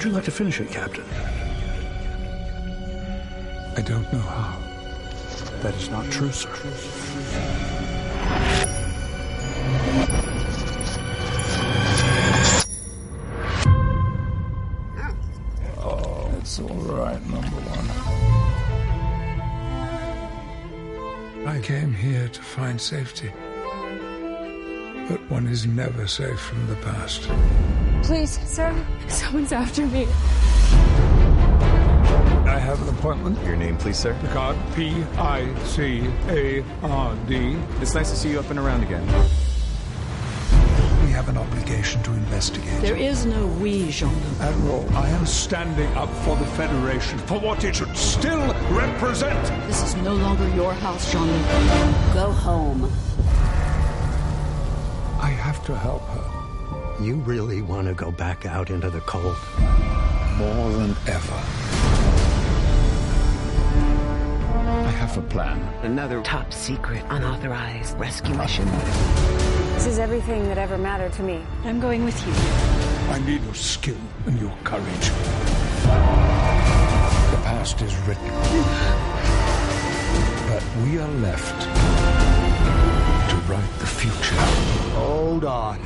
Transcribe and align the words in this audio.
Would 0.00 0.06
you 0.06 0.14
like 0.14 0.24
to 0.24 0.30
finish 0.30 0.58
it, 0.62 0.70
Captain? 0.70 1.04
I 3.76 3.82
don't 3.82 4.10
know 4.10 4.18
how. 4.18 4.58
That 5.60 5.74
is 5.74 5.90
not 5.90 6.10
true, 6.10 6.32
sir. 6.32 6.48
Oh, 15.76 16.30
it's 16.38 16.58
all 16.60 16.68
right, 16.68 17.20
number 17.28 17.60
one. 21.36 21.46
I 21.46 21.60
came 21.60 21.92
here 21.92 22.28
to 22.28 22.40
find 22.40 22.80
safety. 22.80 23.30
But 25.10 25.20
one 25.30 25.46
is 25.46 25.66
never 25.66 26.06
safe 26.06 26.40
from 26.40 26.66
the 26.68 26.76
past. 26.76 27.28
Please, 28.02 28.40
sir, 28.48 28.74
someone's 29.08 29.52
after 29.52 29.86
me. 29.86 30.06
I 32.46 32.58
have 32.58 32.82
an 32.82 32.88
appointment. 32.88 33.38
Your 33.44 33.56
name, 33.56 33.76
please, 33.76 33.98
sir? 33.98 34.16
Picard, 34.20 34.56
P 34.74 35.04
I 35.16 35.54
C 35.64 36.02
A 36.28 36.64
R 36.82 37.14
D. 37.26 37.56
It's 37.80 37.94
nice 37.94 38.10
to 38.10 38.16
see 38.16 38.30
you 38.30 38.40
up 38.40 38.50
and 38.50 38.58
around 38.58 38.82
again. 38.82 39.06
We 41.04 41.12
have 41.12 41.28
an 41.28 41.36
obligation 41.36 42.02
to 42.02 42.12
investigate. 42.12 42.80
There 42.80 42.96
is 42.96 43.26
no 43.26 43.46
we, 43.46 43.90
Jean-Luc. 43.90 44.40
Admiral, 44.40 44.88
I 44.96 45.08
am 45.10 45.24
standing 45.26 45.92
up 45.94 46.10
for 46.24 46.36
the 46.36 46.46
Federation, 46.46 47.18
for 47.20 47.38
what 47.38 47.62
it 47.64 47.76
should 47.76 47.96
still 47.96 48.54
represent. 48.70 49.40
This 49.66 49.82
is 49.82 49.94
no 50.02 50.14
longer 50.14 50.48
your 50.56 50.72
house, 50.72 51.12
Jean-Luc. 51.12 51.46
Go 52.14 52.32
home. 52.32 52.90
I 55.20 55.28
have 55.30 55.64
to 55.66 55.76
help 55.76 56.02
her 56.08 56.29
You 57.00 57.14
really 57.16 57.62
want 57.62 57.88
to 57.88 57.94
go 57.94 58.10
back 58.10 58.46
out 58.46 58.70
into 58.70 58.90
the 58.90 59.00
cold? 59.00 59.36
more 60.40 60.70
than 60.70 60.96
ever. 61.06 61.34
I 64.88 64.90
have 64.96 65.18
a 65.18 65.22
plan. 65.22 65.60
Another 65.84 66.22
top 66.22 66.50
secret, 66.50 67.04
unauthorized 67.10 67.98
rescue 67.98 68.34
mission. 68.34 68.64
This 69.74 69.84
is 69.84 69.98
everything 69.98 70.44
that 70.44 70.56
ever 70.56 70.78
mattered 70.78 71.12
to 71.14 71.22
me. 71.22 71.44
I'm 71.64 71.78
going 71.78 72.06
with 72.06 72.18
you. 72.26 72.32
I 73.12 73.18
need 73.26 73.42
your 73.42 73.54
skill 73.54 73.98
and 74.24 74.40
your 74.40 74.56
courage. 74.64 75.08
The 77.34 77.40
past 77.44 77.82
is 77.82 77.94
written. 78.06 78.30
But 80.48 80.64
we 80.82 80.98
are 80.98 81.12
left 81.20 81.60
to 83.30 83.36
write 83.46 83.78
the 83.78 83.86
future. 83.86 84.36
Hold 84.96 85.44
on. 85.44 85.78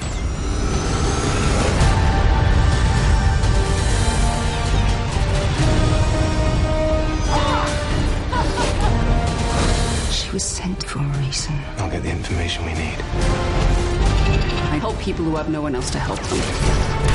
Was 10.34 10.42
sent 10.42 10.84
for 10.84 10.98
a 10.98 11.06
reason. 11.20 11.54
I'll 11.78 11.88
get 11.88 12.02
the 12.02 12.10
information 12.10 12.64
we 12.64 12.74
need. 12.74 12.98
I 14.72 14.78
help 14.80 14.98
people 14.98 15.24
who 15.24 15.36
have 15.36 15.48
no 15.48 15.62
one 15.62 15.76
else 15.76 15.90
to 15.90 15.98
help 16.00 16.18
them. 16.22 17.13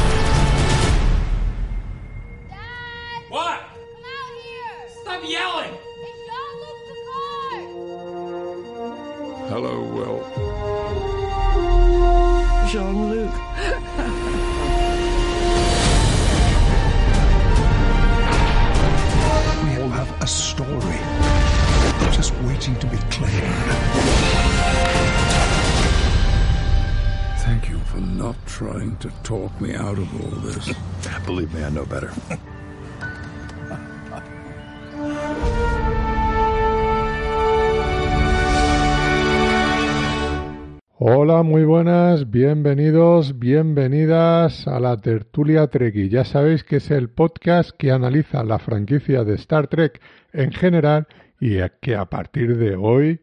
Muy 41.44 41.64
buenas, 41.64 42.30
bienvenidos, 42.32 43.40
bienvenidas 43.40 44.68
a 44.68 44.80
la 44.80 44.98
tertulia 44.98 45.68
Trekkie. 45.68 46.10
Ya 46.10 46.26
sabéis 46.26 46.64
que 46.64 46.78
es 46.78 46.92
el 46.92 47.10
podcast 47.10 47.72
que 47.72 47.92
analiza 47.92 48.44
la 48.44 48.60
franquicia 48.60 49.24
de 49.24 49.36
Star 49.36 49.68
Trek 49.68 50.02
en 50.34 50.52
general 50.52 51.08
y 51.40 51.58
que 51.82 51.96
a 51.96 52.06
partir 52.06 52.58
de 52.58 52.76
hoy 52.76 53.22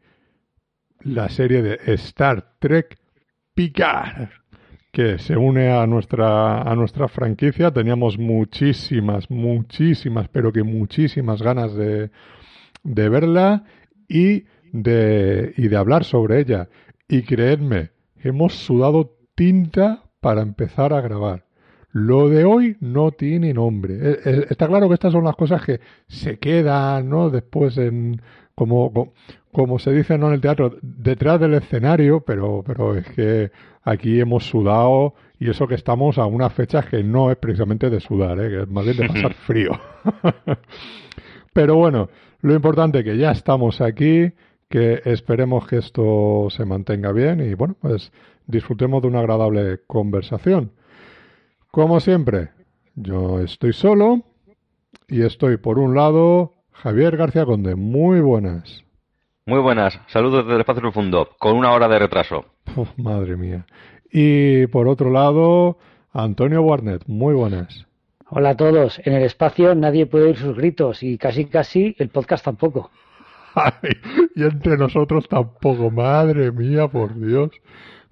la 1.01 1.29
serie 1.29 1.63
de 1.63 1.79
Star 1.95 2.59
Trek 2.59 2.97
Picard 3.55 4.29
que 4.93 5.19
se 5.19 5.37
une 5.37 5.71
a 5.71 5.87
nuestra 5.87 6.63
a 6.63 6.75
nuestra 6.75 7.09
franquicia. 7.09 7.71
Teníamos 7.71 8.19
muchísimas, 8.19 9.31
muchísimas, 9.31 10.29
pero 10.29 10.53
que 10.53 10.63
muchísimas 10.63 11.43
ganas 11.43 11.75
de, 11.75 12.11
de 12.83 13.09
verla 13.09 13.65
y 14.09 14.45
de, 14.73 15.53
y 15.57 15.69
de 15.69 15.77
hablar 15.77 16.05
sobre 16.05 16.41
ella. 16.41 16.69
Y 17.09 17.23
creedme, 17.23 17.96
hemos 18.23 18.55
sudado 18.55 19.15
tinta 19.35 20.05
para 20.21 20.43
empezar 20.43 20.93
a 20.93 21.01
grabar. 21.01 21.45
Lo 21.93 22.29
de 22.29 22.45
hoy 22.45 22.77
no 22.81 23.11
tiene 23.13 23.55
nombre. 23.55 23.95
Eh, 23.95 24.19
eh, 24.25 24.47
Está 24.51 24.67
claro 24.69 24.89
que 24.89 24.95
estas 24.95 25.13
son 25.13 25.25
las 25.25 25.37
cosas 25.37 25.65
que 25.65 25.81
se 26.09 26.39
quedan, 26.39 27.09
¿no? 27.09 27.31
Después 27.31 27.79
en 27.79 28.21
como, 28.55 28.93
co- 28.93 29.13
como 29.53 29.79
se 29.79 29.93
dice 29.93 30.19
¿no? 30.19 30.29
en 30.29 30.35
el 30.35 30.41
teatro, 30.41 30.77
detrás 30.83 31.41
del 31.41 31.55
escenario, 31.55 32.21
pero, 32.21 32.63
pero 32.67 32.97
es 32.97 33.07
que 33.11 33.51
aquí 33.83 34.21
hemos 34.21 34.45
sudado 34.45 35.15
y 35.39 35.49
eso 35.51 35.67
que 35.69 35.75
estamos 35.75 36.19
a 36.19 36.27
unas 36.27 36.53
fechas 36.53 36.87
que 36.87 37.03
no 37.03 37.31
es 37.31 37.37
precisamente 37.37 37.89
de 37.91 38.01
sudar, 38.01 38.39
¿eh? 38.41 38.49
que 38.51 38.63
es 38.63 38.69
más 38.69 38.85
bien 38.85 38.97
de 38.97 39.09
pasar 39.09 39.35
frío. 39.35 39.71
pero 41.53 41.77
bueno, 41.77 42.09
lo 42.41 42.55
importante 42.55 43.03
que 43.05 43.17
ya 43.17 43.31
estamos 43.31 43.81
aquí, 43.81 44.33
que 44.69 45.03
esperemos 45.05 45.67
que 45.67 45.77
esto 45.77 46.49
se 46.51 46.65
mantenga 46.65 47.13
bien 47.13 47.41
y 47.41 47.55
bueno, 47.55 47.77
pues 47.81 48.13
disfrutemos 48.47 49.03
de 49.03 49.09
una 49.09 49.21
agradable 49.21 49.81
conversación. 49.87 50.73
Como 51.71 52.01
siempre, 52.01 52.51
yo 52.95 53.41
estoy 53.41 53.73
solo 53.73 54.23
y 55.09 55.23
estoy 55.23 55.57
por 55.59 55.79
un 55.79 55.95
lado 55.95 56.55
Javier 56.73 57.17
García 57.17 57.45
Conde. 57.45 57.75
Muy 57.75 58.21
buenas. 58.21 58.85
Muy 59.47 59.61
buenas, 59.61 60.01
saludos 60.09 60.45
desde 60.45 60.55
el 60.55 60.61
espacio 60.61 60.83
profundo, 60.83 61.29
con 61.39 61.57
una 61.57 61.73
hora 61.73 61.87
de 61.87 62.01
retraso. 62.01 62.47
Uf, 62.75 62.91
madre 62.97 63.37
mía. 63.37 63.67
Y 64.11 64.67
por 64.69 64.89
otro 64.89 65.11
lado, 65.11 65.79
Antonio 66.13 66.63
Warnet. 66.63 67.05
Muy 67.07 67.35
buenas. 67.35 67.87
Hola 68.29 68.51
a 68.51 68.57
todos. 68.57 69.01
En 69.05 69.13
el 69.13 69.23
espacio 69.23 69.75
nadie 69.77 70.07
puede 70.07 70.25
oír 70.27 70.37
sus 70.37 70.57
gritos 70.57 71.03
y 71.03 71.17
casi 71.17 71.45
casi 71.45 71.95
el 71.99 72.09
podcast 72.09 72.45
tampoco. 72.45 72.91
Y 74.35 74.43
entre 74.45 74.77
nosotros 74.77 75.29
tampoco, 75.29 75.91
madre 75.91 76.53
mía, 76.53 76.89
por 76.89 77.19
Dios. 77.19 77.51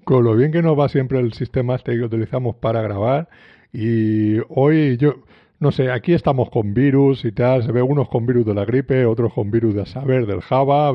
Con 0.04 0.24
lo 0.24 0.36
bien 0.36 0.52
que 0.52 0.62
nos 0.62 0.78
va 0.78 0.88
siempre 0.88 1.18
el 1.20 1.32
sistema 1.32 1.76
este 1.76 1.92
que 1.92 2.02
utilizamos 2.02 2.56
para 2.56 2.82
grabar. 2.82 3.28
Y 3.72 4.38
hoy 4.48 4.96
yo, 4.96 5.16
no 5.58 5.72
sé, 5.72 5.90
aquí 5.90 6.12
estamos 6.12 6.50
con 6.50 6.74
virus 6.74 7.24
y 7.24 7.32
tal. 7.32 7.62
Se 7.62 7.72
ve 7.72 7.82
unos 7.82 8.08
con 8.08 8.26
virus 8.26 8.46
de 8.46 8.54
la 8.54 8.64
gripe, 8.64 9.06
otros 9.06 9.32
con 9.32 9.50
virus 9.50 9.74
de 9.74 9.82
a 9.82 9.86
saber 9.86 10.26
del 10.26 10.40
Java, 10.40 10.92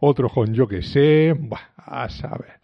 otros 0.00 0.32
con 0.32 0.54
yo 0.54 0.66
que 0.68 0.82
sé. 0.82 1.34
Buah, 1.38 1.60
a 1.76 2.08
saber. 2.08 2.60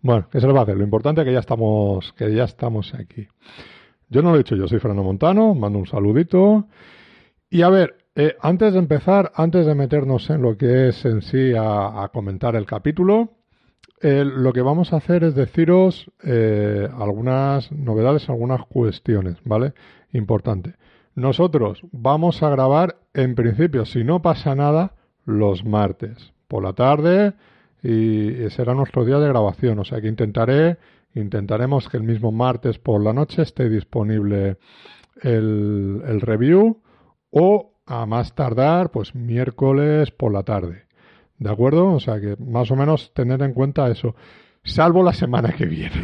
Bueno, 0.00 0.26
se 0.32 0.46
lo 0.46 0.54
va 0.54 0.60
a 0.60 0.62
hacer. 0.64 0.76
Lo 0.76 0.84
importante 0.84 1.20
es 1.20 1.26
que 1.26 1.32
ya 1.32 1.40
estamos, 1.40 2.12
que 2.14 2.34
ya 2.34 2.44
estamos 2.44 2.94
aquí. 2.94 3.28
Yo 4.08 4.22
no 4.22 4.30
lo 4.30 4.34
he 4.34 4.38
dicho 4.38 4.56
yo, 4.56 4.68
soy 4.68 4.78
Fernando 4.78 5.04
Montano, 5.04 5.54
mando 5.54 5.78
un 5.78 5.86
saludito. 5.86 6.66
Y 7.48 7.62
a 7.62 7.68
ver, 7.70 8.01
eh, 8.14 8.36
antes 8.40 8.72
de 8.72 8.78
empezar, 8.78 9.32
antes 9.34 9.66
de 9.66 9.74
meternos 9.74 10.28
en 10.30 10.42
lo 10.42 10.56
que 10.56 10.88
es 10.88 11.04
en 11.04 11.22
sí 11.22 11.52
a, 11.56 12.08
comentar 12.12 12.56
el 12.56 12.66
capítulo, 12.66 13.30
eh, 14.00 14.24
lo 14.24 14.52
que 14.52 14.62
vamos 14.62 14.92
a 14.92 14.96
hacer 14.96 15.24
es 15.24 15.34
deciros 15.34 16.10
eh, 16.24 16.88
algunas 16.98 17.70
novedades, 17.72 18.28
algunas 18.28 18.66
cuestiones, 18.66 19.38
¿vale? 19.44 19.74
Importante. 20.12 20.74
Nosotros 21.14 21.82
vamos 21.92 22.42
a 22.42 22.50
grabar, 22.50 22.96
en 23.14 23.34
principio, 23.34 23.84
si 23.84 24.02
no 24.02 24.22
pasa 24.22 24.54
nada, 24.54 24.94
los 25.24 25.64
martes, 25.64 26.32
por 26.48 26.62
la 26.64 26.72
tarde, 26.72 27.34
y 27.82 28.48
será 28.50 28.74
nuestro 28.74 29.04
día 29.04 29.18
de 29.18 29.28
grabación. 29.28 29.78
O 29.78 29.84
sea 29.84 30.00
que 30.00 30.08
intentaré 30.08 30.78
Intentaremos 31.14 31.88
que 31.88 31.98
el 31.98 32.02
mismo 32.04 32.32
martes 32.32 32.78
por 32.78 33.02
la 33.02 33.12
noche 33.12 33.42
esté 33.42 33.68
disponible 33.68 34.56
el, 35.20 36.02
el 36.06 36.20
review 36.20 36.80
o 37.30 37.71
a 37.92 38.06
más 38.06 38.34
tardar, 38.34 38.90
pues 38.90 39.14
miércoles 39.14 40.10
por 40.10 40.32
la 40.32 40.42
tarde. 40.44 40.84
¿De 41.38 41.50
acuerdo? 41.50 41.92
O 41.92 42.00
sea 42.00 42.20
que 42.20 42.36
más 42.38 42.70
o 42.70 42.76
menos 42.76 43.12
tener 43.12 43.42
en 43.42 43.52
cuenta 43.52 43.90
eso. 43.90 44.14
Salvo 44.64 45.02
la 45.02 45.12
semana 45.12 45.52
que 45.52 45.66
viene. 45.66 46.02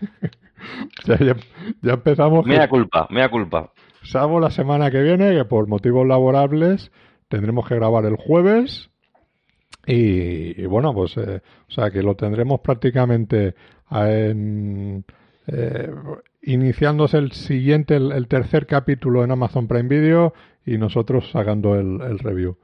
ya, 1.04 1.18
ya, 1.82 1.92
empezamos. 1.92 2.46
Mea 2.46 2.68
culpa, 2.68 3.06
mea 3.10 3.28
culpa. 3.28 3.72
Salvo 4.02 4.40
la 4.40 4.50
semana 4.50 4.90
que 4.90 5.02
viene, 5.02 5.34
que 5.34 5.44
por 5.44 5.66
motivos 5.66 6.06
laborables 6.06 6.90
tendremos 7.28 7.68
que 7.68 7.74
grabar 7.74 8.06
el 8.06 8.16
jueves. 8.16 8.88
Y, 9.86 10.64
bueno, 10.66 10.94
pues, 10.94 11.16
eh, 11.16 11.42
o 11.68 11.70
sea 11.70 11.90
que 11.90 12.02
lo 12.02 12.14
tendremos 12.14 12.60
prácticamente 12.60 13.54
en, 13.90 15.04
eh, 15.48 15.90
iniciándose 16.42 17.18
el 17.18 17.32
siguiente, 17.32 17.96
el, 17.96 18.28
tercer 18.28 18.66
capítulo 18.66 19.24
en 19.24 19.32
Amazon 19.32 19.66
Prime 19.66 19.88
Video 19.88 20.34
y 20.64 20.78
nosotros 20.78 21.30
sacando 21.30 21.74
el, 21.74 22.18
review. 22.18 22.56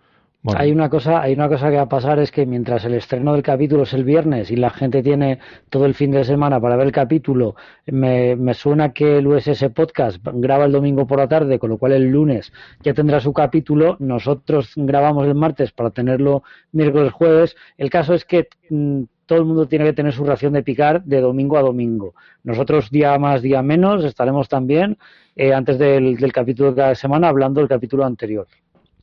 Hay 0.55 0.71
una 0.71 0.89
cosa, 0.89 1.21
hay 1.21 1.35
una 1.35 1.49
cosa 1.49 1.69
que 1.69 1.77
va 1.77 1.83
a 1.83 1.89
pasar 1.89 2.21
es 2.21 2.31
que 2.31 2.47
mientras 2.47 2.85
el 2.85 2.95
estreno 2.95 3.33
del 3.33 3.43
capítulo 3.43 3.83
es 3.83 3.93
el 3.93 4.05
viernes 4.05 4.50
y 4.53 4.56
la 4.56 4.71
gente 4.71 5.03
tiene 5.03 5.41
todo 5.69 5.85
el 5.85 5.95
fin 5.95 6.12
de 6.12 6.25
semana 6.25 6.61
para 6.61 6.77
ver 6.77 6.87
el 6.87 6.93
capítulo, 6.93 7.56
me, 7.87 8.37
me 8.37 8.55
suena 8.55 8.93
que 8.93 9.19
el 9.19 9.27
USS 9.27 9.71
Podcast 9.75 10.25
graba 10.25 10.65
el 10.65 10.73
domingo 10.73 11.06
por 11.06 11.19
la 11.19 11.29
tarde, 11.29 11.59
con 11.59 11.71
lo 11.71 11.79
cual 11.79 11.93
el 11.93 12.05
lunes 12.05 12.53
ya 12.83 12.95
tendrá 12.95 13.21
su 13.21 13.33
capítulo. 13.33 13.97
Nosotros 13.99 14.73
grabamos 14.77 15.27
el 15.27 15.35
martes 15.35 15.73
para 15.73 15.91
tenerlo 15.91 16.44
miércoles 16.71 17.12
jueves. 17.12 17.56
El 17.77 17.91
caso 17.91 18.15
es 18.15 18.25
que 18.25 18.49
mm, 18.71 19.03
todo 19.29 19.39
el 19.39 19.45
mundo 19.45 19.69
tiene 19.69 19.85
que 19.85 19.93
tener 19.93 20.13
su 20.13 20.25
ración 20.25 20.55
de 20.55 20.63
picar 20.63 21.05
de 21.05 21.21
domingo 21.21 21.59
a 21.59 21.61
domingo. 21.63 22.15
Nosotros 22.43 22.91
día 22.91 23.17
más, 23.19 23.43
día 23.43 23.63
menos, 23.63 24.03
estaremos 24.03 24.49
también 24.49 24.97
eh, 25.37 25.53
antes 25.53 25.79
del, 25.79 26.17
capítulo 26.33 26.71
de 26.71 26.77
cada 26.77 26.95
semana 26.95 27.29
hablando 27.29 27.61
del 27.61 27.69
capítulo 27.69 28.07
anterior. 28.07 28.47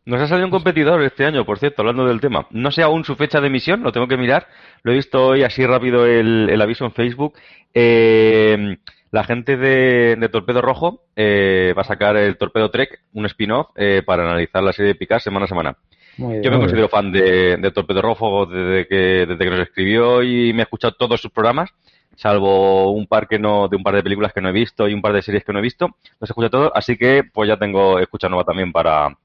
Nos 0.05 0.19
ha 0.19 0.27
salido 0.27 0.47
un 0.47 0.51
competidor 0.51 1.01
este 1.03 1.25
año, 1.25 1.45
por 1.45 1.59
cierto, 1.59 1.83
hablando 1.83 2.05
del 2.05 2.19
tema. 2.19 2.47
No 2.49 2.71
sé 2.71 2.81
aún 2.81 3.05
su 3.05 3.15
fecha 3.15 3.39
de 3.39 3.47
emisión, 3.47 3.83
lo 3.83 3.91
tengo 3.91 4.07
que 4.07 4.17
mirar. 4.17 4.47
Lo 4.81 4.91
he 4.91 4.95
visto 4.95 5.27
hoy 5.27 5.43
así 5.43 5.65
rápido 5.65 6.07
el, 6.07 6.59
aviso 6.59 6.85
en 6.85 6.91
Facebook. 6.91 7.35
Eh, 7.73 8.77
la 9.11 9.23
gente 9.23 9.57
de, 9.57 10.27
Torpedo 10.31 10.61
Rojo 10.61 11.03
eh, 11.15 11.73
va 11.77 11.83
a 11.83 11.85
sacar 11.85 12.17
el 12.17 12.37
Torpedo 12.37 12.71
Trek, 12.71 13.01
un 13.13 13.27
spin-off, 13.27 13.67
para 14.05 14.23
analizar 14.23 14.63
la 14.63 14.73
serie 14.73 14.93
de 14.93 14.95
Picard 14.95 15.21
semana 15.21 15.45
a 15.45 15.49
semana. 15.49 15.77
Yo 16.17 16.51
me 16.51 16.59
considero 16.59 16.87
fan 16.87 17.11
de, 17.11 17.57
de 17.57 17.71
Torpedo 17.71 18.01
Rojo 18.01 18.45
desde 18.45 18.87
que, 18.87 19.25
desde 19.25 19.37
que 19.37 19.49
nos 19.49 19.59
escribió 19.59 20.23
y 20.23 20.53
me 20.53 20.59
he 20.59 20.63
escuchado 20.63 20.95
todos 20.97 21.21
sus 21.21 21.31
programas, 21.31 21.69
salvo 22.15 22.91
un 22.91 23.07
par 23.07 23.27
que 23.27 23.37
no, 23.37 23.67
de 23.67 23.75
un 23.75 23.83
par 23.83 23.95
de 23.95 24.03
películas 24.03 24.31
que 24.33 24.41
no 24.41 24.49
he 24.49 24.53
visto 24.53 24.87
y 24.87 24.93
un 24.93 25.01
par 25.01 25.13
de 25.13 25.21
series 25.21 25.43
que 25.43 25.51
no 25.51 25.59
he 25.59 25.61
visto. 25.61 25.87
Los 26.19 26.29
he 26.29 26.31
escuchado 26.31 26.49
todos, 26.49 26.71
así 26.73 26.97
que 26.97 27.23
pues 27.33 27.49
ya 27.49 27.57
tengo 27.57 27.99
escucha 27.99 28.29
nueva 28.29 28.45
también 28.45 28.71
para, 28.71 29.17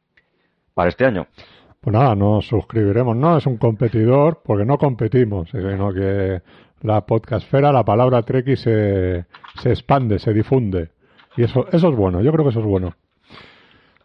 para 0.74 0.88
este 0.88 1.04
año. 1.04 1.26
Pues 1.80 1.94
nada, 1.94 2.14
nos 2.14 2.46
suscribiremos. 2.46 3.16
No 3.16 3.38
es 3.38 3.46
un 3.46 3.56
competidor, 3.56 4.42
porque 4.44 4.66
no 4.66 4.76
competimos, 4.76 5.48
sino 5.50 5.94
que 5.94 6.42
la 6.82 7.06
podcastfera, 7.06 7.72
la 7.72 7.84
palabra 7.84 8.22
Treki 8.22 8.56
se, 8.56 9.24
se 9.62 9.70
expande, 9.70 10.18
se 10.18 10.32
difunde. 10.32 10.90
Y 11.36 11.44
eso, 11.44 11.66
eso 11.72 11.88
es 11.88 11.96
bueno, 11.96 12.20
yo 12.20 12.32
creo 12.32 12.44
que 12.44 12.50
eso 12.50 12.60
es 12.60 12.66
bueno. 12.66 12.94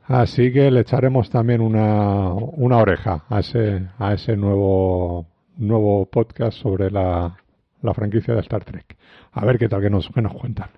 Así 0.07 0.52
que 0.52 0.69
le 0.69 0.81
echaremos 0.81 1.30
también 1.30 1.62
una, 1.62 2.31
una 2.31 2.78
oreja 2.78 3.25
a 3.28 3.40
ese, 3.40 3.88
a 3.98 4.13
ese 4.13 4.38
nuevo, 4.38 5.25
nuevo 5.57 6.06
podcast 6.06 6.60
sobre 6.60 6.92
la, 6.92 7.36
la 7.81 7.94
franquicia 7.94 8.36
de 8.36 8.42
Star 8.42 8.63
Trek. 8.63 8.96
A 9.31 9.46
ver 9.46 9.57
qué 9.57 9.68
tal 9.68 9.81
que 9.81 9.90
nos, 9.90 10.10
que 10.10 10.22
nos 10.22 10.34
cuentan. 10.34 10.69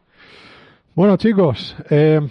Bueno, 0.95 1.18
chicos, 1.18 1.75
eh, 1.89 2.21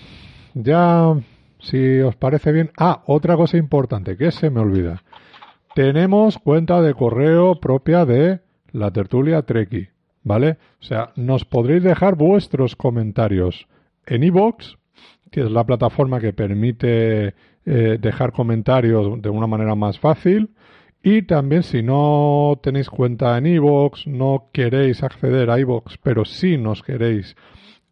ya, 0.54 1.14
si 1.58 2.00
os 2.00 2.16
parece 2.16 2.50
bien. 2.50 2.70
Ah, 2.78 3.02
otra 3.06 3.36
cosa 3.36 3.58
importante 3.58 4.16
que 4.16 4.30
se 4.30 4.48
me 4.48 4.60
olvida. 4.60 5.02
Tenemos 5.74 6.38
cuenta 6.38 6.80
de 6.80 6.94
correo 6.94 7.60
propia 7.60 8.06
de 8.06 8.40
la 8.72 8.90
tertulia 8.90 9.42
Treki, 9.42 9.88
¿vale? 10.22 10.56
O 10.80 10.84
sea, 10.84 11.12
nos 11.16 11.44
podréis 11.44 11.82
dejar 11.82 12.16
vuestros 12.16 12.74
comentarios 12.74 13.68
en 14.06 14.24
iVoox 14.24 14.76
que 15.30 15.42
es 15.42 15.50
la 15.50 15.64
plataforma 15.64 16.20
que 16.20 16.32
permite 16.32 17.34
eh, 17.64 17.98
dejar 18.00 18.32
comentarios 18.32 19.20
de 19.20 19.28
una 19.28 19.46
manera 19.46 19.74
más 19.74 19.98
fácil. 19.98 20.54
Y 21.02 21.22
también 21.22 21.62
si 21.62 21.82
no 21.82 22.58
tenéis 22.62 22.88
cuenta 22.90 23.36
en 23.38 23.46
iVoox, 23.46 24.06
no 24.06 24.48
queréis 24.52 25.02
acceder 25.02 25.50
a 25.50 25.58
iVoox, 25.60 25.98
pero 26.02 26.24
sí 26.24 26.56
nos 26.58 26.82
queréis 26.82 27.36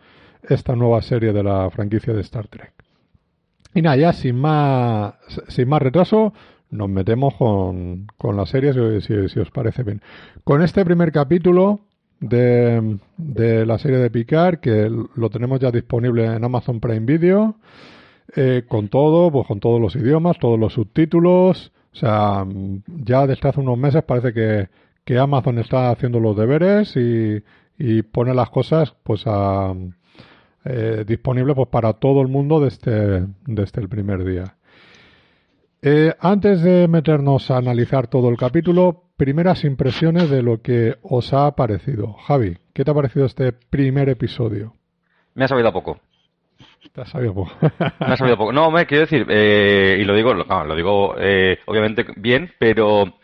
esta 0.44 0.76
nueva 0.76 1.02
serie 1.02 1.34
de 1.34 1.44
la 1.44 1.70
franquicia 1.70 2.14
de 2.14 2.22
Star 2.22 2.48
Trek. 2.48 2.74
Y 3.74 3.82
nada, 3.82 3.98
ya 3.98 4.14
sin 4.14 4.36
más, 4.36 5.14
sin 5.48 5.70
más 5.70 5.82
retraso, 5.82 6.34
nos 6.72 6.90
metemos 6.90 7.36
con, 7.36 8.08
con 8.18 8.36
la 8.36 8.46
serie, 8.46 8.74
si, 9.02 9.30
si, 9.30 9.40
os 9.40 9.52
parece 9.52 9.84
bien. 9.84 10.02
Con 10.44 10.62
este 10.64 10.84
primer 10.84 11.12
capítulo 11.12 11.82
de, 12.20 12.98
de, 13.18 13.66
la 13.66 13.78
serie 13.78 13.98
de 13.98 14.10
Picard, 14.10 14.60
que 14.60 14.90
lo 15.16 15.30
tenemos 15.30 15.60
ya 15.60 15.72
disponible 15.72 16.26
en 16.26 16.44
Amazon 16.44 16.80
Prime 16.80 17.06
Video, 17.06 17.56
eh, 18.36 18.64
con 18.68 18.90
todo, 18.90 19.32
pues 19.32 19.48
con 19.48 19.60
todos 19.60 19.80
los 19.80 19.96
idiomas, 19.96 20.38
todos 20.40 20.60
los 20.60 20.74
subtítulos, 20.74 21.72
o 21.94 21.96
sea, 21.96 22.46
ya 22.86 23.26
desde 23.28 23.50
hace 23.50 23.60
unos 23.60 23.78
meses 23.78 24.04
parece 24.04 24.34
que, 24.34 24.70
Amazon 25.18 25.58
está 25.58 25.90
haciendo 25.90 26.20
los 26.20 26.38
deberes 26.38 26.96
y, 26.96 27.42
pone 28.12 28.34
las 28.36 28.50
cosas 28.52 28.94
pues 29.04 29.24
a, 29.26 29.74
eh, 30.66 31.04
disponibles 31.08 31.56
pues, 31.56 31.68
para 31.70 31.94
todo 31.94 32.22
el 32.22 32.28
mundo 32.28 32.60
desde, 32.60 33.26
desde 33.48 33.82
el 33.82 33.90
primer 33.90 34.24
día. 34.24 34.56
Eh, 35.82 36.14
antes 36.20 36.62
de 36.62 36.88
meternos 36.88 37.50
a 37.50 37.58
analizar 37.58 38.08
todo 38.08 38.30
el 38.30 38.38
capítulo, 38.38 39.06
primeras 39.16 39.64
impresiones 39.64 40.30
de 40.30 40.44
lo 40.44 40.62
que 40.62 40.98
os 41.02 41.34
ha 41.34 41.56
parecido. 41.56 42.14
Javi, 42.14 42.58
¿qué 42.74 42.84
te 42.84 42.92
ha 42.92 42.94
parecido 42.94 43.26
este 43.26 43.54
primer 43.54 44.10
episodio? 44.10 44.76
Me 45.34 45.46
ha 45.46 45.48
sabido 45.48 45.72
poco. 45.72 46.00
Poco. 47.34 47.52
me 48.00 48.14
ha 48.14 48.18
sabido 48.18 48.38
poco. 48.38 48.54
No, 48.54 48.72
me 48.72 48.86
quiero 48.86 49.02
decir, 49.02 49.26
eh, 49.30 49.98
y 50.00 50.06
lo 50.06 50.16
digo, 50.16 50.34
lo 50.34 50.76
digo 50.76 51.16
eh, 51.18 51.60
obviamente 51.66 52.06
bien, 52.16 52.52
pero, 52.58 53.20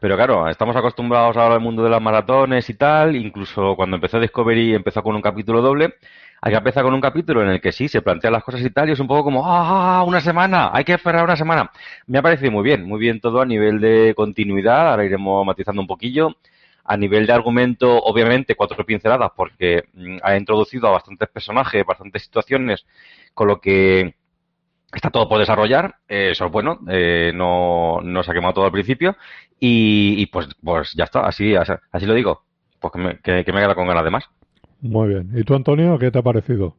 pero 0.00 0.16
claro, 0.16 0.48
estamos 0.48 0.74
acostumbrados 0.76 1.36
ahora 1.36 1.54
al 1.54 1.60
mundo 1.60 1.82
de 1.82 1.90
las 1.90 2.00
maratones 2.00 2.68
y 2.70 2.74
tal, 2.74 3.16
incluso 3.16 3.76
cuando 3.76 3.96
empezó 3.96 4.18
Discovery 4.20 4.74
empezó 4.74 5.02
con 5.02 5.16
un 5.16 5.22
capítulo 5.22 5.60
doble. 5.60 5.94
Hay 6.40 6.52
que 6.52 6.58
empezar 6.58 6.82
con 6.84 6.92
un 6.92 7.00
capítulo 7.00 7.42
en 7.42 7.48
el 7.48 7.60
que 7.60 7.72
sí, 7.72 7.88
se 7.88 8.02
plantean 8.02 8.34
las 8.34 8.44
cosas 8.44 8.60
y 8.60 8.68
tal, 8.70 8.88
y 8.90 8.92
es 8.92 9.00
un 9.00 9.06
poco 9.06 9.24
como, 9.24 9.44
¡ah, 9.46 10.04
una 10.06 10.20
semana! 10.20 10.70
Hay 10.74 10.84
que 10.84 10.92
esperar 10.92 11.24
una 11.24 11.36
semana. 11.36 11.70
Me 12.06 12.18
ha 12.18 12.22
parecido 12.22 12.52
muy 12.52 12.62
bien, 12.62 12.84
muy 12.84 13.00
bien 13.00 13.18
todo 13.18 13.40
a 13.40 13.46
nivel 13.46 13.80
de 13.80 14.12
continuidad, 14.14 14.90
ahora 14.90 15.06
iremos 15.06 15.46
matizando 15.46 15.80
un 15.80 15.86
poquillo. 15.86 16.36
A 16.84 16.96
nivel 16.96 17.26
de 17.26 17.32
argumento, 17.32 17.98
obviamente, 18.02 18.54
cuatro 18.54 18.84
pinceladas, 18.84 19.32
porque 19.36 19.84
mm, 19.94 20.18
ha 20.22 20.36
introducido 20.36 20.88
a 20.88 20.92
bastantes 20.92 21.28
personajes, 21.28 21.84
bastantes 21.86 22.22
situaciones, 22.22 22.84
con 23.32 23.48
lo 23.48 23.60
que 23.60 24.14
está 24.92 25.10
todo 25.10 25.28
por 25.28 25.38
desarrollar. 25.38 25.96
Eh, 26.08 26.30
eso 26.32 26.46
es 26.46 26.52
bueno, 26.52 26.80
eh, 26.88 27.32
no, 27.34 28.00
no 28.02 28.22
se 28.22 28.30
ha 28.30 28.34
quemado 28.34 28.54
todo 28.54 28.64
al 28.66 28.72
principio. 28.72 29.16
Y, 29.58 30.26
pues, 30.26 30.48
pues 30.62 30.92
ya 30.94 31.04
está, 31.04 31.20
así, 31.20 31.54
así, 31.54 32.06
lo 32.06 32.14
digo. 32.14 32.42
Pues 32.80 32.92
que 32.92 32.98
me, 32.98 33.18
que, 33.18 33.52
me 33.52 33.60
queda 33.60 33.74
con 33.74 33.86
ganas 33.86 34.04
de 34.04 34.10
más. 34.10 34.24
Muy 34.82 35.08
bien. 35.08 35.30
¿Y 35.34 35.42
tú, 35.44 35.54
Antonio, 35.54 35.98
qué 35.98 36.10
te 36.10 36.18
ha 36.18 36.22
parecido? 36.22 36.76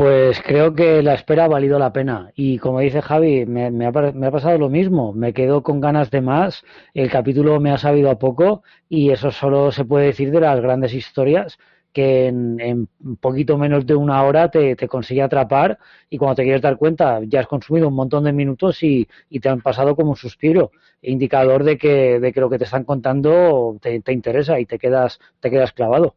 Pues 0.00 0.40
creo 0.40 0.74
que 0.74 1.02
la 1.02 1.12
espera 1.12 1.44
ha 1.44 1.48
valido 1.48 1.78
la 1.78 1.92
pena. 1.92 2.32
Y 2.34 2.56
como 2.56 2.80
dice 2.80 3.02
Javi, 3.02 3.44
me, 3.44 3.66
ha, 3.84 3.92
pasado 3.92 4.56
lo 4.56 4.70
mismo. 4.70 5.12
Me 5.12 5.34
quedo 5.34 5.62
con 5.62 5.78
ganas 5.78 6.10
de 6.10 6.22
más. 6.22 6.64
El 6.94 7.10
capítulo 7.10 7.60
me 7.60 7.70
ha 7.70 7.76
sabido 7.76 8.08
a 8.08 8.18
poco 8.18 8.62
y 8.88 9.10
eso 9.10 9.30
solo 9.30 9.70
se 9.72 9.84
puede 9.84 10.06
decir 10.06 10.30
de 10.30 10.40
las 10.40 10.58
grandes 10.62 10.94
historias 10.94 11.58
que 11.92 12.28
en, 12.28 12.88
poquito 13.20 13.58
menos 13.58 13.84
de 13.84 13.94
una 13.94 14.22
hora 14.22 14.50
te, 14.50 14.74
consigue 14.88 15.20
atrapar 15.20 15.78
y 16.08 16.16
cuando 16.16 16.36
te 16.36 16.44
quieres 16.44 16.62
dar 16.62 16.78
cuenta 16.78 17.20
ya 17.24 17.40
has 17.40 17.46
consumido 17.46 17.88
un 17.88 17.94
montón 17.94 18.24
de 18.24 18.32
minutos 18.32 18.82
y, 18.82 19.06
y 19.28 19.40
te 19.40 19.50
han 19.50 19.60
pasado 19.60 19.94
como 19.94 20.12
un 20.12 20.16
suspiro, 20.16 20.70
indicador 21.02 21.62
de 21.62 21.76
que, 21.76 22.18
de 22.20 22.32
que 22.32 22.40
lo 22.40 22.48
que 22.48 22.56
te 22.56 22.64
están 22.64 22.84
contando 22.84 23.76
te, 23.82 24.00
te 24.00 24.14
interesa 24.14 24.58
y 24.60 24.64
te 24.64 24.78
quedas, 24.78 25.20
te 25.40 25.50
quedas 25.50 25.72
clavado. 25.72 26.14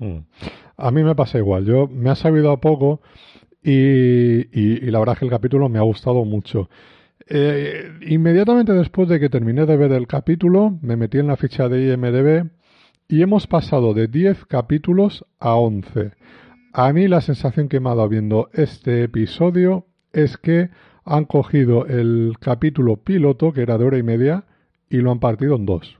Mm. 0.00 0.18
A 0.80 0.90
mí 0.90 1.02
me 1.04 1.14
pasa 1.14 1.38
igual, 1.38 1.64
yo 1.66 1.88
me 1.88 2.10
ha 2.10 2.14
sabido 2.14 2.50
a 2.50 2.60
poco 2.60 3.00
y, 3.62 4.90
la 4.90 4.98
verdad 4.98 5.14
es 5.14 5.18
que 5.18 5.24
el 5.26 5.30
capítulo 5.30 5.68
me 5.68 5.78
ha 5.78 5.82
gustado 5.82 6.24
mucho. 6.24 6.70
Eh, 7.28 7.92
inmediatamente 8.06 8.72
después 8.72 9.08
de 9.08 9.20
que 9.20 9.28
terminé 9.28 9.66
de 9.66 9.76
ver 9.76 9.92
el 9.92 10.06
capítulo, 10.06 10.78
me 10.80 10.96
metí 10.96 11.18
en 11.18 11.26
la 11.26 11.36
ficha 11.36 11.68
de 11.68 11.92
IMDB 11.92 12.50
y 13.08 13.22
hemos 13.22 13.46
pasado 13.46 13.92
de 13.92 14.08
10 14.08 14.46
capítulos 14.46 15.26
a 15.38 15.54
11. 15.54 16.12
A 16.72 16.92
mí 16.92 17.08
la 17.08 17.20
sensación 17.20 17.68
que 17.68 17.80
me 17.80 17.90
ha 17.90 17.94
dado 17.94 18.08
viendo 18.08 18.48
este 18.54 19.02
episodio 19.02 19.86
es 20.12 20.38
que 20.38 20.70
han 21.04 21.24
cogido 21.24 21.86
el 21.86 22.34
capítulo 22.40 22.96
piloto, 22.96 23.52
que 23.52 23.62
era 23.62 23.76
de 23.78 23.84
hora 23.84 23.98
y 23.98 24.02
media, 24.02 24.44
y 24.88 24.98
lo 24.98 25.10
han 25.10 25.20
partido 25.20 25.56
en 25.56 25.66
dos. 25.66 25.99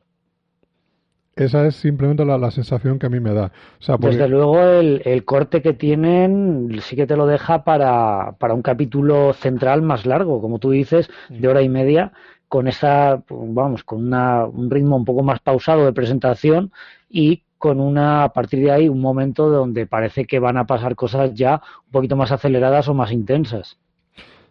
Esa 1.37 1.66
es 1.66 1.76
simplemente 1.76 2.25
la, 2.25 2.37
la 2.37 2.50
sensación 2.50 2.99
que 2.99 3.06
a 3.06 3.08
mí 3.08 3.20
me 3.20 3.32
da. 3.32 3.52
Desde 3.99 4.28
luego 4.28 4.60
el, 4.60 5.00
el, 5.04 5.25
corte 5.25 5.62
que 5.62 5.72
tienen 5.72 6.76
sí 6.82 6.96
que 6.96 7.06
te 7.06 7.16
lo 7.16 7.26
deja 7.26 7.64
para, 7.64 8.37
para 8.38 8.54
un 8.54 8.62
capítulo 8.62 9.32
central 9.32 9.80
más 9.82 10.06
largo, 10.06 10.40
como 10.40 10.58
tú 10.58 10.70
dices, 10.70 11.08
de 11.28 11.49
hora 11.49 11.62
y 11.62 11.68
media, 11.68 12.12
con 12.49 12.66
esa, 12.66 13.22
vamos, 13.28 13.84
con 13.84 14.06
una, 14.06 14.44
un 14.44 14.70
ritmo 14.70 14.96
un 14.96 15.04
poco 15.04 15.22
más 15.22 15.38
pausado 15.40 15.87
de 15.87 15.92
presentación 15.92 16.72
y 17.08 17.44
con 17.58 17.78
una, 17.78 18.25
a 18.25 18.32
partir 18.32 18.60
de 18.60 18.72
ahí, 18.72 18.88
un 18.88 19.00
momento 19.00 19.49
donde 19.49 19.87
parece 19.87 20.25
que 20.25 20.40
van 20.40 20.56
a 20.56 20.66
pasar 20.66 20.96
cosas 20.96 21.32
ya 21.34 21.62
un 21.87 21.92
poquito 21.92 22.16
más 22.16 22.32
aceleradas 22.32 22.88
o 22.88 22.94
más 22.94 23.12
intensas. 23.12 23.78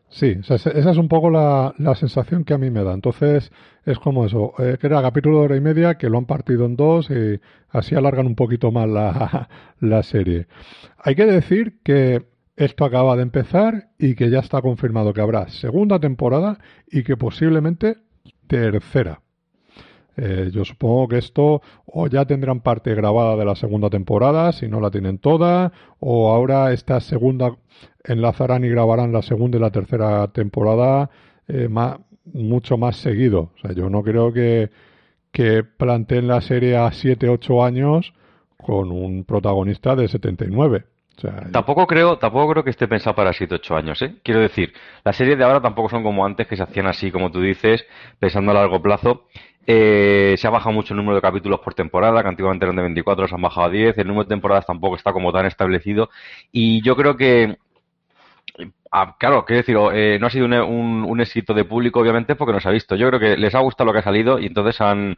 Sí, 0.09 0.37
esa 0.41 0.55
es 0.71 0.97
un 0.97 1.07
poco 1.07 1.29
la, 1.29 1.73
la, 1.77 1.93
sensación 1.93 2.43
que 2.43 2.55
a 2.55 2.57
mí 2.57 2.71
me 2.71 2.83
da. 2.83 2.93
Entonces, 2.93 3.51
es 3.85 3.99
como 3.99 4.25
eso, 4.25 4.53
eh, 4.57 4.77
que 4.81 4.89
capítulo 4.89 5.39
de 5.39 5.45
hora 5.45 5.55
y 5.55 5.61
media, 5.61 5.95
que 5.95 6.09
lo 6.09 6.17
han 6.17 6.25
partido 6.25 6.65
en 6.65 6.75
dos 6.75 7.09
y 7.11 7.39
así 7.69 7.93
alargan 7.93 8.25
un 8.25 8.35
poquito 8.35 8.71
más 8.71 8.89
la, 8.89 9.49
la 9.79 10.01
serie. 10.01 10.47
Hay 10.97 11.15
que 11.15 11.25
decir 11.25 11.79
que 11.83 12.25
esto 12.55 12.85
acaba 12.85 13.15
de 13.15 13.21
empezar 13.21 13.89
y 13.99 14.15
que 14.15 14.31
ya 14.31 14.39
está 14.39 14.61
confirmado 14.61 15.13
que 15.13 15.21
habrá 15.21 15.47
segunda 15.47 15.99
temporada 15.99 16.57
y 16.91 17.03
que 17.03 17.15
posiblemente 17.15 17.97
tercera. 18.47 19.21
Eh, 20.21 20.49
yo 20.51 20.65
supongo 20.65 21.07
que 21.07 21.17
esto 21.17 21.61
o 21.85 22.07
ya 22.07 22.25
tendrán 22.25 22.59
parte 22.59 22.93
grabada 22.93 23.38
de 23.38 23.45
la 23.45 23.55
segunda 23.55 23.89
temporada, 23.89 24.51
si 24.51 24.67
no 24.67 24.81
la 24.81 24.91
tienen 24.91 25.17
toda, 25.17 25.71
o 25.99 26.33
ahora 26.33 26.73
esta 26.73 26.99
segunda 26.99 27.55
enlazarán 28.03 28.65
y 28.65 28.69
grabarán 28.69 29.13
la 29.13 29.21
segunda 29.21 29.57
y 29.57 29.61
la 29.61 29.71
tercera 29.71 30.27
temporada 30.27 31.09
eh, 31.47 31.69
más, 31.69 31.99
mucho 32.25 32.77
más 32.77 32.97
seguido. 32.97 33.51
O 33.55 33.59
sea, 33.61 33.71
yo 33.71 33.89
no 33.89 34.03
creo 34.03 34.33
que, 34.33 34.71
que 35.31 35.63
planteen 35.63 36.27
la 36.27 36.41
serie 36.41 36.75
a 36.75 36.91
7, 36.91 37.29
8 37.29 37.63
años 37.63 38.13
con 38.57 38.91
un 38.91 39.23
protagonista 39.23 39.95
de 39.95 40.09
79. 40.09 40.83
O 41.17 41.21
sea, 41.21 41.47
tampoco 41.51 41.88
creo, 41.88 42.17
tampoco 42.17 42.51
creo 42.51 42.63
que 42.65 42.69
esté 42.71 42.89
pensado 42.89 43.15
para 43.15 43.31
7 43.31 43.55
8 43.55 43.75
años, 43.75 44.01
¿eh? 44.01 44.15
Quiero 44.23 44.41
decir, 44.41 44.73
las 45.05 45.15
series 45.15 45.38
de 45.38 45.45
ahora 45.45 45.61
tampoco 45.61 45.89
son 45.89 46.03
como 46.03 46.25
antes 46.25 46.45
que 46.45 46.57
se 46.57 46.63
hacían 46.63 46.88
así, 46.88 47.09
como 47.09 47.31
tú 47.31 47.41
dices, 47.41 47.85
pensando 48.19 48.51
a 48.51 48.55
largo 48.55 48.81
plazo. 48.81 49.27
Eh, 49.67 50.35
se 50.37 50.47
ha 50.47 50.49
bajado 50.49 50.73
mucho 50.73 50.93
el 50.93 50.97
número 50.97 51.15
de 51.15 51.21
capítulos 51.21 51.59
por 51.59 51.73
temporada, 51.73 52.21
que 52.21 52.29
antiguamente 52.29 52.65
eran 52.65 52.75
de 52.75 52.81
24, 52.83 53.27
se 53.27 53.35
han 53.35 53.41
bajado 53.41 53.67
a 53.67 53.69
10. 53.69 53.97
El 53.97 54.07
número 54.07 54.23
de 54.23 54.29
temporadas 54.29 54.65
tampoco 54.65 54.95
está 54.95 55.13
como 55.13 55.31
tan 55.31 55.45
establecido. 55.45 56.09
Y 56.51 56.81
yo 56.83 56.95
creo 56.95 57.15
que 57.17 57.57
Ah, 58.91 59.15
claro, 59.19 59.45
quiero 59.45 59.59
decir, 59.61 59.77
eh, 59.93 60.17
no 60.19 60.27
ha 60.27 60.29
sido 60.31 60.45
un, 60.45 61.21
éxito 61.21 61.53
de 61.53 61.65
público, 61.65 61.99
obviamente, 61.99 62.35
porque 62.35 62.53
no 62.53 62.59
se 62.59 62.69
ha 62.69 62.71
visto. 62.71 62.95
Yo 62.95 63.07
creo 63.09 63.19
que 63.19 63.37
les 63.37 63.53
ha 63.53 63.59
gustado 63.59 63.87
lo 63.87 63.93
que 63.93 63.99
ha 63.99 64.03
salido 64.03 64.39
y 64.39 64.47
entonces 64.47 64.81
han, 64.81 65.15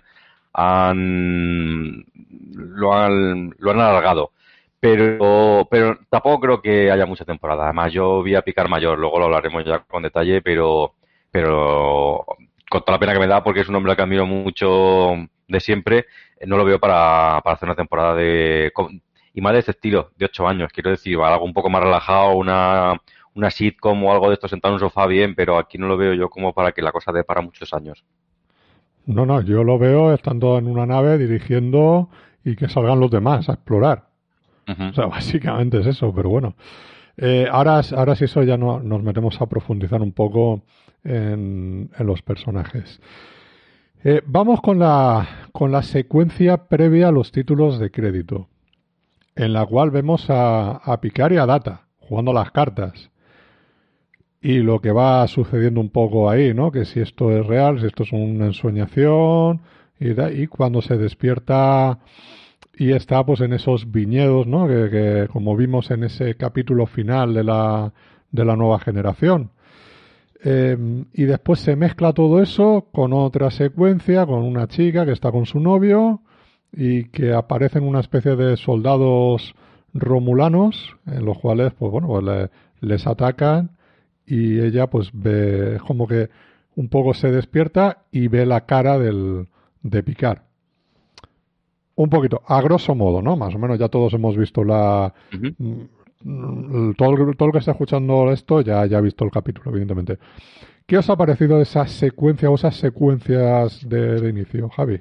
han 0.54 2.06
lo 2.44 2.94
han 2.94 3.56
lo 3.60 3.72
han 3.72 3.80
alargado. 3.80 4.32
Pero, 4.80 5.68
pero 5.70 6.00
tampoco 6.10 6.40
creo 6.42 6.62
que 6.62 6.92
haya 6.92 7.06
mucha 7.06 7.26
temporada. 7.26 7.66
Además, 7.66 7.94
yo 7.94 8.24
vi 8.24 8.36
a 8.36 8.42
Picar 8.42 8.68
Mayor, 8.70 8.98
luego 9.00 9.20
lo 9.20 9.26
hablaremos 9.26 9.64
ya 9.66 9.80
con 9.80 10.04
detalle, 10.04 10.42
pero, 10.42 10.96
pero 11.32 12.26
con 12.72 12.82
toda 12.86 12.96
la 12.96 13.00
pena 13.00 13.14
que 13.14 13.20
me 13.20 13.28
da, 13.28 13.44
porque 13.44 13.60
es 13.60 13.68
un 13.68 13.76
hombre 13.76 13.96
que 13.98 14.02
admiro 14.02 14.26
mucho 14.26 15.12
de 15.46 15.60
siempre, 15.60 16.06
no 16.48 16.56
lo 16.56 16.64
veo 16.64 16.80
para, 16.80 17.42
para 17.44 17.56
hacer 17.56 17.68
una 17.68 17.76
temporada 17.76 18.16
de. 18.16 18.72
Y 19.34 19.42
más 19.42 19.54
de 19.54 19.60
este 19.60 19.72
estilo, 19.72 20.12
de 20.18 20.26
ocho 20.26 20.48
años, 20.48 20.72
quiero 20.74 20.90
decir, 20.90 21.18
algo 21.20 21.44
un 21.44 21.54
poco 21.54 21.70
más 21.70 21.84
relajado, 21.84 22.36
una 22.36 23.00
una 23.34 23.50
sitcom 23.50 24.04
o 24.04 24.12
algo 24.12 24.28
de 24.28 24.36
esto 24.36 24.48
sentado 24.48 24.74
en 24.74 24.76
un 24.76 24.80
sofá 24.80 25.06
bien, 25.08 25.36
pero 25.36 25.58
aquí 25.58 25.78
no 25.78 25.88
lo 25.88 25.98
veo 25.98 26.14
yo 26.14 26.30
como 26.30 26.54
para 26.54 26.72
que 26.72 26.82
la 26.82 26.92
cosa 26.92 27.12
dé 27.12 27.24
para 27.24 27.42
muchos 27.42 27.74
años. 27.74 28.04
No, 29.06 29.26
no, 29.26 29.42
yo 29.42 29.64
lo 29.64 29.80
veo 29.80 30.14
estando 30.14 30.58
en 30.58 30.68
una 30.68 30.86
nave 30.86 31.18
dirigiendo 31.18 32.10
y 32.44 32.56
que 32.56 32.70
salgan 32.70 33.00
los 33.00 33.12
demás 33.12 33.50
a 33.50 33.54
explorar. 33.54 34.08
Uh 34.68 34.72
-huh. 34.72 34.90
O 34.92 34.94
sea, 34.94 35.06
básicamente 35.08 35.80
es 35.80 35.88
eso, 35.88 36.14
pero 36.14 36.30
bueno. 36.30 36.56
Eh, 37.18 37.48
ahora, 37.52 37.82
ahora 37.96 38.16
sí 38.16 38.26
eso 38.26 38.44
ya 38.44 38.58
no, 38.58 38.80
nos 38.80 39.02
metemos 39.04 39.40
a 39.42 39.46
profundizar 39.48 40.02
un 40.02 40.12
poco 40.12 40.64
en, 41.04 41.90
los 42.00 42.22
personajes. 42.22 43.02
Eh, 44.04 44.22
vamos 44.26 44.62
con 44.62 44.80
la, 44.80 45.50
con 45.52 45.72
la 45.72 45.84
secuencia 45.84 46.68
previa 46.68 47.10
a 47.10 47.12
los 47.12 47.32
títulos 47.32 47.80
de 47.80 47.92
crédito, 47.92 48.48
en 49.36 49.54
la 49.54 49.66
cual 49.66 49.92
vemos 49.92 50.30
a, 50.30 50.82
a 50.84 51.00
y 51.04 51.38
a 51.38 51.46
Data 51.46 51.88
jugando 52.00 52.34
las 52.34 52.52
cartas 52.52 53.12
y 54.42 54.60
lo 54.60 54.82
que 54.82 54.92
va 54.92 55.28
sucediendo 55.28 55.80
un 55.80 55.90
poco 55.90 56.30
ahí, 56.30 56.54
¿no? 56.54 56.72
Que 56.72 56.86
si 56.86 57.00
esto 57.00 57.32
es 57.32 57.46
real, 57.46 57.80
si 57.80 57.86
esto 57.86 58.04
es 58.04 58.12
una 58.12 58.48
ensoñación 58.48 59.62
y, 60.00 60.20
y 60.20 60.48
cuando 60.48 60.82
se 60.82 60.98
despierta 60.98 62.00
y 62.76 62.92
está 62.92 63.24
pues 63.24 63.42
en 63.42 63.54
esos 63.54 63.92
viñedos, 63.92 64.48
¿no? 64.48 64.68
Que, 64.68 64.90
que, 64.90 65.28
como 65.32 65.56
vimos 65.56 65.92
en 65.92 66.04
ese 66.04 66.36
capítulo 66.36 66.88
final 66.88 67.36
de 67.36 67.44
la, 67.44 67.94
de 68.32 68.46
la 68.46 68.56
nueva 68.56 68.80
generación. 68.80 69.52
Eh, 70.44 71.06
y 71.14 71.24
después 71.24 71.60
se 71.60 71.76
mezcla 71.76 72.14
todo 72.14 72.42
eso 72.42 72.88
con 72.92 73.14
otra 73.14 73.52
secuencia, 73.52 74.26
con 74.26 74.40
una 74.44 74.68
chica 74.68 75.06
que 75.06 75.12
está 75.12 75.32
con 75.32 75.46
su 75.46 75.60
novio 75.60 76.22
y 76.74 77.06
que 77.06 77.34
aparecen 77.34 77.84
una 77.84 78.00
especie 78.00 78.36
de 78.36 78.58
soldados 78.58 79.54
romulanos 79.94 80.98
en 81.06 81.26
los 81.26 81.38
cuales 81.38 81.74
pues 81.74 81.92
bueno 81.92 82.08
pues 82.08 82.24
le, 82.24 82.50
les 82.80 83.06
atacan 83.06 83.72
y 84.26 84.60
ella 84.60 84.88
pues 84.88 85.10
ve 85.14 85.78
como 85.86 86.08
que 86.08 86.30
un 86.76 86.88
poco 86.88 87.14
se 87.14 87.30
despierta 87.32 88.06
y 88.12 88.28
ve 88.28 88.46
la 88.46 88.66
cara 88.66 88.98
del, 88.98 89.48
de 89.84 90.04
Picard. 90.04 90.40
Un 91.96 92.10
poquito, 92.10 92.42
a 92.48 92.62
grosso 92.62 92.96
modo, 92.96 93.22
¿no? 93.22 93.36
Más 93.36 93.54
o 93.54 93.60
menos 93.60 93.78
ya 93.78 93.90
todos 93.90 94.14
hemos 94.14 94.38
visto 94.38 94.64
la... 94.64 95.14
Uh 95.34 95.38
-huh. 95.38 95.88
Todo, 96.98 97.34
todo 97.34 97.48
el 97.48 97.52
que 97.52 97.60
está 97.60 97.72
escuchando 97.72 98.32
esto 98.32 98.62
ya, 98.62 98.82
ha 98.82 99.02
visto 99.02 99.26
el 99.26 99.32
capítulo, 99.32 99.72
evidentemente. 99.72 100.18
¿Qué 100.86 100.98
os 100.98 101.10
ha 101.10 101.16
parecido 101.16 101.62
esa 101.62 101.88
secuencia 101.88 102.50
o 102.50 102.56
esas 102.56 102.76
secuencias 102.76 103.88
de, 103.88 104.20
de 104.20 104.30
inicio, 104.30 104.70
Javi? 104.70 105.00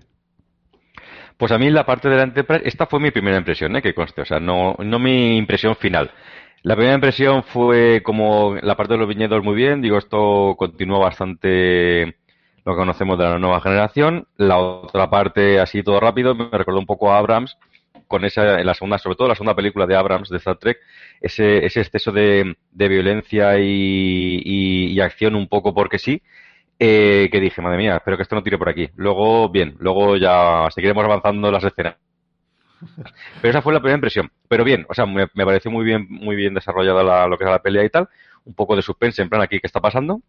Pues 1.37 1.53
a 1.53 1.59
mí 1.59 1.71
la 1.71 1.87
parte 1.87 2.09
de 2.09 2.17
la 2.17 2.25
Enterprise, 2.25 2.69
esta 2.69 2.87
fue 2.87 3.01
mi 3.01 3.11
primera 3.11 3.39
impresión, 3.39 3.75
¿eh? 3.75 3.81
que 3.81 3.95
conste, 3.95 4.21
o 4.21 4.25
sea, 4.27 4.41
no, 4.41 4.77
no 4.79 4.99
mi 4.99 5.39
impresión 5.39 5.75
final. 5.75 6.11
La 6.63 6.77
primera 6.77 6.95
impresión 6.95 7.43
fue 7.43 8.03
como 8.03 8.57
la 8.61 8.77
parte 8.77 8.93
de 8.93 8.99
los 8.99 9.09
viñedos 9.09 9.43
muy 9.43 9.55
bien, 9.55 9.81
digo, 9.81 9.97
esto 9.97 10.55
continúa 10.59 10.99
bastante 10.99 12.19
lo 12.65 12.73
que 12.73 12.79
conocemos 12.79 13.17
de 13.19 13.25
la 13.25 13.39
nueva 13.39 13.63
generación. 13.63 14.27
La 14.37 14.59
otra 14.59 15.09
parte, 15.09 15.59
así 15.61 15.83
todo 15.83 15.99
rápido, 15.99 16.35
me 16.35 16.51
recordó 16.51 16.79
un 16.79 16.87
poco 16.87 17.11
a 17.11 17.17
Abrams, 17.17 17.57
con 18.11 18.25
esa, 18.25 18.59
en 18.59 18.67
la 18.67 18.75
segunda, 18.75 18.99
sobre 18.99 19.15
todo 19.15 19.29
la 19.29 19.37
segunda 19.37 19.55
película 19.55 19.87
de 19.87 19.95
Abrams 19.95 20.29
de 20.31 20.39
Star 20.39 20.57
Trek, 20.57 20.79
ese, 21.21 21.65
ese 21.65 21.81
exceso 21.81 22.11
de, 22.11 22.57
violencia 22.73 23.57
y, 23.61 24.99
acción 25.01 25.37
un 25.37 25.47
poco 25.47 25.73
porque 25.73 26.01
sí, 26.01 26.21
eh, 26.81 27.29
que 27.31 27.41
dije, 27.41 27.63
madre 27.63 27.79
mía, 27.79 27.97
espero 27.97 28.17
que 28.17 28.25
esto 28.25 28.35
no 28.35 28.43
tire 28.43 28.59
por 28.59 28.69
aquí. 28.69 28.91
Luego, 28.97 29.49
bien, 29.49 29.77
luego 29.79 30.17
ya 30.17 30.69
seguiremos 30.75 31.05
avanzando 31.05 31.53
las 31.53 31.63
escenas. 31.63 31.95
Pero 33.41 33.51
esa 33.51 33.63
fue 33.63 33.73
la 33.73 33.79
primera 33.79 33.99
impresión. 33.99 34.29
Pero 34.49 34.65
bien, 34.65 34.87
o 34.89 34.95
sea, 34.95 35.07
me, 35.07 35.29
pareció 35.29 35.71
muy 35.71 35.85
bien, 35.85 36.09
muy 36.11 36.35
bien 36.35 36.53
desarrollada 36.53 37.05
la, 37.05 37.29
lo 37.29 37.39
que 37.39 37.45
es 37.45 37.51
la 37.51 37.63
pelea 37.63 37.85
y 37.85 37.91
tal. 37.91 38.09
Un 38.45 38.55
poco 38.55 38.75
de 38.75 38.83
suspense, 38.83 39.23
en 39.23 39.29
plan 39.29 39.41
aquí, 39.41 39.61
¿qué 39.61 39.69
está 39.69 39.81
pasando? 39.81 40.21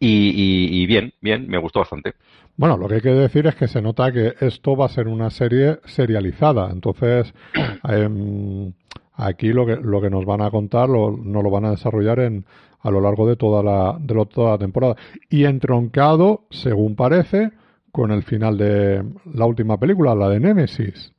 Y, 0.00 0.65
y, 0.86 0.88
bien, 0.88 1.12
bien, 1.20 1.48
me 1.48 1.58
gustó 1.58 1.80
bastante. 1.80 2.14
Bueno, 2.56 2.76
lo 2.76 2.88
que 2.88 2.96
hay 2.96 3.00
que 3.00 3.10
decir 3.10 3.46
es 3.46 3.54
que 3.54 3.68
se 3.68 3.82
nota 3.82 4.12
que 4.12 4.34
esto 4.40 4.76
va 4.76 4.86
a 4.86 4.88
ser 4.88 5.08
una 5.08 5.30
serie 5.30 5.80
serializada. 5.84 6.70
Entonces, 6.70 7.34
eh, 7.88 8.72
Aquí 9.16 9.52
lo 9.52 9.64
que, 9.64 9.76
lo 9.76 10.00
que 10.00 10.10
nos 10.10 10.24
van 10.26 10.42
a 10.42 10.50
contar 10.50 10.88
lo, 10.88 11.16
nos 11.16 11.42
lo 11.42 11.50
van 11.50 11.64
a 11.64 11.70
desarrollar 11.70 12.20
en, 12.20 12.44
a 12.80 12.90
lo 12.90 13.00
largo 13.00 13.26
de 13.26 13.36
toda 13.36 13.62
la, 13.62 13.96
de 13.98 14.26
toda 14.26 14.52
la 14.52 14.58
temporada. 14.58 14.96
Y 15.30 15.44
entroncado, 15.44 16.44
según 16.50 16.96
parece, 16.96 17.50
con 17.92 18.10
el 18.10 18.22
final 18.22 18.58
de 18.58 19.02
la 19.32 19.46
última 19.46 19.78
película, 19.78 20.14
la 20.14 20.28
de 20.28 20.40
Nemesis. 20.40 21.12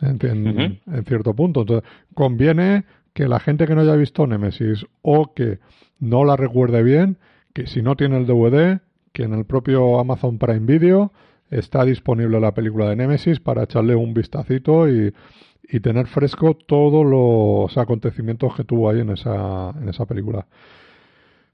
En, 0.00 0.18
en, 0.22 1.04
cierto 1.06 1.34
punto. 1.34 1.62
Entonces, 1.62 1.88
conviene 2.14 2.84
que 3.12 3.26
la 3.26 3.40
gente 3.40 3.66
que 3.66 3.74
no 3.74 3.80
haya 3.80 3.96
visto 3.96 4.26
Nemesis 4.26 4.86
o 5.02 5.34
que 5.34 5.58
no 5.98 6.24
la 6.24 6.36
recuerde 6.36 6.82
bien, 6.82 7.18
que 7.52 7.66
si 7.66 7.82
no 7.82 7.96
tiene 7.96 8.18
el 8.18 8.26
DVD, 8.26 8.80
que 9.14 9.22
en 9.22 9.32
el 9.32 9.46
propio 9.46 10.00
Amazon 10.00 10.38
Prime 10.38 10.66
Video 10.66 11.12
está 11.48 11.84
disponible 11.84 12.40
la 12.40 12.52
película 12.52 12.88
de 12.90 12.96
Nemesis 12.96 13.38
para 13.38 13.62
echarle 13.62 13.94
un 13.94 14.12
vistacito 14.12 14.88
y, 14.88 15.14
y 15.68 15.80
tener 15.80 16.08
fresco 16.08 16.54
todos 16.54 17.06
los 17.06 17.78
acontecimientos 17.78 18.54
que 18.56 18.64
tuvo 18.64 18.90
ahí 18.90 19.00
en 19.00 19.10
esa, 19.10 19.70
en 19.80 19.88
esa 19.88 20.04
película. 20.04 20.46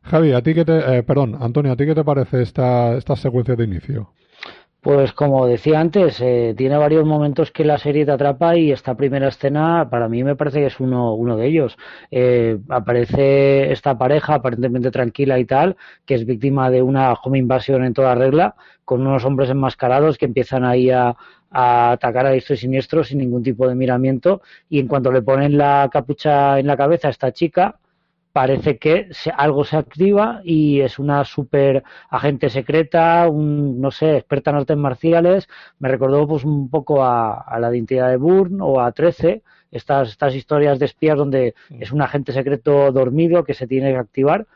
Javi, 0.02 0.32
a 0.32 0.42
ti 0.42 0.54
que 0.54 0.64
te, 0.64 0.98
eh, 0.98 1.02
perdón, 1.02 1.36
Antonio, 1.38 1.72
¿a 1.72 1.76
ti 1.76 1.84
qué 1.84 1.94
te 1.94 2.02
parece 2.02 2.40
esta, 2.40 2.96
esta 2.96 3.14
secuencia 3.14 3.54
de 3.54 3.64
inicio? 3.64 4.14
Pues 4.82 5.12
como 5.12 5.46
decía 5.46 5.78
antes, 5.78 6.18
eh, 6.22 6.54
tiene 6.56 6.78
varios 6.78 7.04
momentos 7.04 7.50
que 7.50 7.66
la 7.66 7.76
serie 7.76 8.06
te 8.06 8.12
atrapa 8.12 8.56
y 8.56 8.72
esta 8.72 8.94
primera 8.94 9.28
escena 9.28 9.90
para 9.90 10.08
mí 10.08 10.24
me 10.24 10.36
parece 10.36 10.60
que 10.60 10.66
es 10.66 10.80
uno, 10.80 11.12
uno 11.14 11.36
de 11.36 11.46
ellos. 11.48 11.76
Eh, 12.10 12.58
aparece 12.70 13.72
esta 13.72 13.98
pareja 13.98 14.34
aparentemente 14.36 14.90
tranquila 14.90 15.38
y 15.38 15.44
tal, 15.44 15.76
que 16.06 16.14
es 16.14 16.24
víctima 16.24 16.70
de 16.70 16.80
una 16.80 17.12
home 17.12 17.38
invasión 17.38 17.84
en 17.84 17.92
toda 17.92 18.14
regla, 18.14 18.54
con 18.86 19.06
unos 19.06 19.22
hombres 19.26 19.50
enmascarados 19.50 20.16
que 20.16 20.24
empiezan 20.24 20.64
ahí 20.64 20.88
a, 20.90 21.14
atacar 21.50 22.24
a 22.26 22.30
diestro 22.30 22.54
y 22.54 22.58
siniestro 22.58 23.04
sin 23.04 23.18
ningún 23.18 23.42
tipo 23.42 23.68
de 23.68 23.74
miramiento 23.74 24.40
y 24.70 24.78
en 24.78 24.88
cuanto 24.88 25.12
le 25.12 25.20
ponen 25.20 25.58
la 25.58 25.90
capucha 25.92 26.58
en 26.58 26.66
la 26.66 26.76
cabeza 26.78 27.08
a 27.08 27.10
esta 27.10 27.32
chica, 27.32 27.79
parece 28.32 28.78
que 28.78 29.10
algo 29.36 29.64
se 29.64 29.76
activa 29.76 30.40
y 30.44 30.80
es 30.80 30.98
una 30.98 31.24
super 31.24 31.82
agente 32.08 32.48
secreta, 32.50 33.28
un, 33.28 33.80
no 33.80 33.90
sé, 33.90 34.16
experta 34.16 34.50
en 34.50 34.56
artes 34.56 34.76
marciales. 34.76 35.48
Me 35.78 35.88
recordó 35.88 36.26
pues 36.26 36.44
un 36.44 36.70
poco 36.70 37.04
a, 37.04 37.58
la 37.58 37.70
identidad 37.74 38.08
de 38.08 38.16
Bourne 38.16 38.58
o 38.60 38.80
a 38.80 38.92
13, 38.92 39.42
estas, 39.70 40.10
estas 40.10 40.34
historias 40.34 40.78
de 40.78 40.86
espías 40.86 41.16
donde 41.16 41.54
mm. 41.70 41.82
es 41.82 41.92
un 41.92 42.02
agente 42.02 42.32
secreto 42.32 42.92
dormido 42.92 43.44
que 43.44 43.54
se 43.54 43.66
tiene 43.66 43.92
que 43.92 43.98
activar. 43.98 44.46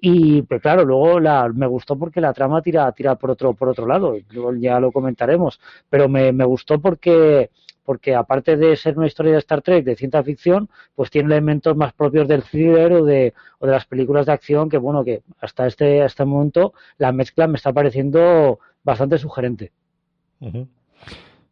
Y 0.00 0.42
pues 0.42 0.62
claro, 0.62 0.84
luego 0.84 1.20
la, 1.20 1.48
me 1.54 1.66
gustó 1.66 1.98
porque 1.98 2.20
la 2.20 2.32
trama 2.32 2.62
tira, 2.62 2.90
tira 2.92 3.16
por 3.16 3.30
otro, 3.30 3.52
por 3.52 3.68
otro 3.68 3.86
lado, 3.86 4.16
luego 4.30 4.54
ya 4.54 4.80
lo 4.80 4.92
comentaremos, 4.92 5.60
pero 5.90 6.08
me, 6.08 6.32
me 6.32 6.46
gustó 6.46 6.80
porque 6.80 7.50
porque 7.90 8.14
aparte 8.14 8.56
de 8.56 8.76
ser 8.76 8.96
una 8.96 9.08
historia 9.08 9.32
de 9.32 9.38
Star 9.38 9.62
Trek 9.62 9.84
de 9.84 9.96
ciencia 9.96 10.22
ficción, 10.22 10.68
pues 10.94 11.10
tiene 11.10 11.26
elementos 11.26 11.76
más 11.76 11.92
propios 11.92 12.28
del 12.28 12.44
thriller 12.44 12.92
o 12.92 13.04
de, 13.04 13.34
o 13.58 13.66
de 13.66 13.72
las 13.72 13.84
películas 13.84 14.26
de 14.26 14.32
acción 14.32 14.68
que, 14.68 14.78
bueno, 14.78 15.04
que 15.04 15.24
hasta 15.40 15.66
este, 15.66 16.04
este 16.04 16.24
momento 16.24 16.72
la 16.98 17.10
mezcla 17.10 17.48
me 17.48 17.56
está 17.56 17.72
pareciendo 17.72 18.60
bastante 18.84 19.18
sugerente. 19.18 19.72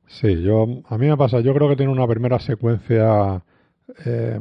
Sí, 0.06 0.40
yo, 0.40 0.64
a 0.88 0.96
mí 0.96 1.08
me 1.08 1.16
pasa, 1.16 1.40
yo 1.40 1.52
creo 1.54 1.68
que 1.70 1.74
tiene 1.74 1.90
una 1.90 2.06
primera 2.06 2.38
secuencia, 2.38 3.42
eh, 4.06 4.38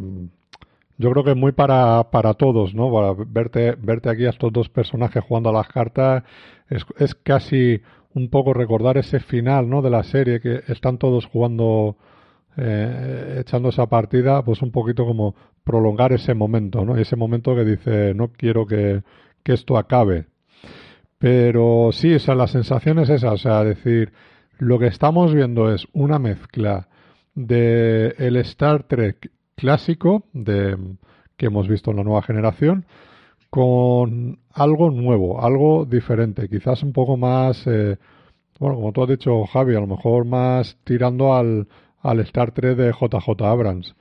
yo 0.99 1.11
creo 1.11 1.23
que 1.23 1.33
muy 1.33 1.51
para, 1.51 2.11
para 2.11 2.35
todos, 2.35 2.75
¿no? 2.75 2.93
Para 2.93 3.15
verte, 3.25 3.75
verte 3.75 4.11
aquí 4.11 4.27
a 4.27 4.29
estos 4.29 4.53
dos 4.53 4.69
personajes 4.69 5.23
jugando 5.23 5.49
a 5.49 5.53
las 5.53 5.67
cartas, 5.67 6.21
es, 6.69 6.85
es 6.99 7.15
casi 7.15 7.81
un 8.17 8.29
poco 8.29 8.53
recordar 8.53 8.97
ese 8.97 9.19
final 9.19 9.69
¿no? 9.69 9.81
de 9.81 9.91
la 9.91 10.03
serie 10.03 10.41
que 10.41 10.63
están 10.67 10.97
todos 10.97 11.27
jugando 11.27 11.97
eh, 12.57 13.37
echando 13.41 13.69
esa 13.69 13.85
partida 13.85 14.43
pues 14.43 14.63
un 14.63 14.71
poquito 14.71 15.05
como 15.05 15.35
prolongar 15.63 16.11
ese 16.13 16.33
momento 16.33 16.83
no 16.83 16.97
ese 16.97 17.15
momento 17.15 17.55
que 17.55 17.63
dice 17.63 18.13
no 18.15 18.29
quiero 18.29 18.65
que, 18.65 19.03
que 19.43 19.53
esto 19.53 19.77
acabe 19.77 20.25
pero 21.19 21.91
sí 21.91 22.15
o 22.15 22.35
la 22.35 22.47
sensación 22.47 22.97
es 22.99 23.09
esa 23.09 23.31
o 23.31 23.37
sea 23.37 23.63
decir 23.63 24.11
lo 24.57 24.79
que 24.79 24.87
estamos 24.87 25.35
viendo 25.35 25.71
es 25.71 25.87
una 25.93 26.17
mezcla 26.17 26.87
de 27.35 28.15
el 28.17 28.37
Star 28.37 28.83
Trek 28.83 29.31
clásico 29.55 30.23
de 30.33 30.75
que 31.37 31.45
hemos 31.45 31.67
visto 31.67 31.91
en 31.91 31.97
la 31.97 32.03
nueva 32.03 32.23
generación 32.23 32.85
con 33.49 34.39
algo 34.53 34.91
nuevo, 34.91 35.43
algo 35.43 35.85
diferente, 35.85 36.49
quizás 36.49 36.83
un 36.83 36.93
poco 36.93 37.17
más, 37.17 37.65
eh, 37.67 37.97
bueno, 38.59 38.75
como 38.75 38.91
tú 38.91 39.03
has 39.03 39.09
dicho, 39.09 39.45
Javi, 39.45 39.75
a 39.75 39.79
lo 39.79 39.87
mejor 39.87 40.25
más 40.25 40.77
tirando 40.83 41.33
al, 41.33 41.67
al 42.01 42.19
Star 42.21 42.51
Trek 42.51 42.75
de 42.75 42.91
JJ 42.91 43.41
Abrams. 43.43 43.95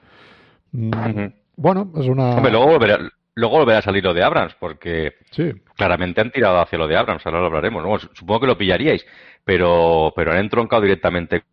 Mm, 0.73 1.27
bueno, 1.57 1.93
es 1.97 2.07
una... 2.07 2.41
luego 2.41 2.67
volverá, 2.67 2.99
luego 3.35 3.59
volverá 3.59 3.79
a 3.79 3.83
salir 3.83 4.03
lo 4.03 4.15
de 4.15 4.25
Abrams, 4.25 4.55
porque 4.59 5.15
sí. 5.31 5.53
claramente 5.77 6.21
han 6.21 6.33
tirado 6.33 6.59
hacia 6.59 6.79
lo 6.79 6.89
de 6.89 6.97
Abrams, 6.97 7.25
ahora 7.27 7.41
lo 7.41 7.47
hablaremos. 7.47 8.11
supongo 8.15 8.41
que 8.41 8.47
lo 8.47 8.59
pillaríais, 8.59 9.07
pero, 9.45 10.13
pero 10.17 10.33
han 10.33 10.39
entroncado 10.39 10.83
directamente 10.83 11.45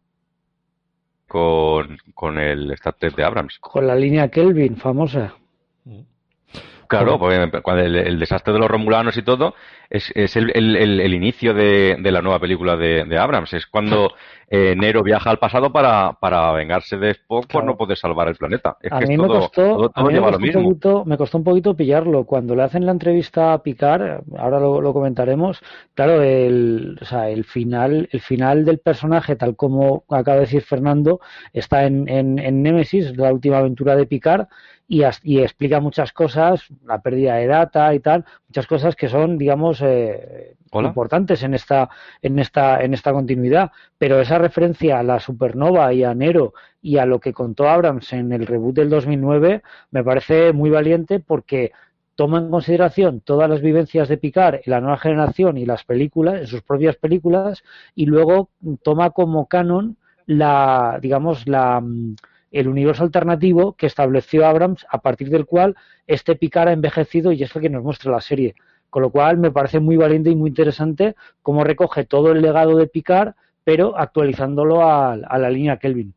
con, 1.27 1.97
con 2.13 2.38
el 2.39 2.71
Star 2.71 2.95
Trek 2.95 3.15
de 3.15 3.23
Abrams. 3.23 3.60
Con 3.60 3.88
la 3.88 3.95
línea 3.95 4.29
Kelvin, 4.29 4.77
famosa. 4.77 5.36
Claro, 6.87 7.19
porque 7.19 7.61
cuando 7.61 7.83
el, 7.83 8.19
desastre 8.19 8.53
de 8.53 8.59
los 8.59 8.69
romulanos 8.69 9.17
y 9.17 9.21
todo 9.21 9.55
es, 9.89 10.11
es 10.15 10.35
el, 10.35 10.51
el, 10.55 11.13
inicio 11.13 11.53
de, 11.53 11.97
de, 11.99 12.11
la 12.11 12.21
nueva 12.21 12.39
película 12.39 12.75
de, 12.75 13.05
de 13.05 13.17
Abrams. 13.17 13.53
Es 13.53 13.67
cuando 13.67 14.13
eh, 14.55 14.75
Nero 14.77 15.01
viaja 15.01 15.31
al 15.31 15.39
pasado 15.39 15.71
para, 15.71 16.13
para 16.13 16.51
vengarse 16.51 16.95
de 16.97 17.09
Spock 17.11 17.51
por 17.51 17.63
no 17.63 17.75
poder 17.75 17.97
salvar 17.97 18.27
el 18.27 18.35
planeta. 18.35 18.77
Es 18.81 18.91
a 18.91 18.99
que 18.99 19.07
mí, 19.07 19.17
me, 19.17 19.27
costó, 19.27 19.91
a 19.93 20.03
mí 20.03 20.13
me, 20.13 20.19
costó 20.19 20.59
un 20.59 20.63
poquito, 20.63 21.05
me 21.05 21.17
costó 21.17 21.37
un 21.39 21.43
poquito 21.43 21.75
pillarlo. 21.75 22.23
Cuando 22.25 22.55
le 22.55 22.61
hacen 22.61 22.85
la 22.85 22.91
entrevista 22.91 23.53
a 23.53 23.63
Picard, 23.63 24.21
ahora 24.37 24.59
lo, 24.59 24.79
lo 24.79 24.93
comentaremos, 24.93 25.59
claro, 25.95 26.21
el, 26.21 26.99
o 27.01 27.05
sea, 27.05 27.29
el, 27.29 27.45
final, 27.45 28.07
el 28.11 28.21
final 28.21 28.63
del 28.63 28.77
personaje, 28.77 29.35
tal 29.35 29.55
como 29.55 30.03
acaba 30.09 30.35
de 30.35 30.41
decir 30.41 30.61
Fernando, 30.61 31.19
está 31.51 31.85
en, 31.85 32.07
en, 32.07 32.37
en 32.37 32.61
Nemesis, 32.61 33.17
la 33.17 33.33
última 33.33 33.57
aventura 33.57 33.95
de 33.95 34.05
Picard, 34.05 34.47
y, 34.87 35.03
y, 35.23 35.39
explica 35.39 35.79
muchas 35.79 36.11
cosas, 36.11 36.65
la 36.85 37.01
pérdida 37.01 37.35
de 37.35 37.47
data 37.47 37.93
y 37.93 37.99
tal, 37.99 38.25
muchas 38.47 38.67
cosas 38.67 38.95
que 38.95 39.09
son, 39.09 39.37
digamos, 39.37 39.81
eh, 39.81 40.55
importantes 40.81 41.43
en 41.43 41.53
esta, 41.53 41.89
en 42.21 42.39
esta, 42.39 42.81
en 42.81 42.93
esta 42.93 43.11
continuidad. 43.13 43.71
Pero 43.97 44.19
esa 44.19 44.37
referencia 44.37 44.99
a 44.99 45.03
la 45.03 45.19
supernova 45.19 45.93
y 45.93 46.03
a 46.03 46.13
Nero 46.13 46.53
y 46.81 46.97
a 46.97 47.05
lo 47.05 47.19
que 47.19 47.33
contó 47.33 47.69
Abrams 47.69 48.11
en 48.13 48.31
el 48.33 48.45
reboot 48.45 48.75
del 48.75 48.89
2009 48.89 49.61
me 49.91 50.03
parece 50.03 50.51
muy 50.53 50.69
valiente 50.69 51.19
porque 51.19 51.71
toma 52.15 52.39
en 52.39 52.49
consideración 52.49 53.21
todas 53.21 53.49
las 53.49 53.61
vivencias 53.61 54.07
de 54.07 54.17
Picard 54.17 54.55
en 54.55 54.71
la 54.71 54.81
nueva 54.81 54.97
generación 54.97 55.57
y 55.57 55.65
las 55.65 55.83
películas, 55.83 56.41
en 56.41 56.47
sus 56.47 56.61
propias 56.61 56.95
películas, 56.95 57.63
y 57.95 58.05
luego 58.05 58.49
toma 58.83 59.11
como 59.11 59.47
canon 59.47 59.97
la, 60.25 60.99
digamos, 61.01 61.47
la 61.47 61.83
el 62.53 62.67
universo 62.67 63.03
alternativo 63.03 63.73
que 63.73 63.87
estableció 63.87 64.45
Abrams, 64.45 64.85
a 64.89 64.99
partir 64.99 65.29
del 65.29 65.45
cual 65.45 65.75
este 66.07 66.35
Picard 66.35 66.69
ha 66.69 66.73
envejecido 66.73 67.31
y 67.31 67.43
es 67.43 67.53
lo 67.53 67.59
que 67.59 67.69
nos 67.69 67.83
muestra 67.83 68.11
la 68.11 68.21
serie. 68.21 68.55
Con 68.89 69.01
lo 69.01 69.09
cual 69.09 69.37
me 69.37 69.51
parece 69.51 69.79
muy 69.79 69.97
valiente 69.97 70.29
y 70.29 70.35
muy 70.35 70.49
interesante 70.49 71.15
cómo 71.41 71.63
recoge 71.63 72.05
todo 72.05 72.31
el 72.31 72.41
legado 72.41 72.77
de 72.77 72.87
Picard, 72.87 73.33
pero 73.63 73.97
actualizándolo 73.97 74.87
a, 74.87 75.15
la 75.15 75.49
línea 75.49 75.77
Kelvin. 75.77 76.13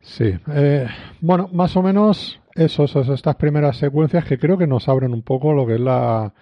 Sí, 0.00 0.34
eh, 0.52 0.86
bueno, 1.20 1.48
más 1.52 1.76
o 1.76 1.82
menos 1.82 2.40
eso, 2.54 2.84
estas 2.84 3.36
primeras 3.36 3.76
secuencias 3.76 4.24
que 4.24 4.38
creo 4.38 4.58
que 4.58 4.66
nos 4.66 4.88
abren 4.88 5.12
un 5.12 5.22
poco 5.22 5.52
lo 5.52 5.66
que 5.66 5.74
es 5.74 5.80
la 5.80 6.34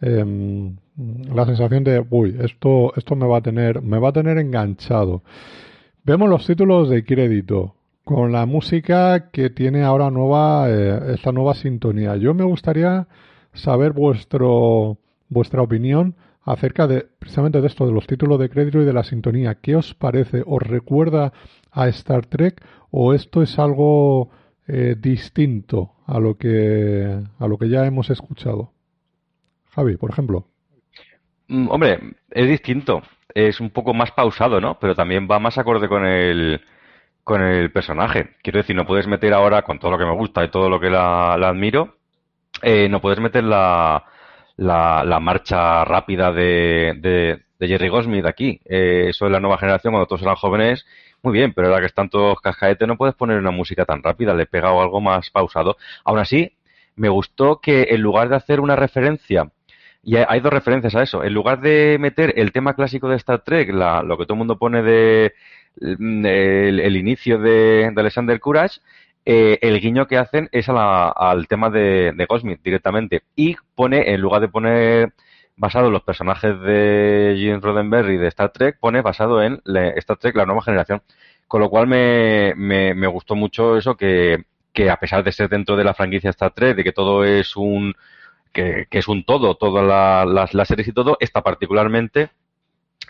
em, 0.00 0.76
la 0.96 1.44
sensación 1.44 1.84
de, 1.84 2.04
uy, 2.10 2.36
esto 2.40 2.92
esto 2.96 3.14
me 3.14 3.26
va 3.26 3.38
a 3.38 3.40
tener 3.40 3.82
me 3.82 3.98
va 3.98 4.08
a 4.08 4.12
tener 4.12 4.38
enganchado. 4.38 5.22
Vemos 6.06 6.28
los 6.28 6.46
títulos 6.46 6.90
de 6.90 7.02
crédito 7.02 7.76
con 8.04 8.30
la 8.30 8.44
música 8.44 9.30
que 9.30 9.48
tiene 9.48 9.84
ahora 9.84 10.10
nueva 10.10 10.68
eh, 10.68 11.14
esta 11.14 11.32
nueva 11.32 11.54
sintonía. 11.54 12.16
Yo 12.16 12.34
me 12.34 12.44
gustaría 12.44 13.08
saber 13.54 13.94
vuestro 13.94 14.98
vuestra 15.30 15.62
opinión 15.62 16.14
acerca 16.42 16.86
de 16.86 17.06
precisamente 17.18 17.62
de 17.62 17.66
esto 17.68 17.86
de 17.86 17.92
los 17.92 18.06
títulos 18.06 18.38
de 18.38 18.50
crédito 18.50 18.82
y 18.82 18.84
de 18.84 18.92
la 18.92 19.02
sintonía. 19.02 19.54
¿Qué 19.54 19.76
os 19.76 19.94
parece? 19.94 20.42
¿Os 20.44 20.62
recuerda 20.62 21.32
a 21.70 21.88
Star 21.88 22.26
Trek 22.26 22.62
o 22.90 23.14
esto 23.14 23.42
es 23.42 23.58
algo 23.58 24.28
eh, 24.68 24.96
distinto 25.00 25.92
a 26.06 26.20
lo 26.20 26.36
que 26.36 27.18
a 27.38 27.48
lo 27.48 27.56
que 27.56 27.70
ya 27.70 27.86
hemos 27.86 28.10
escuchado? 28.10 28.72
Javi, 29.70 29.96
por 29.96 30.10
ejemplo. 30.10 30.48
Mm, 31.48 31.70
hombre, 31.70 31.98
es 32.30 32.46
distinto 32.46 33.00
es 33.34 33.60
un 33.60 33.70
poco 33.70 33.92
más 33.92 34.12
pausado, 34.12 34.60
¿no? 34.60 34.78
Pero 34.78 34.94
también 34.94 35.28
va 35.30 35.38
más 35.38 35.58
acorde 35.58 35.88
con 35.88 36.06
el, 36.06 36.60
con 37.24 37.42
el 37.42 37.72
personaje. 37.72 38.36
Quiero 38.42 38.58
decir, 38.58 38.76
no 38.76 38.86
puedes 38.86 39.06
meter 39.08 39.34
ahora, 39.34 39.62
con 39.62 39.78
todo 39.78 39.90
lo 39.92 39.98
que 39.98 40.06
me 40.06 40.14
gusta 40.14 40.44
y 40.44 40.50
todo 40.50 40.68
lo 40.68 40.78
que 40.80 40.90
la, 40.90 41.34
admiro, 41.34 41.96
eh, 42.62 42.88
no 42.88 43.00
puedes 43.00 43.20
meter 43.20 43.44
la, 43.44 44.04
la, 44.56 45.20
marcha 45.20 45.84
rápida 45.84 46.32
de, 46.32 46.94
de, 47.58 47.68
Jerry 47.68 47.88
Goldsmith 47.88 48.26
aquí. 48.26 48.60
Eh, 48.66 49.06
eso 49.08 49.24
de 49.24 49.30
la 49.32 49.40
nueva 49.40 49.58
generación, 49.58 49.92
cuando 49.92 50.06
todos 50.06 50.22
eran 50.22 50.36
jóvenes, 50.36 50.86
muy 51.22 51.32
bien, 51.32 51.54
pero 51.54 51.68
ahora 51.68 51.80
que 51.80 51.86
están 51.86 52.10
todos 52.10 52.38
cascaete 52.40 52.86
no 52.86 52.98
puedes 52.98 53.14
poner 53.14 53.38
una 53.38 53.50
música 53.50 53.86
tan 53.86 54.02
rápida, 54.02 54.34
le 54.34 54.42
he 54.42 54.46
pegado 54.46 54.82
algo 54.82 55.00
más 55.00 55.30
pausado. 55.30 55.76
Aún 56.04 56.18
así, 56.18 56.52
me 56.96 57.08
gustó 57.08 57.60
que 57.60 57.88
en 57.90 58.02
lugar 58.02 58.28
de 58.28 58.36
hacer 58.36 58.60
una 58.60 58.76
referencia 58.76 59.50
y 60.04 60.16
hay 60.16 60.40
dos 60.40 60.52
referencias 60.52 60.94
a 60.94 61.02
eso. 61.02 61.24
En 61.24 61.32
lugar 61.32 61.60
de 61.60 61.96
meter 61.98 62.34
el 62.36 62.52
tema 62.52 62.74
clásico 62.74 63.08
de 63.08 63.16
Star 63.16 63.40
Trek, 63.40 63.70
lo 63.70 64.18
que 64.18 64.24
todo 64.24 64.34
el 64.34 64.38
mundo 64.38 64.58
pone 64.58 64.82
de 64.82 65.34
mm, 65.80 66.26
el, 66.26 66.96
inicio 66.96 67.38
de, 67.38 67.90
Alexander 67.96 68.38
Courage, 68.38 68.80
eh, 69.24 69.58
el 69.62 69.80
guiño 69.80 70.06
que 70.06 70.18
hacen 70.18 70.48
es 70.52 70.68
al 70.68 71.48
tema 71.48 71.70
de, 71.70 72.12
de 72.14 72.26
Goldsmith 72.26 72.60
directamente. 72.62 73.22
Y 73.34 73.56
pone, 73.74 74.12
en 74.12 74.20
lugar 74.20 74.42
de 74.42 74.48
poner 74.48 75.14
basado 75.56 75.86
en 75.86 75.92
los 75.92 76.02
personajes 76.02 76.60
de 76.60 77.36
Gene 77.38 77.60
Roddenberry 77.60 78.18
de 78.18 78.28
Star 78.28 78.50
Trek, 78.50 78.78
pone 78.78 79.00
basado 79.00 79.42
en 79.42 79.62
Star 79.96 80.18
Trek 80.18 80.36
La 80.36 80.44
Nueva 80.46 80.62
Generación. 80.62 81.02
Con 81.48 81.60
lo 81.60 81.70
cual 81.70 81.86
me, 81.86 82.54
me, 82.56 83.06
gustó 83.06 83.36
mucho 83.36 83.76
eso 83.78 83.96
que, 83.96 84.44
que 84.72 84.90
a 84.90 84.96
pesar 84.96 85.22
de 85.24 85.32
ser 85.32 85.48
dentro 85.48 85.76
de 85.76 85.84
la 85.84 85.94
franquicia 85.94 86.30
Star 86.30 86.52
Trek, 86.52 86.76
de 86.76 86.84
que 86.84 86.92
todo 86.92 87.24
es 87.24 87.56
un 87.56 87.94
que, 88.54 88.86
es 88.90 89.08
un 89.08 89.24
todo, 89.24 89.56
todas 89.56 90.26
las, 90.26 90.68
series 90.68 90.88
y 90.88 90.92
todo, 90.92 91.18
esta 91.20 91.42
particularmente 91.42 92.30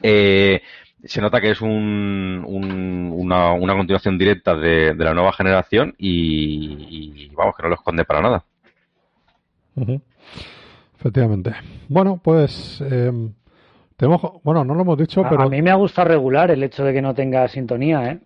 eh, 0.03 0.63
se 1.05 1.21
nota 1.21 1.41
que 1.41 1.51
es 1.51 1.61
un, 1.61 2.43
una, 2.47 3.53
una, 3.53 3.77
continuación 3.77 4.19
directa 4.19 4.57
de, 4.57 4.95
la 4.97 5.15
nueva 5.15 5.33
generación 5.33 5.95
y, 5.99 7.29
vamos, 7.35 7.55
que 7.57 7.63
no 7.63 7.69
lo 7.69 7.75
esconde 7.77 8.05
para 8.05 8.23
nada. 8.23 8.45
Efectivamente. 10.99 11.53
Bueno, 11.89 12.19
pues 12.23 12.83
eh, 12.91 13.13
tenemos, 13.97 14.23
bueno, 14.43 14.65
no 14.65 14.75
lo 14.75 14.81
hemos 14.81 14.99
dicho, 14.99 15.23
pero... 15.29 15.43
A 15.43 15.49
mí 15.49 15.61
me 15.61 15.71
ha 15.71 15.77
gustado 15.77 16.09
regular 16.09 16.51
el 16.51 16.63
hecho 16.63 16.85
de 16.85 16.93
que 16.93 17.03
no 17.03 17.15
tenga 17.15 17.47
sintonía, 17.49 18.11
¿eh? 18.11 18.19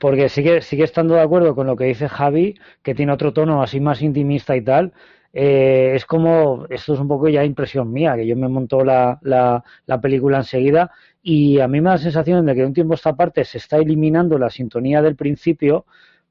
Porque 0.00 0.28
sigue, 0.28 0.60
sigue 0.60 0.84
estando 0.84 1.14
de 1.14 1.22
acuerdo 1.22 1.54
con 1.54 1.68
lo 1.68 1.76
que 1.76 1.84
dice 1.84 2.08
Javi, 2.08 2.58
que 2.82 2.94
tiene 2.94 3.12
otro 3.12 3.32
tono 3.32 3.62
así 3.62 3.80
más 3.80 4.02
intimista 4.02 4.56
y 4.56 4.62
tal, 4.62 4.92
eh, 5.36 5.92
es 5.96 6.06
como, 6.06 6.64
esto 6.70 6.94
es 6.94 7.00
un 7.00 7.08
poco 7.08 7.28
ya 7.28 7.44
impresión 7.44 7.92
mía, 7.92 8.14
que 8.14 8.24
yo 8.24 8.36
me 8.36 8.48
montó 8.48 8.84
la, 8.84 9.18
la, 9.22 9.64
la, 9.84 10.00
película 10.00 10.38
enseguida 10.38 10.92
y 11.24 11.58
a 11.58 11.66
mí 11.66 11.80
me 11.80 11.88
da 11.88 11.96
la 11.96 12.02
sensación 12.02 12.46
de 12.46 12.54
que 12.54 12.60
de 12.60 12.66
un 12.66 12.72
tiempo 12.72 12.94
esta 12.94 13.16
parte 13.16 13.44
se 13.44 13.58
está 13.58 13.78
eliminando 13.78 14.38
la 14.38 14.48
sintonía 14.48 15.02
del 15.02 15.16
principio 15.16 15.86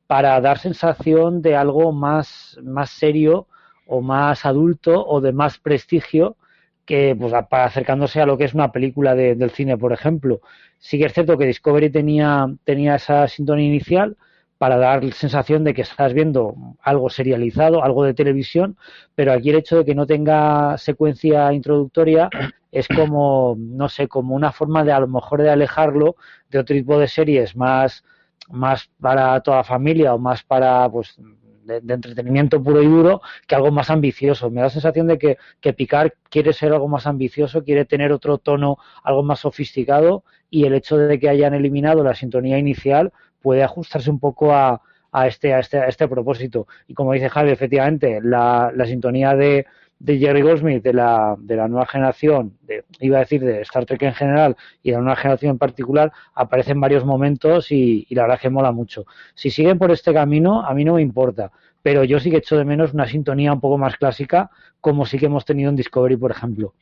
para 0.08 0.40
dar 0.40 0.58
sensación 0.58 1.42
de 1.42 1.56
algo 1.58 1.92
más, 1.92 2.58
más 2.64 2.92
serio 2.92 3.48
o 3.88 4.02
más 4.02 4.46
adulto 4.46 5.06
o 5.06 5.20
de 5.20 5.34
más 5.34 5.58
prestigio 5.60 6.38
que 6.86 7.16
pues 7.20 7.34
acercándose 7.34 8.22
a 8.22 8.26
lo 8.26 8.38
que 8.38 8.46
es 8.46 8.54
una 8.54 8.72
película 8.72 9.16
de, 9.16 9.36
del 9.36 9.52
cine, 9.52 9.78
por 9.78 9.92
ejemplo. 9.92 10.42
Sí 10.80 10.98
que 10.98 11.06
es 11.06 11.14
cierto 11.14 11.38
que 11.38 11.46
Discovery 11.46 11.90
tenía, 11.90 12.48
tenía 12.64 12.96
esa 12.96 13.28
sintonía 13.28 13.68
inicial, 13.68 14.18
para 14.64 14.78
dar 14.78 15.12
sensación 15.12 15.66
de 15.66 15.74
que 15.74 15.82
estás 15.82 16.14
viendo 16.14 16.56
algo 16.82 17.10
serializado, 17.10 17.84
algo 17.84 18.06
de 18.06 18.14
televisión, 18.14 18.78
pero 19.14 19.34
aquí 19.34 19.50
el 19.50 19.58
hecho 19.58 19.80
de 19.80 19.84
que 19.84 19.94
no 19.94 20.08
tenga 20.08 20.78
secuencia 20.78 21.52
introductoria 21.52 22.30
es 22.72 22.88
como, 22.88 23.58
no 23.60 23.90
sé, 23.90 24.08
como 24.08 24.36
una 24.36 24.54
forma 24.54 24.86
de 24.86 24.94
a 24.94 25.02
lo 25.02 25.10
mejor 25.10 25.42
de 25.42 25.50
alejarlo 25.50 26.16
de 26.50 26.60
otro 26.60 26.78
tipo 26.78 26.98
de 26.98 27.10
series 27.10 27.58
más, 27.58 28.06
más 28.52 28.90
para 29.02 29.38
toda 29.42 29.66
familia 29.66 30.14
o 30.14 30.18
más 30.18 30.44
para, 30.44 30.90
pues, 30.90 31.20
de, 31.66 31.94
entretenimiento 31.94 32.64
puro 32.64 32.82
y 32.82 32.88
duro 32.88 33.22
que 33.46 33.56
algo 33.56 33.70
más 33.70 33.90
ambicioso. 33.90 34.50
Me 34.50 34.62
da 34.62 34.68
la 34.68 34.70
sensación 34.70 35.08
de 35.08 35.18
que, 35.18 35.38
que 35.60 35.74
Picard 35.74 36.12
quiere 36.30 36.54
ser 36.54 36.72
algo 36.72 36.88
más 36.88 37.06
ambicioso, 37.06 37.66
quiere 37.66 37.84
tener 37.84 38.14
otro 38.14 38.38
tono, 38.38 38.78
algo 39.04 39.24
más 39.24 39.42
sofisticado 39.42 40.24
y 40.50 40.64
el 40.64 40.74
hecho 40.74 40.96
de 40.96 41.20
que 41.20 41.28
hayan 41.28 41.54
eliminado 41.54 42.02
la 42.02 42.16
sintonía 42.16 42.58
inicial 42.58 43.12
puede 43.44 43.62
ajustarse 43.62 44.10
un 44.10 44.20
poco 44.20 44.52
a, 44.54 44.82
a, 45.12 45.28
este, 45.28 45.54
a, 45.54 45.60
este, 45.60 45.78
a 45.78 45.88
este 45.88 46.08
propósito. 46.08 46.68
Y 46.88 46.96
como 46.96 47.14
dice 47.14 47.30
Javi, 47.30 47.52
efectivamente, 47.52 48.20
la, 48.24 48.72
la 48.74 48.86
sintonía 48.88 49.36
de, 49.36 49.68
de 50.00 50.18
Jerry 50.18 50.42
Goldsmith, 50.42 50.82
de 50.84 50.94
la, 50.94 51.36
de 51.38 51.56
la 51.56 51.68
nueva 51.68 51.86
generación, 51.86 52.58
de, 52.64 52.84
iba 53.00 53.18
a 53.18 53.20
decir 53.20 53.42
de 53.44 53.62
Star 53.62 53.86
Trek 53.86 54.02
en 54.02 54.14
general 54.14 54.56
y 54.82 54.90
de 54.90 54.98
la 54.98 55.04
nueva 55.04 55.16
generación 55.18 55.52
en 55.52 55.58
particular, 55.60 56.12
aparece 56.34 56.72
en 56.72 56.82
varios 56.82 57.06
momentos 57.06 57.72
y, 57.72 58.08
y 58.10 58.16
la 58.16 58.24
verdad 58.24 58.38
es 58.38 58.42
que 58.42 58.50
mola 58.50 58.72
mucho. 58.72 59.06
Si 59.36 59.50
siguen 59.50 59.78
por 59.78 59.92
este 59.92 60.14
camino, 60.14 60.66
a 60.66 60.74
mí 60.74 60.84
no 60.84 60.96
me 60.96 61.02
importa, 61.02 61.52
pero 61.82 62.04
yo 62.04 62.20
sí 62.20 62.32
que 62.32 62.38
echo 62.38 62.58
de 62.58 62.66
menos 62.66 62.94
una 62.94 63.08
sintonía 63.08 63.54
un 63.54 63.60
poco 63.60 63.78
más 63.78 63.98
clásica, 63.98 64.50
como 64.82 65.06
sí 65.06 65.20
que 65.20 65.28
hemos 65.28 65.46
tenido 65.46 65.70
en 65.70 65.76
Discovery, 65.76 66.18
por 66.18 66.32
ejemplo. 66.32 66.74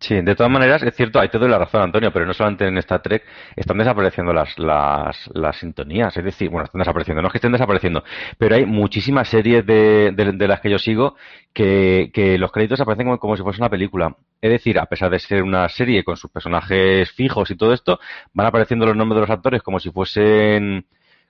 Sí, 0.00 0.20
de 0.20 0.34
todas 0.34 0.52
maneras, 0.52 0.82
es 0.82 0.94
cierto, 0.94 1.18
hay 1.18 1.30
todo 1.30 1.48
la 1.48 1.58
razón, 1.58 1.80
Antonio, 1.80 2.12
pero 2.12 2.26
no 2.26 2.34
solamente 2.34 2.66
en 2.66 2.76
Star 2.78 3.00
Trek 3.00 3.24
están 3.56 3.78
desapareciendo 3.78 4.34
las, 4.34 4.58
las, 4.58 5.30
las 5.32 5.56
sintonías, 5.56 6.14
es 6.14 6.24
decir, 6.24 6.50
bueno, 6.50 6.66
están 6.66 6.80
desapareciendo, 6.80 7.22
no 7.22 7.28
es 7.28 7.32
que 7.32 7.38
estén 7.38 7.52
desapareciendo, 7.52 8.04
pero 8.36 8.54
hay 8.54 8.66
muchísimas 8.66 9.28
series 9.28 9.64
de, 9.64 10.12
de, 10.12 10.48
las 10.48 10.60
que 10.60 10.68
yo 10.68 10.78
sigo 10.78 11.16
que, 11.54 12.10
que 12.12 12.36
los 12.36 12.52
créditos 12.52 12.80
aparecen 12.80 13.06
como, 13.06 13.18
como, 13.18 13.36
si 13.36 13.42
fuese 13.42 13.62
una 13.62 13.70
película. 13.70 14.14
Es 14.42 14.50
decir, 14.50 14.78
a 14.78 14.84
pesar 14.86 15.10
de 15.10 15.18
ser 15.18 15.42
una 15.42 15.68
serie 15.70 16.04
con 16.04 16.18
sus 16.18 16.30
personajes 16.30 17.10
fijos 17.12 17.50
y 17.50 17.56
todo 17.56 17.72
esto, 17.72 17.98
van 18.34 18.46
apareciendo 18.46 18.84
los 18.84 18.96
nombres 18.96 19.16
de 19.16 19.20
los 19.22 19.30
actores 19.30 19.62
como 19.62 19.80
si 19.80 19.90
fuesen 19.90 20.84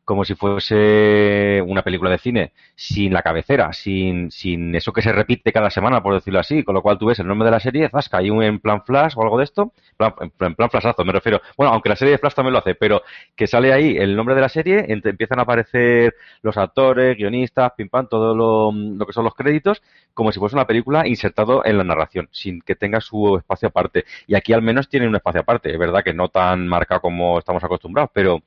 como 0.04 0.24
si 0.24 0.34
fuese 0.34 1.62
una 1.66 1.82
película 1.82 2.10
de 2.10 2.18
cine, 2.18 2.52
sin 2.74 3.12
la 3.12 3.22
cabecera, 3.22 3.72
sin, 3.72 4.30
sin 4.30 4.74
eso 4.74 4.92
que 4.92 5.02
se 5.02 5.12
repite 5.12 5.52
cada 5.52 5.70
semana, 5.70 6.02
por 6.02 6.14
decirlo 6.14 6.40
así, 6.40 6.62
con 6.62 6.74
lo 6.74 6.82
cual 6.82 6.98
tú 6.98 7.06
ves 7.06 7.18
el 7.18 7.26
nombre 7.26 7.46
de 7.46 7.52
la 7.52 7.60
serie, 7.60 7.88
zasca, 7.88 8.18
hay 8.18 8.30
un 8.30 8.42
en 8.42 8.60
plan 8.60 8.84
flash 8.84 9.14
o 9.16 9.22
algo 9.22 9.38
de 9.38 9.44
esto, 9.44 9.72
en 10.20 10.30
plan 10.30 10.70
flashazo, 10.70 11.04
me 11.04 11.12
refiero, 11.12 11.40
bueno, 11.56 11.72
aunque 11.72 11.88
la 11.88 11.96
serie 11.96 12.12
de 12.12 12.18
flash 12.18 12.34
también 12.34 12.52
lo 12.52 12.58
hace, 12.58 12.74
pero 12.74 13.02
que 13.34 13.46
sale 13.46 13.72
ahí 13.72 13.96
el 13.96 14.14
nombre 14.16 14.34
de 14.34 14.40
la 14.40 14.48
serie, 14.48 14.84
empiezan 14.88 15.38
a 15.38 15.42
aparecer 15.42 16.14
los 16.42 16.56
actores, 16.56 17.16
guionistas, 17.16 17.72
pim 17.76 17.88
pam, 17.88 18.06
todo 18.08 18.34
lo, 18.34 18.72
lo 18.72 19.06
que 19.06 19.12
son 19.12 19.24
los 19.24 19.34
créditos, 19.34 19.82
como 20.12 20.32
si 20.32 20.38
fuese 20.38 20.56
una 20.56 20.66
película 20.66 21.06
insertado 21.06 21.64
en 21.64 21.78
la 21.78 21.84
narración, 21.84 22.28
sin 22.32 22.60
que 22.60 22.76
tenga 22.76 23.00
su 23.00 23.36
espacio 23.38 23.68
aparte. 23.68 24.04
Y 24.26 24.34
aquí 24.34 24.52
al 24.52 24.62
menos 24.62 24.88
tiene 24.88 25.08
un 25.08 25.16
espacio 25.16 25.40
aparte, 25.40 25.72
es 25.72 25.78
verdad 25.78 26.04
que 26.04 26.14
no 26.14 26.28
tan 26.28 26.68
marcado 26.68 27.00
como 27.00 27.38
estamos 27.38 27.64
acostumbrados, 27.64 28.10
pero 28.12 28.42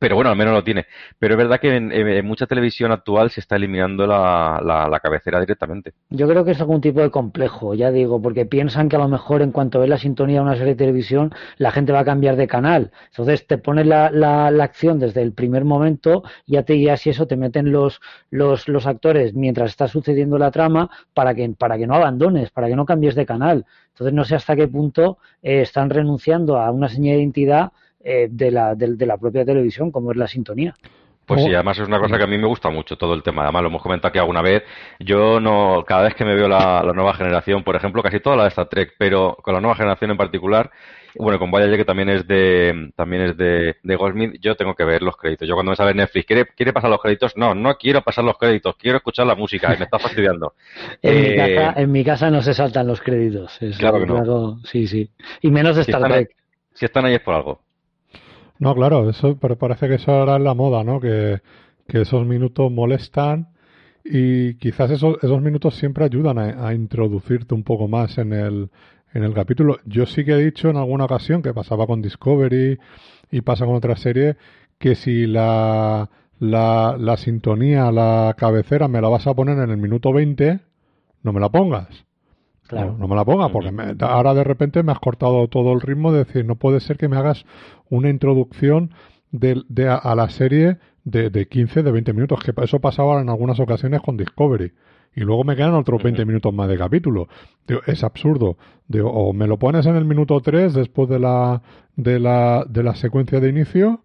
pero 0.00 0.16
bueno, 0.16 0.30
al 0.30 0.36
menos 0.36 0.54
lo 0.54 0.64
tiene. 0.64 0.86
Pero 1.18 1.34
es 1.34 1.38
verdad 1.38 1.60
que 1.60 1.76
en, 1.76 2.26
mucha 2.26 2.46
televisión 2.46 2.90
actual 2.90 3.30
se 3.30 3.40
está 3.40 3.56
eliminando 3.56 4.06
la, 4.06 4.58
la, 4.64 5.00
cabecera 5.00 5.38
directamente. 5.38 5.92
Yo 6.08 6.26
creo 6.26 6.42
que 6.44 6.52
es 6.52 6.60
algún 6.60 6.80
tipo 6.80 7.00
de 7.00 7.10
complejo, 7.10 7.74
ya 7.74 7.90
digo, 7.92 8.20
porque 8.20 8.46
piensan 8.46 8.88
que 8.88 8.96
a 8.96 8.98
lo 8.98 9.08
mejor 9.08 9.42
en 9.42 9.52
cuanto 9.52 9.78
ve 9.78 9.86
la 9.86 9.98
sintonía 9.98 10.36
de 10.36 10.42
una 10.42 10.56
serie 10.56 10.72
de 10.72 10.76
televisión, 10.76 11.34
la 11.58 11.70
gente 11.70 11.92
va 11.92 12.00
a 12.00 12.04
cambiar 12.04 12.36
de 12.36 12.48
canal. 12.48 12.92
Entonces 13.10 13.46
te 13.46 13.58
pones 13.58 13.86
la, 13.86 14.10
la, 14.10 14.48
acción 14.64 14.98
desde 14.98 15.20
el 15.20 15.32
primer 15.32 15.66
momento, 15.66 16.22
ya 16.46 16.62
te 16.62 16.74
guías 16.74 17.06
y 17.06 17.10
eso 17.10 17.26
te 17.26 17.36
meten 17.36 17.70
los, 17.70 18.00
los, 18.30 18.68
los 18.68 18.86
actores 18.86 19.34
mientras 19.34 19.70
está 19.70 19.86
sucediendo 19.86 20.38
la 20.38 20.50
trama 20.50 20.88
para 21.12 21.34
que, 21.34 21.46
para 21.50 21.76
que 21.76 21.86
no 21.86 21.94
abandones, 21.94 22.50
para 22.50 22.68
que 22.68 22.76
no 22.76 22.86
cambies 22.86 23.14
de 23.14 23.26
canal. 23.26 23.66
Entonces 23.90 24.14
no 24.14 24.24
sé 24.24 24.34
hasta 24.34 24.56
qué 24.56 24.66
punto 24.66 25.18
eh, 25.42 25.60
están 25.60 25.90
renunciando 25.90 26.56
a 26.56 26.70
una 26.70 26.88
señal 26.88 27.16
de 27.16 27.22
identidad 27.22 27.72
eh, 28.02 28.28
de, 28.30 28.50
la, 28.50 28.74
de, 28.74 29.06
la 29.06 29.18
propia 29.18 29.44
televisión, 29.44 29.90
como 29.90 30.10
es 30.10 30.16
la 30.16 30.26
sintonía. 30.26 30.74
Pues 31.26 31.44
sí, 31.44 31.54
además 31.54 31.78
es 31.78 31.86
una 31.86 32.00
cosa 32.00 32.18
que 32.18 32.24
a 32.24 32.26
mí 32.26 32.38
me 32.38 32.48
gusta 32.48 32.70
mucho 32.70 32.96
todo 32.96 33.14
el 33.14 33.22
tema. 33.22 33.44
Además 33.44 33.62
lo 33.62 33.68
hemos 33.68 33.82
comentado 33.82 34.08
aquí 34.08 34.18
alguna 34.18 34.42
vez. 34.42 34.64
Yo 34.98 35.38
no, 35.38 35.84
cada 35.86 36.02
vez 36.02 36.14
que 36.16 36.24
me 36.24 36.34
veo 36.34 36.48
la, 36.48 36.82
nueva 36.92 37.14
generación, 37.14 37.62
por 37.62 37.76
ejemplo, 37.76 38.02
casi 38.02 38.18
toda 38.18 38.34
la 38.34 38.42
de 38.42 38.48
Star 38.48 38.68
Trek, 38.68 38.94
pero 38.98 39.36
con 39.40 39.54
la 39.54 39.60
nueva 39.60 39.76
generación 39.76 40.10
en 40.10 40.16
particular, 40.16 40.72
bueno, 41.16 41.38
con 41.38 41.52
Voyager 41.52 41.76
que 41.76 41.84
también 41.84 42.08
es 42.08 42.26
de, 42.26 42.90
también 42.96 43.22
es 43.22 43.36
de, 43.36 43.76
de 43.80 43.96
Goldsmith, 43.96 44.40
yo 44.40 44.56
tengo 44.56 44.74
que 44.74 44.84
ver 44.84 45.02
los 45.02 45.16
créditos. 45.16 45.46
Yo 45.46 45.54
cuando 45.54 45.70
me 45.70 45.76
sale 45.76 45.94
Netflix, 45.94 46.26
¿quiere, 46.26 46.46
¿quiere 46.46 46.72
pasar 46.72 46.90
los 46.90 47.00
créditos? 47.00 47.36
No, 47.36 47.54
no 47.54 47.76
quiero 47.76 48.02
pasar 48.02 48.24
los 48.24 48.36
créditos, 48.36 48.74
quiero 48.76 48.96
escuchar 48.96 49.26
la 49.26 49.36
música 49.36 49.72
y 49.72 49.78
me 49.78 49.84
está 49.84 50.00
fastidiando. 50.00 50.54
en, 51.02 51.14
mi 51.14 51.28
eh, 51.28 51.54
casa, 51.54 51.80
en 51.80 51.92
mi 51.92 52.04
casa 52.04 52.30
no 52.30 52.42
se 52.42 52.54
saltan 52.54 52.88
los 52.88 53.00
créditos. 53.00 53.56
claro 53.78 54.00
que 54.00 54.06
no. 54.06 54.58
sí, 54.64 54.88
sí. 54.88 55.08
Y 55.42 55.50
menos 55.52 55.76
de 55.76 55.82
Star 55.82 56.02
Trek. 56.02 56.34
si 56.74 56.86
están 56.86 57.04
ahí 57.04 57.14
es 57.14 57.20
por 57.20 57.34
algo. 57.34 57.60
No, 58.60 58.74
claro, 58.74 59.08
eso 59.08 59.38
pero 59.38 59.56
parece 59.56 59.88
que 59.88 59.94
eso 59.94 60.12
ahora 60.12 60.36
es 60.36 60.42
la 60.42 60.54
moda, 60.54 60.84
¿no? 60.84 61.00
Que, 61.00 61.40
esos 61.88 62.24
minutos 62.24 62.70
molestan 62.70 63.48
y 64.04 64.54
quizás 64.56 64.92
esos, 64.92 65.16
esos 65.22 65.42
minutos 65.42 65.74
siempre 65.76 66.04
ayudan 66.04 66.38
a, 66.38 66.72
introducirte 66.74 67.54
un 67.54 67.64
poco 67.64 67.88
más 67.88 68.18
en 68.18 68.32
el, 68.32 68.70
en 69.12 69.24
el 69.24 69.34
capítulo. 69.34 69.78
Yo 69.86 70.06
sí 70.06 70.24
que 70.24 70.32
he 70.32 70.44
dicho 70.44 70.70
en 70.70 70.76
alguna 70.76 71.06
ocasión 71.06 71.42
que 71.42 71.54
pasaba 71.54 71.86
con 71.86 72.02
Discovery 72.02 72.78
y 73.32 73.40
pasa 73.40 73.66
con 73.66 73.74
otra 73.76 73.96
serie 73.96 74.36
que 74.78 74.94
si 74.94 75.26
la, 75.26 76.08
la, 76.38 76.96
la 76.98 77.16
sintonía, 77.16 77.90
la 77.90 78.36
cabecera 78.38 78.86
me 78.88 79.00
la 79.00 79.08
vas 79.08 79.26
a 79.26 79.34
poner 79.34 79.58
en 79.58 79.70
el 79.70 79.78
minuto 79.78 80.12
20, 80.12 80.60
no 81.24 81.32
me 81.32 81.40
la 81.40 81.48
pongas. 81.48 82.09
No, 82.72 83.08
me 83.08 83.16
la 83.16 83.24
ponga, 83.24 83.48
porque 83.48 83.72
ahora 84.00 84.34
de 84.34 84.44
repente 84.44 84.82
me 84.82 84.92
has 84.92 85.00
cortado 85.00 85.48
todo 85.48 85.72
el 85.72 85.80
ritmo 85.80 86.12
de 86.12 86.24
decir, 86.24 86.44
no 86.44 86.56
puede 86.56 86.80
ser 86.80 86.96
que 86.96 87.08
me 87.08 87.16
hagas 87.16 87.44
una 87.88 88.08
introducción 88.08 88.92
de, 89.32 89.62
de 89.68 89.88
a, 89.88 90.14
la 90.14 90.28
serie 90.28 90.78
de, 91.04 91.30
de 91.30 91.48
15, 91.48 91.82
de 91.82 91.90
20 91.90 92.12
minutos, 92.12 92.40
que 92.40 92.52
eso 92.62 92.80
pasaba 92.80 93.20
en 93.20 93.28
algunas 93.28 93.58
ocasiones 93.60 94.00
con 94.00 94.16
Discovery. 94.16 94.72
y 95.14 95.20
luego 95.20 95.44
me 95.44 95.56
quedan 95.56 95.74
otros 95.74 96.02
20 96.02 96.24
minutos 96.24 96.52
más 96.54 96.68
de 96.68 96.78
capítulo. 96.78 97.28
es 97.86 98.04
absurdo. 98.04 98.56
o 99.04 99.32
me 99.32 99.46
lo 99.46 99.58
pones 99.58 99.86
en 99.86 99.96
el 99.96 100.04
minuto 100.04 100.40
3 100.40 100.74
después 100.74 101.08
de 101.08 101.18
la, 101.18 101.62
de 101.96 102.20
la, 102.20 102.64
de 102.68 102.82
la 102.82 102.94
secuencia 102.94 103.40
de 103.40 103.48
inicio, 103.48 104.04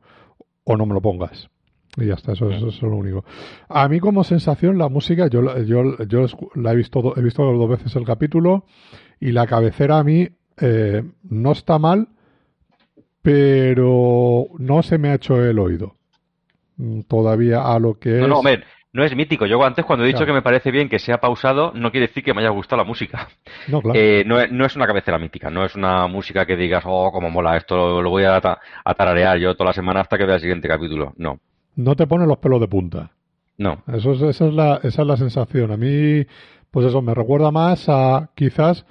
o 0.63 0.77
no 0.77 0.85
me 0.85 0.93
lo 0.93 1.01
pongas. 1.01 1.49
Y 1.97 2.07
ya 2.07 2.15
está, 2.15 2.33
eso, 2.33 2.49
es 2.49 2.81
lo 2.81 2.95
único. 2.95 3.23
A 3.69 3.87
mí 3.87 3.99
como 3.99 4.23
sensación 4.23 4.77
la 4.77 4.89
música, 4.89 5.27
yo, 5.27 5.41
yo, 5.63 5.97
yo 6.05 6.25
la 6.55 6.73
he 6.73 6.75
visto, 6.75 7.13
he 7.15 7.21
visto 7.21 7.43
dos 7.43 7.69
veces 7.69 7.95
el 7.95 8.05
capítulo 8.05 8.65
y 9.19 9.31
la 9.31 9.47
cabecera 9.47 9.99
a 9.99 10.03
mí 10.03 10.27
eh, 10.59 11.03
no 11.23 11.51
está 11.51 11.79
mal, 11.79 12.09
pero 13.21 14.47
no 14.57 14.83
se 14.83 14.97
me 14.97 15.09
ha 15.09 15.15
hecho 15.15 15.43
el 15.43 15.57
oído 15.57 15.95
mm, 16.77 17.01
todavía 17.01 17.61
a 17.61 17.79
lo 17.79 17.97
que 17.97 18.15
es... 18.15 18.27
No, 18.27 18.41
no, 18.41 18.41
no 18.95 19.03
es 19.03 19.13
mítico. 19.13 19.45
Yo 19.45 19.61
antes, 19.61 19.83
cuando 19.83 20.05
he 20.05 20.07
dicho 20.07 20.25
que 20.25 20.31
me 20.31 20.41
parece 20.41 20.71
bien 20.71 20.87
que 20.87 20.99
sea 20.99 21.19
pausado, 21.19 21.73
no 21.75 21.91
quiere 21.91 22.07
decir 22.07 22.23
que 22.23 22.33
me 22.33 22.39
haya 22.39 22.51
gustado 22.51 22.81
la 22.81 22.87
música. 22.87 23.27
No, 23.67 23.81
claro. 23.81 23.99
Eh, 23.99 24.23
no, 24.25 24.39
es, 24.39 24.75
una 24.77 24.87
cabecera 24.87 25.19
mítica, 25.19 25.49
no 25.49 25.65
es 25.65 25.75
una 25.75 26.07
música 26.07 26.45
que 26.45 26.55
digas, 26.55 26.83
oh, 26.85 27.11
cómo 27.11 27.29
mola, 27.29 27.57
esto 27.57 28.01
lo, 28.01 28.09
voy 28.09 28.23
a, 28.23 28.37
a, 28.37 28.93
tararear 28.93 29.37
yo 29.37 29.53
toda 29.53 29.71
la 29.71 29.73
semana 29.73 29.99
hasta 29.99 30.17
que 30.17 30.25
vea 30.25 30.35
el 30.35 30.41
siguiente 30.41 30.69
capítulo. 30.69 31.13
No. 31.17 31.41
No 31.75 31.95
te 31.95 32.07
pone 32.07 32.25
los 32.25 32.37
pelos 32.37 32.59
de 32.59 32.67
punta. 32.67 33.11
No. 33.57 33.83
Eso 33.87 34.13
es, 34.13 34.21
esa, 34.21 34.47
es 34.47 34.53
la, 34.53 34.79
esa 34.83 35.01
es 35.01 35.07
la 35.07 35.17
sensación. 35.17 35.71
A 35.71 35.77
mí, 35.77 36.25
pues 36.71 36.87
eso, 36.87 37.01
me 37.01 37.13
recuerda 37.13 37.51
más 37.51 37.85
a 37.87 38.29
quizás 38.35 38.85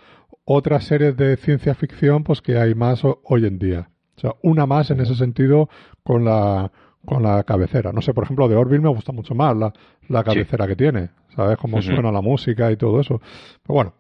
otras 0.45 0.85
series 0.85 1.17
de 1.17 1.37
ciencia 1.37 1.75
ficción 1.75 2.23
pues 2.23 2.43
que 2.43 2.59
hay 2.59 2.75
más 2.75 3.03
hoy 3.05 3.47
en 3.47 3.59
día. 3.59 3.91
O 4.17 4.21
sea, 4.21 4.35
una 4.43 4.67
más 4.67 4.91
en 4.91 5.01
ese 5.01 5.15
sentido 5.15 5.69
con 6.03 6.25
la 6.25 6.71
con 7.05 7.23
la 7.23 7.43
cabecera. 7.45 7.93
No 7.93 8.01
sé, 8.01 8.15
por 8.15 8.25
ejemplo, 8.25 8.49
de 8.49 8.57
Orville 8.57 8.83
me 8.83 8.89
gusta 8.89 9.13
mucho 9.13 9.35
más 9.35 9.57
la, 9.57 9.73
la 10.09 10.25
cabecera 10.25 10.67
que 10.67 10.77
tiene. 10.77 11.11
¿Sabes 11.35 11.59
cómo 11.59 11.83
suena 11.83 12.11
la 12.11 12.21
música 12.21 12.71
y 12.71 12.77
todo 12.77 13.01
eso? 13.01 13.21
Pero 13.63 13.75
bueno, 13.75 13.95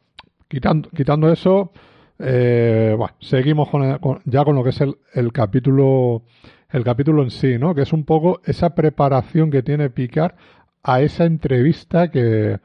quitando, 0.48 0.88
quitando 0.90 1.30
eso, 1.30 1.72
eh, 2.18 2.94
bueno, 2.96 3.14
seguimos 3.20 3.68
con, 3.68 4.20
ya 4.24 4.44
con 4.44 4.56
lo 4.56 4.62
que 4.62 4.70
es 4.70 4.80
el, 4.80 4.96
el 5.12 5.32
capítulo 5.32 6.22
el 6.70 6.84
capítulo 6.84 7.22
en 7.22 7.30
sí, 7.30 7.58
¿no? 7.58 7.74
Que 7.74 7.82
es 7.82 7.92
un 7.92 8.04
poco 8.04 8.40
esa 8.44 8.74
preparación 8.74 9.50
que 9.50 9.62
tiene 9.62 9.90
Picard 9.90 10.34
a 10.82 11.00
esa 11.00 11.24
entrevista 11.24 12.10
que, 12.10 12.58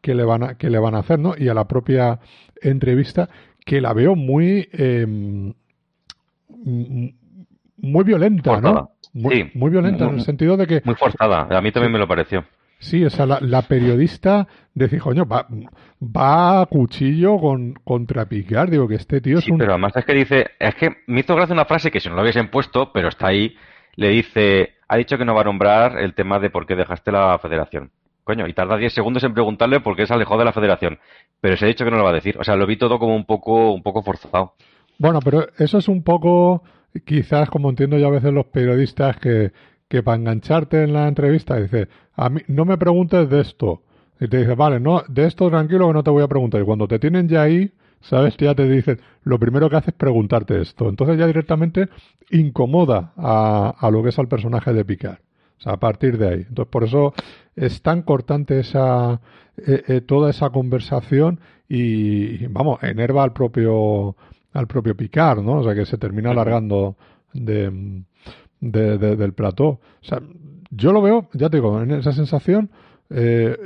que 0.00 0.14
le 0.14 0.24
van 0.24 0.42
a, 0.42 0.54
que 0.56 0.70
le 0.70 0.78
van 0.78 0.94
a 0.94 0.98
hacer, 0.98 1.18
¿no? 1.18 1.34
Y 1.36 1.48
a 1.48 1.54
la 1.54 1.66
propia 1.66 2.20
entrevista 2.60 3.28
que 3.64 3.80
la 3.80 3.92
veo 3.92 4.14
muy 4.16 4.68
em, 4.72 5.54
muy 7.82 8.04
violenta, 8.04 8.60
¿no? 8.60 8.90
Muy, 9.12 9.50
muy 9.54 9.70
violenta 9.70 10.06
en 10.06 10.14
el 10.14 10.22
sentido 10.22 10.56
de 10.56 10.66
que 10.66 10.82
muy 10.84 10.94
forzada. 10.94 11.46
A 11.50 11.60
mí 11.60 11.70
también 11.70 11.92
me 11.92 11.98
lo 11.98 12.08
pareció. 12.08 12.44
Sí, 12.82 13.04
o 13.04 13.10
sea, 13.10 13.26
la, 13.26 13.62
periodista 13.62 14.48
decía, 14.74 14.98
coño, 14.98 15.24
va, 15.24 15.46
va 16.02 16.62
a 16.62 16.66
cuchillo 16.66 17.38
con, 17.38 17.74
contra 17.84 18.26
Picard. 18.26 18.70
Digo 18.70 18.88
que 18.88 18.96
este 18.96 19.20
tío 19.20 19.38
es 19.38 19.44
sí, 19.44 19.52
pero 19.56 19.70
además 19.70 19.92
es 19.96 20.04
que 20.04 20.14
dice, 20.14 20.46
es 20.58 20.74
que 20.74 20.90
me 21.06 21.20
hizo 21.20 21.36
gracia 21.36 21.52
una 21.52 21.64
frase 21.64 21.92
que 21.92 22.00
si 22.00 22.08
no 22.08 22.16
lo 22.16 22.22
hubiesen 22.22 22.50
puesto, 22.50 22.90
pero 22.92 23.08
está 23.08 23.28
ahí, 23.28 23.54
le 23.94 24.08
dice, 24.08 24.74
ha 24.88 24.96
dicho 24.96 25.16
que 25.16 25.24
no 25.24 25.32
va 25.32 25.42
a 25.42 25.44
nombrar 25.44 25.96
el 26.00 26.14
tema 26.14 26.40
de 26.40 26.50
por 26.50 26.66
qué 26.66 26.74
dejaste 26.74 27.12
la 27.12 27.38
federación. 27.38 27.92
Coño, 28.24 28.48
y 28.48 28.52
tarda 28.52 28.76
10 28.76 28.92
segundos 28.92 29.22
en 29.22 29.32
preguntarle 29.32 29.78
por 29.78 29.94
qué 29.94 30.04
se 30.04 30.14
alejó 30.14 30.36
de 30.36 30.44
la 30.44 30.52
federación. 30.52 30.98
Pero 31.40 31.56
se 31.56 31.64
ha 31.64 31.68
dicho 31.68 31.84
que 31.84 31.90
no 31.92 31.98
lo 31.98 32.04
va 32.04 32.10
a 32.10 32.14
decir. 32.14 32.36
O 32.38 32.42
sea, 32.42 32.56
lo 32.56 32.66
vi 32.66 32.76
todo 32.76 32.98
como 32.98 33.14
un 33.14 33.26
poco, 33.26 33.72
un 33.72 33.82
poco 33.84 34.02
forzado. 34.02 34.54
Bueno, 34.98 35.20
pero 35.24 35.46
eso 35.56 35.78
es 35.78 35.86
un 35.86 36.02
poco, 36.02 36.64
quizás 37.04 37.48
como 37.48 37.70
entiendo 37.70 37.96
yo 37.96 38.08
a 38.08 38.12
veces 38.12 38.32
los 38.32 38.46
periodistas 38.46 39.18
que, 39.18 39.52
que 39.92 40.02
para 40.02 40.16
engancharte 40.16 40.84
en 40.84 40.94
la 40.94 41.06
entrevista 41.06 41.60
dice, 41.60 41.86
a 42.14 42.30
mí 42.30 42.40
no 42.48 42.64
me 42.64 42.78
preguntes 42.78 43.28
de 43.28 43.42
esto. 43.42 43.82
Y 44.18 44.26
te 44.26 44.38
dice, 44.38 44.54
vale, 44.54 44.80
no, 44.80 45.02
de 45.06 45.26
esto 45.26 45.50
tranquilo 45.50 45.88
que 45.88 45.92
no 45.92 46.02
te 46.02 46.08
voy 46.08 46.22
a 46.22 46.28
preguntar. 46.28 46.62
Y 46.62 46.64
cuando 46.64 46.88
te 46.88 46.98
tienen 46.98 47.28
ya 47.28 47.42
ahí, 47.42 47.70
sabes, 48.00 48.34
ya 48.38 48.54
te 48.54 48.66
dicen, 48.66 49.02
lo 49.22 49.38
primero 49.38 49.68
que 49.68 49.76
haces 49.76 49.88
es 49.88 49.94
preguntarte 49.94 50.62
esto. 50.62 50.88
Entonces 50.88 51.18
ya 51.18 51.26
directamente 51.26 51.90
incomoda 52.30 53.12
a, 53.18 53.74
a 53.78 53.90
lo 53.90 54.02
que 54.02 54.08
es 54.08 54.18
al 54.18 54.28
personaje 54.28 54.72
de 54.72 54.82
Picard 54.82 55.18
a 55.66 55.76
partir 55.76 56.16
de 56.16 56.26
ahí. 56.26 56.46
Entonces, 56.48 56.70
por 56.70 56.84
eso 56.84 57.12
es 57.54 57.82
tan 57.82 58.00
cortante 58.00 58.60
esa, 58.60 59.20
eh, 59.58 59.82
eh, 59.88 60.00
toda 60.00 60.30
esa 60.30 60.48
conversación 60.48 61.38
y, 61.68 62.46
vamos, 62.46 62.82
enerva 62.82 63.24
al 63.24 63.34
propio, 63.34 64.16
al 64.54 64.66
propio 64.66 64.96
Picard, 64.96 65.42
¿no? 65.42 65.58
O 65.58 65.64
sea, 65.64 65.74
que 65.74 65.84
se 65.84 65.98
termina 65.98 66.30
alargando 66.30 66.96
de, 67.34 68.02
del 68.62 69.32
plató. 69.34 69.66
O 69.66 69.80
sea, 70.00 70.20
yo 70.70 70.92
lo 70.92 71.02
veo, 71.02 71.28
ya 71.34 71.50
te 71.50 71.58
digo, 71.58 71.82
en 71.82 71.90
esa 71.90 72.12
sensación, 72.12 72.70
eh, 73.10 73.56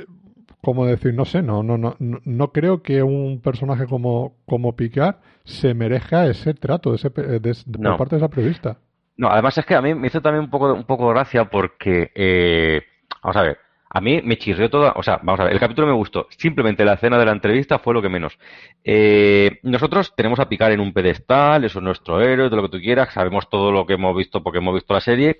como 0.61 0.85
decir, 0.85 1.13
no 1.13 1.23
sé, 1.23 1.41
no, 1.41 1.63
no, 1.63 1.77
no, 1.77 1.95
no 1.99 2.51
creo 2.51 2.81
que 2.81 3.03
un 3.03 3.39
personaje 3.41 3.85
como, 3.85 4.35
como 4.45 4.75
Picard 4.75 5.15
se 5.45 5.73
merezca 5.73 6.27
ese 6.27 6.53
trato 6.53 6.93
ese, 6.93 7.09
de, 7.09 7.55
por 7.71 7.97
parte 7.97 8.15
de 8.15 8.17
esa 8.17 8.29
periodista. 8.29 8.77
No, 9.15 9.29
además 9.29 9.57
es 9.57 9.65
que 9.65 9.75
a 9.75 9.81
mí 9.81 9.95
me 9.95 10.07
hizo 10.07 10.21
también 10.21 10.43
un 10.43 10.49
poco, 10.49 10.73
un 10.73 10.83
poco 10.83 11.07
gracia 11.09 11.45
porque, 11.45 12.11
eh, 12.13 12.81
vamos 13.23 13.37
a 13.37 13.41
ver, 13.43 13.57
a 13.89 14.01
mí 14.01 14.21
me 14.23 14.37
chirrió 14.37 14.69
toda, 14.69 14.93
o 14.95 15.03
sea, 15.03 15.19
vamos 15.23 15.39
a 15.39 15.43
ver, 15.45 15.53
el 15.53 15.59
capítulo 15.59 15.87
me 15.87 15.93
gustó, 15.93 16.27
simplemente 16.37 16.83
la 16.83 16.93
escena 16.93 17.17
de 17.17 17.25
la 17.25 17.31
entrevista 17.31 17.79
fue 17.79 17.93
lo 17.93 18.01
que 18.01 18.09
menos. 18.09 18.37
Eh, 18.83 19.59
nosotros 19.63 20.13
tenemos 20.15 20.39
a 20.39 20.49
Picar 20.49 20.71
en 20.71 20.79
un 20.79 20.93
pedestal, 20.93 21.63
eso 21.63 21.79
es 21.79 21.83
nuestro 21.83 22.21
héroe, 22.21 22.49
todo 22.49 22.57
lo 22.57 22.69
que 22.69 22.77
tú 22.77 22.81
quieras, 22.81 23.13
sabemos 23.13 23.49
todo 23.49 23.71
lo 23.71 23.85
que 23.85 23.93
hemos 23.93 24.15
visto 24.15 24.43
porque 24.43 24.59
hemos 24.59 24.73
visto 24.73 24.93
la 24.93 25.01
serie, 25.01 25.39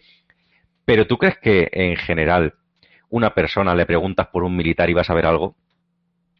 pero 0.86 1.06
¿tú 1.08 1.18
crees 1.18 1.38
que 1.38 1.70
en 1.72 1.98
general 1.98 2.54
una 3.10 3.34
persona 3.34 3.76
le 3.76 3.86
preguntas 3.86 4.28
por 4.28 4.44
un 4.44 4.56
militar 4.56 4.90
y 4.90 4.94
vas 4.94 5.10
a 5.10 5.14
ver 5.14 5.26
algo? 5.26 5.56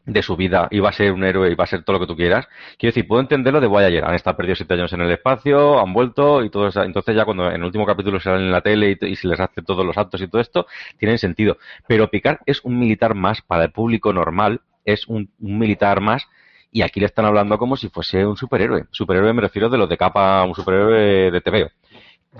De 0.08 0.22
su 0.22 0.36
vida 0.36 0.68
y 0.70 0.80
va 0.80 0.88
a 0.88 0.92
ser 0.92 1.12
un 1.12 1.22
héroe 1.22 1.50
y 1.50 1.54
va 1.54 1.64
a 1.64 1.66
ser 1.66 1.82
todo 1.84 1.94
lo 1.94 2.00
que 2.00 2.06
tú 2.06 2.16
quieras. 2.16 2.48
Quiero 2.78 2.90
decir, 2.92 3.06
puedo 3.06 3.20
entenderlo 3.20 3.60
de 3.60 3.66
Voyager. 3.66 4.04
Han 4.04 4.14
estado 4.14 4.36
perdidos 4.36 4.58
siete 4.58 4.74
años 4.74 4.92
en 4.92 5.02
el 5.02 5.10
espacio, 5.10 5.78
han 5.78 5.92
vuelto 5.92 6.42
y 6.42 6.50
todo 6.50 6.66
eso. 6.66 6.82
Entonces 6.82 7.14
ya 7.14 7.24
cuando 7.24 7.48
en 7.48 7.56
el 7.56 7.64
último 7.64 7.86
capítulo 7.86 8.18
salen 8.18 8.42
en 8.42 8.52
la 8.52 8.62
tele 8.62 8.98
y, 9.00 9.16
se 9.16 9.28
les 9.28 9.38
hace 9.38 9.62
todos 9.62 9.84
los 9.84 9.96
actos 9.98 10.20
y 10.22 10.28
todo 10.28 10.40
esto, 10.40 10.66
tienen 10.96 11.18
sentido. 11.18 11.58
Pero 11.86 12.10
Picard 12.10 12.38
es 12.46 12.64
un 12.64 12.78
militar 12.78 13.14
más 13.14 13.42
para 13.42 13.64
el 13.64 13.70
público 13.70 14.12
normal, 14.12 14.62
es 14.84 15.06
un, 15.06 15.30
militar 15.38 16.00
más 16.00 16.26
y 16.72 16.82
aquí 16.82 17.00
le 17.00 17.06
están 17.06 17.24
hablando 17.24 17.58
como 17.58 17.76
si 17.76 17.88
fuese 17.88 18.24
un 18.24 18.36
superhéroe. 18.36 18.84
Superhéroe 18.90 19.32
me 19.34 19.42
refiero 19.42 19.68
de 19.68 19.78
los 19.78 19.88
de 19.88 19.96
capa, 19.98 20.44
un 20.44 20.54
superhéroe 20.54 21.30
de 21.30 21.40
TV. 21.40 21.70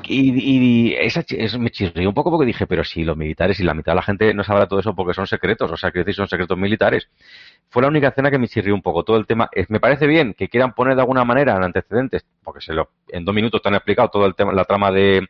Y, 0.04 0.90
y 0.90 0.94
esa, 0.94 1.24
me 1.58 1.70
chirrió 1.70 2.08
un 2.08 2.14
poco 2.14 2.30
porque 2.30 2.46
dije, 2.46 2.66
pero 2.66 2.84
si 2.84 3.04
los 3.04 3.16
militares 3.16 3.58
y 3.58 3.64
la 3.64 3.74
mitad 3.74 3.92
de 3.92 3.96
la 3.96 4.02
gente 4.02 4.34
no 4.34 4.44
sabrá 4.44 4.66
todo 4.66 4.80
eso 4.80 4.94
porque 4.94 5.14
son 5.14 5.26
secretos, 5.26 5.70
o 5.70 5.76
sea, 5.76 5.90
que 5.90 6.12
son 6.12 6.28
secretos 6.28 6.58
militares. 6.58 7.08
Fue 7.70 7.82
la 7.82 7.88
única 7.88 8.08
escena 8.08 8.30
que 8.30 8.38
me 8.38 8.48
chirrió 8.48 8.74
un 8.74 8.82
poco. 8.82 9.02
Todo 9.02 9.16
el 9.16 9.26
tema, 9.26 9.48
me 9.68 9.80
parece 9.80 10.06
bien 10.06 10.34
que 10.34 10.48
quieran 10.48 10.74
poner 10.74 10.94
de 10.94 11.02
alguna 11.02 11.24
manera 11.24 11.56
en 11.56 11.64
antecedentes, 11.64 12.24
porque 12.44 12.60
se 12.60 12.74
lo, 12.74 12.90
en 13.08 13.24
dos 13.24 13.34
minutos 13.34 13.62
te 13.62 13.68
han 13.68 13.74
explicado 13.74 14.08
todo 14.08 14.26
el 14.26 14.34
tema, 14.34 14.52
la 14.52 14.64
trama 14.64 14.92
de, 14.92 15.26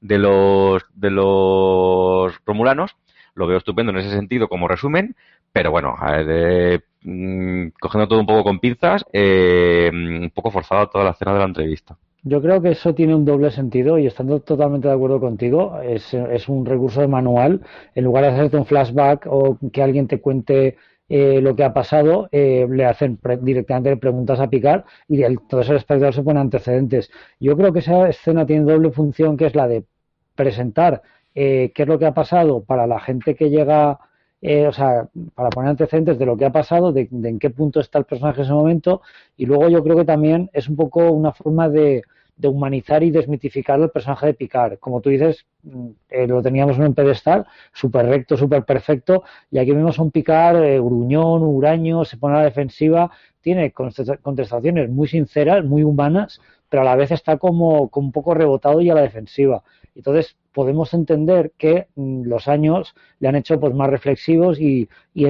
de 0.00 0.18
los, 0.18 0.82
de 0.94 1.10
los 1.10 2.38
romulanos. 2.44 2.96
Lo 3.34 3.46
veo 3.46 3.58
estupendo 3.58 3.92
en 3.92 3.98
ese 3.98 4.10
sentido 4.10 4.48
como 4.48 4.68
resumen, 4.68 5.14
pero 5.52 5.70
bueno, 5.70 5.96
de, 6.26 6.82
mm, 7.02 7.68
cogiendo 7.80 8.08
todo 8.08 8.20
un 8.20 8.26
poco 8.26 8.44
con 8.44 8.60
pinzas, 8.60 9.04
eh, 9.12 9.90
un 9.92 10.30
poco 10.34 10.50
forzado 10.50 10.88
toda 10.88 11.04
la 11.04 11.10
escena 11.10 11.32
de 11.32 11.38
la 11.38 11.44
entrevista. 11.46 11.96
Yo 12.22 12.42
creo 12.42 12.60
que 12.60 12.70
eso 12.70 12.94
tiene 12.94 13.14
un 13.14 13.24
doble 13.24 13.50
sentido 13.50 13.98
y 13.98 14.06
estando 14.06 14.40
totalmente 14.40 14.88
de 14.88 14.94
acuerdo 14.94 15.20
contigo, 15.20 15.80
es, 15.80 16.12
un 16.48 16.66
recurso 16.66 17.00
de 17.00 17.08
manual. 17.08 17.60
En 17.94 18.04
lugar 18.04 18.24
de 18.24 18.30
hacerte 18.30 18.56
un 18.56 18.66
flashback 18.66 19.26
o 19.30 19.58
que 19.72 19.82
alguien 19.82 20.08
te 20.08 20.20
cuente 20.20 20.76
eh, 21.08 21.40
lo 21.40 21.54
que 21.54 21.62
ha 21.62 21.72
pasado, 21.72 22.28
eh, 22.32 22.66
le 22.68 22.84
hacen 22.84 23.18
directamente 23.42 23.96
preguntas 23.96 24.40
a 24.40 24.50
picar 24.50 24.84
y 25.08 25.22
entonces 25.22 25.70
el 25.70 25.76
espectador 25.76 26.14
se 26.14 26.22
pone 26.22 26.40
antecedentes. 26.40 27.10
Yo 27.38 27.56
creo 27.56 27.72
que 27.72 27.78
esa 27.78 28.08
escena 28.08 28.44
tiene 28.44 28.70
doble 28.72 28.90
función, 28.90 29.36
que 29.36 29.46
es 29.46 29.54
la 29.54 29.68
de 29.68 29.84
presentar 30.34 31.02
eh, 31.34 31.70
qué 31.74 31.82
es 31.82 31.88
lo 31.88 31.98
que 31.98 32.06
ha 32.06 32.14
pasado 32.14 32.64
para 32.64 32.86
la 32.86 32.98
gente 32.98 33.34
que 33.36 33.50
llega, 33.50 34.00
o 34.68 34.72
sea, 34.72 35.08
para 35.34 35.50
poner 35.50 35.70
antecedentes 35.70 36.18
de 36.18 36.26
lo 36.26 36.36
que 36.36 36.44
ha 36.44 36.52
pasado, 36.52 36.92
de 36.92 37.08
en 37.10 37.38
qué 37.38 37.50
punto 37.50 37.80
está 37.80 37.98
el 37.98 38.04
personaje 38.04 38.40
en 38.40 38.44
ese 38.44 38.52
momento, 38.52 39.02
y 39.36 39.46
luego 39.46 39.68
yo 39.68 39.82
creo 39.82 39.96
que 39.96 40.04
también 40.04 40.50
es 40.52 40.68
un 40.68 40.76
poco 40.76 41.10
una 41.10 41.32
forma 41.32 41.68
de 41.68 42.02
de 42.36 42.48
humanizar 42.48 43.02
y 43.02 43.10
desmitificar 43.10 43.80
el 43.80 43.90
personaje 43.90 44.26
de 44.26 44.34
Picard. 44.34 44.78
Como 44.78 45.00
tú 45.00 45.10
dices, 45.10 45.46
mm, 45.62 45.88
eh, 46.10 46.26
lo 46.26 46.42
teníamos 46.42 46.76
en 46.76 46.84
un 46.84 46.94
pedestal, 46.94 47.46
súper 47.72 48.06
recto, 48.06 48.36
súper 48.36 48.64
perfecto, 48.64 49.24
y 49.50 49.58
aquí 49.58 49.72
vemos 49.72 49.98
a 49.98 50.02
un 50.02 50.10
Picard 50.10 50.62
eh, 50.62 50.78
gruñón, 50.78 51.42
huraño, 51.42 52.04
se 52.04 52.16
pone 52.18 52.36
a 52.36 52.38
la 52.38 52.44
defensiva, 52.44 53.10
tiene 53.40 53.72
contestaciones 53.72 54.90
muy 54.90 55.08
sinceras, 55.08 55.64
muy 55.64 55.82
humanas, 55.82 56.40
pero 56.68 56.82
a 56.82 56.84
la 56.84 56.96
vez 56.96 57.10
está 57.10 57.38
como, 57.38 57.90
un 57.92 58.12
poco 58.12 58.34
rebotado 58.34 58.80
y 58.80 58.90
a 58.90 58.94
la 58.94 59.02
defensiva. 59.02 59.62
Entonces 59.96 60.36
podemos 60.52 60.92
entender 60.94 61.52
que 61.58 61.86
mm, 61.96 62.24
los 62.24 62.48
años 62.48 62.94
le 63.18 63.28
han 63.28 63.36
hecho 63.36 63.58
pues 63.58 63.74
más 63.74 63.90
reflexivos 63.90 64.60
y, 64.60 64.88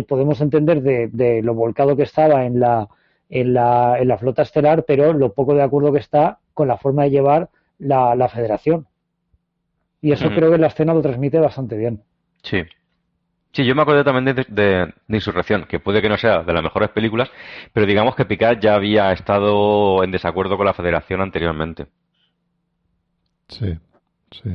podemos 0.09 0.41
entender 0.41 0.83
de, 0.83 1.09
de, 1.09 1.43
lo 1.43 1.55
volcado 1.55 1.97
que 1.97 2.03
estaba 2.03 2.45
en 2.45 2.61
la, 2.61 2.89
en 3.31 3.55
la, 3.55 3.99
en 3.99 4.09
la 4.09 4.19
flota 4.19 4.43
estelar, 4.43 4.85
pero 4.85 5.13
lo 5.13 5.33
poco 5.33 5.55
de 5.55 5.63
acuerdo 5.63 5.93
que 5.93 6.01
está 6.01 6.39
con 6.53 6.69
la 6.69 6.77
forma 6.77 7.05
de 7.05 7.11
llevar 7.11 7.49
la, 7.79 8.15
la 8.15 8.29
federación. 8.29 8.87
Y 10.03 10.13
eso 10.13 10.29
creo 10.31 10.51
que 10.51 10.59
la 10.59 10.69
escena 10.69 10.95
lo 10.95 11.03
transmite 11.03 11.39
bastante 11.39 11.77
bien. 11.77 12.03
Sí. 12.43 12.63
Sí, 13.53 13.65
yo 13.65 13.75
me 13.75 13.83
acuerdo 13.83 14.05
también 14.05 14.37
de, 14.37 14.45
de, 14.49 14.93
Insurrección, 15.09 15.65
que 15.65 15.81
puede 15.81 16.03
que 16.03 16.11
no 16.11 16.19
sea 16.19 16.43
de 16.43 16.53
las 16.53 16.63
mejores 16.63 16.91
películas, 16.91 17.31
pero 17.73 17.87
digamos 17.87 18.15
que 18.15 18.27
Picard 18.27 18.61
ya 18.61 18.75
había 18.75 19.13
estado 19.13 20.05
en 20.05 20.11
desacuerdo 20.11 20.59
con 20.59 20.67
la 20.67 20.75
Federación 20.75 21.23
anteriormente. 21.23 21.87
Sí, 23.49 23.79
sí. 24.43 24.51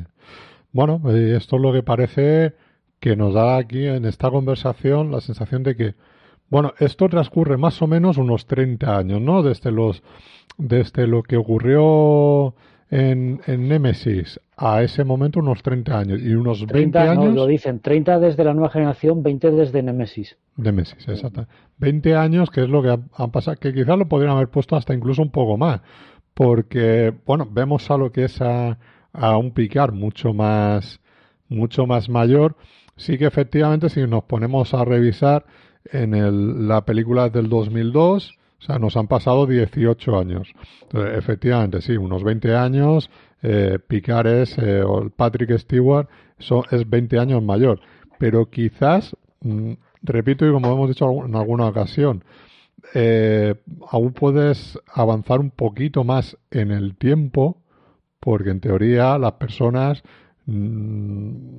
Bueno, 0.72 1.02
eh, 1.10 1.36
esto 1.38 1.58
es 1.58 1.62
lo 1.62 1.74
que 1.74 1.84
parece 1.84 2.54
que 3.00 3.16
nos 3.16 3.34
da 3.34 3.58
aquí 3.58 3.88
en 3.88 4.06
esta 4.06 4.30
conversación 4.30 5.12
la 5.12 5.22
sensación 5.22 5.64
de 5.64 5.76
que, 5.76 5.96
bueno, 6.50 6.74
esto 6.80 7.10
transcurre 7.10 7.58
más 7.58 7.82
o 7.82 7.88
menos 7.88 8.18
unos 8.18 8.46
30 8.46 8.98
años, 8.98 9.22
¿no? 9.22 9.44
Desde 9.44 9.72
los, 9.72 10.04
desde 10.58 11.08
lo 11.08 11.24
que 11.24 11.38
ocurrió 11.38 12.54
en, 12.92 13.42
en 13.48 13.68
Nemesis 13.68 14.40
a 14.58 14.84
ese 14.84 15.04
momento 15.04 15.40
unos 15.40 15.64
30 15.64 15.98
años 15.98 16.20
y 16.22 16.36
unos 16.36 16.68
20 16.68 17.00
años. 17.00 17.26
No, 17.26 17.32
lo 17.32 17.48
dicen, 17.48 17.80
30 17.80 18.20
desde 18.20 18.44
la 18.44 18.54
nueva 18.54 18.70
generación, 18.70 19.24
20 19.24 19.52
desde 19.52 19.82
Nemesis. 19.82 20.38
Nemesis, 20.58 21.08
exacto. 21.08 21.48
20 21.80 22.16
años, 22.16 22.52
que 22.52 22.62
es 22.62 22.70
lo 22.70 22.84
que 22.84 22.90
han 22.90 23.32
pasado, 23.32 23.58
que 23.58 23.74
quizás 23.74 23.98
lo 23.98 24.08
podrían 24.08 24.36
haber 24.36 24.50
puesto 24.50 24.76
hasta 24.76 24.94
incluso 24.94 25.24
un 25.24 25.32
poco 25.32 25.58
más, 25.58 25.82
porque, 26.36 27.14
bueno, 27.26 27.48
vemos 27.50 27.90
a 27.90 27.98
lo 27.98 28.12
que 28.12 28.26
es 28.26 28.40
a, 28.42 28.78
a 29.14 29.38
un 29.38 29.52
picar 29.52 29.92
mucho 29.92 30.34
más, 30.34 31.00
mucho 31.50 31.86
más 31.86 32.10
mayor. 32.10 32.56
Sí 32.96 33.18
que 33.18 33.26
efectivamente, 33.26 33.90
si 33.90 34.02
nos 34.02 34.24
ponemos 34.24 34.74
a 34.74 34.86
revisar 34.86 35.46
en 35.86 36.14
el, 36.14 36.68
la 36.68 36.86
película 36.86 37.30
del 37.30 37.50
2002, 37.50 38.38
o 38.62 38.64
sea, 38.64 38.78
nos 38.78 38.96
han 38.96 39.08
pasado 39.08 39.48
18 39.48 40.20
años. 40.20 40.54
efectivamente, 40.94 41.82
sí, 41.82 41.98
unos 41.98 42.24
20 42.24 42.56
años. 42.56 43.10
Eh, 43.42 43.80
Picard 43.88 44.28
es, 44.28 44.58
eh, 44.60 44.84
o 44.84 45.10
Patrick 45.10 45.58
Stewart 45.58 46.08
es 46.70 46.90
20 46.90 47.18
años 47.18 47.42
mayor. 47.42 47.80
Pero 48.20 48.50
quizás, 48.52 49.16
mm, 49.42 49.72
repito 50.04 50.48
y 50.48 50.52
como 50.52 50.72
hemos 50.72 50.90
dicho 50.90 51.10
en 51.26 51.36
alguna 51.36 51.68
ocasión, 51.68 52.24
eh, 52.94 53.56
aún 53.90 54.14
puedes 54.14 54.80
avanzar 54.94 55.40
un 55.40 55.50
poquito 55.50 56.04
más 56.04 56.38
en 56.52 56.72
el 56.72 56.96
tiempo, 56.96 57.61
porque 58.22 58.52
en 58.52 58.62
teoría 58.62 59.18
las 59.18 59.34
personas, 59.34 60.02
mm, 60.46 61.58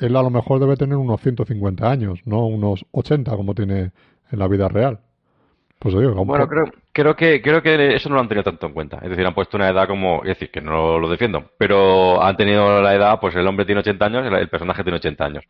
él 0.00 0.16
a 0.16 0.22
lo 0.22 0.30
mejor 0.30 0.58
debe 0.58 0.76
tener 0.76 0.96
unos 0.96 1.20
150 1.20 1.88
años, 1.88 2.20
no 2.24 2.46
unos 2.46 2.84
80 2.92 3.36
como 3.36 3.54
tiene 3.54 3.92
en 4.32 4.38
la 4.38 4.48
vida 4.48 4.68
real. 4.68 5.00
Pues 5.78 5.94
bueno, 5.94 6.48
creo, 6.48 6.64
creo, 6.92 7.14
que, 7.14 7.40
creo 7.40 7.62
que 7.62 7.94
eso 7.94 8.08
no 8.08 8.16
lo 8.16 8.22
han 8.22 8.28
tenido 8.28 8.42
tanto 8.42 8.66
en 8.66 8.72
cuenta. 8.72 8.98
Es 9.00 9.10
decir, 9.10 9.24
han 9.24 9.34
puesto 9.34 9.56
una 9.56 9.68
edad 9.68 9.86
como. 9.86 10.22
Es 10.22 10.30
decir, 10.30 10.50
que 10.50 10.60
no 10.60 10.98
lo 10.98 11.08
defiendo. 11.08 11.52
Pero 11.56 12.20
han 12.20 12.36
tenido 12.36 12.82
la 12.82 12.96
edad, 12.96 13.20
pues 13.20 13.36
el 13.36 13.46
hombre 13.46 13.64
tiene 13.64 13.80
80 13.80 14.04
años, 14.04 14.26
el 14.26 14.48
personaje 14.48 14.82
tiene 14.82 14.96
80 14.96 15.24
años. 15.24 15.44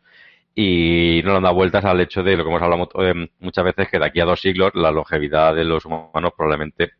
Y 0.53 1.21
no 1.23 1.31
le 1.31 1.37
han 1.37 1.43
dado 1.43 1.55
vueltas 1.55 1.83
al 1.85 1.99
hecho 2.01 2.21
de 2.21 2.37
lo 2.37 2.43
que 2.43 2.49
hemos 2.49 2.61
hablado 2.61 2.89
eh, 3.01 3.29
muchas 3.39 3.65
veces, 3.65 3.89
que 3.89 3.97
de 3.97 4.05
aquí 4.05 4.19
a 4.19 4.25
dos 4.25 4.39
siglos 4.39 4.71
la 4.75 4.91
longevidad 4.91 5.55
de 5.55 5.63
los 5.63 5.83
humanos 5.85 6.33
probablemente 6.37 6.91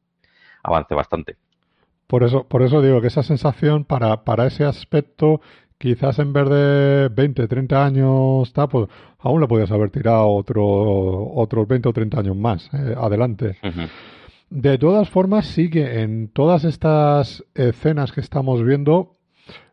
avance 0.63 0.95
bastante. 0.95 1.35
Por 2.09 2.23
eso, 2.23 2.43
por 2.43 2.63
eso 2.63 2.81
digo 2.81 3.01
que 3.01 3.07
esa 3.07 3.21
sensación 3.21 3.85
para, 3.85 4.23
para 4.23 4.47
ese 4.47 4.65
aspecto 4.65 5.41
quizás 5.77 6.17
en 6.17 6.33
vez 6.33 6.49
de 6.49 7.09
20, 7.09 7.47
30 7.47 7.85
años, 7.85 8.47
está, 8.47 8.67
pues 8.67 8.89
aún 9.19 9.39
le 9.39 9.47
podías 9.47 9.71
haber 9.71 9.91
tirado 9.91 10.27
otro, 10.27 10.63
otros 10.65 11.67
20 11.67 11.87
o 11.87 11.93
30 11.93 12.19
años 12.19 12.35
más 12.35 12.67
eh, 12.73 12.95
adelante. 12.97 13.57
De 14.49 14.77
todas 14.79 15.09
formas, 15.09 15.45
sí 15.45 15.69
que 15.69 16.01
en 16.01 16.29
todas 16.29 16.65
estas 16.65 17.45
escenas 17.53 18.11
que 18.11 18.21
estamos 18.21 18.63
viendo, 18.63 19.15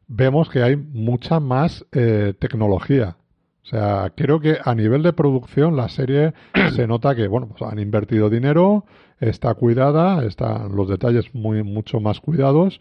vemos 0.07 0.51
que 0.51 0.63
hay 0.63 0.77
mucha 0.77 1.41
más 1.41 1.87
eh, 1.93 2.35
tecnología. 2.39 3.17
O 3.65 3.69
sea, 3.69 4.13
creo 4.15 4.39
que 4.39 4.59
a 4.63 4.75
nivel 4.77 5.03
de 5.03 5.13
producción 5.13 5.75
la 5.75 5.89
serie 5.89 6.35
se 6.77 6.87
nota 6.87 7.17
que, 7.17 7.27
bueno, 7.27 7.49
pues 7.49 7.63
han 7.63 7.81
invertido 7.81 8.31
dinero, 8.31 8.85
está 9.21 9.55
cuidada, 9.55 10.25
están 10.25 10.75
los 10.75 10.89
detalles 10.89 11.35
muy 11.35 11.63
mucho 11.63 12.01
más 12.01 12.21
cuidados 12.21 12.81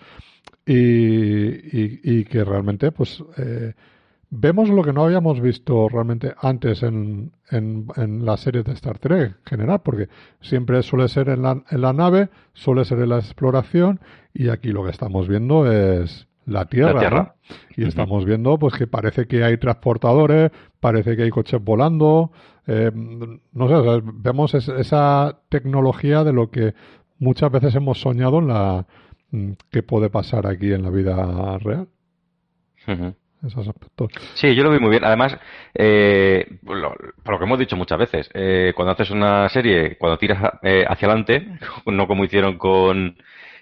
y, 0.65 2.23
que 2.25 2.43
realmente 2.43 2.91
pues 2.91 3.23
eh, 3.37 3.73
vemos 4.29 4.69
lo 4.69 4.83
que 4.83 4.93
no 4.93 5.05
habíamos 5.05 5.39
visto 5.39 5.87
realmente 5.89 6.33
antes 6.41 6.83
en, 6.83 7.31
en, 7.51 7.87
en 7.95 8.25
la 8.25 8.37
serie 8.37 8.63
de 8.63 8.73
Star 8.73 8.99
Trek 8.99 9.37
en 9.37 9.45
general, 9.45 9.81
porque 9.83 10.09
siempre 10.41 10.81
suele 10.83 11.07
ser 11.07 11.29
en 11.29 11.43
la, 11.43 11.63
en 11.69 11.81
la 11.81 11.93
nave, 11.93 12.29
suele 12.53 12.85
ser 12.85 12.99
en 12.99 13.09
la 13.09 13.17
exploración 13.17 13.99
y 14.33 14.49
aquí 14.49 14.69
lo 14.69 14.83
que 14.83 14.91
estamos 14.91 15.27
viendo 15.27 15.71
es 15.71 16.27
la 16.45 16.65
Tierra, 16.65 17.35
y 17.75 17.85
estamos 17.85 18.25
viendo 18.25 18.57
pues 18.57 18.75
que 18.75 18.87
parece 18.87 19.27
que 19.27 19.43
hay 19.43 19.57
transportadores, 19.57 20.51
parece 20.79 21.15
que 21.15 21.23
hay 21.23 21.29
coches 21.29 21.63
volando, 21.63 22.31
eh, 22.67 22.91
no 22.93 23.67
sé, 23.67 24.01
vemos 24.13 24.53
esa 24.53 25.39
tecnología 25.49 26.23
de 26.23 26.33
lo 26.33 26.49
que 26.51 26.73
muchas 27.19 27.51
veces 27.51 27.73
hemos 27.75 27.99
soñado 27.99 28.39
en 28.39 28.47
la, 28.47 28.85
Mm, 29.35 29.53
qué 29.71 29.83
puede 29.83 30.09
pasar 30.09 30.47
aquí 30.47 30.71
en 30.71 30.83
la 30.83 30.89
vida 30.89 31.57
real. 31.59 31.87
Esos 33.45 33.67
aspectos. 33.67 34.11
Sí, 34.35 34.55
yo 34.55 34.63
lo 34.63 34.71
vi 34.71 34.79
muy 34.79 34.91
bien. 34.91 35.03
Además, 35.03 35.37
eh, 35.73 36.57
por 36.63 36.77
lo 36.77 37.39
que 37.39 37.43
hemos 37.43 37.59
dicho 37.59 37.75
muchas 37.75 37.99
veces, 37.99 38.29
eh, 38.33 38.73
cuando 38.75 38.93
haces 38.93 39.11
una 39.11 39.49
serie, 39.49 39.97
cuando 39.97 40.17
tiras 40.17 40.53
eh, 40.63 40.85
hacia 40.87 41.07
adelante, 41.07 41.47
no 41.85 42.07
como 42.07 42.23
hicieron 42.23 42.57
con, 42.57 43.17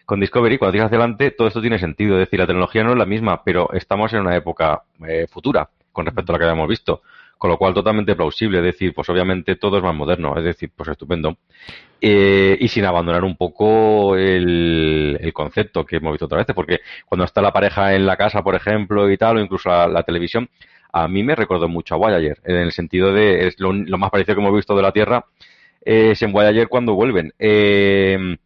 con 0.05 0.19
Discovery, 0.19 0.57
cuando 0.57 0.73
tiras 0.73 0.87
adelante, 0.87 1.31
todo 1.31 1.47
esto 1.47 1.61
tiene 1.61 1.79
sentido. 1.79 2.15
Es 2.15 2.27
decir, 2.27 2.39
la 2.39 2.47
tecnología 2.47 2.83
no 2.83 2.91
es 2.91 2.97
la 2.97 3.05
misma, 3.05 3.43
pero 3.43 3.71
estamos 3.73 4.11
en 4.13 4.21
una 4.21 4.35
época 4.35 4.83
futura 5.29 5.69
con 5.91 6.05
respecto 6.05 6.31
a 6.31 6.33
la 6.33 6.39
que 6.39 6.45
habíamos 6.45 6.67
visto 6.67 7.01
con 7.43 7.49
lo 7.49 7.57
cual 7.57 7.73
totalmente 7.73 8.15
plausible, 8.15 8.59
es 8.59 8.63
decir, 8.63 8.93
pues 8.93 9.09
obviamente 9.09 9.57
todo 9.57 9.75
es 9.75 9.83
más 9.83 9.93
moderno, 9.93 10.33
es 10.37 10.45
decir, 10.45 10.71
pues 10.73 10.87
estupendo. 10.87 11.39
Eh, 11.99 12.57
y 12.57 12.69
sin 12.69 12.85
abandonar 12.85 13.25
un 13.25 13.35
poco 13.35 14.15
el, 14.15 15.19
concepto 15.33 15.85
que 15.85 15.97
hemos 15.97 16.13
visto 16.13 16.25
otra 16.27 16.37
vez, 16.37 16.47
porque 16.55 16.79
cuando 17.05 17.25
está 17.25 17.41
la 17.41 17.51
pareja 17.51 17.95
en 17.95 18.05
la 18.05 18.15
casa, 18.15 18.41
por 18.41 18.55
ejemplo, 18.55 19.11
y 19.11 19.17
tal, 19.17 19.35
o 19.35 19.39
incluso 19.41 19.67
la, 19.69 20.03
televisión, 20.03 20.49
a 20.93 21.09
mí 21.09 21.21
me 21.21 21.35
recordó 21.35 21.67
mucho 21.67 21.95
a 21.95 21.97
Voyager, 21.97 22.39
en 22.45 22.55
el 22.55 22.71
sentido 22.71 23.11
de, 23.11 23.47
es 23.47 23.59
lo, 23.59 23.73
más 23.73 24.09
parecido 24.09 24.35
que 24.35 24.41
hemos 24.41 24.55
visto 24.55 24.73
de 24.73 24.81
la 24.81 24.93
Tierra, 24.93 25.25
es 25.81 26.21
en 26.21 26.31
Voyager 26.31 26.69
cuando 26.69 26.93
vuelven. 26.93 27.33
Eh, 27.37 28.37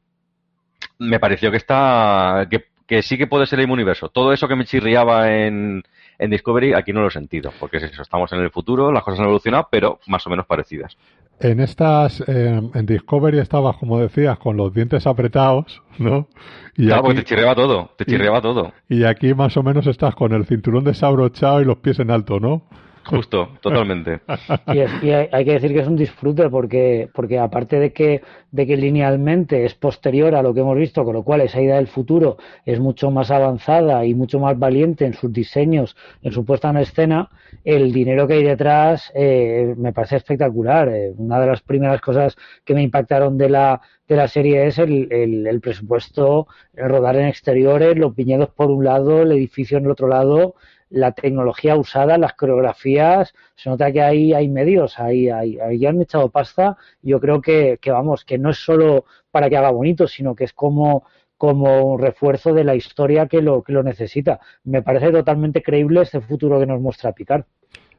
me 0.99 1.19
pareció 1.19 1.51
que 1.51 1.57
está, 1.57 2.47
que, 2.49 2.65
que 2.85 3.01
sí 3.01 3.17
que 3.17 3.27
puede 3.27 3.45
ser 3.45 3.59
el 3.59 3.65
mismo 3.65 3.73
universo. 3.73 4.09
Todo 4.09 4.33
eso 4.33 4.47
que 4.47 4.55
me 4.55 4.65
chirriaba 4.65 5.31
en, 5.31 5.83
en 6.19 6.29
Discovery 6.29 6.73
aquí 6.73 6.93
no 6.93 7.01
lo 7.01 7.07
he 7.07 7.11
sentido, 7.11 7.51
porque 7.59 7.77
es 7.77 7.83
eso, 7.83 8.01
estamos 8.01 8.31
en 8.33 8.39
el 8.39 8.49
futuro, 8.49 8.91
las 8.91 9.03
cosas 9.03 9.19
han 9.19 9.25
evolucionado, 9.25 9.67
pero 9.71 9.99
más 10.07 10.25
o 10.25 10.29
menos 10.29 10.45
parecidas. 10.45 10.97
En 11.39 11.59
estas, 11.59 12.21
eh, 12.27 12.61
en 12.73 12.85
Discovery 12.85 13.37
estabas, 13.37 13.77
como 13.77 13.99
decías, 13.99 14.39
con 14.39 14.57
los 14.57 14.73
dientes 14.73 15.05
apretados, 15.05 15.83
¿no? 15.99 16.27
Y 16.75 16.87
claro, 16.87 17.03
porque 17.03 17.19
te 17.19 17.25
chirreaba 17.25 17.53
todo, 17.53 17.91
te 17.95 18.05
chirreaba 18.05 18.41
todo. 18.41 18.73
Y 18.89 19.03
aquí 19.03 19.35
más 19.35 19.55
o 19.57 19.63
menos 19.63 19.85
estás 19.85 20.15
con 20.15 20.33
el 20.33 20.45
cinturón 20.45 20.83
desabrochado 20.83 21.61
y 21.61 21.65
los 21.65 21.77
pies 21.77 21.99
en 21.99 22.09
alto, 22.09 22.39
¿no? 22.39 22.63
Justo, 23.07 23.49
totalmente. 23.61 24.19
Y, 24.67 24.79
hay, 25.11 25.45
que 25.45 25.53
decir 25.53 25.73
que 25.73 25.79
es 25.79 25.87
un 25.87 25.95
disfrute 25.95 26.49
porque, 26.49 27.09
porque 27.13 27.39
aparte 27.39 27.79
de 27.79 27.93
que, 27.93 28.21
de 28.51 28.67
que 28.67 28.75
linealmente 28.75 29.65
es 29.65 29.73
posterior 29.75 30.35
a 30.35 30.41
lo 30.41 30.53
que 30.53 30.59
hemos 30.59 30.77
visto, 30.77 31.05
con 31.05 31.13
lo 31.13 31.23
cual 31.23 31.41
esa 31.41 31.61
idea 31.61 31.77
del 31.77 31.87
futuro 31.87 32.37
es 32.65 32.79
mucho 32.79 33.09
más 33.09 33.31
avanzada 33.31 34.05
y 34.05 34.13
mucho 34.13 34.39
más 34.39 34.59
valiente 34.59 35.05
en 35.05 35.13
sus 35.13 35.31
diseños, 35.31 35.95
en 36.21 36.33
su 36.33 36.43
puesta 36.45 36.69
en 36.69 36.77
escena, 36.77 37.29
el 37.63 37.93
dinero 37.93 38.27
que 38.27 38.35
hay 38.35 38.43
detrás 38.43 39.11
eh, 39.15 39.73
me 39.77 39.93
parece 39.93 40.17
espectacular. 40.17 40.89
Eh, 40.89 41.13
una 41.17 41.39
de 41.39 41.47
las 41.47 41.61
primeras 41.61 42.01
cosas 42.01 42.35
que 42.65 42.73
me 42.73 42.83
impactaron 42.83 43.37
de 43.37 43.49
la, 43.49 43.81
de 44.07 44.15
la 44.17 44.27
serie 44.27 44.67
es 44.67 44.79
el, 44.79 45.07
el, 45.11 45.47
el 45.47 45.61
presupuesto, 45.61 46.47
el 46.75 46.89
rodar 46.89 47.15
en 47.15 47.27
exteriores, 47.27 47.97
los 47.97 48.13
viñedos 48.15 48.49
por 48.49 48.69
un 48.69 48.83
lado, 48.83 49.21
el 49.21 49.31
edificio 49.31 49.77
en 49.77 49.85
el 49.85 49.91
otro 49.91 50.09
lado 50.09 50.55
la 50.89 51.11
tecnología 51.11 51.75
usada, 51.75 52.17
las 52.17 52.33
coreografías, 52.33 53.33
se 53.55 53.69
nota 53.69 53.91
que 53.91 54.01
ahí 54.01 54.33
hay 54.33 54.47
medios, 54.47 54.99
ahí, 54.99 55.29
ahí, 55.29 55.59
ahí 55.59 55.85
han 55.85 56.01
echado 56.01 56.29
pasta. 56.29 56.77
Yo 57.01 57.19
creo 57.19 57.41
que, 57.41 57.77
que, 57.81 57.91
vamos, 57.91 58.23
que 58.23 58.37
no 58.37 58.51
es 58.51 58.57
solo 58.57 59.05
para 59.31 59.49
que 59.49 59.57
haga 59.57 59.71
bonito, 59.71 60.07
sino 60.07 60.35
que 60.35 60.45
es 60.45 60.53
como, 60.53 61.03
como 61.37 61.93
un 61.93 62.01
refuerzo 62.01 62.53
de 62.53 62.63
la 62.63 62.75
historia 62.75 63.27
que 63.27 63.41
lo, 63.41 63.63
que 63.63 63.73
lo 63.73 63.83
necesita. 63.83 64.39
Me 64.63 64.81
parece 64.81 65.11
totalmente 65.11 65.61
creíble 65.61 66.01
este 66.01 66.21
futuro 66.21 66.59
que 66.59 66.65
nos 66.65 66.81
muestra 66.81 67.11
Picard. 67.11 67.43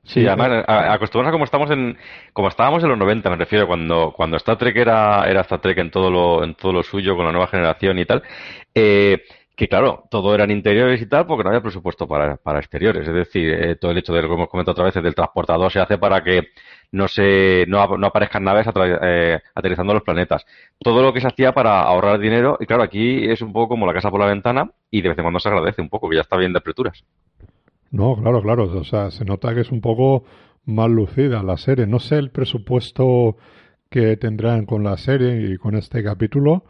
Sí, 0.09 0.27
además, 0.27 0.65
acostumbrados 0.67 1.29
a 1.29 1.33
como 1.33 1.45
estamos 1.45 1.71
en, 1.71 1.99
como 2.33 2.49
estábamos 2.49 2.83
en 2.83 2.89
los 2.89 2.99
90, 2.99 3.29
me 3.29 3.37
refiero, 3.37 3.67
cuando, 3.67 4.15
cuando 4.17 4.39
Star 4.39 4.57
Trek 4.57 4.75
era, 4.75 5.29
era 5.29 5.43
Star 5.43 5.61
Trek 5.61 5.77
en 5.77 5.91
todo 5.91 6.11
lo, 6.11 6.43
en 6.45 6.55
todo 6.55 6.73
lo 6.73 6.83
suyo, 6.83 7.15
con 7.15 7.27
la 7.27 7.33
nueva 7.33 7.49
generación 7.49 7.99
y 7.99 8.07
tal, 8.07 8.23
eh, 8.75 9.23
que 9.59 9.67
claro, 9.67 10.05
todo 10.09 10.37
eran 10.37 10.53
interiores 10.53 11.03
y 11.03 11.07
tal, 11.07 11.27
porque 11.27 11.43
no 11.43 11.51
había 11.51 11.61
presupuesto 11.61 12.07
para, 12.07 12.37
para 12.37 12.61
exteriores. 12.61 13.09
Es 13.09 13.13
decir, 13.13 13.53
eh, 13.53 13.75
todo 13.75 13.91
el 13.91 13.99
hecho 13.99 14.13
de 14.13 14.23
lo 14.23 14.29
que 14.29 14.35
hemos 14.35 14.49
comentado 14.49 14.71
otra 14.71 14.85
vez 14.85 14.95
del 14.95 15.17
transportador 15.17 15.73
se 15.73 15.81
hace 15.81 15.99
para 15.99 16.23
que 16.23 16.51
no 16.93 17.09
se 17.09 17.65
no, 17.67 17.85
no 17.99 18.07
aparezcan 18.07 18.45
naves 18.45 18.69
eh, 19.03 19.41
aterrizando 19.57 19.93
los 19.95 20.05
planetas. 20.05 20.47
Todo 20.79 21.03
lo 21.03 21.13
que 21.13 21.21
se 21.21 21.27
hacía 21.27 21.51
para 21.51 21.83
ahorrar 21.83 22.21
dinero, 22.21 22.57
y 22.61 22.67
claro, 22.67 22.85
aquí 22.85 23.29
es 23.29 23.43
un 23.43 23.53
poco 23.53 23.71
como 23.71 23.85
la 23.85 23.93
casa 23.93 24.13
por 24.13 24.21
la 24.21 24.27
ventana, 24.27 24.71
y 24.93 25.03
de 25.03 25.09
vez 25.09 25.19
en 25.19 25.25
cuando 25.25 25.41
se 25.41 25.49
agradece 25.49 25.83
un 25.83 25.89
poco, 25.89 26.09
que 26.09 26.15
ya 26.15 26.23
está 26.23 26.37
bien 26.37 26.53
de 26.53 26.61
aperturas. 26.61 27.05
No, 27.91 28.15
claro, 28.15 28.41
claro. 28.41 28.63
O 28.79 28.85
sea, 28.85 29.11
se 29.11 29.25
nota 29.25 29.57
que 29.57 29.63
es 29.63 29.73
un 29.73 29.81
poco 29.81 30.23
más 30.67 30.89
lucida 30.89 31.43
la 31.43 31.57
serie. 31.57 31.89
No 31.89 31.99
sé 31.99 32.15
el 32.19 32.31
presupuesto 32.31 33.37
que 33.91 34.17
tendrán 34.17 34.67
con 34.67 34.85
la 34.85 34.97
serie 34.99 35.51
y 35.51 35.57
con 35.57 35.75
este 35.75 36.05
capítulo, 36.05 36.63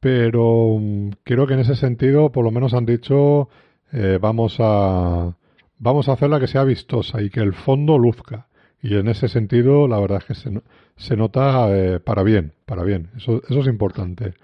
pero 0.00 0.78
mm, 0.78 1.10
creo 1.24 1.46
que 1.46 1.54
en 1.54 1.60
ese 1.60 1.76
sentido, 1.76 2.30
por 2.30 2.44
lo 2.44 2.50
menos 2.50 2.74
han 2.74 2.86
dicho, 2.86 3.48
eh, 3.92 4.18
vamos 4.20 4.56
a 4.60 5.34
vamos 5.78 6.08
a 6.08 6.12
hacerla 6.12 6.40
que 6.40 6.46
sea 6.46 6.64
vistosa 6.64 7.20
y 7.20 7.30
que 7.30 7.40
el 7.40 7.54
fondo 7.54 7.98
luzca. 7.98 8.46
Y 8.82 8.96
en 8.96 9.08
ese 9.08 9.28
sentido, 9.28 9.88
la 9.88 9.98
verdad 9.98 10.18
es 10.18 10.24
que 10.24 10.34
se, 10.34 10.50
se 10.96 11.16
nota 11.16 11.68
eh, 11.70 11.98
para 12.00 12.22
bien, 12.22 12.52
para 12.66 12.84
bien. 12.84 13.10
Eso, 13.16 13.42
eso 13.48 13.60
es 13.60 13.66
importante. 13.66 14.34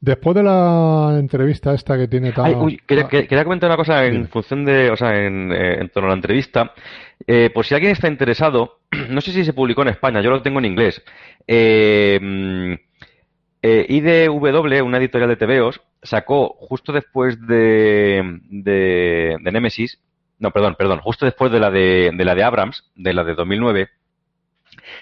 Después 0.00 0.34
de 0.34 0.42
la 0.42 1.16
entrevista 1.18 1.72
esta 1.72 1.96
que 1.96 2.08
tiene 2.08 2.32
tan... 2.32 2.54
uy, 2.56 2.78
quería, 2.86 3.08
quería, 3.08 3.44
comentar 3.44 3.70
una 3.70 3.76
cosa 3.76 4.04
en 4.04 4.28
función 4.28 4.64
de, 4.64 4.90
o 4.90 4.96
sea, 4.96 5.24
en, 5.24 5.50
eh, 5.52 5.80
en 5.80 5.88
torno 5.88 6.08
a 6.08 6.10
la 6.10 6.16
entrevista. 6.16 6.72
Eh, 7.26 7.50
por 7.54 7.64
si 7.64 7.74
alguien 7.74 7.92
está 7.92 8.08
interesado, 8.08 8.80
no 9.08 9.20
sé 9.20 9.32
si 9.32 9.44
se 9.44 9.54
publicó 9.54 9.82
en 9.82 9.88
España, 9.88 10.20
yo 10.20 10.30
lo 10.30 10.42
tengo 10.42 10.58
en 10.58 10.66
inglés. 10.66 11.02
Eh, 11.46 12.18
mm, 12.20 12.74
eh, 13.66 13.86
IDW, 13.88 14.84
una 14.84 14.98
editorial 14.98 15.30
de 15.30 15.36
TVOs, 15.36 15.80
sacó 16.02 16.54
justo 16.60 16.92
después 16.92 17.40
de, 17.46 18.40
de, 18.50 19.38
de 19.40 19.52
Nemesis, 19.52 19.98
no, 20.38 20.50
perdón, 20.50 20.74
perdón, 20.76 21.00
justo 21.00 21.24
después 21.24 21.50
de 21.50 21.60
la 21.60 21.70
de, 21.70 22.10
de 22.14 22.24
la 22.26 22.34
de 22.34 22.42
Abrams, 22.42 22.84
de 22.94 23.14
la 23.14 23.24
de 23.24 23.34
2009, 23.34 23.88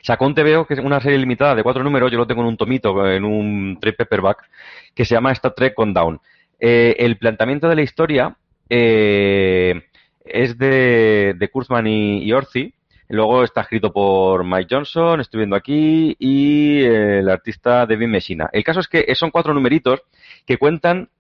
Sacó 0.03 0.27
un 0.27 0.35
TVO, 0.35 0.67
que 0.67 0.75
es 0.75 0.81
una 0.81 1.01
serie 1.01 1.19
limitada 1.19 1.57
de 1.57 1.65
cuatro 1.65 1.83
números, 1.83 2.13
yo 2.13 2.19
lo 2.19 2.27
tengo 2.27 2.43
en 2.43 2.49
un 2.49 2.57
tomito, 2.57 3.11
en 3.11 3.25
un 3.25 3.79
trade 3.81 3.97
paperback, 3.97 4.49
que 4.95 5.05
se 5.05 5.15
llama 5.15 5.33
Star 5.33 5.55
Trek 5.55 5.75
Countdown. 5.75 6.21
Eh, 6.61 6.95
el 6.99 7.17
planteamiento 7.17 7.69
de 7.69 7.75
la 7.75 7.83
historia 7.83 8.37
eh, 8.69 9.83
es 10.25 10.57
de, 10.57 11.35
de 11.37 11.49
Kurzman 11.49 11.87
y, 11.87 12.31
y. 12.31 12.75
Luego 13.13 13.45
está 13.45 13.61
escrito 13.61 13.93
por 13.93 14.43
Mike 14.43 14.69
Johnson, 14.75 15.21
estoy 15.21 15.41
viendo 15.41 15.55
aquí, 15.55 16.17
y 16.19 16.83
el 16.83 17.29
artista 17.29 17.85
David 17.85 18.09
Messina. 18.09 18.49
El 18.55 18.65
caso 18.65 18.81
es 18.81 18.89
que 18.89 19.15
son 19.15 19.31
cuatro 19.31 19.53
numeritos 19.53 20.01
que 20.47 20.57
cuentan 20.57 21.11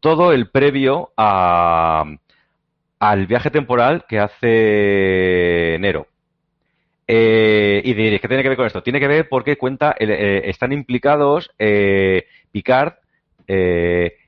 todo 0.00 0.32
el 0.32 0.50
previo 0.50 1.10
a, 1.16 2.04
al 2.98 3.26
viaje 3.26 3.48
temporal 3.50 4.04
que 4.06 4.18
hace 4.18 5.78
Nero. 5.80 6.08
Eh, 7.06 7.80
y 7.82 7.94
diréis, 7.94 8.20
¿qué 8.20 8.28
tiene 8.28 8.42
que 8.42 8.50
ver 8.50 8.58
con 8.58 8.66
esto? 8.66 8.82
Tiene 8.82 9.00
que 9.00 9.08
ver 9.08 9.26
porque 9.30 9.56
cuenta, 9.56 9.96
eh, 9.98 10.42
están 10.44 10.72
implicados 10.72 11.50
eh, 11.58 12.26
Picard, 12.52 12.92
eh, 13.46 14.18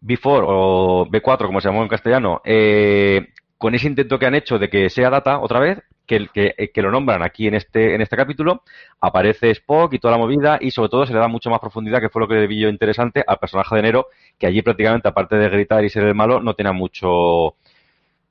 B4 0.00 0.44
o 0.48 1.06
B4, 1.10 1.44
como 1.44 1.60
se 1.60 1.68
llamó 1.68 1.82
en 1.82 1.88
castellano, 1.88 2.40
eh, 2.42 3.34
con 3.58 3.74
ese 3.74 3.86
intento 3.86 4.18
que 4.18 4.24
han 4.24 4.34
hecho 4.34 4.58
de 4.58 4.70
que 4.70 4.88
sea 4.88 5.10
Data 5.10 5.40
otra 5.40 5.60
vez, 5.60 5.82
que, 6.10 6.28
que, 6.34 6.70
que, 6.74 6.82
lo 6.82 6.90
nombran 6.90 7.22
aquí 7.22 7.46
en 7.46 7.54
este, 7.54 7.94
en 7.94 8.00
este 8.00 8.16
capítulo, 8.16 8.64
aparece 9.00 9.50
Spock 9.50 9.94
y 9.94 10.00
toda 10.00 10.12
la 10.12 10.18
movida 10.18 10.58
y 10.60 10.72
sobre 10.72 10.88
todo 10.88 11.06
se 11.06 11.12
le 11.12 11.20
da 11.20 11.28
mucho 11.28 11.50
más 11.50 11.60
profundidad, 11.60 12.00
que 12.00 12.08
fue 12.08 12.20
lo 12.20 12.26
que 12.26 12.48
vi 12.48 12.58
yo 12.58 12.68
interesante, 12.68 13.22
al 13.24 13.38
personaje 13.38 13.76
de 13.76 13.82
Nero, 13.82 14.08
que 14.36 14.48
allí 14.48 14.60
prácticamente, 14.60 15.06
aparte 15.06 15.36
de 15.36 15.48
gritar 15.48 15.84
y 15.84 15.88
ser 15.88 16.02
el 16.02 16.16
malo, 16.16 16.40
no 16.40 16.54
tenía 16.54 16.72
mucho 16.72 17.54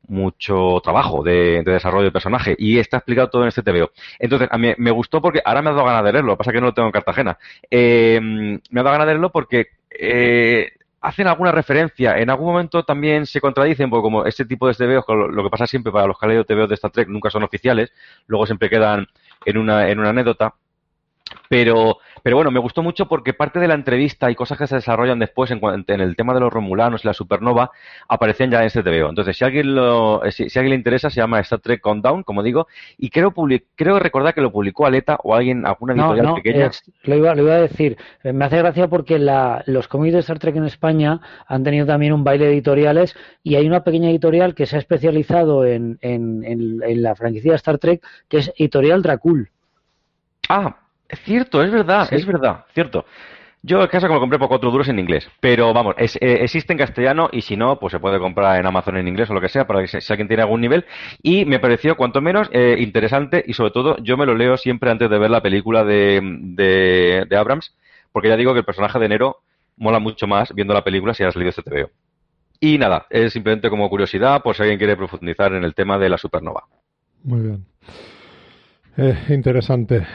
mucho 0.09 0.81
trabajo 0.83 1.23
de, 1.23 1.61
de, 1.63 1.71
desarrollo 1.71 2.05
de 2.05 2.11
personaje 2.11 2.55
y 2.57 2.79
está 2.79 2.97
explicado 2.97 3.29
todo 3.29 3.43
en 3.43 3.49
este 3.49 3.61
TVO. 3.61 3.91
Entonces, 4.17 4.49
a 4.51 4.57
mí 4.57 4.73
me 4.77 4.91
gustó 4.91 5.21
porque 5.21 5.41
ahora 5.45 5.61
me 5.61 5.69
ha 5.69 5.73
dado 5.73 5.85
ganas 5.85 6.03
de 6.03 6.13
leerlo, 6.13 6.35
pasa 6.35 6.51
que 6.51 6.59
no 6.59 6.67
lo 6.67 6.73
tengo 6.73 6.87
en 6.87 6.91
Cartagena. 6.91 7.37
Eh, 7.69 8.19
me 8.21 8.79
ha 8.79 8.83
dado 8.83 8.93
ganas 8.93 9.07
de 9.07 9.13
leerlo 9.13 9.31
porque 9.31 9.67
eh, 9.91 10.71
hacen 11.01 11.27
alguna 11.27 11.51
referencia, 11.51 12.17
en 12.17 12.29
algún 12.29 12.47
momento 12.47 12.83
también 12.83 13.25
se 13.25 13.39
contradicen, 13.39 13.89
porque 13.89 14.03
como 14.03 14.25
este 14.25 14.45
tipo 14.45 14.67
de 14.67 14.73
TVOs, 14.73 15.05
lo 15.31 15.43
que 15.43 15.49
pasa 15.49 15.67
siempre 15.67 15.91
para 15.91 16.07
los 16.07 16.17
que 16.17 16.25
han 16.25 16.29
leído 16.29 16.67
de 16.67 16.75
Star 16.75 16.91
Trek 16.91 17.07
nunca 17.07 17.29
son 17.29 17.43
oficiales, 17.43 17.91
luego 18.27 18.45
siempre 18.45 18.69
quedan 18.69 19.07
en 19.45 19.57
una, 19.57 19.89
en 19.89 19.99
una 19.99 20.09
anécdota. 20.09 20.55
Pero, 21.47 21.97
pero 22.23 22.35
bueno, 22.35 22.51
me 22.51 22.59
gustó 22.59 22.83
mucho 22.83 23.07
porque 23.07 23.33
parte 23.33 23.59
de 23.59 23.67
la 23.67 23.73
entrevista 23.73 24.29
y 24.29 24.35
cosas 24.35 24.57
que 24.57 24.67
se 24.67 24.75
desarrollan 24.75 25.19
después 25.19 25.51
en, 25.51 25.59
en 25.63 26.01
el 26.01 26.15
tema 26.15 26.33
de 26.33 26.39
los 26.39 26.51
romulanos 26.51 27.03
y 27.03 27.07
la 27.07 27.13
supernova 27.13 27.71
aparecían 28.07 28.51
ya 28.51 28.59
en 28.59 28.67
este 28.67 28.83
TVO. 28.83 29.09
Entonces, 29.09 29.37
si 29.37 29.45
alguien 29.45 29.75
lo, 29.75 30.21
si, 30.31 30.49
si, 30.49 30.59
alguien 30.59 30.71
le 30.71 30.77
interesa, 30.77 31.09
se 31.09 31.21
llama 31.21 31.39
Star 31.39 31.59
Trek 31.59 31.81
Countdown, 31.81 32.23
como 32.23 32.43
digo, 32.43 32.67
y 32.97 33.09
creo, 33.09 33.31
public, 33.31 33.65
creo 33.75 33.99
recordar 33.99 34.33
que 34.33 34.41
lo 34.41 34.51
publicó 34.51 34.85
Aleta 34.85 35.17
o 35.23 35.35
alguien, 35.35 35.65
alguna 35.65 35.93
editorial 35.93 36.25
no, 36.25 36.29
no, 36.31 36.35
pequeña. 36.35 36.67
Es, 36.67 36.83
lo, 37.03 37.15
iba, 37.15 37.35
lo 37.35 37.43
iba 37.43 37.53
a 37.53 37.61
decir. 37.61 37.97
Me 38.23 38.45
hace 38.45 38.57
gracia 38.57 38.87
porque 38.87 39.19
la, 39.19 39.63
los 39.65 39.87
cómics 39.87 40.13
de 40.13 40.19
Star 40.19 40.39
Trek 40.39 40.55
en 40.55 40.65
España 40.65 41.19
han 41.47 41.63
tenido 41.63 41.85
también 41.85 42.13
un 42.13 42.23
baile 42.23 42.45
de 42.45 42.53
editoriales 42.53 43.15
y 43.43 43.55
hay 43.55 43.67
una 43.67 43.83
pequeña 43.83 44.09
editorial 44.09 44.55
que 44.55 44.65
se 44.65 44.75
ha 44.75 44.79
especializado 44.79 45.65
en, 45.65 45.97
en, 46.01 46.43
en, 46.43 46.83
en 46.83 47.01
la 47.01 47.15
franquicia 47.15 47.51
de 47.51 47.57
Star 47.57 47.77
Trek, 47.77 48.03
que 48.27 48.37
es 48.37 48.53
Editorial 48.57 49.01
Dracul. 49.01 49.49
Ah, 50.49 50.75
es 51.09 51.19
cierto, 51.23 51.61
es 51.63 51.71
verdad, 51.71 52.07
sí. 52.07 52.15
es 52.15 52.25
verdad, 52.25 52.65
cierto. 52.73 53.05
Yo 53.61 53.81
el 53.81 53.89
caso 53.89 54.07
que 54.07 54.09
me 54.09 54.15
lo 54.15 54.21
compré 54.21 54.39
por 54.39 54.47
cuatro 54.47 54.71
duros 54.71 54.87
en 54.87 54.99
inglés, 54.99 55.29
pero 55.41 55.73
vamos, 55.73 55.93
es, 55.97 56.15
eh, 56.21 56.43
existe 56.43 56.71
en 56.71 56.79
castellano 56.79 57.29
y 57.29 57.41
si 57.41 57.57
no, 57.57 57.77
pues 57.77 57.91
se 57.91 57.99
puede 57.99 58.17
comprar 58.17 58.57
en 58.57 58.65
Amazon 58.65 58.95
en 58.95 59.07
inglés 59.09 59.29
o 59.29 59.33
lo 59.33 59.41
que 59.41 59.49
sea 59.49 59.67
para 59.67 59.81
que 59.81 59.87
si, 59.87 59.99
si 59.99 60.13
alguien 60.13 60.29
tiene 60.29 60.43
algún 60.43 60.61
nivel. 60.61 60.85
Y 61.21 61.43
me 61.43 61.59
pareció 61.59 61.97
cuanto 61.97 62.21
menos 62.21 62.47
eh, 62.53 62.77
interesante 62.79 63.43
y 63.45 63.53
sobre 63.53 63.71
todo 63.71 63.97
yo 63.97 64.15
me 64.15 64.25
lo 64.25 64.33
leo 64.33 64.55
siempre 64.55 64.89
antes 64.89 65.09
de 65.09 65.19
ver 65.19 65.29
la 65.29 65.41
película 65.41 65.83
de, 65.83 66.21
de, 66.23 67.25
de, 67.27 67.37
Abrams, 67.37 67.75
porque 68.13 68.29
ya 68.29 68.37
digo 68.37 68.53
que 68.53 68.59
el 68.59 68.65
personaje 68.65 68.97
de 68.97 69.09
Nero 69.09 69.41
mola 69.75 69.99
mucho 69.99 70.25
más 70.25 70.53
viendo 70.53 70.73
la 70.73 70.83
película 70.83 71.13
si 71.13 71.25
has 71.25 71.35
leído 71.35 71.49
este 71.49 71.63
TVO. 71.63 71.89
Y 72.61 72.77
nada, 72.77 73.07
es 73.09 73.33
simplemente 73.33 73.69
como 73.69 73.89
curiosidad 73.89 74.41
por 74.41 74.55
si 74.55 74.61
alguien 74.61 74.77
quiere 74.77 74.95
profundizar 74.95 75.53
en 75.53 75.65
el 75.65 75.75
tema 75.75 75.97
de 75.97 76.09
la 76.09 76.17
supernova. 76.17 76.63
Muy 77.23 77.41
bien. 77.41 77.65
Eh, 78.97 79.17
interesante. 79.29 80.05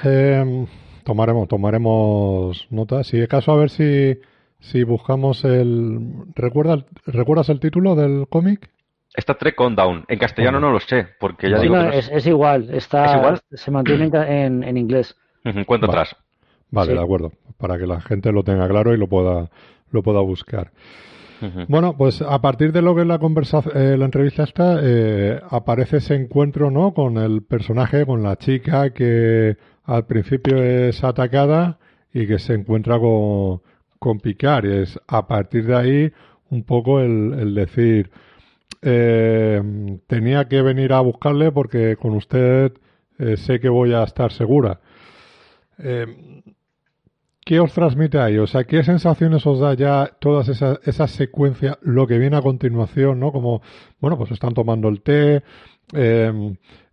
Tomaremos, 1.04 1.48
tomaremos 1.48 2.66
nota. 2.70 3.04
Si 3.04 3.20
es 3.20 3.28
caso, 3.28 3.52
a 3.52 3.56
ver 3.56 3.70
si, 3.70 4.18
si 4.60 4.82
buscamos 4.84 5.44
el. 5.44 6.00
¿Recuerda, 6.34 6.84
¿Recuerdas 7.06 7.50
el 7.50 7.60
título 7.60 7.94
del 7.94 8.26
cómic? 8.28 8.70
Está 9.14 9.34
Trek 9.34 9.60
on 9.60 9.76
Down. 9.76 10.04
En 10.08 10.18
castellano 10.18 10.58
no 10.58 10.70
lo 10.72 10.80
sé, 10.80 11.06
porque 11.20 11.48
ya 11.50 11.58
sí, 11.58 11.64
digo. 11.64 11.76
No, 11.76 11.82
que 11.82 11.88
no 11.88 11.92
es, 11.92 12.10
es, 12.10 12.26
igual, 12.26 12.70
está, 12.72 13.04
¿Es 13.04 13.14
igual? 13.14 13.40
se 13.52 13.70
mantiene 13.70 14.10
en, 14.44 14.64
en 14.64 14.76
inglés. 14.76 15.16
Cuenta 15.66 15.86
vale. 15.86 16.00
atrás. 16.00 16.16
Vale, 16.70 16.92
sí. 16.92 16.96
de 16.96 17.04
acuerdo. 17.04 17.32
Para 17.58 17.78
que 17.78 17.86
la 17.86 18.00
gente 18.00 18.32
lo 18.32 18.42
tenga 18.42 18.66
claro 18.66 18.92
y 18.94 18.96
lo 18.96 19.06
pueda, 19.06 19.50
lo 19.90 20.02
pueda 20.02 20.20
buscar. 20.20 20.72
Uh 21.42 21.46
-huh. 21.46 21.66
Bueno, 21.68 21.96
pues 21.96 22.22
a 22.22 22.40
partir 22.40 22.72
de 22.72 22.80
lo 22.80 22.94
que 22.94 23.02
es 23.02 23.06
la 23.06 23.20
eh, 23.74 23.96
la 23.98 24.04
entrevista 24.04 24.44
esta, 24.44 24.80
eh, 24.82 25.40
aparece 25.50 25.98
ese 25.98 26.14
encuentro, 26.14 26.70
¿no? 26.70 26.94
Con 26.94 27.18
el 27.18 27.42
personaje, 27.42 28.06
con 28.06 28.22
la 28.22 28.36
chica 28.36 28.90
que 28.90 29.56
al 29.84 30.06
principio 30.06 30.62
es 30.62 31.04
atacada 31.04 31.78
y 32.12 32.26
que 32.26 32.38
se 32.38 32.54
encuentra 32.54 32.98
con, 32.98 33.62
con 33.98 34.20
Picard. 34.20 34.64
Y 34.66 34.72
es 34.82 34.98
a 35.06 35.26
partir 35.26 35.66
de 35.66 35.76
ahí 35.76 36.12
un 36.50 36.64
poco 36.64 37.00
el, 37.00 37.54
decir, 37.54 38.10
eh, 38.82 39.62
tenía 40.06 40.48
que 40.48 40.62
venir 40.62 40.92
a 40.92 41.00
buscarle 41.00 41.52
porque 41.52 41.96
con 41.96 42.14
usted 42.14 42.72
eh, 43.18 43.36
sé 43.36 43.60
que 43.60 43.68
voy 43.68 43.92
a 43.92 44.04
estar 44.04 44.32
segura. 44.32 44.80
Eh, 45.78 46.42
¿Qué 47.44 47.60
os 47.60 47.74
transmite 47.74 48.18
ahí? 48.18 48.38
O 48.38 48.46
sea, 48.46 48.64
¿qué 48.64 48.82
sensaciones 48.82 49.46
os 49.46 49.60
da 49.60 49.74
ya 49.74 50.16
todas 50.18 50.48
esas 50.48 50.78
esa 50.84 51.06
secuencias, 51.06 51.76
lo 51.82 52.06
que 52.06 52.18
viene 52.18 52.36
a 52.36 52.42
continuación, 52.42 53.20
¿no? 53.20 53.32
Como, 53.32 53.60
bueno, 54.00 54.16
pues 54.16 54.30
están 54.30 54.54
tomando 54.54 54.88
el 54.88 55.02
té, 55.02 55.42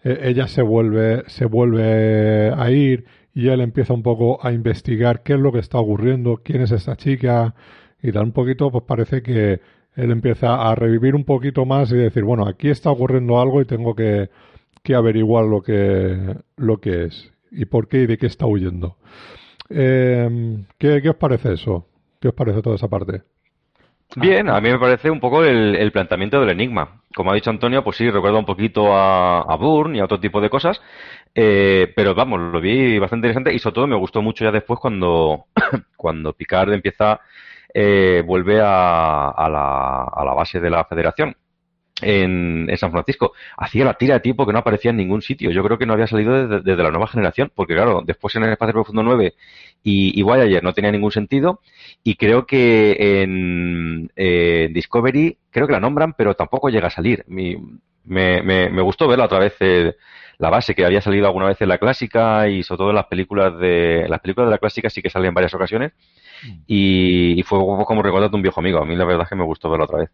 ella 0.03 0.47
se 0.47 0.61
vuelve, 0.61 1.23
se 1.27 1.45
vuelve 1.45 2.51
a 2.51 2.71
ir 2.71 3.05
y 3.33 3.47
él 3.47 3.61
empieza 3.61 3.93
un 3.93 4.03
poco 4.03 4.45
a 4.45 4.51
investigar 4.51 5.23
qué 5.23 5.33
es 5.33 5.39
lo 5.39 5.51
que 5.51 5.59
está 5.59 5.77
ocurriendo, 5.79 6.41
quién 6.43 6.61
es 6.61 6.71
esta 6.71 6.95
chica 6.95 7.55
y 8.01 8.11
tal 8.11 8.25
un 8.25 8.31
poquito, 8.31 8.71
pues 8.71 8.83
parece 8.85 9.21
que 9.21 9.61
él 9.95 10.11
empieza 10.11 10.69
a 10.69 10.75
revivir 10.75 11.15
un 11.15 11.23
poquito 11.23 11.65
más 11.65 11.91
y 11.91 11.97
decir, 11.97 12.23
bueno, 12.23 12.47
aquí 12.47 12.69
está 12.69 12.89
ocurriendo 12.89 13.39
algo 13.39 13.61
y 13.61 13.65
tengo 13.65 13.95
que, 13.95 14.29
que 14.83 14.95
averiguar 14.95 15.45
lo 15.45 15.61
que, 15.61 16.35
lo 16.57 16.79
que 16.79 17.05
es 17.05 17.31
y 17.51 17.65
por 17.65 17.87
qué 17.87 18.03
y 18.03 18.07
de 18.07 18.17
qué 18.17 18.27
está 18.27 18.45
huyendo. 18.45 18.97
Eh, 19.69 20.63
¿qué, 20.77 21.01
¿Qué 21.01 21.09
os 21.09 21.15
parece 21.15 21.53
eso? 21.53 21.87
¿Qué 22.19 22.29
os 22.29 22.33
parece 22.33 22.61
toda 22.61 22.75
esa 22.75 22.87
parte? 22.87 23.23
Bien, 24.15 24.49
a 24.49 24.59
mí 24.59 24.69
me 24.69 24.77
parece 24.77 25.09
un 25.09 25.21
poco 25.21 25.43
el, 25.45 25.75
el, 25.75 25.91
planteamiento 25.93 26.39
del 26.41 26.49
enigma. 26.49 27.01
Como 27.15 27.31
ha 27.31 27.35
dicho 27.35 27.49
Antonio, 27.49 27.81
pues 27.83 27.95
sí, 27.95 28.09
recuerda 28.09 28.39
un 28.39 28.45
poquito 28.45 28.93
a, 28.93 29.41
a 29.41 29.55
Burn 29.55 29.95
y 29.95 29.99
a 30.01 30.05
otro 30.05 30.19
tipo 30.19 30.41
de 30.41 30.49
cosas, 30.49 30.81
eh, 31.33 31.93
pero 31.95 32.13
vamos, 32.13 32.39
lo 32.41 32.59
vi 32.59 32.99
bastante 32.99 33.27
interesante 33.27 33.53
y 33.53 33.59
sobre 33.59 33.75
todo 33.75 33.87
me 33.87 33.95
gustó 33.95 34.21
mucho 34.21 34.43
ya 34.43 34.51
después 34.51 34.79
cuando, 34.81 35.45
cuando 35.95 36.33
Picard 36.33 36.73
empieza, 36.73 37.21
eh, 37.73 38.21
vuelve 38.25 38.59
a, 38.59 39.29
a, 39.29 39.49
la, 39.49 40.03
a 40.03 40.25
la 40.25 40.33
base 40.33 40.59
de 40.59 40.69
la 40.69 40.83
Federación 40.83 41.35
en, 42.01 42.67
en, 42.69 42.77
San 42.77 42.91
Francisco. 42.91 43.33
Hacía 43.57 43.85
la 43.85 43.95
tira 43.95 44.15
de 44.15 44.19
tipo 44.21 44.45
que 44.45 44.53
no 44.53 44.59
aparecía 44.59 44.91
en 44.91 44.97
ningún 44.97 45.21
sitio. 45.21 45.51
Yo 45.51 45.63
creo 45.63 45.77
que 45.77 45.85
no 45.85 45.93
había 45.93 46.07
salido 46.07 46.33
desde, 46.33 46.61
desde 46.61 46.83
la 46.83 46.91
nueva 46.91 47.07
generación, 47.07 47.51
porque 47.53 47.73
claro, 47.73 48.01
después 48.05 48.35
en 48.35 48.43
el 48.43 48.51
Espacio 48.51 48.73
Profundo 48.73 49.03
9 49.03 49.33
y, 49.83 50.19
y 50.19 50.23
Voyager 50.23 50.63
no 50.63 50.73
tenía 50.73 50.91
ningún 50.91 51.11
sentido. 51.11 51.61
Y 52.03 52.15
creo 52.15 52.45
que 52.45 53.21
en 53.21 54.11
eh, 54.15 54.69
Discovery, 54.71 55.37
creo 55.49 55.67
que 55.67 55.73
la 55.73 55.79
nombran, 55.79 56.13
pero 56.13 56.35
tampoco 56.35 56.69
llega 56.69 56.87
a 56.87 56.91
salir. 56.91 57.23
Mi, 57.27 57.57
me, 58.03 58.41
me, 58.41 58.69
me, 58.69 58.81
gustó 58.81 59.07
verla 59.07 59.25
otra 59.25 59.39
vez 59.39 59.55
eh, 59.59 59.95
la 60.37 60.49
base 60.49 60.73
que 60.73 60.85
había 60.85 61.01
salido 61.01 61.27
alguna 61.27 61.47
vez 61.47 61.61
en 61.61 61.69
la 61.69 61.77
clásica 61.77 62.47
y 62.49 62.63
sobre 62.63 62.77
todo 62.79 62.89
en 62.89 62.95
las 62.95 63.05
películas 63.05 63.57
de 63.59 64.07
las 64.09 64.19
películas 64.19 64.47
de 64.47 64.51
la 64.51 64.57
clásica 64.57 64.89
sí 64.89 65.01
que 65.01 65.09
salen 65.09 65.29
en 65.29 65.33
varias 65.35 65.53
ocasiones 65.53 65.93
y, 66.65 67.39
y 67.39 67.43
fue 67.43 67.59
como 67.59 68.01
recordarte 68.01 68.35
un 68.35 68.41
viejo 68.41 68.59
amigo. 68.59 68.79
A 68.79 68.85
mí 68.85 68.95
la 68.95 69.05
verdad 69.05 69.23
es 69.23 69.29
que 69.29 69.35
me 69.35 69.43
gustó 69.43 69.69
verlo 69.69 69.85
otra 69.85 69.99
vez. 69.99 70.09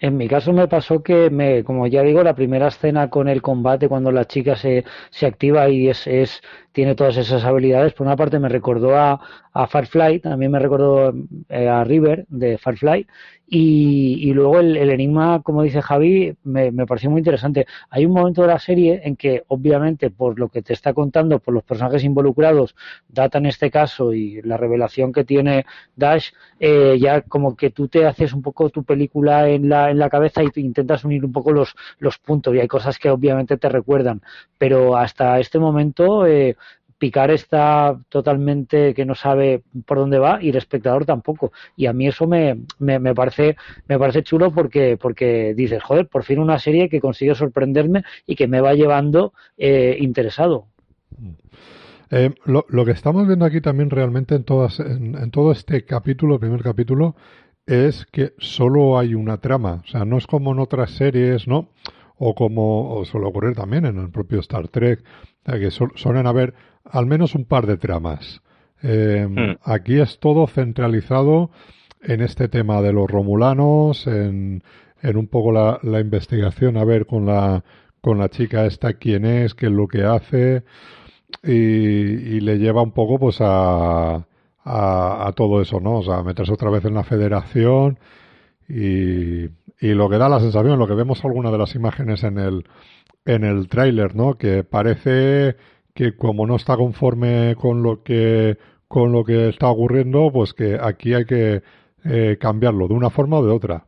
En 0.00 0.16
mi 0.16 0.28
caso 0.28 0.52
me 0.52 0.68
pasó 0.68 1.02
que, 1.02 1.30
me, 1.30 1.64
como 1.64 1.86
ya 1.86 2.02
digo, 2.02 2.22
la 2.22 2.34
primera 2.34 2.68
escena 2.68 3.08
con 3.10 3.28
el 3.28 3.42
combate, 3.42 3.88
cuando 3.88 4.12
la 4.12 4.26
chica 4.26 4.56
se, 4.56 4.84
se 5.10 5.26
activa 5.26 5.68
y 5.68 5.88
es, 5.88 6.06
es, 6.06 6.42
tiene 6.72 6.94
todas 6.94 7.16
esas 7.16 7.44
habilidades, 7.44 7.94
por 7.94 8.06
una 8.06 8.16
parte 8.16 8.38
me 8.38 8.48
recordó 8.48 8.96
a, 8.96 9.20
a 9.56 9.66
Firefly, 9.66 10.20
también 10.20 10.52
me 10.52 10.58
recordó 10.58 11.14
eh, 11.48 11.68
a 11.68 11.82
River 11.84 12.26
de 12.28 12.58
Firefly, 12.58 13.06
y, 13.48 14.28
y 14.28 14.32
luego 14.34 14.58
el, 14.58 14.76
enigma, 14.76 15.40
como 15.42 15.62
dice 15.62 15.80
Javi, 15.80 16.36
me, 16.42 16.72
me, 16.72 16.84
pareció 16.84 17.10
muy 17.10 17.20
interesante. 17.20 17.66
Hay 17.90 18.04
un 18.04 18.12
momento 18.12 18.42
de 18.42 18.48
la 18.48 18.58
serie 18.58 19.00
en 19.04 19.14
que, 19.14 19.44
obviamente, 19.48 20.10
por 20.10 20.38
lo 20.38 20.48
que 20.48 20.62
te 20.62 20.72
está 20.72 20.92
contando, 20.92 21.38
por 21.38 21.54
los 21.54 21.62
personajes 21.62 22.02
involucrados, 22.02 22.74
Data 23.08 23.38
en 23.38 23.46
este 23.46 23.70
caso 23.70 24.12
y 24.12 24.42
la 24.42 24.56
revelación 24.56 25.12
que 25.12 25.24
tiene 25.24 25.64
Dash, 25.94 26.30
eh, 26.58 26.98
ya 27.00 27.20
como 27.22 27.56
que 27.56 27.70
tú 27.70 27.86
te 27.86 28.04
haces 28.04 28.32
un 28.32 28.42
poco 28.42 28.70
tu 28.70 28.82
película 28.82 29.48
en 29.48 29.68
la, 29.68 29.90
en 29.90 29.98
la 29.98 30.10
cabeza 30.10 30.42
y 30.42 30.50
intentas 30.56 31.04
unir 31.04 31.24
un 31.24 31.32
poco 31.32 31.52
los, 31.52 31.76
los 32.00 32.18
puntos. 32.18 32.54
Y 32.54 32.58
hay 32.60 32.68
cosas 32.68 32.98
que 32.98 33.10
obviamente 33.10 33.56
te 33.56 33.68
recuerdan. 33.68 34.22
Pero 34.58 34.96
hasta 34.96 35.38
este 35.38 35.60
momento, 35.60 36.26
eh, 36.26 36.56
Picar 36.98 37.30
está 37.30 37.98
totalmente 38.08 38.94
que 38.94 39.04
no 39.04 39.14
sabe 39.14 39.62
por 39.84 39.98
dónde 39.98 40.18
va 40.18 40.42
y 40.42 40.50
el 40.50 40.56
espectador 40.56 41.04
tampoco. 41.04 41.52
Y 41.76 41.86
a 41.86 41.92
mí 41.92 42.06
eso 42.06 42.26
me, 42.26 42.60
me, 42.78 42.98
me, 42.98 43.14
parece, 43.14 43.56
me 43.88 43.98
parece 43.98 44.22
chulo 44.22 44.50
porque, 44.52 44.96
porque 44.96 45.54
dices, 45.54 45.82
joder, 45.82 46.08
por 46.08 46.24
fin 46.24 46.38
una 46.38 46.58
serie 46.58 46.88
que 46.88 47.00
consigue 47.00 47.34
sorprenderme 47.34 48.04
y 48.26 48.36
que 48.36 48.48
me 48.48 48.60
va 48.60 48.74
llevando 48.74 49.32
eh, 49.56 49.96
interesado. 50.00 50.66
Eh, 52.10 52.34
lo, 52.44 52.64
lo, 52.68 52.84
que 52.84 52.92
estamos 52.92 53.26
viendo 53.26 53.44
aquí 53.44 53.60
también 53.60 53.90
realmente 53.90 54.34
en, 54.34 54.44
todas, 54.44 54.78
en 54.80 55.30
todo 55.30 55.52
este 55.52 55.84
capítulo, 55.84 56.38
primer 56.38 56.62
capítulo, 56.62 57.16
es 57.66 58.06
que 58.06 58.34
solo 58.38 58.98
hay 58.98 59.14
una 59.14 59.38
trama. 59.38 59.82
O 59.84 59.88
sea, 59.88 60.04
no 60.04 60.16
es 60.16 60.26
como 60.26 60.52
en 60.52 60.60
otras 60.60 60.92
series, 60.92 61.48
¿no? 61.48 61.68
O 62.18 62.34
como 62.34 63.04
suele 63.04 63.26
ocurrir 63.26 63.54
también 63.54 63.84
en 63.84 63.98
el 63.98 64.10
propio 64.10 64.40
Star 64.40 64.68
Trek, 64.68 65.04
que 65.44 65.70
suelen 65.70 66.26
haber 66.26 66.54
al 66.84 67.06
menos 67.06 67.34
un 67.34 67.44
par 67.44 67.66
de 67.66 67.76
tramas. 67.76 68.42
Eh, 68.82 69.26
mm. 69.28 69.58
Aquí 69.62 70.00
es 70.00 70.18
todo 70.18 70.46
centralizado 70.46 71.50
en 72.02 72.20
este 72.20 72.48
tema 72.48 72.82
de 72.82 72.92
los 72.92 73.10
romulanos, 73.10 74.06
en, 74.06 74.62
en 75.02 75.16
un 75.16 75.26
poco 75.26 75.52
la, 75.52 75.78
la, 75.82 76.00
investigación, 76.00 76.76
a 76.76 76.84
ver 76.84 77.06
con 77.06 77.26
la, 77.26 77.64
con 78.00 78.18
la 78.18 78.28
chica 78.28 78.66
esta 78.66 78.94
quién 78.94 79.24
es, 79.24 79.54
qué 79.54 79.66
es 79.66 79.72
lo 79.72 79.88
que 79.88 80.04
hace, 80.04 80.62
y, 81.42 81.52
y 81.52 82.40
le 82.40 82.58
lleva 82.58 82.82
un 82.82 82.92
poco 82.92 83.18
pues 83.18 83.40
a, 83.40 84.26
a, 84.64 85.26
a, 85.26 85.32
todo 85.32 85.60
eso, 85.60 85.80
¿no? 85.80 85.98
O 85.98 86.02
sea, 86.02 86.22
meterse 86.22 86.52
otra 86.52 86.70
vez 86.70 86.84
en 86.84 86.94
la 86.94 87.04
federación 87.04 87.98
y, 88.68 89.48
y 89.80 89.88
lo 89.88 90.08
que 90.08 90.18
da 90.18 90.28
la 90.28 90.40
sensación, 90.40 90.78
lo 90.78 90.86
que 90.86 90.94
vemos 90.94 91.24
alguna 91.24 91.50
de 91.50 91.58
las 91.58 91.74
imágenes 91.74 92.24
en 92.24 92.38
el, 92.38 92.64
en 93.24 93.44
el 93.44 93.68
tráiler, 93.68 94.14
¿no? 94.14 94.34
Que 94.34 94.64
parece 94.64 95.56
que 95.94 96.16
como 96.16 96.46
no 96.46 96.56
está 96.56 96.76
conforme 96.76 97.54
con 97.56 97.82
lo 97.82 98.02
que 98.02 98.58
con 98.88 99.10
lo 99.10 99.24
que 99.24 99.48
está 99.48 99.68
ocurriendo, 99.68 100.30
pues 100.32 100.54
que 100.54 100.78
aquí 100.80 101.12
hay 101.12 101.24
que 101.24 101.62
eh, 102.04 102.36
cambiarlo 102.40 102.86
de 102.86 102.94
una 102.94 103.10
forma 103.10 103.38
o 103.38 103.44
de 103.44 103.52
otra. 103.52 103.86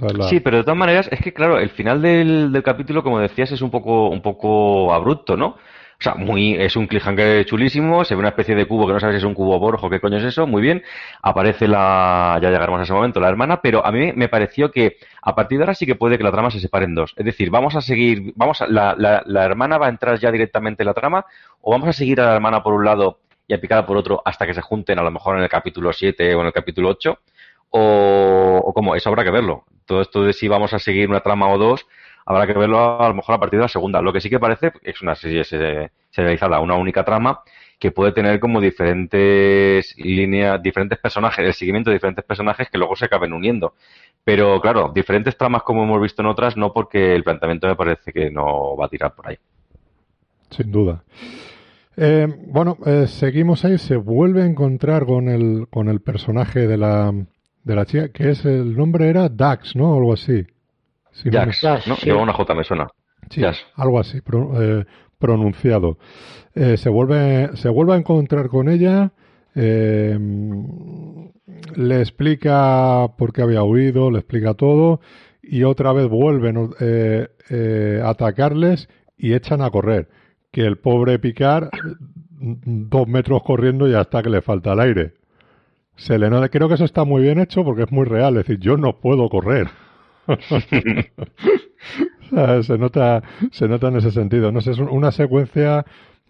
O. 0.00 0.22
Sí, 0.22 0.40
pero 0.40 0.56
de 0.56 0.62
todas 0.62 0.78
maneras 0.78 1.08
es 1.12 1.20
que 1.20 1.34
claro, 1.34 1.58
el 1.58 1.68
final 1.68 2.00
del, 2.00 2.50
del 2.50 2.62
capítulo, 2.62 3.02
como 3.02 3.18
decías, 3.18 3.52
es 3.52 3.60
un 3.60 3.70
poco 3.70 4.08
un 4.08 4.22
poco 4.22 4.94
abrupto, 4.94 5.36
¿no? 5.36 5.56
O 6.02 6.04
sea, 6.04 6.14
muy, 6.14 6.54
es 6.54 6.74
un 6.74 6.88
cliffhanger 6.88 7.44
chulísimo, 7.44 8.04
se 8.04 8.16
ve 8.16 8.18
una 8.18 8.30
especie 8.30 8.56
de 8.56 8.66
cubo 8.66 8.88
que 8.88 8.92
no 8.92 8.98
sabes 8.98 9.14
si 9.14 9.18
es 9.18 9.24
un 9.24 9.34
cubo 9.34 9.56
borjo, 9.60 9.88
qué 9.88 10.00
coño 10.00 10.16
es 10.16 10.24
eso, 10.24 10.48
muy 10.48 10.60
bien. 10.60 10.82
Aparece 11.22 11.68
la, 11.68 12.40
ya 12.42 12.50
llegaremos 12.50 12.80
a 12.80 12.82
ese 12.82 12.92
momento, 12.92 13.20
la 13.20 13.28
hermana, 13.28 13.60
pero 13.62 13.86
a 13.86 13.92
mí 13.92 14.12
me 14.12 14.28
pareció 14.28 14.72
que 14.72 14.96
a 15.22 15.36
partir 15.36 15.58
de 15.58 15.62
ahora 15.62 15.74
sí 15.74 15.86
que 15.86 15.94
puede 15.94 16.18
que 16.18 16.24
la 16.24 16.32
trama 16.32 16.50
se 16.50 16.58
separe 16.58 16.86
en 16.86 16.96
dos. 16.96 17.14
Es 17.16 17.24
decir, 17.24 17.50
vamos 17.50 17.76
a 17.76 17.80
seguir, 17.80 18.32
vamos 18.34 18.60
a, 18.60 18.66
la, 18.66 18.96
la, 18.98 19.22
la 19.26 19.44
hermana 19.44 19.78
va 19.78 19.86
a 19.86 19.90
entrar 19.90 20.18
ya 20.18 20.32
directamente 20.32 20.82
en 20.82 20.88
la 20.88 20.94
trama, 20.94 21.24
o 21.60 21.70
vamos 21.70 21.88
a 21.88 21.92
seguir 21.92 22.20
a 22.20 22.26
la 22.26 22.34
hermana 22.34 22.64
por 22.64 22.74
un 22.74 22.84
lado 22.84 23.20
y 23.46 23.54
a 23.54 23.60
Picada 23.60 23.86
por 23.86 23.96
otro 23.96 24.22
hasta 24.24 24.44
que 24.44 24.54
se 24.54 24.60
junten 24.60 24.98
a 24.98 25.04
lo 25.04 25.12
mejor 25.12 25.36
en 25.36 25.44
el 25.44 25.48
capítulo 25.48 25.92
7 25.92 26.34
o 26.34 26.40
en 26.40 26.46
el 26.48 26.52
capítulo 26.52 26.88
8, 26.88 27.18
o, 27.70 28.60
o 28.64 28.74
cómo, 28.74 28.96
eso 28.96 29.08
habrá 29.08 29.22
que 29.22 29.30
verlo. 29.30 29.66
Todo 29.86 30.00
esto 30.00 30.24
de 30.24 30.32
si 30.32 30.48
vamos 30.48 30.74
a 30.74 30.80
seguir 30.80 31.08
una 31.08 31.20
trama 31.20 31.48
o 31.48 31.58
dos, 31.58 31.86
habrá 32.26 32.46
que 32.46 32.52
verlo 32.52 33.00
a 33.00 33.08
lo 33.08 33.14
mejor 33.14 33.34
a 33.34 33.38
partir 33.38 33.58
de 33.58 33.64
la 33.64 33.68
segunda. 33.68 34.00
Lo 34.02 34.12
que 34.12 34.20
sí 34.20 34.30
que 34.30 34.38
parece 34.38 34.72
es 34.82 35.02
una 35.02 35.14
serie 35.14 35.44
serializada, 36.10 36.60
una 36.60 36.76
única 36.76 37.04
trama 37.04 37.40
que 37.78 37.90
puede 37.90 38.12
tener 38.12 38.38
como 38.38 38.60
diferentes 38.60 39.96
líneas, 39.98 40.62
diferentes 40.62 40.98
personajes, 40.98 41.44
el 41.44 41.52
seguimiento 41.52 41.90
de 41.90 41.94
diferentes 41.94 42.24
personajes 42.24 42.68
que 42.70 42.78
luego 42.78 42.94
se 42.94 43.06
acaben 43.06 43.32
uniendo. 43.32 43.74
Pero 44.24 44.60
claro, 44.60 44.92
diferentes 44.94 45.36
tramas 45.36 45.64
como 45.64 45.82
hemos 45.82 46.00
visto 46.00 46.22
en 46.22 46.28
otras, 46.28 46.56
no 46.56 46.72
porque 46.72 47.14
el 47.14 47.24
planteamiento 47.24 47.66
me 47.66 47.74
parece 47.74 48.12
que 48.12 48.30
no 48.30 48.76
va 48.76 48.86
a 48.86 48.88
tirar 48.88 49.14
por 49.14 49.28
ahí. 49.28 49.36
Sin 50.50 50.70
duda. 50.70 51.02
Eh, 51.96 52.28
bueno, 52.46 52.78
eh, 52.86 53.06
seguimos 53.08 53.64
ahí, 53.64 53.78
se 53.78 53.96
vuelve 53.96 54.42
a 54.42 54.46
encontrar 54.46 55.04
con 55.04 55.28
el, 55.28 55.66
con 55.68 55.88
el 55.88 56.00
personaje 56.00 56.66
de 56.66 56.76
la, 56.76 57.12
de 57.64 57.74
la 57.74 57.84
chica, 57.84 58.10
que 58.10 58.30
es 58.30 58.44
el 58.44 58.76
nombre 58.76 59.08
era 59.08 59.28
Dax, 59.28 59.74
¿no? 59.74 59.92
O 59.92 59.98
algo 59.98 60.12
así. 60.12 60.46
Sí, 61.12 61.30
Jax, 61.30 61.60
Jax, 61.60 61.86
¿no? 61.86 61.96
Sí. 61.96 62.06
Lleva 62.06 62.22
una 62.22 62.32
J, 62.32 62.54
me 62.54 62.64
suena. 62.64 62.88
Sí, 63.30 63.40
Jax. 63.40 63.64
algo 63.76 64.00
así, 64.00 64.20
pro, 64.20 64.50
eh, 64.60 64.84
pronunciado. 65.18 65.98
Eh, 66.54 66.76
se, 66.76 66.90
vuelve, 66.90 67.56
se 67.56 67.68
vuelve 67.68 67.94
a 67.94 67.96
encontrar 67.96 68.48
con 68.48 68.68
ella, 68.68 69.12
eh, 69.54 70.18
le 71.76 72.00
explica 72.00 73.06
por 73.16 73.32
qué 73.32 73.42
había 73.42 73.62
huido, 73.62 74.10
le 74.10 74.18
explica 74.18 74.54
todo, 74.54 75.00
y 75.42 75.62
otra 75.62 75.92
vez 75.92 76.08
vuelven 76.08 76.70
eh, 76.80 78.00
a 78.04 78.08
atacarles 78.10 78.88
y 79.16 79.32
echan 79.34 79.62
a 79.62 79.70
correr. 79.70 80.08
Que 80.50 80.62
el 80.66 80.76
pobre 80.76 81.18
Picar, 81.18 81.70
dos 82.30 83.08
metros 83.08 83.42
corriendo 83.42 83.88
y 83.88 83.94
hasta 83.94 84.22
que 84.22 84.28
le 84.28 84.42
falta 84.42 84.72
el 84.72 84.80
aire. 84.80 85.14
Se 85.96 86.18
le 86.18 86.28
nota, 86.28 86.48
creo 86.48 86.68
que 86.68 86.74
eso 86.74 86.84
está 86.84 87.04
muy 87.04 87.22
bien 87.22 87.38
hecho 87.38 87.64
porque 87.64 87.84
es 87.84 87.92
muy 87.92 88.04
real, 88.04 88.36
es 88.36 88.46
decir, 88.46 88.58
yo 88.58 88.76
no 88.76 88.98
puedo 89.00 89.28
correr. 89.28 89.68
se 92.62 92.78
nota, 92.78 93.22
se 93.50 93.68
nota 93.68 93.88
en 93.88 93.96
ese 93.96 94.10
sentido. 94.10 94.52
No 94.52 94.60
sé, 94.60 94.72
es 94.72 94.78
una 94.78 95.12
secuencia 95.12 95.84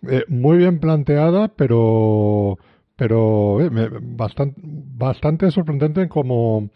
eh, 0.09 0.25
muy 0.29 0.59
bien 0.59 0.81
planteada, 0.81 1.49
pero, 1.49 2.59
pero 2.97 3.61
eh, 3.61 3.91
bastante, 4.01 5.51
sorprendente 5.51 6.09
como 6.09 6.71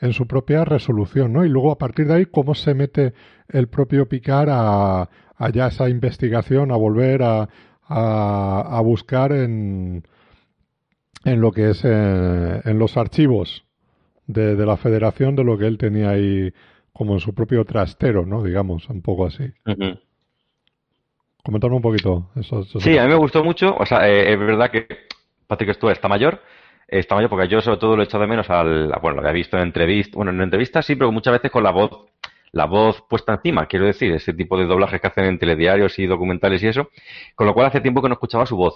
en 0.00 0.12
su 0.12 0.26
propia 0.26 0.64
resolución, 0.64 1.32
¿no? 1.32 1.44
Y 1.44 1.48
luego 1.48 1.70
a 1.70 1.78
partir 1.78 2.08
de 2.08 2.14
ahí 2.14 2.26
cómo 2.26 2.54
se 2.54 2.74
mete 2.74 3.14
el 3.48 3.68
propio 3.68 4.08
Picard 4.08 4.48
a, 4.50 5.08
ya 5.52 5.68
esa 5.68 5.88
investigación, 5.88 6.72
a 6.72 6.76
volver 6.76 7.22
a, 7.22 7.48
a, 7.82 8.78
a 8.78 8.80
buscar 8.80 9.32
en, 9.32 10.04
en 11.24 11.40
lo 11.40 11.52
que 11.52 11.70
es 11.70 11.84
eh, 11.84 12.60
en 12.64 12.78
los 12.78 12.96
archivos 12.96 13.64
de, 14.32 14.56
de, 14.56 14.66
la 14.66 14.76
federación 14.76 15.36
de 15.36 15.44
lo 15.44 15.58
que 15.58 15.66
él 15.66 15.78
tenía 15.78 16.10
ahí 16.10 16.52
como 16.92 17.14
en 17.14 17.20
su 17.20 17.34
propio 17.34 17.64
trastero, 17.64 18.26
¿no? 18.26 18.42
Digamos, 18.42 18.88
un 18.88 19.02
poco 19.02 19.26
así. 19.26 19.44
Uh 19.66 19.70
-huh. 19.70 20.00
Comentarme 21.42 21.76
un 21.76 21.82
poquito. 21.82 22.30
Eso, 22.36 22.60
eso 22.60 22.80
sí, 22.80 22.98
a 22.98 23.04
mí 23.04 23.08
me 23.08 23.16
gustó 23.16 23.42
mucho. 23.42 23.74
O 23.76 23.86
sea, 23.86 24.08
eh, 24.08 24.32
es 24.32 24.38
verdad 24.38 24.70
que 24.70 24.86
Patrick 25.46 25.74
Stewart 25.74 25.96
está 25.96 26.08
mayor. 26.08 26.40
Está 26.86 27.14
mayor 27.14 27.30
porque 27.30 27.48
yo 27.48 27.60
sobre 27.60 27.78
todo 27.78 27.96
lo 27.96 28.02
he 28.02 28.04
echado 28.04 28.22
de 28.22 28.28
menos 28.28 28.50
al... 28.50 28.92
Bueno, 29.00 29.16
lo 29.16 29.20
había 29.20 29.32
visto 29.32 29.56
en 29.56 29.64
entrevistas, 29.64 30.14
bueno, 30.14 30.30
en 30.30 30.42
entrevistas 30.42 30.84
sí, 30.84 30.94
pero 30.94 31.10
muchas 31.10 31.32
veces 31.32 31.50
con 31.50 31.62
la 31.62 31.70
voz 31.70 31.90
la 32.52 32.66
voz 32.66 33.02
puesta 33.08 33.32
encima, 33.32 33.64
quiero 33.66 33.86
decir, 33.86 34.12
ese 34.12 34.34
tipo 34.34 34.58
de 34.58 34.66
doblajes 34.66 35.00
que 35.00 35.06
hacen 35.06 35.24
en 35.24 35.38
telediarios 35.38 35.98
y 35.98 36.06
documentales 36.06 36.62
y 36.62 36.68
eso, 36.68 36.90
con 37.34 37.46
lo 37.46 37.54
cual 37.54 37.66
hace 37.68 37.80
tiempo 37.80 38.02
que 38.02 38.08
no 38.08 38.14
escuchaba 38.14 38.44
su 38.44 38.56
voz 38.56 38.74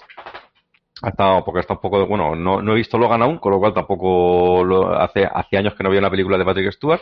hasta 1.01 1.43
porque 1.43 1.61
está 1.61 1.73
un 1.73 1.81
poco 1.81 2.05
bueno 2.07 2.35
no, 2.35 2.61
no 2.61 2.71
he 2.71 2.75
visto 2.75 2.97
Logan 2.97 3.21
aún 3.21 3.37
con 3.37 3.51
lo 3.51 3.59
cual 3.59 3.73
tampoco 3.73 4.63
lo, 4.63 4.93
hace 4.93 5.25
hace 5.25 5.57
años 5.57 5.75
que 5.75 5.83
no 5.83 5.89
veo 5.89 5.99
una 5.99 6.09
película 6.09 6.37
de 6.37 6.45
Patrick 6.45 6.71
Stewart 6.71 7.01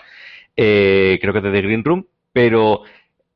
eh, 0.55 1.17
creo 1.21 1.33
que 1.33 1.39
es 1.39 1.43
de 1.43 1.51
The 1.51 1.61
Green 1.61 1.83
Room 1.83 2.05
pero 2.31 2.83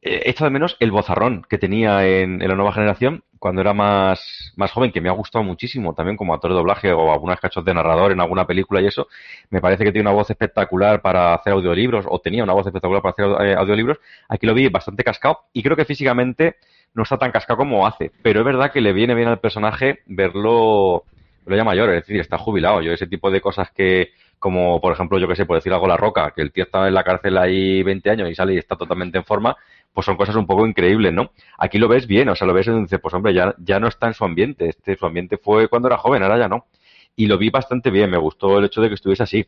eh, 0.01 0.23
esto 0.25 0.43
de 0.43 0.49
menos 0.49 0.77
el 0.79 0.91
bozarrón 0.91 1.45
que 1.49 1.57
tenía 1.57 2.07
en, 2.07 2.41
en, 2.41 2.47
la 2.47 2.55
nueva 2.55 2.73
generación 2.73 3.23
cuando 3.39 3.61
era 3.61 3.73
más, 3.73 4.53
más 4.57 4.71
joven, 4.71 4.91
que 4.91 5.01
me 5.01 5.09
ha 5.09 5.13
gustado 5.13 5.43
muchísimo 5.43 5.93
también 5.93 6.17
como 6.17 6.33
actor 6.33 6.51
de 6.51 6.57
doblaje 6.57 6.91
o 6.91 7.11
algunas 7.11 7.39
cachos 7.39 7.63
de 7.65 7.73
narrador 7.73 8.11
en 8.11 8.19
alguna 8.19 8.45
película 8.45 8.81
y 8.81 8.87
eso, 8.87 9.07
me 9.49 9.61
parece 9.61 9.85
que 9.85 9.91
tiene 9.91 10.09
una 10.09 10.15
voz 10.15 10.29
espectacular 10.29 11.01
para 11.01 11.33
hacer 11.33 11.53
audiolibros, 11.53 12.05
o 12.07 12.19
tenía 12.19 12.43
una 12.43 12.53
voz 12.53 12.67
espectacular 12.67 13.01
para 13.01 13.13
hacer 13.13 13.47
eh, 13.47 13.55
audiolibros, 13.55 13.97
aquí 14.27 14.45
lo 14.45 14.53
vi 14.53 14.67
bastante 14.67 15.03
cascado 15.03 15.39
y 15.53 15.63
creo 15.63 15.77
que 15.77 15.85
físicamente 15.85 16.57
no 16.93 17.03
está 17.03 17.17
tan 17.17 17.31
cascado 17.31 17.57
como 17.57 17.85
hace, 17.85 18.11
pero 18.21 18.39
es 18.39 18.45
verdad 18.45 18.71
que 18.71 18.81
le 18.81 18.93
viene 18.93 19.15
bien 19.15 19.27
al 19.27 19.39
personaje 19.39 19.99
verlo, 20.05 21.03
verlo 21.45 21.57
ya 21.57 21.63
mayor, 21.63 21.89
es 21.89 22.03
decir, 22.03 22.19
está 22.19 22.37
jubilado. 22.37 22.81
Yo 22.81 22.91
ese 22.91 23.07
tipo 23.07 23.31
de 23.31 23.41
cosas 23.41 23.71
que, 23.71 24.11
como 24.39 24.81
por 24.81 24.93
ejemplo, 24.93 25.17
yo 25.19 25.27
que 25.27 25.35
sé, 25.35 25.45
por 25.45 25.57
decir 25.57 25.73
algo, 25.73 25.87
La 25.87 25.97
Roca, 25.97 26.31
que 26.35 26.41
el 26.41 26.51
tío 26.51 26.63
estaba 26.63 26.87
en 26.87 26.93
la 26.93 27.03
cárcel 27.03 27.37
ahí 27.37 27.83
20 27.83 28.09
años 28.09 28.29
y 28.29 28.35
sale 28.35 28.53
y 28.53 28.57
está 28.57 28.75
totalmente 28.75 29.17
en 29.17 29.23
forma, 29.23 29.55
pues 29.93 30.05
son 30.05 30.17
cosas 30.17 30.35
un 30.35 30.47
poco 30.47 30.65
increíbles, 30.65 31.13
¿no? 31.13 31.31
Aquí 31.57 31.77
lo 31.77 31.87
ves 31.87 32.07
bien, 32.07 32.29
o 32.29 32.35
sea, 32.35 32.47
lo 32.47 32.53
ves 32.53 32.67
y 32.67 32.71
dices, 32.71 32.99
pues 33.01 33.13
hombre, 33.13 33.33
ya, 33.33 33.55
ya 33.59 33.79
no 33.79 33.87
está 33.87 34.07
en 34.07 34.13
su 34.13 34.25
ambiente, 34.25 34.69
este, 34.69 34.95
su 34.95 35.05
ambiente 35.05 35.37
fue 35.37 35.67
cuando 35.67 35.87
era 35.87 35.97
joven, 35.97 36.23
ahora 36.23 36.37
ya 36.37 36.47
no. 36.47 36.67
Y 37.15 37.27
lo 37.27 37.37
vi 37.37 37.49
bastante 37.49 37.89
bien, 37.91 38.09
me 38.09 38.17
gustó 38.17 38.59
el 38.59 38.65
hecho 38.65 38.81
de 38.81 38.89
que 38.89 38.95
estuviese 38.95 39.23
así. 39.23 39.47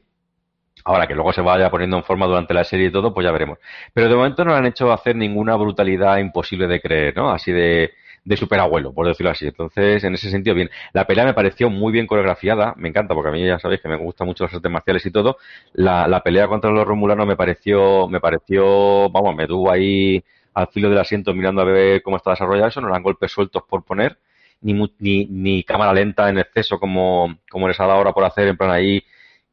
Ahora 0.83 1.07
que 1.07 1.15
luego 1.15 1.33
se 1.33 1.41
vaya 1.41 1.69
poniendo 1.69 1.97
en 1.97 2.03
forma 2.03 2.25
durante 2.27 2.53
la 2.53 2.63
serie 2.63 2.87
y 2.87 2.91
todo, 2.91 3.13
pues 3.13 3.25
ya 3.25 3.31
veremos. 3.31 3.59
Pero 3.93 4.09
de 4.09 4.15
momento 4.15 4.43
no 4.45 4.51
le 4.51 4.57
han 4.57 4.65
hecho 4.65 4.91
hacer 4.91 5.15
ninguna 5.15 5.55
brutalidad 5.55 6.17
imposible 6.17 6.67
de 6.67 6.81
creer, 6.81 7.15
¿no? 7.15 7.31
Así 7.31 7.51
de, 7.51 7.91
de 8.23 8.37
superabuelo, 8.37 8.93
por 8.93 9.07
decirlo 9.07 9.31
así. 9.31 9.47
Entonces, 9.47 10.03
en 10.03 10.13
ese 10.13 10.29
sentido, 10.29 10.55
bien. 10.55 10.69
La 10.93 11.05
pelea 11.05 11.25
me 11.25 11.33
pareció 11.33 11.69
muy 11.69 11.91
bien 11.91 12.07
coreografiada, 12.07 12.73
me 12.77 12.89
encanta, 12.89 13.13
porque 13.13 13.29
a 13.29 13.31
mí 13.31 13.45
ya 13.45 13.59
sabéis 13.59 13.81
que 13.81 13.87
me 13.89 13.95
gustan 13.95 14.27
mucho 14.27 14.43
las 14.45 14.53
artes 14.53 14.71
marciales 14.71 15.05
y 15.05 15.11
todo. 15.11 15.37
La, 15.73 16.07
la 16.07 16.21
pelea 16.21 16.47
contra 16.47 16.71
los 16.71 16.85
romulanos 16.87 17.25
me 17.27 17.35
pareció, 17.35 18.07
me 18.07 18.19
pareció, 18.19 19.09
vamos, 19.09 19.35
me 19.35 19.47
tuvo 19.47 19.71
ahí 19.71 20.23
al 20.53 20.67
filo 20.67 20.89
del 20.89 20.99
asiento 20.99 21.33
mirando 21.33 21.61
a 21.61 21.65
ver 21.65 22.01
cómo 22.01 22.17
está 22.17 22.31
desarrollado 22.31 22.67
eso, 22.67 22.81
no 22.81 22.89
eran 22.89 23.03
golpes 23.03 23.31
sueltos 23.31 23.63
por 23.63 23.83
poner, 23.83 24.17
ni, 24.61 24.73
ni, 24.99 25.25
ni 25.25 25.63
cámara 25.63 25.93
lenta 25.93 26.29
en 26.29 26.37
exceso 26.39 26.79
como, 26.79 27.35
como 27.49 27.67
les 27.67 27.79
ha 27.79 27.85
dado 27.85 27.97
ahora 27.97 28.13
por 28.13 28.23
hacer, 28.25 28.47
en 28.47 28.57
plan 28.57 28.71
ahí, 28.71 29.03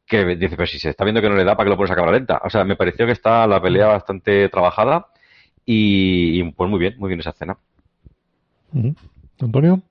que 0.09 0.25
dice, 0.25 0.57
pero 0.57 0.67
si 0.67 0.79
se 0.79 0.89
está 0.89 1.05
viendo 1.05 1.21
que 1.21 1.29
no 1.29 1.35
le 1.35 1.45
da, 1.45 1.55
¿para 1.55 1.67
que 1.67 1.69
lo 1.69 1.77
pones 1.77 1.91
a 1.91 1.95
cámara 1.95 2.17
lenta? 2.17 2.41
O 2.43 2.49
sea, 2.49 2.65
me 2.65 2.75
pareció 2.75 3.05
que 3.05 3.11
está 3.13 3.45
la 3.47 3.61
pelea 3.61 3.87
bastante 3.87 4.49
trabajada 4.49 5.07
y, 5.65 6.41
y 6.41 6.51
pues 6.51 6.69
muy 6.69 6.79
bien, 6.79 6.95
muy 6.97 7.09
bien 7.09 7.19
esa 7.19 7.29
escena. 7.29 7.57
Antonio. 9.39 9.81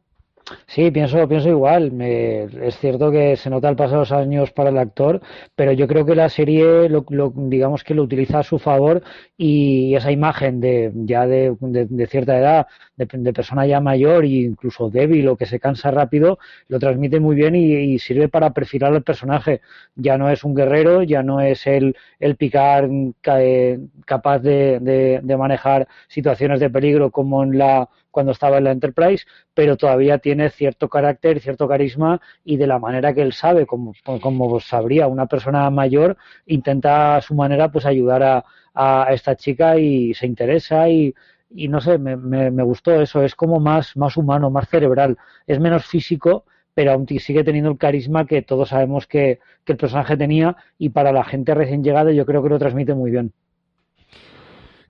Sí, 0.66 0.90
pienso, 0.90 1.28
pienso 1.28 1.49
igual. 1.49 1.92
Me, 1.92 2.44
es 2.44 2.78
cierto 2.78 3.11
que 3.11 3.36
se 3.36 3.51
nota 3.51 3.68
el 3.68 3.76
paso 3.76 3.92
de 3.92 3.99
los 4.01 4.12
años 4.12 4.51
para 4.53 4.70
el 4.70 4.78
actor, 4.78 5.20
pero 5.55 5.72
yo 5.72 5.86
creo 5.86 6.07
que 6.07 6.14
la 6.14 6.28
serie, 6.28 6.88
lo, 6.88 7.05
digamos 7.36 7.84
que 7.84 7.94
lo 7.94 8.03
utiliza 8.03 8.38
a 8.40 8.42
su 8.42 8.59
favor 8.59 9.03
y 9.36 9.94
esa 9.94 10.11
imagen 10.11 10.61
de 10.61 10.92
ya 10.94 11.26
de, 11.26 11.55
de, 11.61 12.07
cierta 12.07 12.38
edad, 12.38 12.66
de, 12.96 13.07
de, 13.11 13.32
persona 13.32 13.66
ya 13.66 13.80
mayor 13.80 14.24
e 14.24 14.28
incluso 14.28 14.90
débil 14.90 15.28
o 15.28 15.36
que 15.36 15.46
se 15.46 15.61
cansa 15.61 15.90
rápido, 15.90 16.38
lo 16.68 16.78
transmite 16.78 17.20
muy 17.20 17.36
bien 17.36 17.55
y, 17.55 17.99
sirve 17.99 18.28
para 18.28 18.53
perfilar 18.53 18.94
al 18.94 19.03
personaje. 19.03 19.61
Ya 19.96 20.16
no 20.18 20.30
es 20.30 20.44
un 20.44 20.55
guerrero, 20.55 21.03
ya 21.03 21.22
no 21.22 21.40
es 21.40 21.66
el, 21.66 21.96
el 22.20 22.36
picar 22.36 22.88
eh, 23.24 23.78
capaz 24.07 24.38
de 24.40 25.36
manejar 25.38 25.88
situaciones 26.09 26.61
de 26.61 26.70
peligro 26.70 27.11
como 27.11 27.42
en 27.42 27.59
la 27.59 27.88
cuando 28.11 28.33
estaba 28.33 28.59
en 28.59 28.65
la 28.65 28.73
Enterprise, 28.73 29.27
pero 29.55 29.77
todavía 29.77 30.19
tiene 30.19 30.51
cierto 30.51 30.89
carácter, 30.89 31.41
cierto 31.41 31.69
carisma 31.69 32.21
y 32.45 32.57
de 32.57 32.67
la 32.67 32.79
manera 32.79 33.15
que 33.15 33.23
él 33.23 33.33
sabe, 33.33 33.67
como, 33.67 33.93
como 34.21 34.61
sabría. 34.61 35.07
Una 35.07 35.27
persona 35.27 35.69
mayor, 35.71 36.17
intenta 36.47 37.17
a 37.17 37.23
su 37.23 37.35
manera 37.35 37.71
pues 37.71 37.87
ayudar 37.87 38.23
a, 38.23 38.45
a 38.75 39.13
esta 39.13 39.37
chica 39.37 39.79
y 39.79 40.15
se 40.15 40.27
interesa 40.27 40.89
y, 40.89 41.15
y 41.51 41.69
no 41.69 41.81
sé, 41.81 41.99
me, 41.99 42.17
me, 42.17 42.51
me, 42.51 42.63
gustó 42.63 43.01
eso, 43.01 43.23
es 43.23 43.35
como 43.35 43.61
más, 43.61 43.97
más 43.97 44.17
humano, 44.17 44.51
más 44.51 44.69
cerebral, 44.69 45.19
es 45.47 45.59
menos 45.59 45.87
físico, 45.87 46.45
pero 46.75 46.93
aún 46.93 47.07
sigue 47.09 47.43
teniendo 47.43 47.71
el 47.71 47.79
carisma 47.79 48.27
que 48.27 48.43
todos 48.43 48.69
sabemos 48.69 49.07
que, 49.07 49.41
que 49.65 49.73
el 49.73 49.79
personaje 49.79 50.17
tenía 50.17 50.57
y 50.79 50.91
para 50.91 51.11
la 51.13 51.25
gente 51.25 51.55
recién 51.55 51.83
llegada 51.83 52.13
yo 52.13 52.25
creo 52.25 52.43
que 52.43 52.51
lo 52.51 52.59
transmite 52.59 52.95
muy 52.95 53.11
bien. 53.11 53.33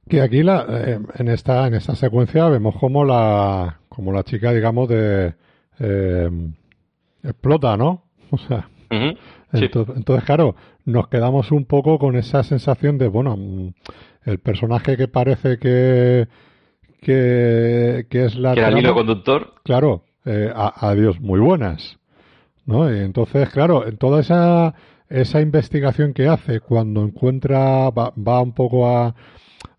Que 0.09 0.21
aquí 0.23 0.43
la, 0.43 0.67
eh, 0.69 0.99
en 1.17 1.29
esta 1.29 1.67
en 1.67 1.75
esta 1.75 1.95
secuencia 1.95 2.49
vemos 2.49 2.77
como 2.77 3.05
la 3.05 3.81
como 3.89 4.13
la 4.13 4.23
chica 4.25 4.53
digamos 4.53 4.89
de 4.89 5.35
eh, 5.79 6.31
explota, 7.23 7.77
¿no? 7.77 8.05
O 8.31 8.37
sea, 8.39 8.69
uh 8.91 8.95
-huh. 8.95 9.17
sí. 9.55 9.65
entonces, 9.65 9.97
entonces, 9.97 10.25
claro, 10.25 10.55
nos 10.85 11.09
quedamos 11.09 11.51
un 11.51 11.65
poco 11.65 11.99
con 11.99 12.15
esa 12.17 12.43
sensación 12.43 12.99
de 12.99 13.09
bueno, 13.09 13.39
el 14.25 14.39
personaje 14.39 14.97
que 14.97 15.09
parece 15.09 15.59
que 15.59 16.29
que, 17.01 18.07
que 18.11 18.25
es 18.25 18.37
la 18.37 18.55
que 18.55 18.61
era 18.61 18.69
el 18.69 18.79
hilo 18.79 18.95
conductor. 18.95 19.55
Claro, 19.63 20.03
eh, 20.25 20.53
a, 20.55 20.91
adiós, 20.91 21.21
muy 21.21 21.41
buenas, 21.41 21.99
¿no? 22.67 22.93
Y 22.93 22.99
entonces, 22.99 23.49
claro, 23.51 23.87
en 23.87 23.97
toda 23.97 24.21
esa 24.21 24.75
esa 25.09 25.41
investigación 25.41 26.13
que 26.13 26.29
hace 26.29 26.61
cuando 26.61 27.03
encuentra 27.03 27.89
va, 27.91 28.13
va 28.17 28.43
un 28.43 28.53
poco 28.53 28.87
a 28.89 29.15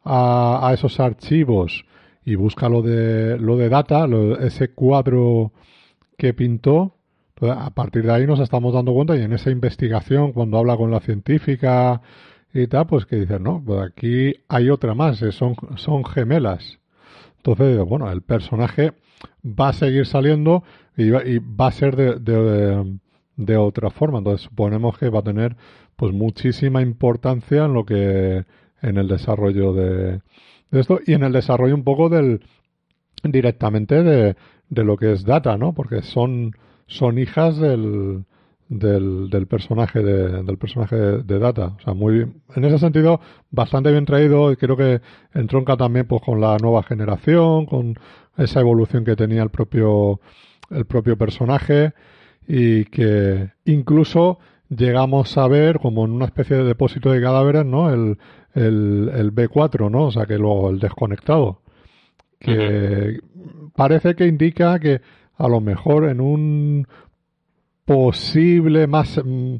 a, 0.09 0.67
a, 0.67 0.73
esos 0.73 0.99
archivos 0.99 1.85
y 2.25 2.35
busca 2.35 2.67
lo 2.67 2.81
de, 2.81 3.37
lo 3.37 3.57
de 3.57 3.69
data, 3.69 4.07
lo, 4.07 4.39
ese 4.39 4.69
cuadro 4.73 5.51
que 6.17 6.33
pintó, 6.33 6.95
pues 7.35 7.51
a 7.51 7.69
partir 7.69 8.03
de 8.03 8.11
ahí 8.11 8.27
nos 8.27 8.39
estamos 8.39 8.73
dando 8.73 8.93
cuenta 8.93 9.15
y 9.15 9.21
en 9.21 9.33
esa 9.33 9.49
investigación, 9.49 10.33
cuando 10.33 10.57
habla 10.57 10.75
con 10.75 10.91
la 10.91 10.99
científica 10.99 12.01
y 12.53 12.67
tal, 12.67 12.87
pues 12.87 13.05
que 13.05 13.17
dice, 13.17 13.39
no, 13.39 13.63
pues 13.65 13.81
aquí 13.81 14.33
hay 14.47 14.69
otra 14.69 14.93
más, 14.95 15.21
eh, 15.21 15.31
son, 15.31 15.55
son 15.75 16.03
gemelas. 16.03 16.79
Entonces, 17.37 17.79
bueno, 17.85 18.11
el 18.11 18.21
personaje 18.21 18.93
va 19.45 19.69
a 19.69 19.73
seguir 19.73 20.05
saliendo 20.05 20.63
y 20.97 21.09
va, 21.09 21.23
y 21.23 21.39
va 21.39 21.67
a 21.67 21.71
ser 21.71 21.95
de, 21.95 22.19
de, 22.19 22.97
de, 23.37 23.57
otra 23.57 23.89
forma. 23.89 24.17
Entonces, 24.17 24.47
suponemos 24.47 24.97
que 24.97 25.09
va 25.09 25.19
a 25.19 25.23
tener 25.23 25.55
pues 25.95 26.13
muchísima 26.13 26.81
importancia 26.81 27.65
en 27.65 27.73
lo 27.73 27.85
que 27.85 28.45
en 28.81 28.97
el 28.97 29.07
desarrollo 29.07 29.73
de, 29.73 30.21
de, 30.71 30.79
esto 30.79 30.99
y 31.05 31.13
en 31.13 31.23
el 31.23 31.31
desarrollo 31.31 31.75
un 31.75 31.83
poco 31.83 32.09
del 32.09 32.41
directamente 33.23 34.03
de, 34.03 34.35
de 34.69 34.83
lo 34.83 34.97
que 34.97 35.11
es 35.11 35.25
Data, 35.25 35.57
¿no? 35.57 35.73
Porque 35.73 36.01
son, 36.01 36.55
son 36.87 37.17
hijas 37.17 37.57
del, 37.57 38.23
del, 38.69 39.47
personaje 39.47 40.01
de, 40.01 40.43
del 40.43 40.57
personaje 40.57 40.95
de, 40.95 41.23
de, 41.23 41.39
Data. 41.39 41.75
O 41.77 41.81
sea, 41.83 41.93
muy 41.93 42.21
en 42.55 42.63
ese 42.63 42.77
sentido 42.77 43.19
bastante 43.49 43.91
bien 43.91 44.05
traído 44.05 44.51
y 44.51 44.55
creo 44.55 44.77
que 44.77 45.01
entronca 45.33 45.75
también 45.75 46.07
pues 46.07 46.21
con 46.21 46.39
la 46.39 46.57
nueva 46.57 46.83
generación, 46.83 47.65
con 47.65 47.95
esa 48.37 48.59
evolución 48.59 49.03
que 49.03 49.15
tenía 49.15 49.43
el 49.43 49.49
propio 49.49 50.19
el 50.69 50.85
propio 50.85 51.17
personaje 51.17 51.93
y 52.47 52.85
que 52.85 53.51
incluso 53.65 54.39
llegamos 54.69 55.37
a 55.37 55.47
ver 55.47 55.79
como 55.79 56.05
en 56.05 56.11
una 56.11 56.25
especie 56.25 56.57
de 56.57 56.63
depósito 56.63 57.11
de 57.11 57.21
cadáveres, 57.21 57.65
¿no? 57.65 57.91
El, 57.91 58.17
el, 58.53 59.11
el 59.13 59.33
B4, 59.33 59.89
¿no? 59.89 60.05
O 60.05 60.11
sea, 60.11 60.25
que 60.25 60.37
luego 60.37 60.69
el 60.69 60.79
desconectado. 60.79 61.61
Que 62.39 62.51
uh 62.51 62.55
-huh. 62.55 63.71
parece 63.75 64.15
que 64.15 64.25
indica 64.25 64.79
que 64.79 65.01
a 65.37 65.47
lo 65.47 65.59
mejor 65.59 66.05
en 66.07 66.21
un 66.21 66.87
posible 67.85 68.87
más 68.87 69.19
mmm, 69.23 69.57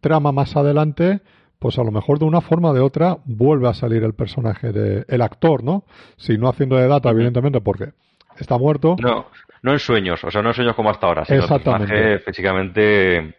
trama 0.00 0.32
más 0.32 0.56
adelante, 0.56 1.20
pues 1.58 1.78
a 1.78 1.84
lo 1.84 1.92
mejor 1.92 2.18
de 2.18 2.24
una 2.24 2.40
forma 2.40 2.70
o 2.70 2.74
de 2.74 2.80
otra 2.80 3.18
vuelve 3.24 3.68
a 3.68 3.74
salir 3.74 4.02
el 4.02 4.14
personaje 4.14 4.72
de 4.72 5.04
el 5.08 5.22
actor, 5.22 5.62
¿no? 5.62 5.84
Si 6.16 6.36
no 6.36 6.48
haciendo 6.48 6.76
de 6.76 6.88
data, 6.88 7.10
evidentemente, 7.10 7.60
porque 7.60 7.92
está 8.38 8.58
muerto. 8.58 8.96
No, 9.00 9.26
no 9.62 9.72
en 9.72 9.78
sueños, 9.78 10.22
o 10.24 10.30
sea, 10.30 10.42
no 10.42 10.48
en 10.48 10.54
sueños 10.54 10.74
como 10.74 10.90
hasta 10.90 11.06
ahora, 11.06 11.24
sino 11.24 11.38
Exactamente. 11.38 12.18
físicamente 12.18 13.34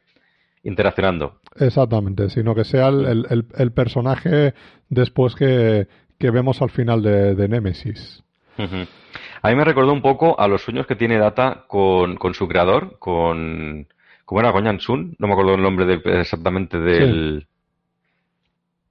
interaccionando. 0.63 1.39
Exactamente, 1.59 2.29
sino 2.29 2.55
que 2.55 2.63
sea 2.63 2.87
el, 2.87 3.25
el, 3.29 3.45
el 3.55 3.71
personaje 3.71 4.53
después 4.89 5.35
que, 5.35 5.87
que, 6.17 6.31
vemos 6.31 6.61
al 6.61 6.69
final 6.69 7.01
de, 7.03 7.35
de 7.35 7.47
Nemesis. 7.47 8.23
Uh 8.57 8.63
-huh. 8.63 8.87
A 9.41 9.49
mí 9.49 9.55
me 9.55 9.65
recordó 9.65 9.91
un 9.91 10.01
poco 10.01 10.39
a 10.39 10.47
los 10.47 10.61
sueños 10.61 10.87
que 10.87 10.95
tiene 10.95 11.17
Data 11.17 11.65
con, 11.67 12.15
con 12.15 12.33
su 12.33 12.47
creador, 12.47 12.97
con... 12.99 13.87
¿Cómo 14.25 14.39
era? 14.39 14.53
Con 14.53 14.79
Sun. 14.79 15.15
No 15.19 15.27
me 15.27 15.33
acuerdo 15.33 15.55
el 15.55 15.61
nombre 15.61 15.85
de, 15.85 16.01
exactamente 16.21 16.79
del... 16.79 17.41
Sí. 17.41 17.47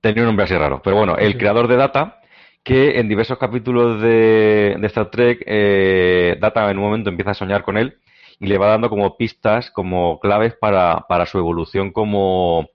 Tenía 0.02 0.22
un 0.22 0.26
nombre 0.26 0.44
así 0.44 0.54
raro. 0.54 0.82
Pero 0.84 0.96
bueno, 0.96 1.16
el 1.16 1.32
sí. 1.32 1.38
creador 1.38 1.68
de 1.68 1.76
Data, 1.76 2.20
que 2.62 2.98
en 3.00 3.08
diversos 3.08 3.38
capítulos 3.38 4.02
de, 4.02 4.76
de 4.78 4.86
Star 4.88 5.10
Trek, 5.10 5.42
eh, 5.46 6.36
Data 6.38 6.70
en 6.70 6.76
un 6.76 6.84
momento 6.84 7.08
empieza 7.08 7.30
a 7.30 7.34
soñar 7.34 7.62
con 7.62 7.78
él 7.78 7.96
y 8.43 8.49
le 8.49 8.59
va 8.59 8.66
dando 8.66 8.90
como 8.90 9.16
pistas, 9.16 9.70
como 9.70 10.18
claves 10.18 10.55
para, 10.55 11.07
para 11.09 11.26
su 11.26 11.38
evolución 11.38 11.93
como, 11.93 12.70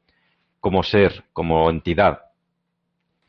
como 0.62 0.82
ser, 0.82 1.26
como 1.34 1.70
entidad. 1.70 2.22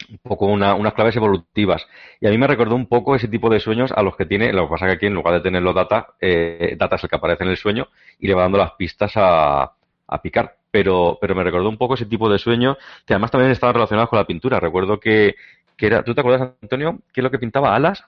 Un 0.08 0.18
poco 0.18 0.46
una, 0.46 0.76
unas 0.76 0.94
claves 0.94 1.16
evolutivas. 1.16 1.84
Y 2.20 2.28
a 2.28 2.30
mí 2.30 2.38
me 2.38 2.46
recordó 2.46 2.76
un 2.76 2.86
poco 2.86 3.16
ese 3.16 3.26
tipo 3.26 3.50
de 3.50 3.58
sueños 3.58 3.90
a 3.90 4.04
los 4.04 4.16
que 4.16 4.24
tiene, 4.24 4.52
lo 4.52 4.66
que 4.66 4.70
pasa 4.70 4.86
que 4.86 4.92
aquí 4.92 5.06
en 5.06 5.14
lugar 5.14 5.34
de 5.34 5.40
tenerlo 5.40 5.72
data, 5.72 6.10
eh, 6.20 6.78
es 6.80 7.02
el 7.02 7.10
que 7.10 7.16
aparece 7.16 7.42
en 7.42 7.50
el 7.50 7.56
sueño 7.56 7.88
y 8.20 8.28
le 8.28 8.34
va 8.34 8.42
dando 8.42 8.58
las 8.58 8.70
pistas 8.74 9.14
a, 9.16 9.72
a 10.06 10.22
picar. 10.22 10.58
Pero, 10.70 11.18
pero 11.20 11.34
me 11.34 11.42
recordó 11.42 11.68
un 11.68 11.76
poco 11.76 11.94
ese 11.94 12.06
tipo 12.06 12.30
de 12.30 12.38
sueños 12.38 12.76
que 13.04 13.14
además 13.14 13.32
también 13.32 13.50
estaban 13.50 13.74
relacionados 13.74 14.10
con 14.10 14.18
la 14.20 14.26
pintura. 14.26 14.60
Recuerdo 14.60 15.00
que, 15.00 15.34
que 15.76 15.86
era, 15.86 16.04
¿tú 16.04 16.14
te 16.14 16.20
acuerdas, 16.20 16.52
Antonio, 16.62 17.00
qué 17.12 17.20
es 17.20 17.24
lo 17.24 17.32
que 17.32 17.40
pintaba? 17.40 17.74
¿Alas? 17.74 18.04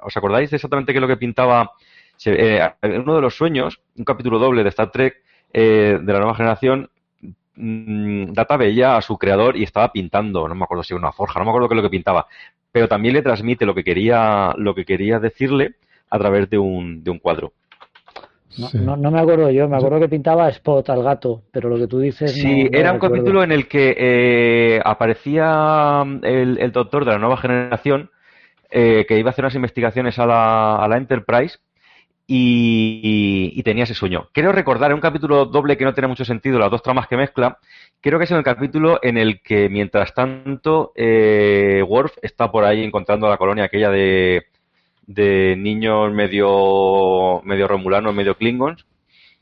¿Os 0.00 0.16
acordáis 0.16 0.52
exactamente 0.52 0.92
qué 0.92 0.98
es 0.98 1.02
lo 1.02 1.08
que 1.08 1.16
pintaba? 1.16 1.72
Se, 2.18 2.32
eh, 2.32 2.68
en 2.82 3.02
uno 3.02 3.14
de 3.14 3.20
los 3.20 3.36
sueños, 3.36 3.80
un 3.96 4.04
capítulo 4.04 4.40
doble 4.40 4.64
de 4.64 4.70
Star 4.70 4.90
Trek 4.90 5.22
eh, 5.52 5.98
de 6.02 6.12
la 6.12 6.18
nueva 6.18 6.34
generación, 6.34 6.90
mmm, 7.54 8.32
Data 8.32 8.56
veía 8.56 8.96
a 8.96 9.02
su 9.02 9.16
creador 9.16 9.56
y 9.56 9.62
estaba 9.62 9.92
pintando, 9.92 10.48
no 10.48 10.54
me 10.56 10.64
acuerdo 10.64 10.82
si 10.82 10.94
era 10.94 10.98
una 10.98 11.12
forja, 11.12 11.38
no 11.38 11.44
me 11.44 11.52
acuerdo 11.52 11.68
qué 11.68 11.74
es 11.74 11.76
lo 11.76 11.82
que 11.84 11.96
pintaba, 11.96 12.26
pero 12.72 12.88
también 12.88 13.14
le 13.14 13.22
transmite 13.22 13.64
lo 13.64 13.72
que 13.72 13.84
quería, 13.84 14.52
lo 14.56 14.74
que 14.74 14.84
quería 14.84 15.20
decirle 15.20 15.76
a 16.10 16.18
través 16.18 16.50
de 16.50 16.58
un, 16.58 17.04
de 17.04 17.10
un 17.12 17.20
cuadro. 17.20 17.52
No, 18.58 18.66
sí. 18.66 18.78
no, 18.78 18.96
no, 18.96 19.12
me 19.12 19.20
acuerdo 19.20 19.52
yo, 19.52 19.68
me 19.68 19.76
acuerdo 19.76 20.00
que 20.00 20.08
pintaba 20.08 20.48
Spot 20.48 20.90
al 20.90 21.04
gato, 21.04 21.42
pero 21.52 21.68
lo 21.68 21.76
que 21.76 21.86
tú 21.86 22.00
dices. 22.00 22.32
Sí, 22.32 22.64
no, 22.64 22.76
era 22.76 22.92
un 22.92 22.98
capítulo 22.98 23.44
en 23.44 23.52
el 23.52 23.68
que 23.68 23.94
eh, 23.96 24.80
aparecía 24.84 26.02
el, 26.22 26.58
el 26.58 26.72
doctor 26.72 27.04
de 27.04 27.12
la 27.12 27.18
nueva 27.18 27.36
generación 27.36 28.10
eh, 28.70 29.06
que 29.06 29.16
iba 29.16 29.30
a 29.30 29.32
hacer 29.32 29.44
unas 29.44 29.54
investigaciones 29.54 30.18
a 30.18 30.26
la, 30.26 30.76
a 30.76 30.88
la 30.88 30.96
Enterprise 30.96 31.58
y, 32.30 33.52
y, 33.56 33.62
tenía 33.62 33.84
ese 33.84 33.94
sueño. 33.94 34.28
Creo 34.34 34.52
recordar, 34.52 34.90
en 34.90 34.96
un 34.96 35.00
capítulo 35.00 35.46
doble 35.46 35.78
que 35.78 35.84
no 35.86 35.94
tiene 35.94 36.08
mucho 36.08 36.26
sentido, 36.26 36.58
las 36.58 36.70
dos 36.70 36.82
tramas 36.82 37.08
que 37.08 37.16
mezcla, 37.16 37.58
creo 38.02 38.18
que 38.18 38.26
es 38.26 38.30
en 38.30 38.36
el 38.36 38.44
capítulo 38.44 39.00
en 39.02 39.16
el 39.16 39.40
que, 39.42 39.70
mientras 39.70 40.12
tanto, 40.14 40.92
eh, 40.94 41.82
Worf 41.88 42.18
está 42.22 42.52
por 42.52 42.64
ahí 42.64 42.84
encontrando 42.84 43.28
la 43.30 43.38
colonia 43.38 43.64
aquella 43.64 43.90
de, 43.90 44.44
de 45.06 45.56
niños 45.58 46.12
medio, 46.12 47.40
medio 47.44 47.66
romulanos, 47.66 48.14
medio 48.14 48.36
klingons, 48.36 48.84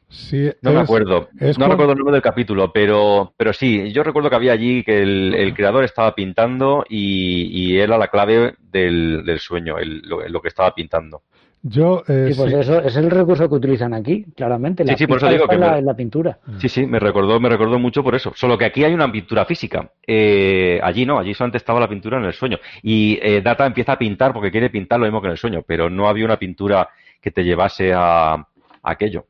Sí, 0.09 0.49
no 0.63 0.71
es, 0.71 0.77
me 0.77 0.83
acuerdo, 0.83 1.29
es 1.41 1.59
no 1.59 1.67
recuerdo 1.67 1.93
el 1.93 1.99
nombre 1.99 2.15
del 2.15 2.23
capítulo, 2.23 2.73
pero, 2.73 3.35
pero 3.37 3.53
sí, 3.53 3.93
yo 3.93 4.05
recuerdo 4.05 4.31
que 4.31 4.37
había 4.37 4.53
allí 4.53 4.85
que 4.85 5.03
el, 5.03 5.35
el 5.35 5.53
creador 5.53 5.83
estaba 5.83 6.15
pintando 6.15 6.85
y, 6.89 7.49
y 7.73 7.79
era 7.81 7.99
la 7.99 8.07
clave 8.07 8.55
del, 8.61 9.25
del 9.27 9.41
sueño, 9.41 9.79
el- 9.79 10.03
lo, 10.03 10.27
lo 10.29 10.41
que 10.41 10.49
estaba 10.49 10.73
pintando. 10.77 11.23
Yo, 11.63 12.05
eh, 12.07 12.29
Sí, 12.31 12.39
pues 12.39 12.53
sí. 12.53 12.59
eso 12.61 12.81
es 12.81 12.97
el 12.97 13.11
recurso 13.11 13.49
que 13.49 13.55
utilizan 13.57 13.93
aquí, 13.93 14.25
claramente. 14.37 14.85
La 14.85 14.93
Sí, 14.93 14.99
sí, 14.99 15.07
por 15.09 15.17
eso 15.17 15.29
digo 15.29 15.49
que 15.49 15.55
en 15.57 15.61
la, 15.61 15.73
me- 15.73 15.83
la 15.83 15.95
pintura. 15.95 16.39
Sí, 16.59 16.69
sí, 16.69 16.87
me 16.87 17.01
recordó, 17.01 17.41
me 17.41 17.49
recordó 17.49 17.79
mucho 17.79 18.05
por 18.05 18.15
eso. 18.15 18.33
Solo 18.37 18.57
que 18.57 18.67
aquí 18.67 18.85
hay 18.85 18.95
una 18.95 19.11
pintura 19.11 19.45
física. 19.47 19.91
Eh, 20.07 20.79
allí 20.83 21.05
no, 21.05 21.19
allí 21.19 21.35
solamente 21.35 21.59
estaba 21.59 21.81
la 21.81 21.89
pintura 21.89 22.19
en 22.19 22.25
el 22.25 22.33
sueño. 22.35 22.59
Y 22.83 23.19
eh, 23.21 23.41
Data 23.43 23.67
empieza 23.67 23.93
a 23.93 23.99
pintar 23.99 24.33
porque 24.33 24.53
quiere 24.53 24.71
pintar 24.71 25.01
lo 25.01 25.07
mismo 25.07 25.21
que 25.21 25.27
en 25.27 25.33
el 25.33 25.39
sueño, 25.39 25.63
pero 25.67 25.91
no 25.91 26.09
había 26.09 26.25
una 26.25 26.39
pintura 26.39 26.89
que 27.21 27.33
te 27.33 27.43
llevase 27.43 27.93
a, 27.93 28.35
a 28.35 28.47
aquello. 28.83 29.27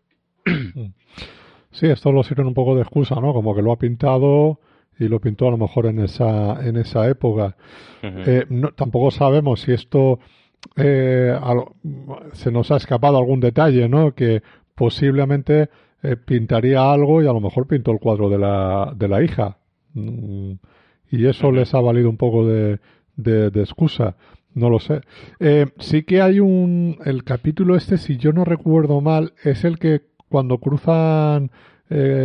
Sí, 1.71 1.87
esto 1.87 2.13
lo 2.13 2.23
sirven 2.23 2.47
un 2.47 2.55
poco 2.55 2.75
de 2.75 2.83
excusa, 2.83 3.15
¿no? 3.17 3.33
Como 3.33 3.55
que 3.55 3.63
lo 3.63 3.73
ha 3.73 3.79
pintado 3.79 4.61
y 4.99 5.09
lo 5.09 5.21
pintó 5.21 5.49
a 5.49 5.51
lo 5.51 5.59
mejor 5.59 5.87
en 5.87 6.01
esa, 6.01 6.67
en 6.67 6.77
esa 6.77 7.09
época. 7.09 7.57
Eh, 8.03 8.45
no- 8.49 8.73
tampoco 8.73 9.11
sabemos 9.11 9.61
si 9.61 9.73
esto 9.73 10.19
eh, 10.77 11.37
al- 11.41 11.65
se 12.33 12.51
nos 12.51 12.71
ha 12.71 12.77
escapado 12.77 13.19
algún 13.19 13.41
detalle, 13.41 13.89
¿no? 13.89 14.15
Que 14.15 14.43
posiblemente 14.75 15.69
eh, 16.03 16.17
pintaría 16.17 16.93
algo 16.93 17.23
y 17.23 17.27
a 17.27 17.33
lo 17.33 17.41
mejor 17.41 17.67
pintó 17.67 17.93
el 17.93 17.99
cuadro 18.01 18.29
de 18.31 18.39
la, 18.39 18.93
de 18.97 19.09
la 19.09 19.23
hija. 19.23 19.59
Mm, 19.95 20.53
Y 21.11 21.27
eso 21.27 21.53
les 21.53 21.73
ha 21.75 21.81
valido 21.81 22.11
un 22.11 22.17
poco 22.17 22.47
de, 22.47 22.81
de- 23.17 23.51
de 23.51 23.61
excusa. 23.63 24.17
No 24.55 24.71
lo 24.71 24.79
sé. 24.81 25.01
Eh, 25.41 25.67
sí 25.79 26.03
que 26.05 26.21
hay 26.23 26.41
un... 26.41 26.99
El 27.05 27.25
capítulo 27.25 27.77
este, 27.77 27.99
si 27.99 28.17
yo 28.17 28.33
no 28.33 28.45
recuerdo 28.45 29.01
mal, 29.01 29.35
es 29.45 29.65
el 29.65 29.79
que 29.79 30.03
cuando 30.29 30.59
cruzan, 30.59 31.51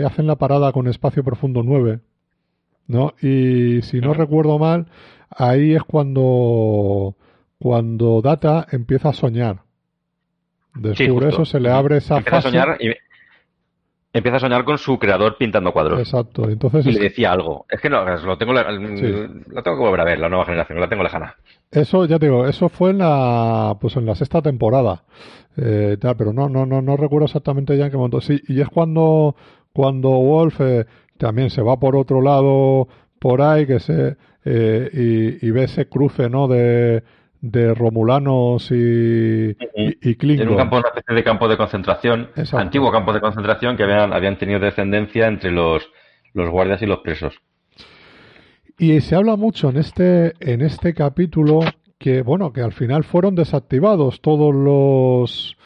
hacen 0.05 0.27
la 0.27 0.37
parada 0.37 0.71
con 0.71 0.87
Espacio 0.87 1.23
Profundo 1.23 1.61
9, 1.63 1.99
¿no? 2.87 3.13
Y 3.21 3.81
si 3.83 4.01
no 4.01 4.13
recuerdo 4.13 4.57
mal, 4.59 4.87
ahí 5.29 5.73
es 5.75 5.83
cuando, 5.83 7.15
cuando 7.61 8.21
Data 8.23 8.65
empieza 8.71 9.09
a 9.09 9.13
soñar. 9.13 9.57
Sí, 10.73 10.81
Descubre 10.81 11.27
justo. 11.27 11.43
eso, 11.43 11.45
se 11.45 11.59
le 11.59 11.69
abre 11.69 11.97
esa 11.97 12.17
empieza 12.17 12.41
fase. 12.41 12.47
a 12.47 12.51
soñar 12.63 12.77
y 12.81 12.91
empieza 14.13 14.37
a 14.37 14.39
soñar 14.39 14.63
con 14.63 14.77
su 14.77 14.97
creador 14.97 15.37
pintando 15.37 15.71
cuadros. 15.71 15.99
Exacto. 15.99 16.49
Entonces, 16.49 16.85
Y 16.87 16.91
le 16.93 16.99
decía 17.01 17.31
algo. 17.31 17.65
Es 17.69 17.79
que 17.79 17.89
no, 17.89 18.03
lo 18.03 18.37
tengo, 18.37 18.53
le- 18.53 18.63
lo 18.63 19.63
tengo 19.63 19.77
que 19.77 19.83
volver 19.83 20.01
a 20.01 20.05
ver, 20.05 20.19
la 20.19 20.29
nueva 20.29 20.45
generación, 20.45 20.79
la 20.79 20.89
tengo 20.89 21.03
lejana. 21.03 21.35
Eso, 21.69 22.05
ya 22.05 22.17
te 22.19 22.25
digo, 22.25 22.47
eso 22.47 22.67
fue 22.69 22.89
en 22.91 22.97
la, 22.99 23.77
pues 23.79 23.95
en 23.95 24.05
la 24.05 24.15
sexta 24.15 24.41
temporada. 24.41 25.03
Eh, 25.57 25.97
tal, 25.99 26.15
pero 26.17 26.33
no, 26.33 26.49
no, 26.49 26.65
no, 26.65 26.81
no 26.81 26.97
recuerdo 26.97 27.25
exactamente 27.25 27.77
ya 27.77 27.85
en 27.85 27.91
qué 27.91 27.97
momento. 27.97 28.21
Sí, 28.21 28.41
y 28.47 28.59
es 28.59 28.69
cuando, 28.69 29.35
cuando 29.73 30.09
Wolf 30.09 30.59
eh, 30.61 30.85
también 31.17 31.49
se 31.49 31.61
va 31.61 31.77
por 31.79 31.95
otro 31.95 32.21
lado, 32.21 32.87
por 33.19 33.41
ahí, 33.41 33.67
que 33.67 33.79
se, 33.79 34.15
eh, 34.45 34.89
y, 35.41 35.45
y 35.45 35.51
ve 35.51 35.65
ese 35.65 35.87
cruce, 35.87 36.29
¿no? 36.29 36.47
De, 36.47 37.03
de 37.41 37.73
Romulanos 37.73 38.69
y, 38.71 38.75
y, 38.75 39.55
y 39.75 40.15
Klingon. 40.15 40.47
En 40.47 40.51
un 40.51 40.57
campo, 40.57 40.77
una 40.77 40.89
especie 40.89 41.15
de 41.15 41.23
campo 41.23 41.47
de 41.47 41.57
concentración, 41.57 42.29
Exacto. 42.35 42.59
antiguo 42.59 42.91
campo 42.91 43.11
de 43.13 43.19
concentración 43.19 43.75
que 43.75 43.83
habían, 43.83 44.13
habían 44.13 44.37
tenido 44.37 44.59
descendencia 44.59 45.27
entre 45.27 45.51
los, 45.51 45.89
los 46.33 46.49
guardias 46.49 46.81
y 46.83 46.85
los 46.85 46.99
presos. 46.99 47.33
Y 48.77 49.01
se 49.01 49.15
habla 49.15 49.35
mucho 49.35 49.69
en 49.69 49.77
este, 49.77 50.33
en 50.39 50.61
este 50.61 50.93
capítulo 50.93 51.61
que, 51.97 52.21
bueno, 52.21 52.53
que 52.53 52.61
al 52.61 52.73
final 52.73 53.03
fueron 53.03 53.35
desactivados 53.35 54.21
todos 54.21 54.53
los, 54.53 55.57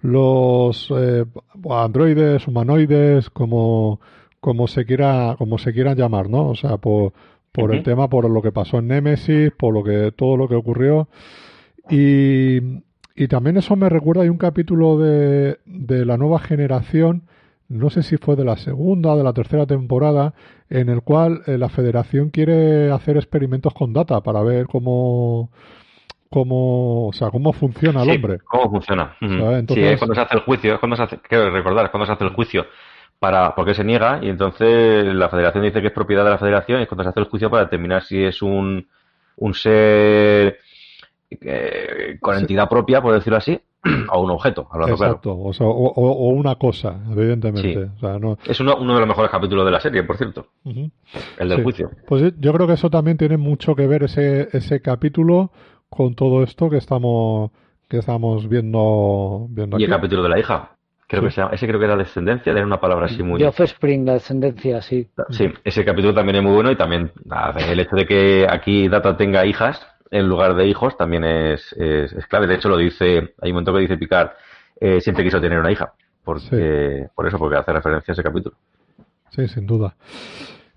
los 0.00 0.90
eh, 0.96 1.24
androides, 1.70 2.46
humanoides, 2.46 3.30
como, 3.30 4.00
como 4.40 4.66
se 4.68 4.84
quiera, 4.84 5.34
como 5.38 5.58
se 5.58 5.72
quieran 5.72 5.96
llamar, 5.96 6.28
¿no? 6.30 6.48
O 6.48 6.54
sea, 6.54 6.76
por, 6.78 7.12
por 7.52 7.74
el 7.74 7.82
tema, 7.82 8.08
por 8.08 8.28
lo 8.28 8.42
que 8.42 8.50
pasó 8.50 8.78
en 8.78 8.88
Nemesis, 8.88 9.52
por 9.52 9.74
lo 9.74 9.84
que, 9.84 10.12
todo 10.12 10.36
lo 10.36 10.48
que 10.48 10.54
ocurrió. 10.54 11.08
Y, 11.90 12.58
y 13.14 13.28
también 13.28 13.58
eso 13.58 13.76
me 13.76 13.88
recuerda, 13.88 14.22
hay 14.22 14.30
un 14.30 14.38
capítulo 14.38 14.98
de, 14.98 15.58
de 15.66 16.04
la 16.06 16.16
nueva 16.16 16.38
generación, 16.38 17.24
no 17.68 17.90
sé 17.90 18.02
si 18.02 18.16
fue 18.16 18.36
de 18.36 18.44
la 18.44 18.56
segunda 18.56 19.12
o 19.12 19.18
de 19.18 19.24
la 19.24 19.34
tercera 19.34 19.66
temporada, 19.66 20.34
en 20.70 20.88
el 20.88 21.02
cual 21.02 21.42
eh, 21.46 21.58
la 21.58 21.68
federación 21.68 22.30
quiere 22.30 22.90
hacer 22.90 23.16
experimentos 23.16 23.74
con 23.74 23.92
data 23.92 24.22
para 24.22 24.42
ver 24.42 24.66
cómo, 24.66 25.50
cómo, 26.30 27.08
o 27.08 27.12
sea, 27.12 27.30
cómo 27.30 27.52
funciona 27.52 28.02
el 28.02 28.08
Sí, 28.08 28.16
hombre. 28.16 28.38
¿Cómo 28.44 28.70
funciona? 28.70 29.16
Sí, 29.20 29.80
es 29.80 29.98
cuando 29.98 30.14
se 30.14 30.20
hace 30.22 30.36
el 30.36 30.42
juicio, 30.42 30.74
es 30.74 30.80
cuando 30.80 30.96
se 30.96 31.02
hace, 31.02 31.18
quiero 31.18 31.50
recordar, 31.50 31.84
es 31.84 31.90
cuando 31.90 32.06
se 32.06 32.12
hace 32.12 32.24
el 32.24 32.30
juicio 32.30 32.64
para, 33.22 33.54
porque 33.54 33.72
se 33.72 33.84
niega 33.84 34.18
y 34.20 34.28
entonces 34.28 35.04
la 35.14 35.28
federación 35.28 35.62
dice 35.62 35.80
que 35.80 35.86
es 35.86 35.92
propiedad 35.92 36.24
de 36.24 36.30
la 36.30 36.38
federación 36.38 36.80
y 36.80 36.82
es 36.82 36.88
cuando 36.88 37.04
se 37.04 37.10
hace 37.10 37.20
el 37.20 37.26
juicio 37.26 37.48
para 37.48 37.62
determinar 37.66 38.02
si 38.02 38.20
es 38.20 38.42
un, 38.42 38.84
un 39.36 39.54
ser 39.54 40.58
eh, 41.30 42.18
con 42.20 42.36
entidad 42.36 42.68
propia, 42.68 43.00
por 43.00 43.14
decirlo 43.14 43.36
así, 43.38 43.60
o 44.12 44.22
un 44.22 44.30
objeto, 44.32 44.66
hablando 44.72 44.96
claro. 44.96 45.20
O, 45.24 45.52
sea, 45.52 45.66
o, 45.68 45.70
o- 45.72 46.28
una 46.30 46.56
cosa, 46.56 46.96
evidentemente. 47.12 47.72
Sí. 47.86 47.90
O 47.96 48.00
sea, 48.00 48.18
no, 48.18 48.38
Es 48.44 48.58
uno, 48.58 48.76
uno 48.76 48.94
de 48.94 48.98
los 49.00 49.08
mejores 49.08 49.30
capítulos 49.30 49.64
de 49.66 49.70
la 49.70 49.80
serie, 49.80 50.02
por 50.02 50.16
cierto, 50.16 50.48
el 50.64 51.48
del 51.48 51.58
Sí. 51.58 51.62
juicio. 51.62 51.90
Pues 52.08 52.22
yo- 52.22 52.30
yo 52.40 52.52
creo 52.52 52.66
que 52.66 52.72
eso 52.74 52.90
también 52.90 53.16
tiene 53.18 53.36
mucho 53.36 53.76
que 53.76 53.86
ver 53.86 54.02
ese, 54.02 54.48
ese 54.52 54.82
capítulo 54.82 55.52
con 55.88 56.14
todo 56.16 56.42
esto 56.42 56.68
que 56.68 56.78
estamos 56.78 57.52
que 57.88 57.98
estamos 57.98 58.48
viendo 58.48 59.46
viendo 59.50 59.76
Y 59.78 59.84
aquí. 59.84 59.84
el 59.84 59.90
capítulo 59.96 60.22
de 60.24 60.28
la 60.30 60.38
hija. 60.40 60.70
Creo 61.12 61.22
que 61.24 61.30
se 61.30 61.40
llama- 61.40 61.54
ese 61.54 61.66
creo 61.66 61.78
que 61.78 61.84
era 61.86 61.96
descendencia, 61.96 62.52
era 62.52 62.64
una 62.64 62.80
palabra 62.80 63.06
así 63.06 63.22
muy... 63.22 63.38
De 63.40 63.46
Offspring, 63.46 64.04
la 64.06 64.14
descendencia, 64.14 64.82
sí. 64.82 65.08
Sí, 65.30 65.46
ese 65.64 65.84
capítulo 65.84 66.14
también 66.14 66.36
es 66.36 66.42
muy 66.42 66.52
bueno 66.54 66.70
y 66.70 66.76
también 66.76 67.12
nada, 67.24 67.54
el 67.70 67.78
hecho 67.80 67.96
de 67.96 68.06
que 68.06 68.46
aquí 68.48 68.88
Data 68.88 69.16
tenga 69.16 69.44
hijas 69.46 69.86
en 70.10 70.28
lugar 70.28 70.54
de 70.54 70.66
hijos 70.66 70.96
también 70.96 71.24
es, 71.24 71.72
es, 71.74 72.12
es 72.12 72.26
clave. 72.26 72.46
De 72.46 72.54
hecho, 72.56 72.68
lo 72.68 72.76
dice, 72.76 73.34
hay 73.40 73.50
un 73.50 73.54
momento 73.54 73.72
que 73.74 73.80
dice 73.80 73.96
Picard, 73.96 74.30
eh, 74.80 75.00
siempre 75.00 75.24
quiso 75.24 75.40
tener 75.40 75.58
una 75.58 75.70
hija. 75.72 75.92
Porque, 76.24 77.06
Por 77.14 77.26
eso, 77.26 77.38
porque 77.38 77.56
hace 77.56 77.72
referencia 77.72 78.12
a 78.12 78.14
ese 78.14 78.22
capítulo. 78.22 78.54
Sí, 79.30 79.48
sin 79.48 79.66
duda. 79.66 79.96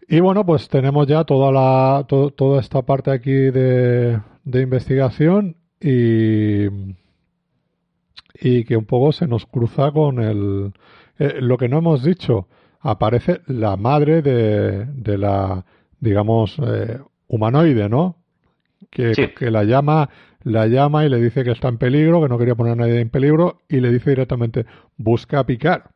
Y 0.08 0.20
bueno, 0.20 0.46
pues 0.46 0.68
tenemos 0.70 1.06
ya 1.08 1.24
toda 1.24 1.52
la 1.52 2.06
to- 2.08 2.32
toda 2.32 2.60
esta 2.62 2.82
parte 2.82 3.12
aquí 3.12 3.32
de, 3.32 4.20
de 4.44 4.62
investigación 4.62 5.56
y 5.82 6.68
y 8.40 8.64
que 8.66 8.78
un 8.78 8.86
poco 8.86 9.12
se 9.12 9.28
nos 9.28 9.46
cruza 9.46 9.92
con 9.92 10.20
el 10.22 10.74
eh, 11.20 11.36
lo 11.40 11.58
que 11.58 11.70
no 11.70 11.78
hemos 11.80 12.04
dicho 12.04 12.48
aparece 12.82 13.42
la 13.48 13.78
madre 13.78 14.22
de, 14.22 14.86
de 14.86 15.18
la 15.18 15.66
digamos 16.00 16.58
eh, 16.60 17.00
humanoide, 17.28 17.90
¿no? 17.90 18.18
Que, 18.90 19.14
Sí. 19.16 19.28
que 19.30 19.50
la 19.52 19.64
llama 19.64 20.10
la 20.44 20.68
llama 20.68 21.06
y 21.06 21.10
le 21.10 21.20
dice 21.20 21.44
que 21.44 21.52
está 21.52 21.70
en 21.70 21.78
peligro, 21.80 22.22
que 22.22 22.30
no 22.30 22.38
quería 22.38 22.54
poner 22.54 22.74
a 22.74 22.76
nadie 22.76 23.00
en 23.00 23.10
peligro 23.10 23.62
y 23.68 23.80
le 23.80 23.92
dice 23.92 24.12
directamente 24.12 24.66
busca 24.98 25.40
a 25.40 25.46
picar. 25.46 25.90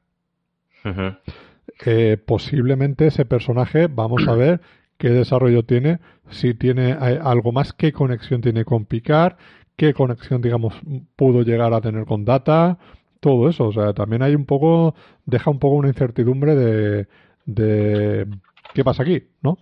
Eh, 1.86 2.18
posiblemente 2.26 3.08
ese 3.08 3.26
personaje, 3.26 3.88
vamos 3.88 4.28
a 4.28 4.34
ver 4.34 4.60
qué 4.98 5.10
desarrollo 5.10 5.64
tiene, 5.64 6.00
si 6.30 6.54
tiene 6.54 6.94
algo 6.94 7.52
más, 7.52 7.74
qué 7.74 7.94
conexión 7.94 8.42
tiene 8.42 8.66
con 8.66 8.86
Picard, 8.86 9.36
qué 9.80 9.94
conexión, 9.94 10.42
digamos, 10.42 10.74
pudo 11.16 11.42
llegar 11.42 11.74
a 11.74 11.80
tener 11.80 12.06
con 12.06 12.26
Data, 12.26 12.78
todo 13.22 13.48
eso. 13.48 13.68
O 13.68 13.72
sea, 13.72 13.94
también 13.94 14.22
hay 14.22 14.36
un 14.36 14.46
poco, 14.46 14.94
deja 15.26 15.50
un 15.50 15.58
poco 15.58 15.76
una 15.76 15.88
incertidumbre 15.88 16.54
de, 16.54 17.08
de 17.46 18.28
qué 18.74 18.84
pasa 18.84 19.04
aquí, 19.04 19.24
¿no? 19.42 19.58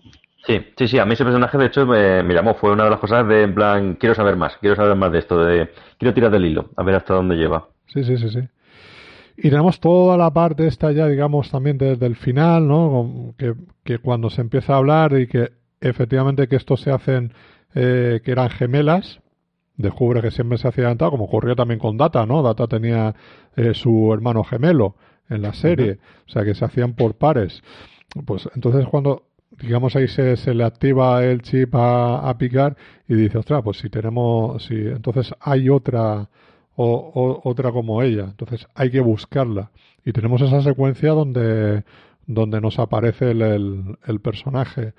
Sí, 0.47 0.59
sí, 0.75 0.87
sí, 0.87 0.97
a 0.97 1.05
mí 1.05 1.13
ese 1.13 1.23
personaje 1.23 1.57
de 1.59 1.67
hecho 1.67 1.85
me, 1.85 2.23
me 2.23 2.33
llamó, 2.33 2.55
fue 2.55 2.71
una 2.71 2.85
de 2.85 2.89
las 2.89 2.99
cosas 2.99 3.27
de 3.27 3.43
en 3.43 3.53
plan, 3.53 3.95
quiero 3.95 4.15
saber 4.15 4.37
más, 4.37 4.57
quiero 4.57 4.75
saber 4.75 4.95
más 4.95 5.11
de 5.11 5.19
esto, 5.19 5.43
de 5.43 5.69
quiero 5.99 6.15
tirar 6.15 6.31
del 6.31 6.45
hilo, 6.45 6.71
a 6.75 6.83
ver 6.83 6.95
hasta 6.95 7.13
dónde 7.13 7.35
lleva. 7.35 7.67
Sí, 7.85 8.03
sí, 8.03 8.17
sí, 8.17 8.29
sí. 8.29 8.39
Y 9.37 9.51
tenemos 9.51 9.79
toda 9.79 10.17
la 10.17 10.31
parte 10.31 10.65
esta 10.65 10.91
ya, 10.93 11.05
digamos, 11.07 11.51
también 11.51 11.77
desde 11.77 12.07
el 12.07 12.15
final, 12.15 12.67
¿no? 12.67 13.35
Que 13.83 13.99
cuando 13.99 14.31
se 14.31 14.41
empieza 14.41 14.73
a 14.73 14.77
hablar 14.77 15.19
y 15.19 15.27
que 15.27 15.51
efectivamente 15.79 16.47
que 16.47 16.55
estos 16.55 16.81
se 16.81 16.89
hacen, 16.89 17.33
eh, 17.75 18.21
que 18.23 18.31
eran 18.31 18.49
gemelas, 18.49 19.19
descubre 19.77 20.21
que 20.21 20.31
siempre 20.31 20.57
se 20.57 20.67
hacía 20.67 20.85
adelantado, 20.85 21.11
como 21.11 21.25
ocurrió 21.25 21.55
también 21.55 21.79
con 21.79 21.97
Data, 21.97 22.25
¿no? 22.25 22.41
Data 22.43 22.67
tenía 22.67 23.15
eh, 23.55 23.73
su 23.73 24.11
hermano 24.13 24.43
gemelo 24.43 24.95
en 25.29 25.41
la 25.41 25.53
serie, 25.53 25.99
o 26.27 26.29
sea 26.31 26.43
que 26.43 26.55
se 26.55 26.65
hacían 26.65 26.93
por 26.93 27.15
pares. 27.15 27.63
Pues 28.25 28.49
entonces 28.55 28.85
cuando 28.87 29.27
digamos 29.61 29.95
ahí 29.95 30.07
se, 30.07 30.35
se 30.37 30.53
le 30.53 30.63
activa 30.63 31.23
el 31.23 31.41
chip 31.41 31.73
a, 31.75 32.29
a 32.29 32.37
picar 32.37 32.75
y 33.07 33.15
dice, 33.15 33.37
ostras, 33.37 33.61
pues 33.63 33.77
si 33.77 33.89
tenemos, 33.89 34.63
si 34.65 34.75
entonces 34.75 35.33
hay 35.39 35.69
otra 35.69 36.29
o, 36.75 36.85
o, 36.85 37.49
otra 37.49 37.71
como 37.71 38.01
ella, 38.03 38.25
entonces 38.25 38.67
hay 38.75 38.91
que 38.91 38.99
buscarla 38.99 39.71
y 40.05 40.11
tenemos 40.11 40.41
esa 40.41 40.61
secuencia 40.61 41.11
donde 41.11 41.83
donde 42.27 42.59
nos 42.59 42.77
aparece 42.77 43.31
el, 43.31 43.41
el, 43.41 43.97
el 44.05 44.19
personaje 44.19 44.93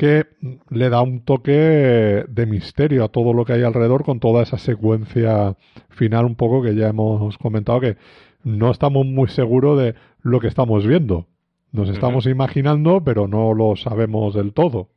que 0.00 0.28
le 0.70 0.88
da 0.88 1.02
un 1.02 1.20
toque 1.20 2.24
de 2.26 2.46
misterio 2.46 3.04
a 3.04 3.08
todo 3.08 3.34
lo 3.34 3.44
que 3.44 3.52
hay 3.52 3.64
alrededor 3.64 4.02
con 4.02 4.18
toda 4.18 4.42
esa 4.42 4.56
secuencia 4.56 5.58
final 5.90 6.24
un 6.24 6.36
poco 6.36 6.62
que 6.62 6.74
ya 6.74 6.88
hemos 6.88 7.36
comentado 7.36 7.80
que 7.80 7.98
no 8.42 8.70
estamos 8.70 9.04
muy 9.04 9.28
seguros 9.28 9.78
de 9.78 9.94
lo 10.22 10.40
que 10.40 10.48
estamos 10.48 10.86
viendo. 10.86 11.26
Nos 11.70 11.90
estamos 11.90 12.24
imaginando, 12.24 13.04
pero 13.04 13.28
no 13.28 13.52
lo 13.52 13.76
sabemos 13.76 14.32
del 14.32 14.54
todo. 14.54 14.88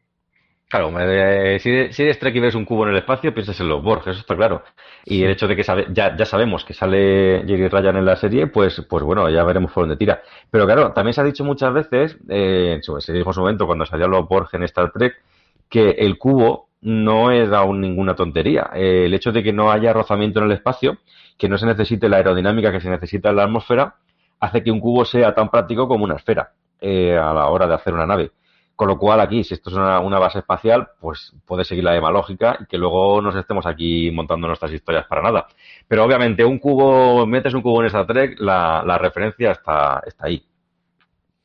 Claro, 0.74 0.92
eh, 1.02 1.60
si, 1.60 1.94
si 1.94 2.02
eres 2.02 2.18
Trek 2.18 2.36
y 2.36 2.40
ves 2.40 2.56
un 2.56 2.66
cubo 2.66 2.86
en 2.86 2.94
el 2.94 2.98
espacio, 2.98 3.32
piensas 3.32 3.60
en 3.60 3.70
los 3.70 3.84
Borg, 3.84 4.02
eso 4.08 4.20
está 4.20 4.36
claro. 4.36 4.64
Y 5.06 5.24
el 5.24 5.30
hecho 5.30 5.48
de 5.48 5.56
que 5.56 5.64
sabe, 5.64 5.86
ya, 5.92 6.18
ya 6.18 6.26
sabemos 6.26 6.66
que 6.66 6.74
sale 6.74 7.44
Jerry 7.46 7.68
Ryan 7.68 7.98
en 7.98 8.06
la 8.06 8.16
serie, 8.16 8.48
pues, 8.48 8.82
pues 8.90 9.04
bueno, 9.04 9.30
ya 9.30 9.44
veremos 9.44 9.72
por 9.72 9.84
dónde 9.84 9.98
tira. 9.98 10.24
Pero 10.50 10.66
claro, 10.66 10.92
también 10.92 11.14
se 11.14 11.22
ha 11.22 11.26
dicho 11.26 11.44
muchas 11.44 11.72
veces, 11.76 12.18
eh, 12.28 12.82
se 12.82 13.14
dijo 13.14 13.30
en 13.30 13.34
su 13.36 13.42
momento 13.42 13.68
cuando 13.68 13.86
salían 13.86 14.10
los 14.10 14.28
Borg 14.28 14.50
en 14.54 14.64
Star 14.64 14.92
Trek, 14.92 15.14
que 15.70 15.92
el 15.92 16.18
cubo 16.18 16.70
no 16.82 17.30
es 17.30 17.52
aún 17.52 17.80
ninguna 17.80 18.16
tontería. 18.16 18.72
Eh, 18.74 19.04
el 19.06 19.14
hecho 19.14 19.32
de 19.32 19.44
que 19.44 19.54
no 19.54 19.72
haya 19.72 19.94
rozamiento 19.94 20.40
en 20.40 20.46
el 20.46 20.54
espacio, 20.54 20.98
que 21.38 21.50
no 21.50 21.60
se 21.60 21.68
necesite 21.68 22.10
la 22.10 22.18
aerodinámica 22.18 22.72
que 22.72 22.82
se 22.82 22.90
necesita 22.90 23.30
en 23.30 23.36
la 23.36 23.44
atmósfera, 23.44 23.98
hace 24.40 24.64
que 24.64 24.72
un 24.72 24.80
cubo 24.80 25.06
sea 25.06 25.36
tan 25.36 25.50
práctico 25.50 25.88
como 25.88 26.04
una 26.04 26.16
esfera 26.16 26.52
eh, 26.82 27.16
a 27.16 27.32
la 27.32 27.46
hora 27.50 27.68
de 27.68 27.76
hacer 27.76 27.94
una 27.94 28.08
nave. 28.08 28.32
Con 28.76 28.88
lo 28.88 28.98
cual 28.98 29.20
aquí, 29.22 29.44
si 29.44 29.54
esto 29.54 29.70
es 29.70 29.76
una, 29.76 30.00
una, 30.00 30.18
base 30.18 30.40
espacial, 30.40 30.88
pues 31.00 31.34
puede 31.46 31.64
seguir 31.64 31.84
la 31.84 31.94
misma 31.94 32.12
lógica 32.12 32.58
y 32.60 32.66
que 32.66 32.78
luego 32.78 33.22
nos 33.22 33.36
estemos 33.36 33.66
aquí 33.68 34.10
montando 34.12 34.48
nuestras 34.48 34.72
historias 34.72 35.06
para 35.06 35.22
nada. 35.22 35.46
Pero 35.88 36.04
obviamente 36.04 36.44
un 36.44 36.58
cubo, 36.58 37.26
metes 37.28 37.54
un 37.54 37.62
cubo 37.62 37.82
en 37.82 37.88
Star 37.88 38.08
Trek, 38.08 38.40
la, 38.40 38.84
la 38.86 38.98
referencia 38.98 39.52
está, 39.52 40.02
está 40.08 40.26
ahí. 40.26 40.44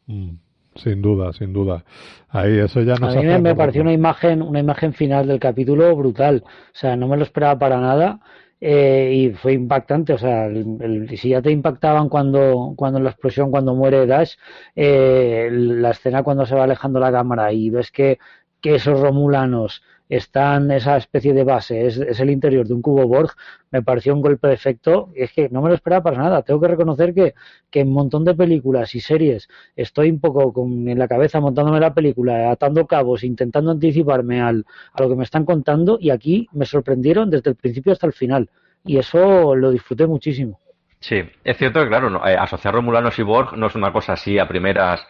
Mm, 0.06 0.30
sin 0.76 1.02
duda, 1.02 1.32
sin 1.34 1.52
duda. 1.52 1.84
Ahí 2.30 2.58
eso 2.58 2.80
ya 2.80 2.94
nos 2.94 3.14
A 3.14 3.20
mí 3.20 3.26
me, 3.26 3.38
me 3.38 3.54
pareció 3.54 3.82
una 3.82 3.92
imagen, 3.92 4.40
una 4.40 4.60
imagen 4.60 4.94
final 4.94 5.26
del 5.26 5.38
capítulo 5.38 5.94
brutal. 5.96 6.42
O 6.46 6.50
sea, 6.72 6.96
no 6.96 7.08
me 7.08 7.16
lo 7.16 7.24
esperaba 7.24 7.58
para 7.58 7.78
nada. 7.78 8.20
Eh, 8.60 9.12
y 9.14 9.30
fue 9.34 9.52
impactante, 9.52 10.12
o 10.14 10.18
sea, 10.18 10.46
el, 10.46 11.08
si 11.16 11.28
ya 11.28 11.40
te 11.40 11.52
impactaban 11.52 12.08
cuando, 12.08 12.74
cuando 12.76 12.98
en 12.98 13.04
la 13.04 13.10
explosión, 13.10 13.50
cuando 13.52 13.74
muere 13.74 14.04
Dash, 14.06 14.34
eh, 14.74 15.48
la 15.52 15.90
escena 15.90 16.24
cuando 16.24 16.44
se 16.44 16.56
va 16.56 16.64
alejando 16.64 16.98
la 16.98 17.12
cámara 17.12 17.52
y 17.52 17.70
ves 17.70 17.92
que, 17.92 18.18
que 18.60 18.74
esos 18.76 18.98
romulanos 19.00 19.82
están, 20.08 20.70
esa 20.70 20.96
especie 20.96 21.34
de 21.34 21.44
base, 21.44 21.86
es, 21.86 21.98
es, 21.98 22.18
el 22.20 22.30
interior 22.30 22.66
de 22.66 22.74
un 22.74 22.82
cubo 22.82 23.06
Borg, 23.06 23.30
me 23.70 23.82
pareció 23.82 24.14
un 24.14 24.22
golpe 24.22 24.48
de 24.48 24.54
efecto, 24.54 25.10
y 25.14 25.22
es 25.22 25.32
que 25.32 25.48
no 25.50 25.60
me 25.60 25.68
lo 25.68 25.74
esperaba 25.74 26.02
para 26.02 26.18
nada, 26.18 26.42
tengo 26.42 26.60
que 26.60 26.68
reconocer 26.68 27.14
que, 27.14 27.34
que 27.70 27.80
en 27.80 27.88
un 27.88 27.94
montón 27.94 28.24
de 28.24 28.34
películas 28.34 28.94
y 28.94 29.00
series 29.00 29.48
estoy 29.76 30.10
un 30.10 30.20
poco 30.20 30.52
con, 30.52 30.88
en 30.88 30.98
la 30.98 31.08
cabeza 31.08 31.40
montándome 31.40 31.80
la 31.80 31.92
película, 31.92 32.50
atando 32.50 32.86
cabos, 32.86 33.22
intentando 33.24 33.70
anticiparme 33.70 34.40
al, 34.40 34.64
a 34.92 35.02
lo 35.02 35.08
que 35.08 35.16
me 35.16 35.24
están 35.24 35.44
contando, 35.44 35.98
y 36.00 36.10
aquí 36.10 36.48
me 36.52 36.64
sorprendieron 36.64 37.30
desde 37.30 37.50
el 37.50 37.56
principio 37.56 37.92
hasta 37.92 38.06
el 38.06 38.12
final, 38.12 38.48
y 38.84 38.96
eso 38.96 39.54
lo 39.54 39.70
disfruté 39.70 40.06
muchísimo. 40.06 40.58
Sí, 41.00 41.22
es 41.44 41.56
cierto 41.56 41.80
que, 41.80 41.88
claro, 41.88 42.10
no, 42.10 42.26
eh, 42.26 42.36
asociar 42.36 42.74
Romulanos 42.74 43.18
y 43.18 43.22
Borg 43.22 43.56
no 43.56 43.68
es 43.68 43.74
una 43.76 43.92
cosa 43.92 44.14
así 44.14 44.38
a 44.38 44.48
primeras 44.48 45.06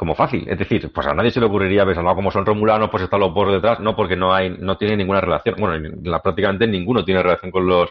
como 0.00 0.14
fácil. 0.14 0.48
Es 0.48 0.58
decir, 0.58 0.90
pues 0.94 1.06
a 1.06 1.12
nadie 1.12 1.30
se 1.30 1.40
le 1.40 1.44
ocurriría, 1.44 1.84
ves, 1.84 1.98
no, 1.98 2.14
como 2.14 2.30
son 2.30 2.46
romulanos, 2.46 2.88
pues 2.88 3.02
están 3.02 3.20
los 3.20 3.34
por 3.34 3.52
detrás. 3.52 3.80
No, 3.80 3.94
porque 3.94 4.16
no 4.16 4.32
hay, 4.32 4.48
no 4.48 4.78
tiene 4.78 4.96
ninguna 4.96 5.20
relación. 5.20 5.56
Bueno, 5.58 5.76
prácticamente 6.22 6.66
ninguno 6.66 7.04
tiene 7.04 7.22
relación 7.22 7.50
con 7.50 7.66
los, 7.66 7.90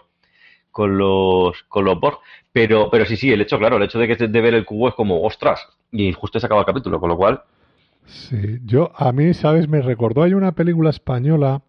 con 0.72 0.97
los, 0.97 1.62
con 1.68 1.86
los 1.86 1.99
Borg. 1.99 2.18
Pero, 2.51 2.89
pero 2.89 3.05
sí, 3.05 3.16
sí, 3.16 3.32
el 3.32 3.41
hecho, 3.41 3.60
claro, 3.60 3.78
el 3.78 3.84
hecho 3.84 3.99
de 3.99 4.07
que 4.07 4.28
de 4.28 4.41
ver 4.41 4.55
el 4.55 4.66
cubo 4.66 4.89
es 4.89 4.95
como, 4.95 5.22
ostras, 5.22 5.64
y 5.91 6.12
justo 6.14 6.39
se 6.39 6.47
acaba 6.47 6.62
el 6.62 6.66
capítulo, 6.66 6.99
con 6.99 7.10
lo 7.10 7.16
cual. 7.16 7.43
Sí, 8.05 8.57
yo, 8.66 8.91
a 8.95 9.12
mí, 9.12 9.36
¿sabes? 9.36 9.70
Me 9.70 9.84
recordó, 9.84 10.24
hay 10.24 10.34
una 10.34 10.53
película 10.53 10.89
española, 10.89 11.62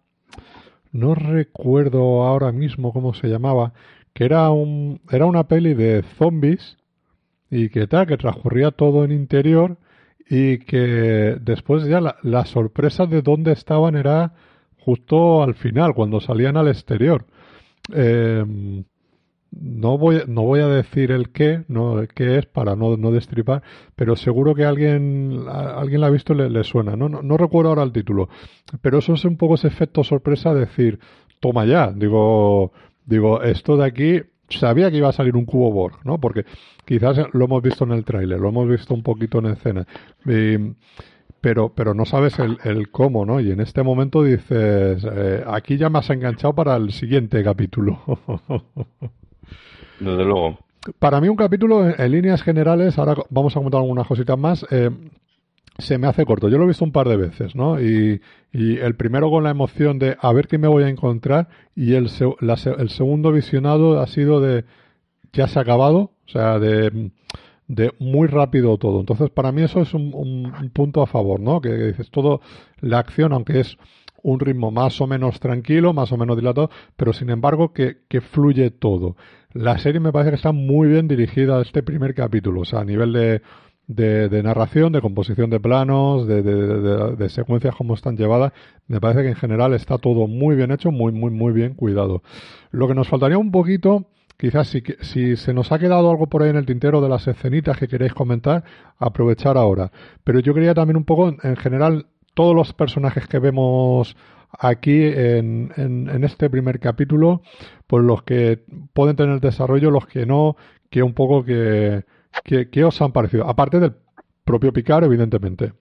no 0.91 1.13
recuerdo 1.13 2.23
ahora 2.23 2.51
mismo 2.51 2.93
cómo 2.93 3.13
se 3.13 3.27
llamaba, 3.27 3.73
que 4.15 4.25
era 4.25 4.49
un, 4.49 5.01
era 5.11 5.27
una 5.27 5.43
peli 5.43 5.75
de 5.75 6.01
zombies 6.17 6.79
y 7.51 7.69
que 7.69 7.85
tal, 7.85 8.07
que 8.07 8.17
transcurría 8.17 8.71
todo 8.71 9.05
en 9.05 9.11
interior 9.11 9.77
y 10.33 10.59
que 10.59 11.37
después 11.41 11.83
ya 11.83 11.99
la, 11.99 12.15
la, 12.23 12.45
sorpresa 12.45 13.05
de 13.05 13.21
dónde 13.21 13.51
estaban 13.51 13.97
era 13.97 14.31
justo 14.79 15.43
al 15.43 15.55
final, 15.55 15.93
cuando 15.93 16.21
salían 16.21 16.55
al 16.55 16.69
exterior. 16.69 17.25
Eh, 17.93 18.45
no 19.51 19.97
voy, 19.97 20.23
no 20.27 20.43
voy 20.43 20.61
a 20.61 20.67
decir 20.67 21.11
el 21.11 21.31
qué, 21.33 21.65
no, 21.67 22.03
qué 22.15 22.37
es 22.37 22.45
para 22.45 22.77
no, 22.77 22.95
no 22.95 23.11
destripar, 23.11 23.61
pero 23.97 24.15
seguro 24.15 24.55
que 24.55 24.63
alguien, 24.63 25.43
alguien 25.49 25.99
la 25.99 26.07
ha 26.07 26.11
visto 26.11 26.31
y 26.31 26.37
le, 26.37 26.49
le 26.49 26.63
suena. 26.63 26.95
No, 26.95 27.09
no, 27.09 27.21
no, 27.21 27.35
recuerdo 27.35 27.67
ahora 27.67 27.83
el 27.83 27.91
título, 27.91 28.29
pero 28.81 28.99
eso 28.99 29.15
es 29.15 29.25
un 29.25 29.35
poco 29.35 29.55
ese 29.55 29.67
efecto 29.67 30.01
sorpresa 30.05 30.53
de 30.53 30.61
decir, 30.61 30.99
toma 31.41 31.65
ya, 31.65 31.91
digo, 31.91 32.71
digo, 33.05 33.41
esto 33.41 33.75
de 33.75 33.85
aquí 33.85 34.21
sabía 34.59 34.89
que 34.91 34.97
iba 34.97 35.09
a 35.09 35.13
salir 35.13 35.35
un 35.35 35.45
cubo 35.45 35.71
Borg, 35.71 35.99
¿no? 36.03 36.19
Porque 36.19 36.45
quizás 36.85 37.17
lo 37.33 37.45
hemos 37.45 37.61
visto 37.61 37.83
en 37.83 37.91
el 37.91 38.05
tráiler, 38.05 38.39
lo 38.39 38.49
hemos 38.49 38.67
visto 38.67 38.93
un 38.93 39.03
poquito 39.03 39.39
en 39.39 39.47
escena. 39.47 39.87
Y, 40.25 40.57
pero, 41.41 41.69
pero 41.69 41.93
no 41.93 42.05
sabes 42.05 42.37
el, 42.39 42.57
el, 42.63 42.91
cómo, 42.91 43.25
¿no? 43.25 43.39
Y 43.39 43.51
en 43.51 43.59
este 43.59 43.81
momento 43.83 44.23
dices, 44.23 45.03
eh, 45.03 45.43
aquí 45.47 45.77
ya 45.77 45.89
me 45.89 45.99
has 45.99 46.09
enganchado 46.09 46.53
para 46.53 46.75
el 46.75 46.91
siguiente 46.91 47.43
capítulo. 47.43 47.99
Desde 49.99 50.23
luego. 50.23 50.59
Para 50.99 51.21
mí 51.21 51.29
un 51.29 51.35
capítulo, 51.35 51.87
en, 51.87 51.95
en, 51.99 52.11
líneas 52.11 52.41
generales, 52.41 52.97
ahora 52.97 53.15
vamos 53.29 53.55
a 53.55 53.59
comentar 53.59 53.81
algunas 53.81 54.07
cositas 54.07 54.37
más, 54.37 54.65
eh, 54.71 54.89
se 55.81 55.97
me 55.97 56.07
hace 56.07 56.25
corto. 56.25 56.49
Yo 56.49 56.57
lo 56.57 56.63
he 56.65 56.67
visto 56.67 56.85
un 56.85 56.91
par 56.91 57.09
de 57.09 57.17
veces, 57.17 57.55
¿no? 57.55 57.81
Y, 57.81 58.21
y 58.51 58.77
el 58.77 58.95
primero 58.95 59.29
con 59.29 59.43
la 59.43 59.51
emoción 59.51 59.99
de 59.99 60.17
a 60.19 60.31
ver 60.33 60.47
qué 60.47 60.57
me 60.57 60.67
voy 60.67 60.83
a 60.83 60.89
encontrar 60.89 61.49
y 61.75 61.93
el, 61.93 62.09
la, 62.39 62.57
el 62.77 62.89
segundo 62.89 63.31
visionado 63.31 63.99
ha 63.99 64.07
sido 64.07 64.39
de 64.41 64.65
ya 65.33 65.47
se 65.47 65.59
ha 65.59 65.61
acabado, 65.61 66.11
o 66.27 66.29
sea, 66.29 66.59
de, 66.59 67.11
de 67.67 67.93
muy 67.99 68.27
rápido 68.27 68.77
todo. 68.77 68.99
Entonces, 68.99 69.29
para 69.29 69.51
mí 69.51 69.61
eso 69.61 69.81
es 69.81 69.93
un, 69.93 70.11
un, 70.13 70.53
un 70.53 70.69
punto 70.71 71.01
a 71.01 71.07
favor, 71.07 71.39
¿no? 71.39 71.61
Que, 71.61 71.69
que, 71.69 71.85
dices, 71.87 72.09
todo, 72.11 72.41
la 72.81 72.99
acción, 72.99 73.33
aunque 73.33 73.61
es 73.61 73.77
un 74.23 74.39
ritmo 74.39 74.71
más 74.71 74.99
o 75.01 75.07
menos 75.07 75.39
tranquilo, 75.39 75.93
más 75.93 76.11
o 76.11 76.17
menos 76.17 76.37
dilatado, 76.37 76.69
pero 76.95 77.13
sin 77.13 77.29
embargo 77.29 77.73
que, 77.73 77.97
que 78.07 78.21
fluye 78.21 78.69
todo. 78.71 79.15
La 79.53 79.77
serie 79.79 79.99
me 79.99 80.11
parece 80.11 80.31
que 80.31 80.35
está 80.35 80.51
muy 80.51 80.89
bien 80.89 81.07
dirigida 81.07 81.57
a 81.57 81.61
este 81.61 81.83
primer 81.83 82.13
capítulo, 82.13 82.61
o 82.61 82.65
sea, 82.65 82.81
a 82.81 82.85
nivel 82.85 83.13
de, 83.13 83.41
de, 83.87 84.29
de 84.29 84.43
narración, 84.43 84.93
de 84.93 85.01
composición 85.01 85.49
de 85.49 85.59
planos, 85.59 86.27
de, 86.27 86.41
de, 86.41 87.29
secuencias 87.29 87.75
como 87.75 87.93
están 87.93 88.15
llevadas, 88.15 88.53
me 88.87 89.01
parece 89.01 89.23
que 89.23 89.29
en 89.29 89.35
general 89.35 89.73
está 89.73 89.97
todo 89.97 90.27
muy 90.27 90.55
bien 90.55 90.71
hecho, 90.71 90.91
muy, 90.91 91.11
muy, 91.11 91.31
muy 91.31 91.51
bien 91.51 91.73
cuidado. 91.73 92.23
Lo 92.71 92.87
que 92.87 92.95
nos 92.95 93.07
faltaría 93.07 93.37
un 93.37 93.51
poquito, 93.51 94.05
quizás 94.37 94.67
si, 94.67 94.83
si 95.01 95.35
se 95.35 95.53
nos 95.53 95.71
ha 95.71 95.79
quedado 95.79 96.09
algo 96.09 96.27
por 96.27 96.43
ahí 96.43 96.49
en 96.49 96.55
el 96.55 96.65
tintero 96.65 97.01
de 97.01 97.09
las 97.09 97.27
escenitas 97.27 97.77
que 97.77 97.87
queréis 97.87 98.13
comentar, 98.13 98.63
aprovechar 98.97 99.57
ahora. 99.57 99.91
Pero 100.23 100.39
yo 100.39 100.53
quería 100.53 100.73
también 100.73 100.97
un 100.97 101.05
poco, 101.05 101.35
en 101.43 101.57
general, 101.57 102.07
todos 102.33 102.55
los 102.55 102.73
personajes 102.73 103.27
que 103.27 103.39
vemos 103.39 104.15
aquí 104.57 105.03
en, 105.03 105.71
en, 105.75 106.09
en, 106.09 106.23
este 106.23 106.49
primer 106.49 106.79
capítulo, 106.79 107.41
pues 107.87 108.03
los 108.03 108.23
que 108.23 108.63
pueden 108.93 109.15
tener 109.15 109.39
desarrollo, 109.39 109.91
los 109.91 110.07
que 110.07 110.25
no, 110.25 110.55
que 110.89 111.03
un 111.03 111.13
poco 111.13 111.43
que, 111.43 112.03
que 112.43 112.83
os 112.83 113.01
han 113.01 113.11
parecido, 113.11 113.47
aparte 113.47 113.79
del 113.79 113.93
propio 114.43 114.73
Picard, 114.73 115.03
evidentemente. 115.05 115.73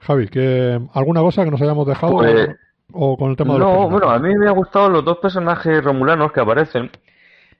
Javi, 0.00 0.28
que 0.28 0.80
¿alguna 0.94 1.20
cosa 1.20 1.44
que 1.44 1.50
nos 1.50 1.62
hayamos 1.62 1.86
dejado 1.86 2.14
pues, 2.14 2.50
o, 2.92 3.12
o, 3.12 3.16
con 3.16 3.30
el 3.30 3.36
tema 3.36 3.54
de 3.54 3.60
los 3.60 3.68
No, 3.68 3.88
bueno, 3.88 4.10
a 4.10 4.18
mí 4.18 4.34
me 4.34 4.48
ha 4.48 4.52
gustado 4.52 4.88
los 4.88 5.04
dos 5.04 5.18
personajes 5.18 5.82
romulanos 5.82 6.32
que 6.32 6.40
aparecen. 6.40 6.90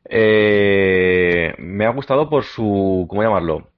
Eh, 0.05 1.55
me 1.59 1.87
ha 1.87 1.91
gustado 1.91 2.29
por 2.29 2.43
su, 2.45 3.07
¿cómo 3.09 3.23
llamarlo? 3.23 3.69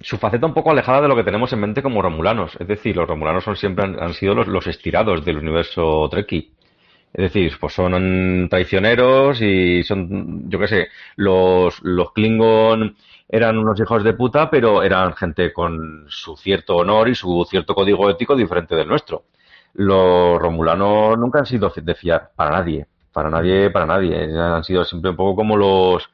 su 0.00 0.16
faceta 0.16 0.46
un 0.46 0.54
poco 0.54 0.70
alejada 0.70 1.02
de 1.02 1.08
lo 1.08 1.16
que 1.16 1.24
tenemos 1.24 1.52
en 1.52 1.60
mente 1.60 1.82
como 1.82 2.00
romulanos. 2.00 2.56
Es 2.58 2.66
decir, 2.66 2.96
los 2.96 3.06
romulanos 3.06 3.44
son 3.44 3.56
siempre 3.56 3.84
han, 3.84 4.02
han 4.02 4.14
sido 4.14 4.34
los, 4.34 4.46
los, 4.46 4.66
estirados 4.66 5.22
del 5.24 5.36
universo 5.36 6.08
Trekkie. 6.10 6.54
Es 7.12 7.22
decir, 7.24 7.56
pues 7.60 7.74
son 7.74 8.48
traicioneros 8.48 9.40
y 9.42 9.82
son, 9.82 10.48
yo 10.48 10.58
qué 10.60 10.68
sé, 10.68 10.88
los, 11.16 11.80
los 11.82 12.12
Klingon 12.12 12.96
eran 13.28 13.58
unos 13.58 13.80
hijos 13.80 14.04
de 14.04 14.12
puta, 14.14 14.48
pero 14.50 14.82
eran 14.82 15.14
gente 15.14 15.52
con 15.52 16.04
su 16.08 16.36
cierto 16.36 16.76
honor 16.76 17.08
y 17.08 17.14
su 17.14 17.46
cierto 17.48 17.74
código 17.74 18.08
ético 18.10 18.36
diferente 18.36 18.76
del 18.76 18.88
nuestro. 18.88 19.24
Los 19.74 20.40
romulanos 20.40 21.18
nunca 21.18 21.40
han 21.40 21.46
sido 21.46 21.72
de 21.74 21.94
fiar 21.94 22.30
para 22.34 22.50
nadie, 22.50 22.86
para 23.12 23.30
nadie, 23.30 23.70
para 23.70 23.86
nadie. 23.86 24.36
Han 24.38 24.64
sido 24.64 24.84
siempre 24.84 25.10
un 25.10 25.16
poco 25.16 25.36
como 25.36 25.56
los, 25.56 26.10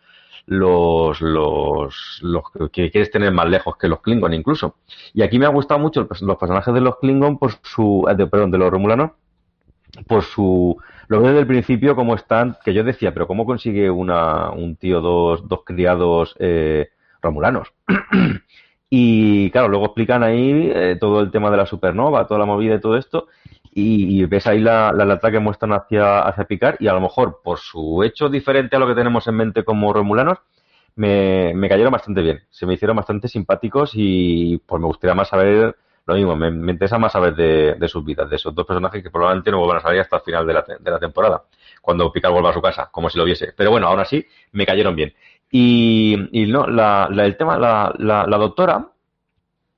los, 0.46 1.20
los, 1.20 2.18
los 2.22 2.42
que 2.70 2.90
quieres 2.90 3.10
tener 3.10 3.32
más 3.32 3.48
lejos 3.48 3.76
que 3.76 3.88
los 3.88 4.00
Klingon 4.00 4.34
incluso. 4.34 4.76
Y 5.14 5.22
aquí 5.22 5.38
me 5.38 5.46
ha 5.46 5.50
gustado 5.50 5.80
mucho 5.80 6.06
los 6.20 6.38
personajes 6.38 6.72
de 6.74 6.80
los 6.80 6.98
Klingon 6.98 7.38
por 7.38 7.52
su, 7.62 8.06
de, 8.16 8.26
perdón, 8.26 8.50
de 8.50 8.58
los 8.58 8.70
Romulanos, 8.70 9.12
por 10.06 10.22
su, 10.22 10.76
lo 11.08 11.18
veo 11.18 11.28
desde 11.28 11.40
el 11.40 11.46
principio 11.46 11.96
como 11.96 12.14
están, 12.14 12.56
que 12.64 12.74
yo 12.74 12.84
decía, 12.84 13.12
pero 13.12 13.26
¿cómo 13.26 13.46
consigue 13.46 13.90
una, 13.90 14.50
un 14.50 14.76
tío 14.76 15.00
dos, 15.00 15.48
dos 15.48 15.60
criados 15.64 16.34
eh, 16.38 16.90
romulanos? 17.22 17.72
y 18.90 19.50
claro, 19.50 19.68
luego 19.68 19.86
explican 19.86 20.22
ahí 20.22 20.70
eh, 20.74 20.96
todo 20.98 21.20
el 21.20 21.30
tema 21.30 21.50
de 21.50 21.56
la 21.56 21.66
supernova, 21.66 22.26
toda 22.26 22.40
la 22.40 22.46
movida 22.46 22.74
y 22.74 22.80
todo 22.80 22.96
esto, 22.96 23.28
y, 23.78 24.24
ves 24.24 24.46
ahí 24.46 24.58
la, 24.60 24.90
la 24.92 25.18
que 25.18 25.38
muestran 25.38 25.74
hacia, 25.74 26.20
hacia 26.20 26.44
Picar 26.44 26.78
y 26.80 26.88
a 26.88 26.94
lo 26.94 27.00
mejor 27.02 27.40
por 27.44 27.58
su 27.58 28.02
hecho 28.02 28.30
diferente 28.30 28.74
a 28.74 28.78
lo 28.78 28.86
que 28.86 28.94
tenemos 28.94 29.26
en 29.28 29.34
mente 29.34 29.64
como 29.64 29.92
Romulanos, 29.92 30.38
me, 30.94 31.52
me 31.54 31.68
cayeron 31.68 31.92
bastante 31.92 32.22
bien, 32.22 32.40
se 32.48 32.64
me 32.64 32.72
hicieron 32.72 32.96
bastante 32.96 33.28
simpáticos 33.28 33.90
y 33.92 34.56
pues 34.64 34.80
me 34.80 34.86
gustaría 34.86 35.14
más 35.14 35.28
saber 35.28 35.76
lo 36.06 36.14
mismo, 36.14 36.36
me, 36.36 36.48
interesa 36.48 36.98
más 36.98 37.12
saber 37.12 37.34
de, 37.34 37.88
sus 37.88 38.04
vidas, 38.04 38.30
de 38.30 38.36
esos 38.36 38.54
dos 38.54 38.64
personajes 38.64 39.02
que 39.02 39.10
probablemente 39.10 39.50
no 39.50 39.58
vuelvan 39.58 39.78
a 39.78 39.80
salir 39.80 40.00
hasta 40.00 40.16
el 40.16 40.22
final 40.22 40.46
de 40.46 40.54
la, 40.54 40.98
temporada, 41.00 41.42
cuando 41.82 42.12
Picard 42.12 42.32
vuelva 42.32 42.50
a 42.50 42.54
su 42.54 42.62
casa, 42.62 42.88
como 42.92 43.10
si 43.10 43.18
lo 43.18 43.24
viese. 43.24 43.52
Pero 43.56 43.72
bueno, 43.72 43.88
aún 43.88 43.98
así 43.98 44.24
me 44.52 44.64
cayeron 44.64 44.94
bien. 44.94 45.12
Y, 45.50 46.16
no, 46.48 46.66
la, 46.66 47.08
la, 47.10 47.24
el 47.24 47.36
tema, 47.36 47.58
la, 47.58 48.38
doctora, 48.38 48.88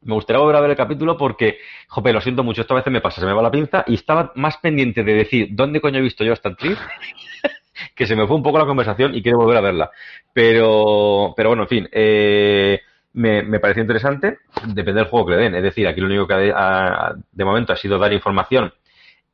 me 0.03 0.15
gustaría 0.15 0.41
volver 0.41 0.57
a 0.57 0.61
ver 0.61 0.71
el 0.71 0.77
capítulo 0.77 1.17
porque, 1.17 1.59
jope, 1.89 2.13
lo 2.13 2.21
siento 2.21 2.45
mucho, 2.45 2.61
esta 2.61 2.75
vez 2.75 2.87
me 2.89 3.01
pasa, 3.01 3.21
se 3.21 3.27
me 3.27 3.33
va 3.33 3.43
la 3.43 3.51
pinza 3.51 3.85
y 3.87 3.95
estaba 3.95 4.33
más 4.35 4.59
pendiente 4.59 5.03
de 5.05 5.15
decir 5.15 5.49
dónde 5.53 5.81
coño 5.81 5.99
he 5.99 6.03
visto 6.03 6.25
yo 6.25 6.35
esta 6.35 6.51
actriz 6.51 6.79
que 7.95 8.07
se 8.07 8.17
me 8.17 8.27
fue 8.27 8.37
un 8.37 8.43
poco 8.43 8.59
la 8.59 8.67
conversación 8.67 9.15
y 9.15 9.23
quiero 9.23 9.39
volver 9.39 9.57
a 9.57 9.63
verla. 9.63 9.91
Pero, 10.33 11.33
pero 11.37 11.49
bueno, 11.49 11.63
en 11.63 11.69
fin, 11.69 11.89
eh, 11.91 12.81
me, 13.13 13.43
me 13.43 13.61
pareció 13.61 13.83
interesante, 13.83 14.39
depende 14.67 15.01
del 15.01 15.11
juego 15.11 15.27
que 15.27 15.37
le 15.37 15.43
den. 15.43 15.55
Es 15.55 15.63
decir, 15.63 15.87
aquí 15.87 16.01
lo 16.01 16.07
único 16.07 16.27
que 16.27 16.53
ha, 16.55 17.15
de 17.33 17.45
momento 17.45 17.73
ha 17.73 17.77
sido 17.77 17.99
dar 17.99 18.13
información 18.13 18.73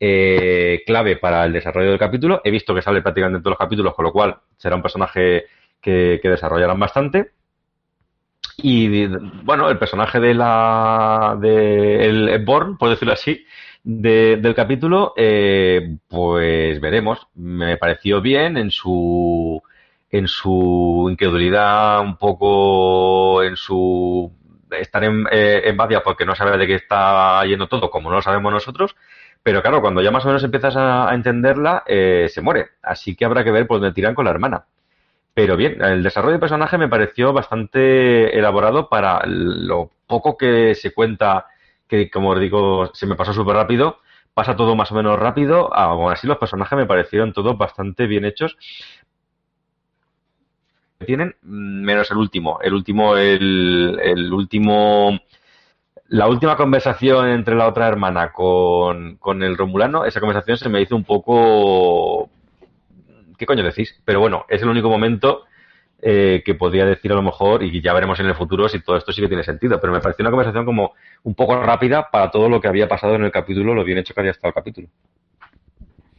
eh, 0.01 0.83
clave 0.87 1.17
para 1.17 1.45
el 1.45 1.53
desarrollo 1.53 1.91
del 1.91 1.99
capítulo. 1.99 2.41
He 2.45 2.51
visto 2.51 2.75
que 2.75 2.83
sale 2.83 3.03
prácticamente 3.03 3.39
en 3.39 3.43
todos 3.43 3.53
los 3.53 3.59
capítulos, 3.59 3.95
con 3.95 4.05
lo 4.05 4.13
cual 4.13 4.37
será 4.57 4.77
un 4.77 4.83
personaje 4.83 5.45
que, 5.81 6.19
que 6.23 6.29
desarrollarán 6.29 6.79
bastante. 6.79 7.33
Y 8.59 9.07
bueno, 9.43 9.69
el 9.69 9.79
personaje 9.79 10.21
de 10.21 10.35
la 10.35 11.37
de 11.41 12.05
el 12.05 12.45
Born, 12.45 12.79
por 12.79 12.91
decirlo 12.91 13.15
así, 13.15 13.45
del 13.83 14.55
capítulo, 14.55 15.13
eh, 15.17 15.97
pues 16.09 16.81
veremos. 16.81 17.27
Me 17.35 17.77
pareció 17.77 18.21
bien 18.21 18.57
en 18.57 18.71
su 18.71 19.63
en 20.15 20.29
su 20.29 21.09
incredulidad, 21.11 22.01
un 22.01 22.17
poco 22.17 23.43
en 23.43 23.57
su 23.57 24.33
estar 24.71 25.03
en, 25.03 25.27
eh, 25.33 25.63
en 25.65 25.77
porque 26.05 26.25
no 26.25 26.37
sabe 26.37 26.57
de 26.57 26.69
qué 26.69 26.75
está 26.77 27.45
yendo 27.45 27.67
todo, 27.67 27.91
como 27.91 28.11
no 28.11 28.17
lo 28.17 28.23
sabemos 28.23 28.53
nosotros. 28.53 28.95
Pero 29.43 29.61
claro, 29.61 29.81
cuando 29.81 30.03
ya 30.03 30.13
más 30.13 30.25
o 30.25 30.29
menos 30.29 30.45
empiezas 30.45 30.77
a, 30.77 31.13
entenderla, 31.13 31.83
eh, 31.87 32.29
se 32.31 32.43
muere. 32.43 32.69
Así 32.81 33.17
que 33.17 33.25
habrá 33.25 33.43
que 33.43 33.51
ver 33.51 33.67
por 33.67 33.81
dónde 33.81 33.93
tiran 33.93 34.15
con 34.15 34.25
la 34.25 34.31
hermana. 34.31 34.67
Pero 35.35 35.57
bien, 35.57 35.83
el 35.83 36.05
desarrollo 36.05 36.35
de 36.35 36.39
personaje 36.39 36.79
me 36.79 36.89
pareció 36.89 37.33
bastante 37.33 38.39
elaborado 38.39 38.89
para 38.89 39.21
lo 39.27 39.91
poco 40.07 40.37
que 40.37 40.77
se 40.77 40.95
cuenta, 40.95 41.47
que 41.89 42.09
como 42.09 42.31
os 42.31 42.41
digo, 42.41 42.91
se 42.95 43.07
me 43.07 43.17
pasó 43.17 43.33
súper 43.33 43.57
rápido. 43.57 43.99
Pasa 44.33 44.55
todo 44.55 44.77
más 44.77 44.93
o 44.93 44.95
menos 44.95 45.19
rápido. 45.19 45.75
Aún 45.75 46.13
así, 46.13 46.29
los 46.29 46.39
personajes 46.39 46.79
me 46.79 46.87
parecieron 46.87 47.33
todos 47.33 47.59
bastante 47.59 48.07
bien 48.07 48.25
hechos. 48.25 48.57
Tienen, 50.99 51.35
menos 51.43 52.11
el 52.11 52.17
último. 52.17 52.59
El 52.63 52.75
último, 52.75 53.17
el, 53.17 53.99
el 54.03 54.33
último 54.33 55.19
la 56.09 56.29
última 56.29 56.57
conversación 56.57 57.29
entre 57.29 57.55
la 57.55 57.67
otra 57.67 57.89
hermana 57.89 58.31
con, 58.31 59.17
con, 59.17 59.43
el 59.43 59.57
Romulano, 59.57 60.05
esa 60.05 60.21
conversación 60.21 60.59
se 60.59 60.69
me 60.69 60.83
hizo 60.83 60.95
un 60.95 61.05
poco 61.05 62.29
¿qué 63.39 63.47
coño 63.47 63.65
decís? 63.65 64.01
Pero 64.05 64.21
bueno, 64.21 64.45
es 64.49 64.63
el 64.63 64.69
único 64.69 64.89
momento 64.89 65.45
eh, 66.01 66.43
que 66.45 66.55
podría 66.55 66.85
decir 66.85 67.13
a 67.13 67.15
lo 67.15 67.23
mejor, 67.23 67.63
y 67.63 67.81
ya 67.81 67.93
veremos 67.95 68.21
en 68.21 68.27
el 68.27 68.35
futuro 68.35 68.69
si 68.69 68.81
todo 68.81 68.97
esto 68.97 69.13
sí 69.13 69.21
que 69.21 69.29
tiene 69.29 69.45
sentido, 69.45 69.81
pero 69.81 69.93
me 69.93 70.01
pareció 70.01 70.23
una 70.23 70.31
conversación 70.31 70.65
como 70.65 70.95
un 71.23 71.35
poco 71.35 71.61
rápida 71.63 72.11
para 72.11 72.31
todo 72.31 72.49
lo 72.49 72.61
que 72.61 72.69
había 72.69 72.89
pasado 72.89 73.15
en 73.15 73.25
el 73.25 73.33
capítulo, 73.33 73.75
lo 73.75 73.85
bien 73.85 73.99
hecho 73.99 74.15
que 74.15 74.21
había 74.21 74.33
estado 74.33 74.49
el 74.49 74.55
capítulo. 74.55 74.89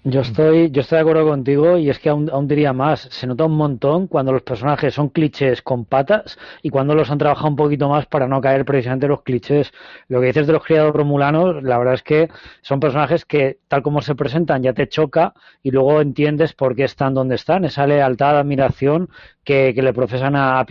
Yo 0.08 0.22
estoy, 0.22 0.70
yo 0.70 0.82
estoy 0.82 0.98
de 0.98 1.02
acuerdo 1.02 1.28
contigo 1.28 1.80
y 1.80 1.90
es 1.90 1.98
que 1.98 2.10
aún, 2.10 2.30
aún, 2.32 2.48
diría 2.48 2.74
más, 2.74 3.08
se 3.12 3.26
nota 3.26 3.46
un 3.46 3.58
montón 3.58 4.06
cuando 4.06 4.32
los 4.32 4.44
personajes 4.44 4.94
son 4.94 5.10
clichés 5.10 5.64
con 5.64 5.84
patas 5.86 6.38
y 6.62 6.70
cuando 6.70 6.94
los 6.94 7.10
han 7.10 7.18
trabajado 7.18 7.48
un 7.48 7.56
poquito 7.56 7.90
más 7.90 8.06
para 8.06 8.28
no 8.28 8.40
caer 8.40 8.66
precisamente 8.66 9.08
los 9.08 9.24
clichés. 9.24 9.74
Lo 10.08 10.22
que 10.22 10.28
dices 10.28 10.46
de 10.46 10.54
los 10.54 10.64
criados 10.64 10.94
romulanos, 10.94 11.64
la 11.64 11.80
verdad 11.80 11.96
es 11.96 12.04
que 12.04 12.30
son 12.62 12.80
personajes 12.80 13.26
que 13.26 13.58
tal 13.68 13.82
como 13.82 14.04
se 14.04 14.14
presentan 14.14 14.62
ya 14.62 14.74
te 14.74 14.88
choca 14.88 15.34
y 15.64 15.72
luego 15.72 16.00
entiendes 16.00 16.54
por 16.54 16.76
qué 16.76 16.84
están 16.84 17.16
donde 17.16 17.34
están, 17.34 17.66
esa 17.66 17.88
lealtad, 17.88 18.38
admiración 18.38 19.10
que, 19.44 19.74
que 19.74 19.82
le 19.82 19.92
profesan 19.92 20.36
a, 20.36 20.60
a 20.60 20.66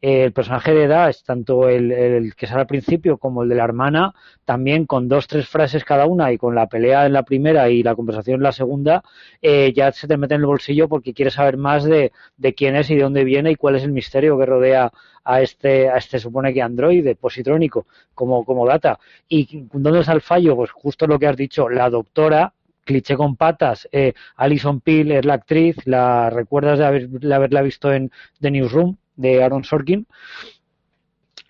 Picar 0.00 0.26
el 0.26 0.32
personaje 0.32 0.72
de 0.74 0.86
Dash, 0.86 1.22
tanto 1.24 1.68
el, 1.68 2.32
que 2.36 2.46
sale 2.46 2.60
al 2.60 2.66
principio 2.66 3.18
como 3.18 3.42
el 3.42 3.48
de 3.48 3.56
la 3.56 3.64
hermana, 3.64 4.14
también 4.44 4.86
con 4.86 5.08
dos, 5.08 5.26
tres 5.26 5.48
frases 5.48 5.84
cada 5.84 6.06
una 6.06 6.32
y 6.32 6.38
con 6.38 6.54
la 6.54 6.68
pelea 6.68 7.06
en 7.06 7.12
la 7.12 7.24
primera 7.24 7.68
y 7.68 7.82
la 7.82 7.96
conversación 7.96 8.36
en 8.36 8.42
la 8.44 8.52
segunda, 8.52 9.02
eh, 9.42 9.72
ya 9.74 9.90
se 9.92 10.06
te 10.06 10.16
mete 10.16 10.34
en 10.34 10.42
el 10.42 10.46
bolsillo 10.46 10.88
porque 10.88 11.14
quieres 11.14 11.34
saber 11.34 11.56
más 11.56 11.84
de, 11.84 12.12
de, 12.36 12.54
quién 12.54 12.76
es 12.76 12.90
y 12.90 12.96
de 12.96 13.02
dónde 13.02 13.24
viene 13.24 13.50
y 13.50 13.56
cuál 13.56 13.76
es 13.76 13.82
el 13.82 13.92
misterio 13.92 14.38
que 14.38 14.46
rodea 14.46 14.92
a 15.24 15.42
este, 15.42 15.88
a 15.90 15.96
este 15.96 16.18
supone 16.18 16.54
que 16.54 16.62
androide 16.62 17.16
positrónico 17.16 17.86
como, 18.14 18.44
como 18.44 18.66
data. 18.66 18.98
¿Y 19.28 19.66
dónde 19.72 20.00
está 20.00 20.12
el 20.12 20.20
fallo? 20.20 20.56
Pues 20.56 20.70
justo 20.70 21.06
lo 21.06 21.18
que 21.18 21.26
has 21.26 21.36
dicho, 21.36 21.68
la 21.68 21.90
doctora 21.90 22.52
cliché 22.84 23.16
con 23.16 23.36
patas. 23.36 23.86
Eh, 23.92 24.14
Alison 24.36 24.80
Peel 24.80 25.12
es 25.12 25.24
la 25.26 25.34
actriz, 25.34 25.76
la 25.84 26.30
recuerdas 26.30 26.78
de, 26.78 26.86
haber, 26.86 27.08
de 27.08 27.34
haberla 27.34 27.60
visto 27.60 27.92
en 27.92 28.10
The 28.40 28.50
Newsroom, 28.50 28.96
de 29.18 29.44
Aaron 29.44 29.64
Sorkin. 29.64 30.06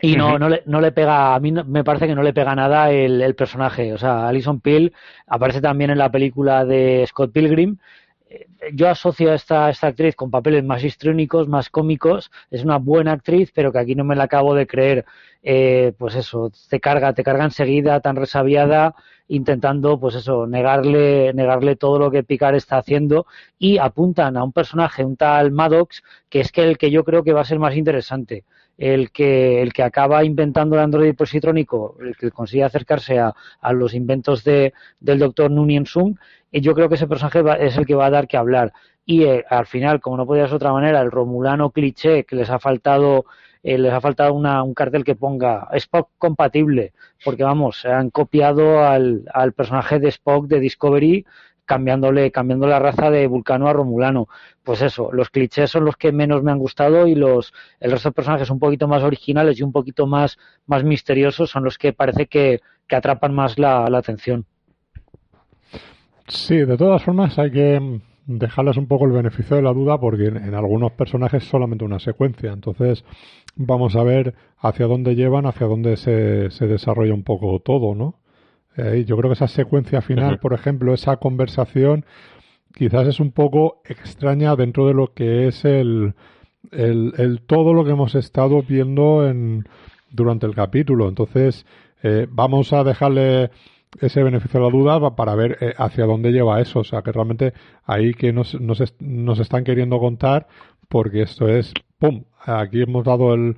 Y 0.01 0.17
no, 0.17 0.39
no, 0.39 0.49
le, 0.49 0.63
no 0.67 0.81
le 0.81 0.93
pega, 0.93 1.35
a 1.35 1.41
mí 1.41 1.51
me 1.51 1.83
parece 1.83 2.07
que 2.07 2.15
no 2.15 2.23
le 2.23 2.33
pega 2.33 2.55
nada 2.55 2.91
el, 2.91 3.21
el 3.21 3.35
personaje. 3.35 3.93
O 3.93 3.99
sea, 3.99 4.29
Alison 4.29 4.61
Peel 4.61 4.93
aparece 5.27 5.61
también 5.61 5.91
en 5.91 5.99
la 5.99 6.11
película 6.11 6.65
de 6.65 7.05
Scott 7.09 7.33
Pilgrim 7.33 7.79
yo 8.73 8.89
asocio 8.89 9.33
a 9.33 9.35
esta, 9.35 9.71
esta 9.71 9.89
actriz 9.89 10.15
con 10.15 10.31
papeles 10.31 10.65
más 10.65 10.85
histrónicos, 10.85 11.49
más 11.49 11.71
cómicos. 11.71 12.31
Es 12.51 12.63
una 12.65 12.79
buena 12.79 13.13
actriz, 13.13 13.51
pero 13.55 13.73
que 13.73 13.79
aquí 13.79 13.95
no 13.95 14.05
me 14.05 14.17
la 14.17 14.25
acabo 14.25 14.55
de 14.55 14.67
creer. 14.67 15.05
Eh, 15.43 15.93
pues 15.99 16.15
eso, 16.15 16.51
te 16.69 16.81
carga, 16.81 17.13
te 17.13 17.23
carga 17.23 17.45
enseguida, 17.45 18.01
tan 18.01 18.17
resabiada, 18.17 18.95
intentando, 19.29 19.99
pues 20.01 20.17
eso, 20.17 20.47
negarle, 20.47 21.33
negarle 21.33 21.77
todo 21.77 21.99
lo 21.99 22.11
que 22.11 22.25
Picard 22.25 22.57
está 22.57 22.79
haciendo 22.79 23.27
y 23.59 23.79
apuntan 23.79 24.37
a 24.37 24.45
un 24.45 24.53
personaje, 24.53 25.05
un 25.05 25.17
tal 25.17 25.53
Maddox, 25.53 26.03
que 26.29 26.41
es 26.41 26.53
que 26.53 26.63
el 26.63 26.79
que 26.79 26.91
yo 26.91 27.05
creo 27.05 27.23
que 27.23 27.33
va 27.33 27.43
a 27.43 27.45
ser 27.45 27.59
más 27.59 27.77
interesante 27.77 28.45
el 28.79 29.11
que, 29.11 29.61
el 29.61 29.73
que 29.73 29.83
acaba 29.83 30.25
inventando 30.25 30.77
el 30.77 30.83
androide 30.83 31.13
positrónico, 31.13 31.97
el 32.01 32.17
que 32.17 32.31
consigue 32.31 32.65
acercarse 32.65 33.19
a, 33.19 33.35
a 33.61 33.73
los 33.73 33.93
inventos 33.93 34.45
de, 34.45 34.73
del 35.01 35.19
doctor 35.19 35.51
Nunien 35.51 35.85
Sung, 35.85 36.17
y 36.51 36.61
yo 36.61 36.75
creo 36.75 36.89
que 36.89 36.95
ese 36.95 37.09
personaje 37.09 37.43
es 37.59 37.77
el 37.77 37.85
que 37.85 37.95
va 37.95 38.07
a 38.07 38.11
dar 38.11 38.29
que 38.29 38.37
hablar. 38.37 38.73
Y 39.05 39.25
eh, 39.25 39.45
al 39.51 39.67
final, 39.67 40.01
como 40.01 40.17
no 40.17 40.27
podía 40.27 40.45
ser 40.45 40.51
de 40.51 40.57
otra 40.57 40.73
manera, 40.73 41.01
el 41.01 41.11
romulano 41.11 41.71
cliché 41.71 42.25
que 42.25 42.37
les 42.37 42.51
ha 42.51 42.59
faltado 42.59 43.27
eh, 43.63 43.77
les 43.77 43.93
ha 43.93 44.01
faltado 44.01 44.35
una, 44.35 44.63
un 44.63 44.75
cartel 44.75 45.05
que 45.05 45.17
ponga 45.17 45.69
Spock 45.73 46.11
compatible, 46.17 46.93
porque 47.25 47.43
vamos, 47.43 47.81
se 47.81 47.89
han 47.89 48.11
copiado 48.11 48.85
al, 48.85 49.25
al 49.35 49.53
personaje 49.53 49.99
de 49.99 50.09
Spock 50.09 50.47
de 50.47 50.61
Discovery 50.61 51.27
cambiándole, 51.69 52.33
cambiando 52.33 52.67
la 52.67 52.79
raza 52.79 53.11
de 53.11 53.27
Vulcano 53.27 53.69
a 53.69 53.75
Romulano. 53.75 54.27
Pues 54.65 54.81
eso, 54.81 55.11
los 55.13 55.29
clichés 55.29 55.71
son 55.71 55.85
los 55.85 55.97
que 55.97 56.13
menos 56.13 56.43
me 56.43 56.51
han 56.51 56.59
gustado 56.59 57.07
y 57.07 57.15
los, 57.15 57.53
el 57.79 57.91
resto 57.91 58.09
de 58.09 58.15
personajes 58.15 58.49
un 58.49 58.59
poquito 58.59 58.89
más 58.89 59.03
originales 59.03 59.61
y 59.61 59.63
un 59.63 59.71
poquito 59.71 60.07
más, 60.07 60.39
más 60.67 60.83
misteriosos 60.83 61.51
son 61.51 61.65
los 61.65 61.77
que 61.77 61.93
parece 61.93 62.27
que, 62.27 62.61
que 62.87 62.97
atrapan 62.97 63.35
más 63.35 63.59
la, 63.59 63.87
la 63.91 63.99
atención. 63.99 64.47
Sí, 66.27 66.57
de 66.57 66.79
todas 66.79 67.03
formas 67.03 67.39
hay 67.39 67.51
que 67.51 68.01
dejarles 68.27 68.79
un 68.79 68.87
poco 68.87 69.05
el 69.05 69.13
beneficio 69.13 69.57
de 69.57 69.63
la 69.63 69.75
duda 69.75 70.01
porque 70.01 70.27
en, 70.27 70.39
en, 70.39 70.55
algunos 70.55 70.93
personajes 70.93 71.43
es 71.43 71.51
solamente 71.51 71.85
una 71.85 71.99
secuencia. 71.99 72.51
Entonces 72.51 73.05
vamos 73.57 73.95
a 73.95 74.03
ver 74.03 74.35
hacia 74.59 74.87
dónde 74.87 75.15
llevan, 75.15 75.45
hacia 75.45 75.67
dónde 75.67 75.99
se, 75.99 76.51
se 76.51 76.67
desarrolla 76.67 77.13
un 77.13 77.25
poco 77.25 77.61
todo, 77.61 77.95
¿no? 77.95 78.15
Eh, 78.79 79.05
yo 79.05 79.17
creo 79.17 79.29
que 79.31 79.35
esa 79.35 79.49
secuencia 79.49 80.01
final, 80.01 80.35
uh 80.35 80.37
-huh. 80.37 80.41
por 80.41 80.53
ejemplo, 80.55 80.95
esa 80.95 81.17
conversación, 81.17 82.05
quizás 82.75 83.09
es 83.09 83.19
un 83.19 83.33
poco 83.33 83.83
extraña 83.85 84.55
dentro 84.55 84.87
de 84.87 84.95
lo 84.95 85.13
que 85.13 85.49
es 85.49 85.65
el, 85.65 86.15
el, 86.71 87.13
el 87.19 87.41
todo 87.43 87.75
lo 87.75 87.85
que 87.85 87.91
hemos 87.91 88.15
estado 88.15 88.63
viendo 88.63 89.27
en, 89.29 89.65
durante 90.11 90.47
el 90.47 90.55
capítulo. 90.55 91.09
Entonces, 91.09 91.67
eh, 92.05 92.29
vamos 92.31 92.73
a 92.73 92.85
dejarle 92.85 93.51
ese 94.01 94.23
beneficio 94.23 94.61
de 94.61 94.67
la 94.67 94.73
duda 94.73 95.17
para 95.17 95.35
ver 95.35 95.59
eh, 95.61 95.75
hacia 95.77 96.05
dónde 96.07 96.31
lleva 96.31 96.61
eso. 96.61 96.81
O 96.81 96.85
sea, 96.85 97.03
que 97.03 97.11
realmente 97.11 97.53
ahí 97.85 98.15
que 98.15 98.33
nos, 98.33 98.55
nos, 98.61 98.81
nos 99.01 99.41
están 99.41 99.65
queriendo 99.65 99.99
contar, 99.99 100.47
porque 100.89 101.23
esto 101.23 101.49
es 101.49 101.73
¡pum! 101.99 102.25
Aquí 102.45 102.83
hemos 102.83 103.05
dado 103.05 103.35
el, 103.35 103.57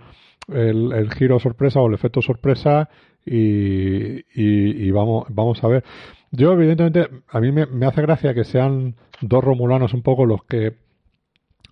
el, 0.49 0.93
el 0.93 1.13
giro 1.13 1.39
sorpresa 1.39 1.81
o 1.81 1.89
el 1.89 1.95
efecto 1.95 2.23
sorpresa 2.23 2.89
y, 3.27 4.25
y, 4.35 4.91
vamos, 4.91 5.27
vamos 5.29 5.63
a 5.63 5.69
ver. 5.69 5.85
Yo, 6.31 6.53
evidentemente, 6.53 7.09
a 7.29 7.41
mí 7.41 7.53
me, 7.53 7.67
me, 7.67 7.87
hace 7.87 8.03
gracia 8.03 8.35
que 8.35 8.45
sean 8.45 8.95
dos 9.21 9.45
romulanos 9.45 9.95
un 9.95 10.03
poco 10.03 10.27
los 10.27 10.45
que 10.45 10.75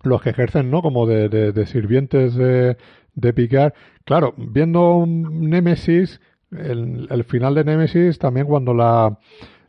los 0.03 0.21
que 0.21 0.29
ejercen, 0.29 0.71
¿no? 0.71 0.81
Como 0.81 1.05
de, 1.05 1.27
de, 1.29 1.51
de 1.51 1.65
sirvientes 1.65 2.35
de, 2.35 2.77
de 3.15 3.33
Picard. 3.33 3.73
Claro, 4.05 4.33
viendo 4.37 5.05
Nemesis, 5.07 6.21
el, 6.51 7.07
el, 7.09 7.23
final 7.25 7.55
de 7.55 7.63
Nemesis, 7.65 8.17
también 8.17 8.47
cuando 8.47 8.73
la, 8.73 9.17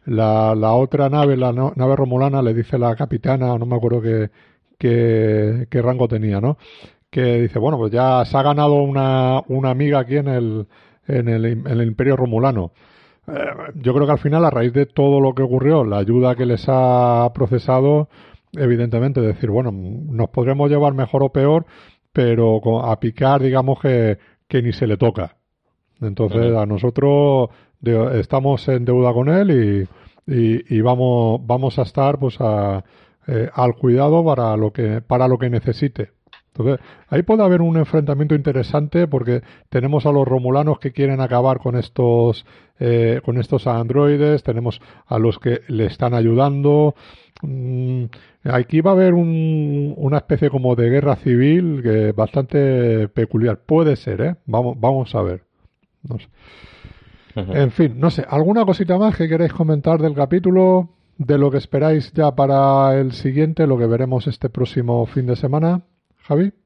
la, 0.06 0.54
la 0.54 0.72
otra 0.72 1.08
nave, 1.08 1.36
la 1.36 1.52
nave 1.52 1.96
romulana, 1.96 2.42
le 2.42 2.54
dice 2.54 2.78
la 2.78 2.94
capitana, 2.96 3.58
no 3.58 3.66
me 3.66 3.76
acuerdo 3.76 4.00
qué, 4.02 4.30
qué, 4.78 5.66
qué 5.70 5.82
rango 5.82 6.08
tenía, 6.08 6.40
¿no? 6.40 6.58
Que 7.10 7.42
dice, 7.42 7.58
bueno, 7.58 7.76
pues 7.78 7.92
ya 7.92 8.24
se 8.24 8.36
ha 8.36 8.42
ganado 8.42 8.74
una, 8.82 9.42
una 9.48 9.70
amiga 9.70 10.00
aquí 10.00 10.16
en 10.16 10.28
el, 10.28 10.66
en 11.18 11.28
el, 11.28 11.44
en 11.44 11.66
el 11.66 11.82
Imperio 11.82 12.16
Romulano. 12.16 12.72
Eh, 13.26 13.32
yo 13.74 13.92
creo 13.94 14.06
que 14.06 14.12
al 14.12 14.18
final, 14.18 14.44
a 14.44 14.50
raíz 14.50 14.72
de 14.72 14.86
todo 14.86 15.20
lo 15.20 15.34
que 15.34 15.42
ocurrió, 15.42 15.84
la 15.84 15.98
ayuda 15.98 16.34
que 16.34 16.46
les 16.46 16.64
ha 16.68 17.30
procesado, 17.34 18.08
evidentemente, 18.52 19.20
decir, 19.20 19.50
bueno, 19.50 19.70
nos 19.72 20.30
podremos 20.30 20.70
llevar 20.70 20.94
mejor 20.94 21.22
o 21.22 21.30
peor, 21.30 21.66
pero 22.12 22.60
a 22.84 22.98
picar, 22.98 23.42
digamos 23.42 23.80
que, 23.80 24.18
que 24.48 24.62
ni 24.62 24.72
se 24.72 24.86
le 24.86 24.96
toca. 24.96 25.36
Entonces, 26.00 26.56
a 26.56 26.66
nosotros 26.66 27.50
de, 27.80 28.20
estamos 28.20 28.66
en 28.68 28.84
deuda 28.84 29.12
con 29.12 29.28
él 29.28 29.88
y, 30.26 30.32
y, 30.34 30.76
y 30.76 30.80
vamos, 30.80 31.40
vamos 31.46 31.78
a 31.78 31.82
estar 31.82 32.18
pues 32.18 32.36
a, 32.40 32.82
eh, 33.26 33.48
al 33.52 33.74
cuidado 33.74 34.24
para 34.24 34.56
lo 34.56 34.72
que, 34.72 35.02
para 35.02 35.28
lo 35.28 35.38
que 35.38 35.50
necesite. 35.50 36.10
Entonces, 36.60 36.86
ahí 37.08 37.22
puede 37.22 37.42
haber 37.42 37.62
un 37.62 37.76
enfrentamiento 37.76 38.34
interesante 38.34 39.06
porque 39.06 39.42
tenemos 39.68 40.06
a 40.06 40.12
los 40.12 40.26
romulanos 40.26 40.78
que 40.78 40.92
quieren 40.92 41.20
acabar 41.20 41.58
con 41.58 41.76
estos, 41.76 42.44
eh, 42.78 43.20
con 43.24 43.38
estos 43.38 43.66
androides, 43.66 44.42
tenemos 44.42 44.80
a 45.06 45.18
los 45.18 45.38
que 45.38 45.60
le 45.68 45.86
están 45.86 46.14
ayudando. 46.14 46.94
Mm, 47.42 48.04
aquí 48.44 48.80
va 48.80 48.92
a 48.92 48.94
haber 48.94 49.14
un, 49.14 49.94
una 49.96 50.18
especie 50.18 50.50
como 50.50 50.76
de 50.76 50.90
guerra 50.90 51.16
civil 51.16 51.80
que 51.82 52.12
bastante 52.12 53.08
peculiar. 53.08 53.60
Puede 53.64 53.96
ser, 53.96 54.20
¿eh? 54.20 54.36
Vamos, 54.46 54.78
vamos 54.78 55.14
a 55.14 55.22
ver. 55.22 55.44
No 56.02 56.18
sé. 56.18 56.26
En 57.36 57.70
fin, 57.70 57.98
no 57.98 58.10
sé, 58.10 58.24
¿alguna 58.28 58.64
cosita 58.64 58.98
más 58.98 59.16
que 59.16 59.28
queréis 59.28 59.52
comentar 59.52 60.00
del 60.00 60.14
capítulo? 60.14 60.90
De 61.16 61.38
lo 61.38 61.50
que 61.50 61.58
esperáis 61.58 62.12
ya 62.12 62.34
para 62.34 62.98
el 62.98 63.12
siguiente, 63.12 63.66
lo 63.66 63.78
que 63.78 63.86
veremos 63.86 64.26
este 64.26 64.48
próximo 64.48 65.06
fin 65.06 65.26
de 65.26 65.36
semana. 65.36 65.82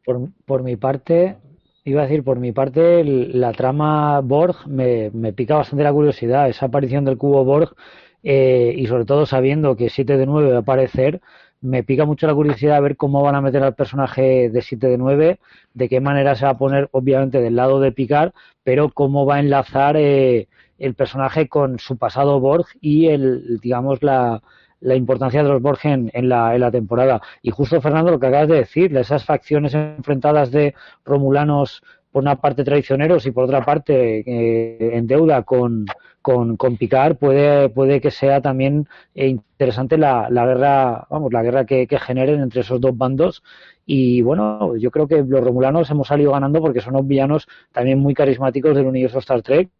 Por, 0.05 0.29
por 0.45 0.62
mi 0.62 0.77
parte, 0.77 1.37
iba 1.85 2.03
a 2.03 2.07
decir, 2.07 2.23
por 2.23 2.39
mi 2.39 2.53
parte, 2.53 3.05
la 3.05 3.53
trama 3.53 4.21
Borg 4.21 4.67
me, 4.67 5.11
me 5.12 5.33
pica 5.33 5.57
bastante 5.57 5.85
la 5.85 5.93
curiosidad. 5.93 6.49
Esa 6.49 6.67
aparición 6.67 7.05
del 7.05 7.19
cubo 7.19 7.45
Borg 7.45 7.75
eh, 8.23 8.75
y 8.77 8.87
sobre 8.87 9.05
todo 9.05 9.27
sabiendo 9.27 9.77
que 9.77 9.91
7 9.91 10.17
de 10.17 10.27
9 10.27 10.51
va 10.51 10.57
a 10.57 10.61
aparecer, 10.61 11.21
me 11.61 11.83
pica 11.83 12.05
mucho 12.05 12.27
la 12.27 12.35
curiosidad 12.35 12.77
de 12.77 12.81
ver 12.83 12.97
cómo 12.97 13.23
van 13.23 13.35
a 13.35 13.41
meter 13.41 13.62
al 13.62 13.75
personaje 13.75 14.51
de 14.51 14.62
7 14.62 14.87
de 14.87 14.99
9, 14.99 15.39
de 15.75 15.89
qué 15.89 16.01
manera 16.01 16.35
se 16.35 16.45
va 16.45 16.53
a 16.53 16.59
poner, 16.59 16.89
obviamente, 16.93 17.41
del 17.41 17.57
lado 17.57 17.81
de 17.81 17.93
Picard, 17.93 18.33
pero 18.62 18.91
cómo 18.91 19.27
va 19.27 19.37
a 19.37 19.41
enlazar 19.41 19.97
eh, 19.97 20.49
el 20.79 20.95
personaje 20.95 21.49
con 21.49 21.79
su 21.79 21.97
pasado 21.97 22.41
Borg 22.41 22.67
y 22.81 23.09
el, 23.09 23.61
digamos, 23.61 24.03
la, 24.03 24.43
la 24.85 24.95
importancia 24.95 25.43
de 25.43 25.49
los 25.49 25.62
Borg 25.62 25.80
en, 25.85 26.28
la, 26.28 26.55
en 26.55 26.61
la 26.61 26.70
temporada. 26.70 27.20
Y 27.43 27.51
justo, 27.51 27.80
Fernando, 27.80 28.11
lo 28.11 28.20
que 28.20 28.26
acabas 28.26 28.49
de 28.49 28.57
decir, 28.57 28.95
esas 28.97 29.24
facciones 29.24 29.74
enfrentadas 29.74 30.51
de 30.51 30.74
romulanos 31.05 31.82
por 32.12 32.22
una 32.22 32.37
parte 32.37 32.64
traicioneros 32.64 33.26
y 33.26 33.32
por 33.32 33.45
otra 33.45 33.64
parte 33.64 34.20
eh, 34.20 34.97
en 34.97 35.07
deuda 35.07 35.43
con, 35.43 35.87
con, 36.20 36.57
con, 36.57 36.76
Picard, 36.76 37.16
puede, 37.16 37.70
puede 37.70 38.01
que 38.01 38.11
sea 38.11 38.43
también 38.43 38.87
eh, 39.14 39.28
interesante 39.28 39.97
la, 39.97 40.28
la, 40.30 40.47
guerra, 40.47 41.07
vamos, 41.09 41.32
la 41.32 41.43
guerra 41.43 41.64
que, 41.64 41.87
que 41.87 41.99
generen 41.99 42.41
entre 42.41 42.61
esos 42.61 42.80
dos 42.80 42.97
bandos. 42.97 43.43
Y 43.87 44.20
bueno, 44.20 44.76
yo 44.76 44.91
creo 44.91 45.09
que 45.09 45.22
los 45.22 45.43
romulanos 45.43 45.91
hemos 45.91 46.09
salido 46.09 46.32
ganando 46.32 46.61
porque 46.61 46.80
son 46.80 46.95
unos 46.95 47.09
villanos 47.09 47.49
también 47.72 47.99
muy 47.99 48.12
carismáticos 48.12 48.76
del 48.76 48.87
universo 48.87 49.18
Star 49.18 49.41
Trek 49.43 49.70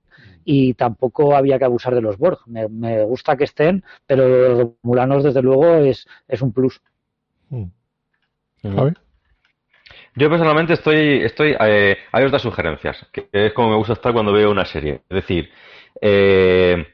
y 0.45 0.75
tampoco 0.75 1.37
había 1.37 1.59
que 1.59 1.65
abusar 1.65 1.95
de 1.95 2.03
los 2.03 2.19
Borg. 2.19 2.39
Me, 2.47 2.69
me 2.69 3.05
gusta 3.05 3.37
que 3.37 3.45
estén, 3.45 3.85
pero 4.07 4.29
los 4.29 4.59
romulanos 4.83 5.25
desde 5.25 5.43
luego 5.43 5.75
es, 5.77 6.07
es 6.29 6.43
un 6.43 6.53
plus. 6.53 6.81
Mm. 7.51 7.65
¿Javi? 8.63 8.93
Yo 10.17 10.31
personalmente 10.31 10.75
estoy, 10.75 11.23
estoy 11.25 11.57
eh, 11.59 11.97
hay 12.13 12.25
otras 12.25 12.43
sugerencias, 12.43 13.05
que 13.13 13.29
es 13.33 13.53
como 13.53 13.71
me 13.71 13.77
gusta 13.77 13.95
estar 13.95 14.13
cuando 14.13 14.33
veo 14.33 14.51
una 14.51 14.65
serie. 14.65 15.03
Es 15.09 15.17
decir, 15.17 15.51
eh, 16.01 16.87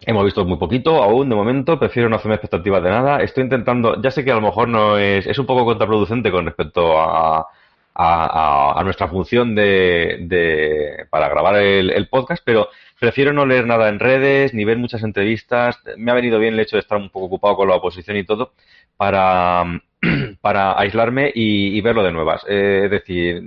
hemos 0.00 0.24
visto 0.24 0.44
muy 0.46 0.56
poquito 0.56 1.02
aún 1.02 1.28
de 1.28 1.36
momento, 1.36 1.78
prefiero 1.78 2.08
no 2.08 2.16
hacerme 2.16 2.36
expectativas 2.36 2.82
de 2.82 2.90
nada. 2.90 3.22
Estoy 3.22 3.44
intentando, 3.44 4.00
ya 4.00 4.10
sé 4.10 4.24
que 4.24 4.32
a 4.32 4.36
lo 4.36 4.40
mejor 4.40 4.68
no 4.68 4.96
es, 4.96 5.26
es 5.26 5.38
un 5.38 5.44
poco 5.44 5.66
contraproducente 5.66 6.30
con 6.30 6.46
respecto 6.46 6.98
a, 6.98 7.46
a, 7.98 8.78
a, 8.78 8.84
nuestra 8.84 9.08
función 9.08 9.54
de, 9.54 10.18
de 10.22 11.06
para 11.10 11.28
grabar 11.28 11.56
el, 11.56 11.90
el, 11.90 12.08
podcast, 12.08 12.42
pero 12.44 12.68
prefiero 13.00 13.32
no 13.32 13.46
leer 13.46 13.66
nada 13.66 13.88
en 13.88 13.98
redes 13.98 14.52
ni 14.54 14.64
ver 14.64 14.78
muchas 14.78 15.02
entrevistas. 15.02 15.78
Me 15.96 16.10
ha 16.10 16.14
venido 16.14 16.38
bien 16.38 16.54
el 16.54 16.60
hecho 16.60 16.76
de 16.76 16.80
estar 16.80 16.98
un 16.98 17.10
poco 17.10 17.26
ocupado 17.26 17.56
con 17.56 17.68
la 17.68 17.76
oposición 17.76 18.16
y 18.16 18.24
todo 18.24 18.52
para 18.96 19.64
para 20.40 20.78
aislarme 20.78 21.30
y, 21.34 21.76
y 21.76 21.80
verlo 21.80 22.02
de 22.02 22.12
nuevas. 22.12 22.44
Eh, 22.48 22.82
es 22.84 22.90
decir, 22.90 23.42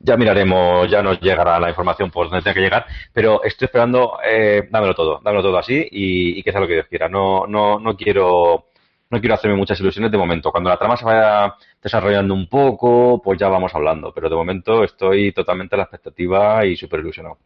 ya 0.00 0.16
miraremos, 0.16 0.90
ya 0.90 1.02
nos 1.02 1.20
llegará 1.20 1.58
la 1.60 1.68
información 1.68 2.10
por 2.10 2.28
donde 2.28 2.42
tenga 2.42 2.54
que 2.54 2.60
llegar, 2.60 2.86
pero 3.12 3.42
estoy 3.44 3.66
esperando, 3.66 4.18
eh, 4.24 4.68
dámelo 4.70 4.94
todo, 4.94 5.20
dámelo 5.22 5.42
todo 5.42 5.58
así 5.58 5.86
y, 5.90 6.38
y, 6.38 6.42
que 6.42 6.52
sea 6.52 6.60
lo 6.60 6.66
que 6.66 6.74
Dios 6.74 6.86
quiera. 6.88 7.08
No, 7.08 7.46
no, 7.46 7.78
no 7.78 7.96
quiero, 7.96 8.66
no 9.12 9.20
quiero 9.20 9.34
hacerme 9.34 9.56
muchas 9.56 9.78
ilusiones 9.78 10.10
de 10.10 10.16
momento. 10.16 10.50
Cuando 10.50 10.70
la 10.70 10.78
trama 10.78 10.96
se 10.96 11.04
vaya 11.04 11.54
desarrollando 11.82 12.32
un 12.32 12.48
poco, 12.48 13.20
pues 13.22 13.38
ya 13.38 13.48
vamos 13.48 13.74
hablando, 13.74 14.10
pero 14.14 14.30
de 14.30 14.36
momento 14.36 14.82
estoy 14.82 15.32
totalmente 15.32 15.74
a 15.74 15.78
la 15.78 15.84
expectativa 15.84 16.64
y 16.64 16.76
súper 16.76 17.00
ilusionado. 17.00 17.36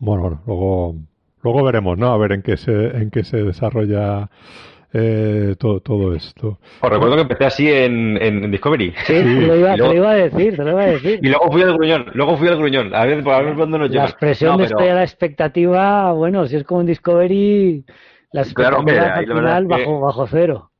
Bueno, 0.00 0.22
bueno, 0.22 0.42
luego, 0.44 0.94
luego 1.42 1.64
veremos, 1.64 1.96
¿no? 1.96 2.08
A 2.08 2.18
ver 2.18 2.32
en 2.32 2.42
qué 2.42 2.56
se, 2.56 2.72
en 2.72 3.10
qué 3.10 3.22
se 3.22 3.36
desarrolla 3.36 4.28
eh, 4.92 5.54
todo, 5.56 5.80
todo 5.80 6.12
esto. 6.14 6.58
Os 6.80 6.90
recuerdo 6.90 7.14
que 7.14 7.22
empecé 7.22 7.44
así 7.44 7.72
en, 7.72 8.20
en 8.20 8.50
Discovery. 8.50 8.92
Sí, 9.06 9.12
Te, 9.12 9.22
lo 9.22 9.54
iba, 9.54 9.76
luego, 9.76 9.92
te, 9.92 9.96
lo 9.98 10.02
iba, 10.02 10.10
a 10.10 10.14
decir, 10.14 10.56
te 10.56 10.64
lo 10.64 10.70
iba 10.70 10.82
a 10.82 10.86
decir. 10.86 11.20
Y 11.22 11.28
luego 11.28 11.52
fui 11.52 11.62
al 11.62 11.74
gruñón, 11.74 12.06
luego 12.14 12.36
fui 12.36 12.48
al 12.48 12.56
gruñón, 12.56 12.92
a 12.92 13.04
ver, 13.04 13.28
a 13.28 13.42
ver 13.42 13.54
cuándo 13.54 13.78
nos 13.78 13.88
llega. 13.88 14.02
La 14.02 14.08
expresión 14.08 14.50
no, 14.50 14.58
de 14.58 14.64
pero... 14.64 14.78
estoy 14.78 14.90
a 14.90 14.94
la 14.94 15.04
expectativa, 15.04 16.12
bueno, 16.12 16.44
si 16.48 16.56
es 16.56 16.64
como 16.64 16.80
en 16.80 16.88
Discovery, 16.88 17.84
la 18.32 18.42
expectativa 18.42 18.54
claro, 18.54 18.78
hombre, 18.78 18.98
al 18.98 19.26
final 19.26 19.62
que... 19.62 19.68
bajo, 19.68 20.00
bajo 20.00 20.26
cero. 20.26 20.70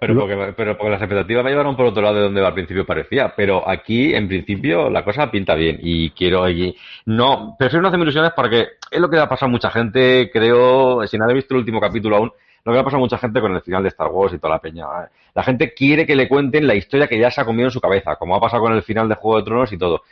Pero 0.00 0.20
porque, 0.20 0.54
pero 0.56 0.76
porque 0.76 0.90
las 0.90 1.00
expectativas 1.00 1.44
me 1.44 1.50
llevaron 1.50 1.76
por 1.76 1.86
otro 1.86 2.02
lado 2.02 2.16
de 2.16 2.22
donde 2.22 2.44
al 2.44 2.52
principio 2.52 2.84
parecía. 2.84 3.32
Pero 3.34 3.66
aquí, 3.68 4.14
en 4.14 4.28
principio, 4.28 4.90
la 4.90 5.04
cosa 5.04 5.30
pinta 5.30 5.54
bien. 5.54 5.78
Y 5.80 6.10
quiero 6.10 6.42
allí. 6.42 6.76
No, 7.06 7.56
prefiero 7.58 7.82
no 7.82 7.88
hacerme 7.88 8.04
ilusiones 8.04 8.32
porque 8.36 8.66
es 8.90 9.00
lo 9.00 9.08
que 9.08 9.18
ha 9.18 9.28
pasado 9.28 9.46
a 9.46 9.52
mucha 9.52 9.70
gente, 9.70 10.30
creo, 10.32 11.06
sin 11.06 11.22
haber 11.22 11.36
visto 11.36 11.54
el 11.54 11.60
último 11.60 11.80
capítulo 11.80 12.16
aún, 12.16 12.32
lo 12.64 12.72
que 12.72 12.78
ha 12.78 12.84
pasado 12.84 12.98
a 12.98 13.00
mucha 13.00 13.18
gente 13.18 13.40
con 13.40 13.54
el 13.54 13.62
final 13.62 13.82
de 13.82 13.88
Star 13.90 14.08
Wars 14.08 14.34
y 14.34 14.38
toda 14.38 14.54
la 14.54 14.60
peña. 14.60 14.86
La 15.34 15.42
gente 15.42 15.74
quiere 15.74 16.06
que 16.06 16.16
le 16.16 16.28
cuenten 16.28 16.66
la 16.66 16.74
historia 16.74 17.06
que 17.06 17.18
ya 17.18 17.30
se 17.30 17.40
ha 17.40 17.44
comido 17.44 17.68
en 17.68 17.72
su 17.72 17.80
cabeza, 17.80 18.16
como 18.16 18.36
ha 18.36 18.40
pasado 18.40 18.62
con 18.62 18.72
el 18.72 18.82
final 18.82 19.08
de 19.08 19.14
Juego 19.14 19.38
de 19.38 19.44
Tronos 19.44 19.72
y 19.72 19.78
todo. 19.78 20.02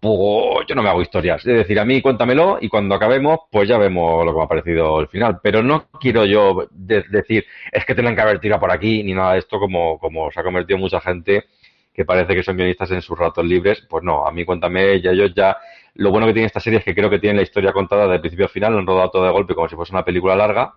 Pues 0.00 0.66
yo 0.68 0.74
no 0.76 0.82
me 0.82 0.88
hago 0.88 1.02
historias. 1.02 1.44
Es 1.44 1.56
decir, 1.56 1.78
a 1.80 1.84
mí 1.84 2.00
cuéntamelo 2.00 2.58
y 2.60 2.68
cuando 2.68 2.94
acabemos, 2.94 3.40
pues 3.50 3.68
ya 3.68 3.78
vemos 3.78 4.24
lo 4.24 4.32
que 4.32 4.38
me 4.38 4.44
ha 4.44 4.48
parecido 4.48 5.00
el 5.00 5.08
final. 5.08 5.40
Pero 5.42 5.62
no 5.62 5.88
quiero 6.00 6.24
yo 6.24 6.68
de 6.70 7.02
decir, 7.10 7.44
es 7.72 7.84
que 7.84 7.94
tienen 7.94 8.14
que 8.14 8.20
haber 8.20 8.38
tirado 8.38 8.60
por 8.60 8.70
aquí 8.70 9.02
ni 9.02 9.12
nada 9.12 9.32
de 9.32 9.40
esto, 9.40 9.58
como, 9.58 9.98
como 9.98 10.30
se 10.30 10.38
ha 10.38 10.44
convertido 10.44 10.78
mucha 10.78 11.00
gente 11.00 11.46
que 11.92 12.04
parece 12.04 12.34
que 12.36 12.44
son 12.44 12.56
guionistas 12.56 12.92
en 12.92 13.02
sus 13.02 13.18
ratos 13.18 13.44
libres. 13.44 13.84
Pues 13.90 14.04
no, 14.04 14.24
a 14.24 14.30
mí 14.30 14.44
cuéntame, 14.44 15.00
ya 15.00 15.10
ellos 15.10 15.32
ya. 15.34 15.56
Lo 15.94 16.12
bueno 16.12 16.28
que 16.28 16.32
tiene 16.32 16.46
esta 16.46 16.60
serie 16.60 16.78
es 16.78 16.84
que 16.84 16.94
creo 16.94 17.10
que 17.10 17.18
tienen 17.18 17.38
la 17.38 17.42
historia 17.42 17.72
contada 17.72 18.06
de 18.06 18.20
principio 18.20 18.46
a 18.46 18.48
final, 18.48 18.72
lo 18.72 18.78
han 18.78 18.86
rodado 18.86 19.10
todo 19.10 19.24
de 19.24 19.32
golpe 19.32 19.54
como 19.54 19.68
si 19.68 19.74
fuese 19.74 19.92
una 19.92 20.04
película 20.04 20.36
larga 20.36 20.74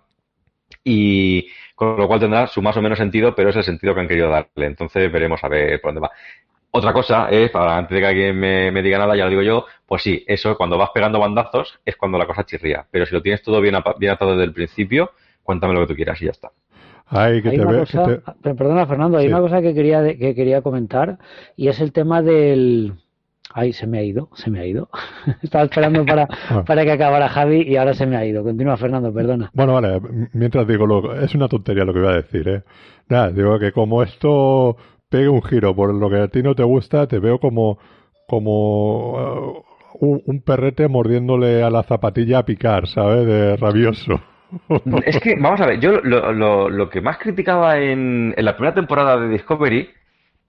y 0.82 1.46
con 1.76 1.96
lo 1.96 2.08
cual 2.08 2.20
tendrá 2.20 2.46
su 2.48 2.60
más 2.60 2.76
o 2.76 2.82
menos 2.82 2.98
sentido, 2.98 3.34
pero 3.34 3.50
es 3.50 3.56
el 3.56 3.62
sentido 3.62 3.94
que 3.94 4.00
han 4.00 4.08
querido 4.08 4.30
darle. 4.30 4.66
Entonces 4.66 5.12
veremos 5.12 5.42
a 5.44 5.48
ver 5.48 5.80
por 5.80 5.94
dónde 5.94 6.08
va. 6.08 6.10
Otra 6.74 6.94
cosa 6.94 7.28
es, 7.28 7.50
para 7.50 7.76
antes 7.76 7.94
de 7.94 8.00
que 8.00 8.06
alguien 8.06 8.38
me, 8.38 8.70
me, 8.70 8.82
diga 8.82 8.98
nada, 8.98 9.14
ya 9.14 9.24
lo 9.24 9.30
digo 9.30 9.42
yo, 9.42 9.66
pues 9.86 10.02
sí, 10.02 10.24
eso 10.26 10.56
cuando 10.56 10.78
vas 10.78 10.88
pegando 10.94 11.18
bandazos 11.20 11.78
es 11.84 11.96
cuando 11.96 12.16
la 12.16 12.26
cosa 12.26 12.44
chirría. 12.44 12.86
Pero 12.90 13.04
si 13.04 13.14
lo 13.14 13.20
tienes 13.20 13.42
todo 13.42 13.60
bien, 13.60 13.74
bien 13.98 14.12
atado 14.12 14.32
desde 14.32 14.44
el 14.44 14.54
principio, 14.54 15.10
cuéntame 15.42 15.74
lo 15.74 15.80
que 15.80 15.88
tú 15.88 15.94
quieras 15.94 16.20
y 16.22 16.24
ya 16.24 16.30
está. 16.30 16.50
Ay, 17.08 17.42
que 17.42 17.50
hay 17.50 17.56
te 17.56 17.62
una 17.62 17.72
ve, 17.72 17.78
cosa, 17.80 18.06
que 18.06 18.32
te... 18.42 18.54
Perdona, 18.54 18.86
Fernando, 18.86 19.18
hay 19.18 19.26
sí. 19.26 19.32
una 19.32 19.42
cosa 19.42 19.60
que 19.60 19.74
quería, 19.74 20.02
que 20.16 20.34
quería 20.34 20.62
comentar 20.62 21.18
y 21.56 21.68
es 21.68 21.78
el 21.78 21.92
tema 21.92 22.22
del, 22.22 22.94
Ay, 23.54 23.72
se 23.72 23.86
me 23.86 23.98
ha 23.98 24.02
ido, 24.02 24.28
se 24.34 24.50
me 24.50 24.60
ha 24.60 24.66
ido. 24.66 24.88
Estaba 25.42 25.64
esperando 25.64 26.04
para, 26.04 26.26
ah. 26.48 26.64
para 26.64 26.84
que 26.84 26.92
acabara 26.92 27.28
Javi 27.28 27.62
y 27.62 27.76
ahora 27.76 27.94
se 27.94 28.06
me 28.06 28.16
ha 28.16 28.24
ido. 28.24 28.42
Continúa, 28.42 28.76
Fernando, 28.76 29.12
perdona. 29.12 29.50
Bueno, 29.52 29.74
vale, 29.74 30.00
mientras 30.32 30.66
digo, 30.66 30.86
lo, 30.86 31.14
es 31.20 31.34
una 31.34 31.48
tontería 31.48 31.84
lo 31.84 31.92
que 31.92 32.00
voy 32.00 32.08
a 32.08 32.16
decir, 32.16 32.48
¿eh? 32.48 32.62
Nada, 33.08 33.30
digo 33.30 33.58
que 33.58 33.72
como 33.72 34.02
esto 34.02 34.76
pegue 35.12 35.28
un 35.28 35.42
giro 35.42 35.76
por 35.76 35.94
lo 35.94 36.08
que 36.08 36.16
a 36.16 36.28
ti 36.28 36.42
no 36.42 36.54
te 36.54 36.64
gusta, 36.64 37.06
te 37.06 37.18
veo 37.18 37.38
como, 37.38 37.78
como 38.26 39.62
uh, 40.00 40.22
un, 40.26 40.42
perrete 40.42 40.88
mordiéndole 40.88 41.62
a 41.62 41.70
la 41.70 41.82
zapatilla 41.82 42.38
a 42.38 42.44
picar, 42.46 42.88
¿sabes? 42.88 43.26
De 43.26 43.56
rabioso. 43.56 44.20
Es 45.06 45.18
que, 45.20 45.36
vamos 45.36 45.62
a 45.62 45.66
ver, 45.66 45.80
yo 45.80 45.92
lo, 46.02 46.30
lo, 46.32 46.68
lo 46.68 46.90
que 46.90 47.00
más 47.00 47.16
criticaba 47.16 47.78
en, 47.78 48.34
en 48.36 48.44
la 48.44 48.54
primera 48.54 48.74
temporada 48.74 49.18
de 49.18 49.28
Discovery 49.28 49.88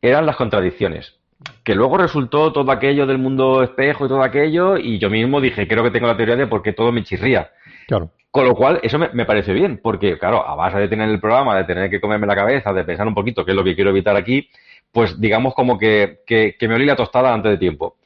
eran 0.02 0.26
las 0.26 0.36
contradicciones. 0.36 1.18
Que 1.64 1.74
luego 1.74 1.98
resultó 1.98 2.52
todo 2.52 2.70
aquello 2.70 3.06
del 3.06 3.18
mundo 3.18 3.64
espejo 3.64 4.06
y 4.06 4.10
todo 4.10 4.22
aquello, 4.22 4.78
y 4.78 5.00
yo 5.00 5.10
mismo 5.10 5.40
dije, 5.40 5.70
creo 5.70 5.84
que 5.84 5.92
tengo 5.92 6.08
la 6.08 6.18
teoría 6.18 6.36
de 6.36 6.48
por 6.48 6.62
qué 6.62 6.74
todo 6.74 6.92
me 6.92 7.04
chirría. 7.04 7.52
Claro. 7.88 8.12
Con 8.32 8.46
lo 8.48 8.56
cual, 8.56 8.80
eso 8.82 8.98
me, 8.98 9.10
me 9.14 9.26
parece 9.26 9.54
bien, 9.54 9.80
porque, 9.82 10.18
claro, 10.18 10.48
a 10.48 10.56
base 10.56 10.80
de 10.80 10.88
tener 10.88 11.08
el 11.08 11.20
programa, 11.20 11.56
de 11.56 11.66
tener 11.66 11.90
que 11.90 12.02
comerme 12.02 12.26
la 12.26 12.36
cabeza, 12.36 12.74
de 12.74 12.84
pensar 12.84 13.08
un 13.08 13.14
poquito 13.14 13.46
qué 13.46 13.52
es 13.52 13.56
lo 13.56 13.64
que 13.64 13.76
quiero 13.76 13.92
evitar 13.92 14.16
aquí, 14.16 14.50
pues 14.94 15.20
digamos 15.20 15.54
como 15.56 15.78
que, 15.78 16.22
que, 16.26 16.56
me 16.62 16.76
olí 16.76 16.86
la 16.86 16.96
tostada 16.96 17.34
antes 17.34 17.52
de 17.52 17.58
tiempo. 17.58 17.98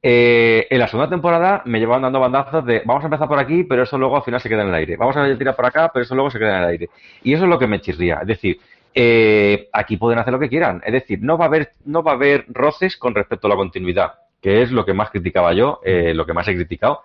Eh, 0.00 0.68
en 0.70 0.78
la 0.78 0.86
segunda 0.86 1.10
temporada 1.10 1.62
me 1.66 1.80
llevaban 1.80 2.02
dando 2.02 2.20
bandazos 2.20 2.64
de 2.64 2.82
vamos 2.84 3.02
a 3.02 3.06
empezar 3.06 3.26
por 3.26 3.38
aquí, 3.40 3.64
pero 3.64 3.82
eso 3.82 3.98
luego 3.98 4.16
al 4.16 4.22
final 4.22 4.40
se 4.40 4.48
queda 4.48 4.62
en 4.62 4.68
el 4.68 4.74
aire. 4.74 4.96
Vamos 4.96 5.16
a 5.16 5.36
tirar 5.36 5.56
por 5.56 5.66
acá, 5.66 5.90
pero 5.92 6.04
eso 6.04 6.14
luego 6.14 6.30
se 6.30 6.38
queda 6.38 6.58
en 6.58 6.62
el 6.62 6.68
aire. 6.70 6.90
Y 7.24 7.34
eso 7.34 7.44
es 7.44 7.50
lo 7.50 7.58
que 7.58 7.66
me 7.66 7.80
chirría. 7.80 8.18
Es 8.22 8.28
decir, 8.28 8.60
eh, 8.94 9.68
aquí 9.72 9.96
pueden 9.96 10.20
hacer 10.20 10.32
lo 10.32 10.38
que 10.38 10.48
quieran. 10.48 10.82
Es 10.86 10.92
decir, 10.92 11.18
no 11.20 11.36
va 11.36 11.46
a 11.46 11.48
haber, 11.48 11.72
no 11.84 12.04
va 12.04 12.12
a 12.12 12.14
haber 12.14 12.44
roces 12.48 12.96
con 12.96 13.14
respecto 13.14 13.48
a 13.48 13.50
la 13.50 13.56
continuidad, 13.56 14.14
que 14.40 14.62
es 14.62 14.70
lo 14.70 14.84
que 14.84 14.94
más 14.94 15.10
criticaba 15.10 15.52
yo, 15.52 15.80
eh, 15.84 16.14
lo 16.14 16.24
que 16.24 16.32
más 16.32 16.46
he 16.46 16.54
criticado 16.54 17.02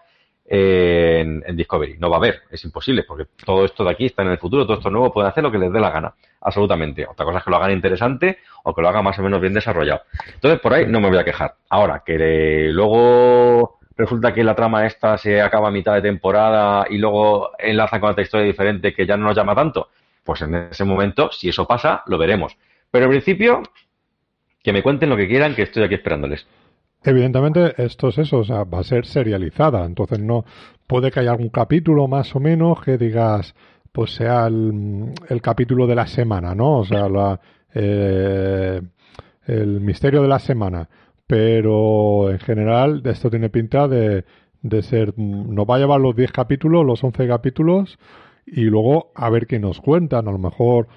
en, 0.53 1.55
Discovery. 1.55 1.97
No 1.97 2.09
va 2.09 2.17
a 2.17 2.19
haber, 2.19 2.41
es 2.51 2.63
imposible, 2.65 3.03
porque 3.03 3.25
todo 3.45 3.63
esto 3.63 3.85
de 3.85 3.91
aquí 3.91 4.07
está 4.07 4.21
en 4.23 4.29
el 4.29 4.37
futuro, 4.37 4.65
todo 4.65 4.77
esto 4.77 4.89
nuevo 4.89 5.13
pueden 5.13 5.29
hacer 5.29 5.43
lo 5.43 5.51
que 5.51 5.57
les 5.57 5.71
dé 5.71 5.79
la 5.79 5.89
gana, 5.89 6.13
absolutamente. 6.41 7.07
Otra 7.07 7.25
cosa 7.25 7.37
es 7.37 7.43
que 7.43 7.49
lo 7.49 7.55
hagan 7.55 7.71
interesante 7.71 8.39
o 8.63 8.75
que 8.75 8.81
lo 8.81 8.89
hagan 8.89 9.03
más 9.03 9.17
o 9.17 9.23
menos 9.23 9.39
bien 9.39 9.53
desarrollado. 9.53 10.01
Entonces, 10.33 10.59
por 10.59 10.73
ahí 10.73 10.85
no 10.87 10.99
me 10.99 11.07
voy 11.07 11.17
a 11.17 11.23
quejar. 11.23 11.55
Ahora, 11.69 12.03
que 12.05 12.69
luego 12.69 13.79
resulta 13.95 14.33
que 14.33 14.43
la 14.43 14.55
trama 14.55 14.85
esta 14.85 15.17
se 15.17 15.41
acaba 15.41 15.69
a 15.69 15.71
mitad 15.71 15.93
de 15.93 16.01
temporada 16.01 16.85
y 16.89 16.97
luego 16.97 17.51
enlaza 17.57 18.01
con 18.01 18.09
otra 18.09 18.23
historia 18.23 18.45
diferente 18.45 18.93
que 18.93 19.05
ya 19.05 19.15
no 19.15 19.27
nos 19.27 19.37
llama 19.37 19.55
tanto, 19.55 19.87
pues 20.23 20.41
en 20.41 20.55
ese 20.55 20.83
momento, 20.83 21.31
si 21.31 21.47
eso 21.47 21.65
pasa, 21.65 22.03
lo 22.07 22.17
veremos. 22.17 22.57
Pero 22.91 23.05
en 23.05 23.11
principio, 23.11 23.63
que 24.61 24.73
me 24.73 24.83
cuenten 24.83 25.09
lo 25.09 25.15
que 25.15 25.29
quieran, 25.29 25.55
que 25.55 25.61
estoy 25.61 25.83
aquí 25.83 25.95
esperándoles. 25.95 26.45
Evidentemente, 27.03 27.73
esto 27.83 28.09
es 28.09 28.19
eso, 28.19 28.39
o 28.39 28.43
sea, 28.43 28.63
va 28.63 28.79
a 28.79 28.83
ser 28.83 29.05
serializada, 29.05 29.85
entonces 29.85 30.19
no 30.19 30.45
puede 30.85 31.09
que 31.09 31.21
haya 31.21 31.31
algún 31.31 31.49
capítulo 31.49 32.07
más 32.07 32.35
o 32.35 32.39
menos 32.39 32.81
que 32.81 32.97
digas, 32.97 33.55
pues 33.91 34.13
sea 34.13 34.45
el, 34.47 35.13
el 35.29 35.41
capítulo 35.41 35.87
de 35.87 35.95
la 35.95 36.05
semana, 36.05 36.53
¿no? 36.53 36.79
O 36.79 36.85
sea, 36.85 37.09
la, 37.09 37.39
eh, 37.73 38.81
el 39.47 39.81
misterio 39.81 40.21
de 40.21 40.27
la 40.27 40.39
semana. 40.39 40.89
Pero 41.27 42.29
en 42.29 42.39
general, 42.39 43.01
esto 43.05 43.29
tiene 43.29 43.49
pinta 43.49 43.87
de, 43.87 44.25
de 44.61 44.81
ser, 44.83 45.17
nos 45.17 45.65
va 45.65 45.75
a 45.77 45.79
llevar 45.79 46.01
los 46.01 46.15
10 46.15 46.31
capítulos, 46.31 46.85
los 46.85 47.03
11 47.03 47.27
capítulos, 47.27 47.99
y 48.45 48.63
luego 48.63 49.11
a 49.15 49.29
ver 49.29 49.47
qué 49.47 49.59
nos 49.59 49.79
cuentan. 49.79 50.27
A 50.27 50.31
lo 50.31 50.37
mejor 50.37 50.87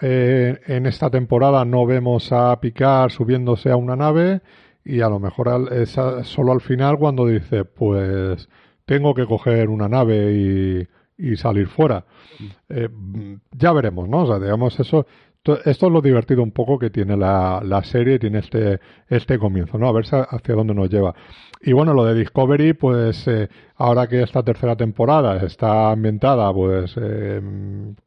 eh, 0.00 0.58
en 0.66 0.86
esta 0.86 1.10
temporada 1.10 1.64
no 1.64 1.86
vemos 1.86 2.32
a 2.32 2.58
Picard 2.60 3.10
subiéndose 3.10 3.70
a 3.70 3.76
una 3.76 3.96
nave 3.96 4.40
y 4.86 5.00
a 5.00 5.08
lo 5.08 5.18
mejor 5.18 5.72
es 5.72 5.98
solo 6.22 6.52
al 6.52 6.60
final 6.60 6.96
cuando 6.96 7.26
dice, 7.26 7.64
pues 7.64 8.48
tengo 8.84 9.14
que 9.14 9.26
coger 9.26 9.68
una 9.68 9.88
nave 9.88 10.32
y, 10.32 10.88
y 11.18 11.36
salir 11.36 11.66
fuera. 11.66 12.04
Eh, 12.68 12.88
ya 13.50 13.72
veremos, 13.72 14.08
¿no? 14.08 14.22
O 14.22 14.26
sea, 14.26 14.38
digamos, 14.38 14.78
eso, 14.78 15.06
esto 15.64 15.86
es 15.86 15.92
lo 15.92 16.00
divertido 16.00 16.42
un 16.42 16.52
poco 16.52 16.78
que 16.78 16.90
tiene 16.90 17.16
la, 17.16 17.60
la 17.64 17.82
serie, 17.82 18.20
tiene 18.20 18.38
este, 18.38 18.80
este 19.08 19.38
comienzo, 19.38 19.76
¿no? 19.76 19.88
A 19.88 19.92
ver 19.92 20.04
hacia 20.04 20.54
dónde 20.54 20.74
nos 20.74 20.88
lleva. 20.88 21.14
Y 21.60 21.72
bueno, 21.72 21.92
lo 21.92 22.04
de 22.04 22.14
Discovery, 22.14 22.74
pues 22.74 23.26
eh, 23.26 23.48
ahora 23.76 24.06
que 24.06 24.22
esta 24.22 24.42
tercera 24.42 24.76
temporada 24.76 25.44
está 25.44 25.90
ambientada, 25.90 26.52
pues 26.52 26.94
eh, 27.00 27.40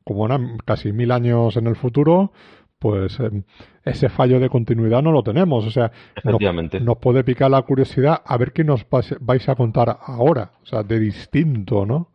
como 0.06 0.24
una, 0.24 0.58
casi 0.66 0.94
mil 0.94 1.12
años 1.12 1.58
en 1.58 1.68
el 1.68 1.76
futuro, 1.76 2.32
pues 2.80 3.20
eh, 3.20 3.30
ese 3.84 4.10
fallo 4.10 4.40
de 4.40 4.50
continuidad 4.50 5.04
no 5.04 5.12
lo 5.12 5.22
tenemos. 5.22 5.66
O 5.66 5.70
sea, 5.70 5.92
nos, 6.24 6.40
nos, 6.82 6.98
puede 6.98 7.24
picar 7.24 7.52
la 7.52 7.62
curiosidad 7.62 8.22
a 8.26 8.38
ver 8.38 8.54
qué 8.54 8.64
nos 8.64 8.86
vais 9.20 9.50
a 9.50 9.56
contar 9.56 9.98
ahora, 10.02 10.52
o 10.64 10.66
sea, 10.66 10.84
de 10.84 11.00
distinto, 11.00 11.86
¿no? 11.86 12.10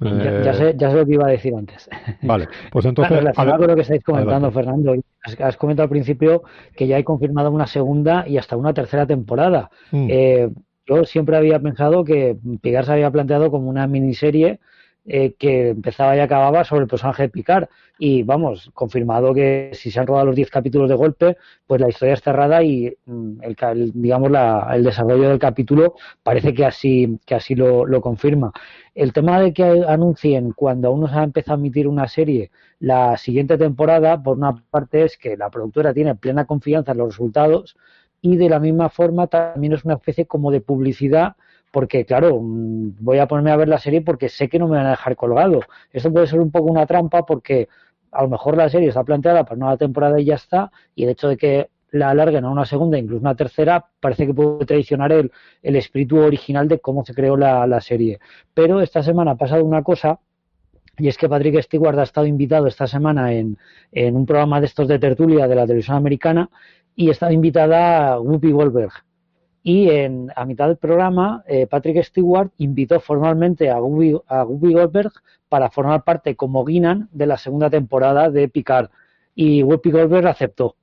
Ya, 0.00 0.10
eh... 0.10 0.42
ya, 0.44 0.54
sé, 0.54 0.74
ya 0.76 0.90
sé 0.90 0.96
lo 0.96 1.06
que 1.06 1.14
iba 1.14 1.26
a 1.26 1.30
decir 1.30 1.54
antes. 1.54 1.88
Vale, 2.22 2.48
pues 2.70 2.84
entonces. 2.84 3.16
Relacionado 3.16 3.58
con 3.58 3.68
lo 3.68 3.74
que 3.76 3.82
estáis 3.82 4.02
comentando, 4.02 4.48
adelante. 4.48 4.54
Fernando, 4.54 4.94
has, 5.22 5.40
has, 5.40 5.56
comentado 5.56 5.84
al 5.84 5.90
principio 5.90 6.42
que 6.76 6.86
ya 6.86 6.96
hay 6.96 7.04
confirmado 7.04 7.50
una 7.50 7.66
segunda 7.66 8.24
y 8.26 8.36
hasta 8.36 8.56
una 8.56 8.74
tercera 8.74 9.06
temporada. 9.06 9.70
Mm. 9.92 10.06
Eh, 10.10 10.50
yo 10.86 11.04
siempre 11.04 11.36
había 11.36 11.58
pensado 11.60 12.04
que 12.04 12.36
Picar 12.60 12.84
se 12.84 12.92
había 12.92 13.10
planteado 13.10 13.50
como 13.50 13.70
una 13.70 13.86
miniserie 13.86 14.60
eh, 15.06 15.34
que 15.38 15.70
empezaba 15.70 16.16
y 16.16 16.20
acababa 16.20 16.64
sobre 16.64 16.82
el 16.82 16.88
personaje 16.88 17.24
de 17.24 17.28
Picard. 17.28 17.68
Y 17.98 18.22
vamos, 18.22 18.70
confirmado 18.74 19.34
que 19.34 19.70
si 19.74 19.90
se 19.90 20.00
han 20.00 20.06
rodado 20.06 20.26
los 20.26 20.36
10 20.36 20.50
capítulos 20.50 20.88
de 20.88 20.94
golpe, 20.94 21.36
pues 21.66 21.80
la 21.80 21.88
historia 21.88 22.14
es 22.14 22.22
cerrada 22.22 22.62
y 22.62 22.96
mm, 23.06 23.42
el, 23.42 23.92
digamos 23.94 24.30
la, 24.30 24.70
el 24.74 24.82
desarrollo 24.82 25.28
del 25.28 25.38
capítulo 25.38 25.94
parece 26.22 26.54
que 26.54 26.64
así, 26.64 27.18
que 27.26 27.34
así 27.34 27.54
lo, 27.54 27.86
lo, 27.86 28.00
confirma. 28.00 28.52
El 28.94 29.12
tema 29.12 29.40
de 29.40 29.52
que 29.52 29.84
anuncien 29.86 30.52
cuando 30.52 30.88
aún 30.88 31.02
no 31.02 31.08
se 31.08 31.16
ha 31.16 31.22
empezado 31.22 31.56
a 31.56 31.60
emitir 31.60 31.86
una 31.86 32.08
serie 32.08 32.50
la 32.80 33.16
siguiente 33.16 33.56
temporada, 33.58 34.22
por 34.22 34.36
una 34.38 34.62
parte 34.70 35.04
es 35.04 35.16
que 35.16 35.36
la 35.36 35.50
productora 35.50 35.94
tiene 35.94 36.14
plena 36.14 36.46
confianza 36.46 36.92
en 36.92 36.98
los 36.98 37.08
resultados 37.08 37.76
y 38.20 38.36
de 38.36 38.48
la 38.48 38.58
misma 38.58 38.88
forma 38.88 39.26
también 39.26 39.74
es 39.74 39.84
una 39.84 39.94
especie 39.94 40.26
como 40.26 40.50
de 40.50 40.62
publicidad 40.62 41.36
porque 41.74 42.04
claro, 42.04 42.38
voy 42.40 43.18
a 43.18 43.26
ponerme 43.26 43.50
a 43.50 43.56
ver 43.56 43.66
la 43.66 43.78
serie 43.78 44.00
porque 44.00 44.28
sé 44.28 44.48
que 44.48 44.60
no 44.60 44.68
me 44.68 44.76
van 44.76 44.86
a 44.86 44.90
dejar 44.90 45.16
colgado. 45.16 45.60
Esto 45.92 46.12
puede 46.12 46.28
ser 46.28 46.38
un 46.38 46.52
poco 46.52 46.70
una 46.70 46.86
trampa 46.86 47.26
porque 47.26 47.68
a 48.12 48.22
lo 48.22 48.28
mejor 48.28 48.56
la 48.56 48.68
serie 48.68 48.90
está 48.90 49.02
planteada 49.02 49.42
para 49.42 49.56
una 49.56 49.76
temporada 49.76 50.20
y 50.20 50.26
ya 50.26 50.36
está, 50.36 50.70
y 50.94 51.02
el 51.02 51.10
hecho 51.10 51.26
de 51.26 51.36
que 51.36 51.70
la 51.90 52.10
alarguen 52.10 52.44
a 52.44 52.50
una 52.50 52.64
segunda, 52.64 52.96
incluso 52.96 53.20
una 53.20 53.34
tercera, 53.34 53.84
parece 53.98 54.24
que 54.24 54.34
puede 54.34 54.64
traicionar 54.66 55.10
el, 55.10 55.32
el 55.64 55.74
espíritu 55.74 56.18
original 56.18 56.68
de 56.68 56.78
cómo 56.78 57.04
se 57.04 57.12
creó 57.12 57.36
la, 57.36 57.66
la 57.66 57.80
serie. 57.80 58.20
Pero 58.54 58.80
esta 58.80 59.02
semana 59.02 59.32
ha 59.32 59.36
pasado 59.36 59.64
una 59.64 59.82
cosa 59.82 60.20
y 60.96 61.08
es 61.08 61.18
que 61.18 61.28
Patrick 61.28 61.60
Stewart 61.60 61.98
ha 61.98 62.04
estado 62.04 62.28
invitado 62.28 62.68
esta 62.68 62.86
semana 62.86 63.32
en, 63.32 63.58
en, 63.90 64.14
un 64.14 64.26
programa 64.26 64.60
de 64.60 64.66
estos 64.66 64.86
de 64.86 65.00
tertulia 65.00 65.48
de 65.48 65.56
la 65.56 65.66
televisión 65.66 65.96
americana 65.96 66.48
y 66.94 67.10
estaba 67.10 67.32
invitada 67.32 68.20
Whoopi 68.20 68.52
Goldberg. 68.52 68.92
Y 69.66 69.88
en, 69.88 70.30
a 70.36 70.44
mitad 70.44 70.68
del 70.68 70.76
programa, 70.76 71.42
eh, 71.48 71.66
Patrick 71.66 72.04
Stewart 72.04 72.50
invitó 72.58 73.00
formalmente 73.00 73.70
a 73.70 73.80
Whoopi, 73.80 74.20
a 74.28 74.44
Whoopi 74.44 74.74
Goldberg 74.74 75.10
para 75.48 75.70
formar 75.70 76.04
parte 76.04 76.36
como 76.36 76.66
Guinan 76.66 77.08
de 77.12 77.24
la 77.24 77.38
segunda 77.38 77.70
temporada 77.70 78.28
de 78.30 78.50
Picard. 78.50 78.90
Y 79.34 79.62
Whoopi 79.62 79.90
Goldberg 79.90 80.26
aceptó. 80.26 80.76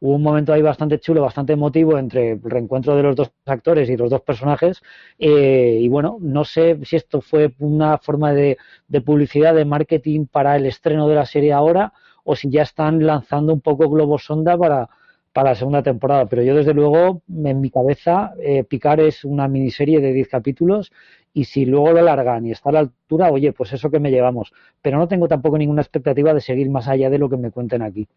Hubo 0.00 0.16
un 0.16 0.22
momento 0.22 0.52
ahí 0.52 0.60
bastante 0.60 1.00
chulo, 1.00 1.22
bastante 1.22 1.54
emotivo 1.54 1.96
entre 1.96 2.32
el 2.32 2.42
reencuentro 2.42 2.94
de 2.94 3.04
los 3.04 3.16
dos 3.16 3.32
actores 3.46 3.88
y 3.88 3.96
los 3.96 4.10
dos 4.10 4.20
personajes. 4.20 4.82
Eh, 5.18 5.78
y 5.80 5.88
bueno, 5.88 6.18
no 6.20 6.44
sé 6.44 6.78
si 6.84 6.96
esto 6.96 7.22
fue 7.22 7.54
una 7.58 7.96
forma 7.96 8.34
de, 8.34 8.58
de 8.86 9.00
publicidad, 9.00 9.54
de 9.54 9.64
marketing 9.64 10.26
para 10.26 10.56
el 10.56 10.66
estreno 10.66 11.08
de 11.08 11.14
la 11.14 11.24
serie 11.24 11.54
ahora, 11.54 11.94
o 12.22 12.36
si 12.36 12.50
ya 12.50 12.64
están 12.64 13.06
lanzando 13.06 13.54
un 13.54 13.62
poco 13.62 13.88
globo 13.88 14.18
sonda 14.18 14.58
para, 14.58 14.90
para 15.36 15.50
la 15.50 15.54
segunda 15.54 15.82
temporada, 15.82 16.24
pero 16.24 16.42
yo 16.42 16.54
desde 16.54 16.72
luego 16.72 17.20
en 17.28 17.60
mi 17.60 17.68
cabeza 17.68 18.32
eh, 18.42 18.64
Picar 18.64 19.00
es 19.00 19.22
una 19.22 19.48
miniserie 19.48 20.00
de 20.00 20.14
10 20.14 20.28
capítulos 20.28 20.90
y 21.34 21.44
si 21.44 21.66
luego 21.66 21.92
lo 21.92 21.98
alargan 21.98 22.46
y 22.46 22.52
está 22.52 22.70
a 22.70 22.72
la 22.72 22.78
altura, 22.78 23.30
oye, 23.30 23.52
pues 23.52 23.70
eso 23.74 23.90
que 23.90 24.00
me 24.00 24.10
llevamos, 24.10 24.54
pero 24.80 24.96
no 24.96 25.06
tengo 25.08 25.28
tampoco 25.28 25.58
ninguna 25.58 25.82
expectativa 25.82 26.32
de 26.32 26.40
seguir 26.40 26.70
más 26.70 26.88
allá 26.88 27.10
de 27.10 27.18
lo 27.18 27.28
que 27.28 27.36
me 27.36 27.50
cuenten 27.50 27.82
aquí. 27.82 28.08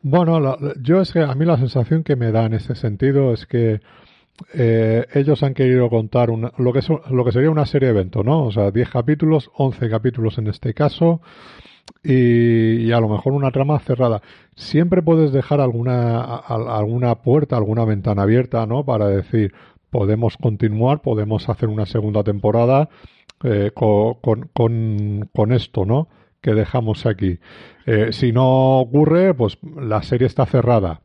Bueno, 0.00 0.56
yo 0.80 1.02
es 1.02 1.12
que 1.12 1.20
a 1.20 1.34
mí 1.34 1.44
la 1.44 1.58
sensación 1.58 2.02
que 2.02 2.16
me 2.16 2.32
da 2.32 2.46
en 2.46 2.54
ese 2.54 2.74
sentido 2.74 3.34
es 3.34 3.44
que 3.44 3.82
eh, 4.54 5.04
ellos 5.12 5.42
han 5.42 5.52
querido 5.52 5.90
contar 5.90 6.30
una, 6.30 6.52
lo, 6.56 6.72
que 6.72 6.78
es, 6.78 6.88
lo 6.88 7.22
que 7.22 7.32
sería 7.32 7.50
una 7.50 7.66
serie 7.66 7.88
de 7.88 7.98
evento, 7.98 8.24
¿no? 8.24 8.46
O 8.46 8.50
sea, 8.50 8.70
10 8.70 8.88
capítulos, 8.88 9.50
11 9.58 9.90
capítulos 9.90 10.38
en 10.38 10.46
este 10.46 10.72
caso, 10.72 11.20
y, 12.02 12.90
a 12.92 13.00
lo 13.00 13.08
mejor 13.08 13.32
una 13.32 13.50
trama 13.50 13.78
cerrada. 13.80 14.22
Siempre 14.54 15.02
puedes 15.02 15.32
dejar 15.32 15.60
alguna, 15.60 16.20
alguna 16.20 17.16
puerta, 17.16 17.56
alguna 17.56 17.84
ventana 17.84 18.22
abierta, 18.22 18.66
¿no? 18.66 18.84
Para 18.84 19.08
decir, 19.08 19.52
podemos 19.90 20.36
continuar, 20.36 21.02
podemos 21.02 21.48
hacer 21.48 21.68
una 21.68 21.86
segunda 21.86 22.22
temporada 22.22 22.88
eh, 23.44 23.70
con, 23.74 24.14
con, 24.52 25.28
con, 25.32 25.52
esto, 25.52 25.84
¿no? 25.84 26.08
Que 26.40 26.54
dejamos 26.54 27.06
aquí. 27.06 27.38
Eh, 27.86 28.08
si 28.12 28.32
no 28.32 28.78
ocurre, 28.80 29.34
pues 29.34 29.58
la 29.76 30.02
serie 30.02 30.26
está 30.26 30.46
cerrada. 30.46 31.02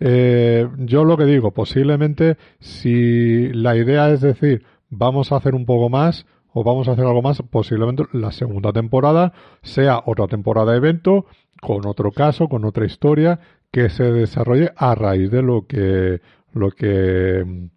Eh, 0.00 0.68
yo 0.78 1.04
lo 1.04 1.16
que 1.16 1.24
digo, 1.24 1.50
posiblemente 1.50 2.36
si 2.60 3.48
la 3.52 3.76
idea 3.76 4.10
es 4.10 4.20
decir, 4.20 4.64
vamos 4.90 5.32
a 5.32 5.36
hacer 5.36 5.54
un 5.54 5.66
poco 5.66 5.88
más, 5.88 6.26
o 6.52 6.64
vamos 6.64 6.88
a 6.88 6.92
hacer 6.92 7.04
algo 7.04 7.22
más, 7.22 7.42
posiblemente 7.50 8.04
la 8.12 8.32
segunda 8.32 8.72
temporada 8.72 9.32
sea 9.62 10.02
otra 10.06 10.26
temporada 10.26 10.72
de 10.72 10.78
evento 10.78 11.26
con 11.60 11.86
otro 11.86 12.12
caso, 12.12 12.48
con 12.48 12.64
otra 12.64 12.86
historia 12.86 13.40
que 13.70 13.90
se 13.90 14.04
desarrolle 14.04 14.72
a 14.76 14.94
raíz 14.94 15.30
de 15.30 15.42
lo 15.42 15.66
que 15.66 16.20
lo 16.52 16.70
que 16.70 17.68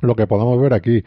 lo 0.00 0.16
que 0.16 0.26
podamos 0.26 0.60
ver 0.60 0.74
aquí. 0.74 1.04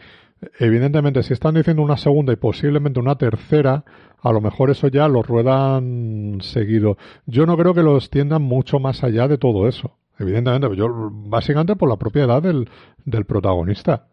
Evidentemente, 0.58 1.22
si 1.22 1.32
están 1.32 1.54
diciendo 1.54 1.82
una 1.82 1.96
segunda 1.96 2.32
y 2.32 2.36
posiblemente 2.36 3.00
una 3.00 3.16
tercera, 3.16 3.84
a 4.20 4.32
lo 4.32 4.40
mejor 4.40 4.70
eso 4.70 4.88
ya 4.88 5.08
lo 5.08 5.22
ruedan 5.22 6.38
seguido. 6.40 6.96
Yo 7.26 7.46
no 7.46 7.56
creo 7.56 7.74
que 7.74 7.82
lo 7.82 7.96
extiendan 7.96 8.42
mucho 8.42 8.78
más 8.78 9.02
allá 9.02 9.28
de 9.28 9.38
todo 9.38 9.66
eso. 9.66 9.98
Evidentemente, 10.18 10.74
yo 10.76 10.88
básicamente 11.12 11.76
por 11.76 11.88
la 11.88 11.96
propiedad 11.96 12.42
del, 12.42 12.68
del 13.04 13.24
protagonista. 13.24 14.08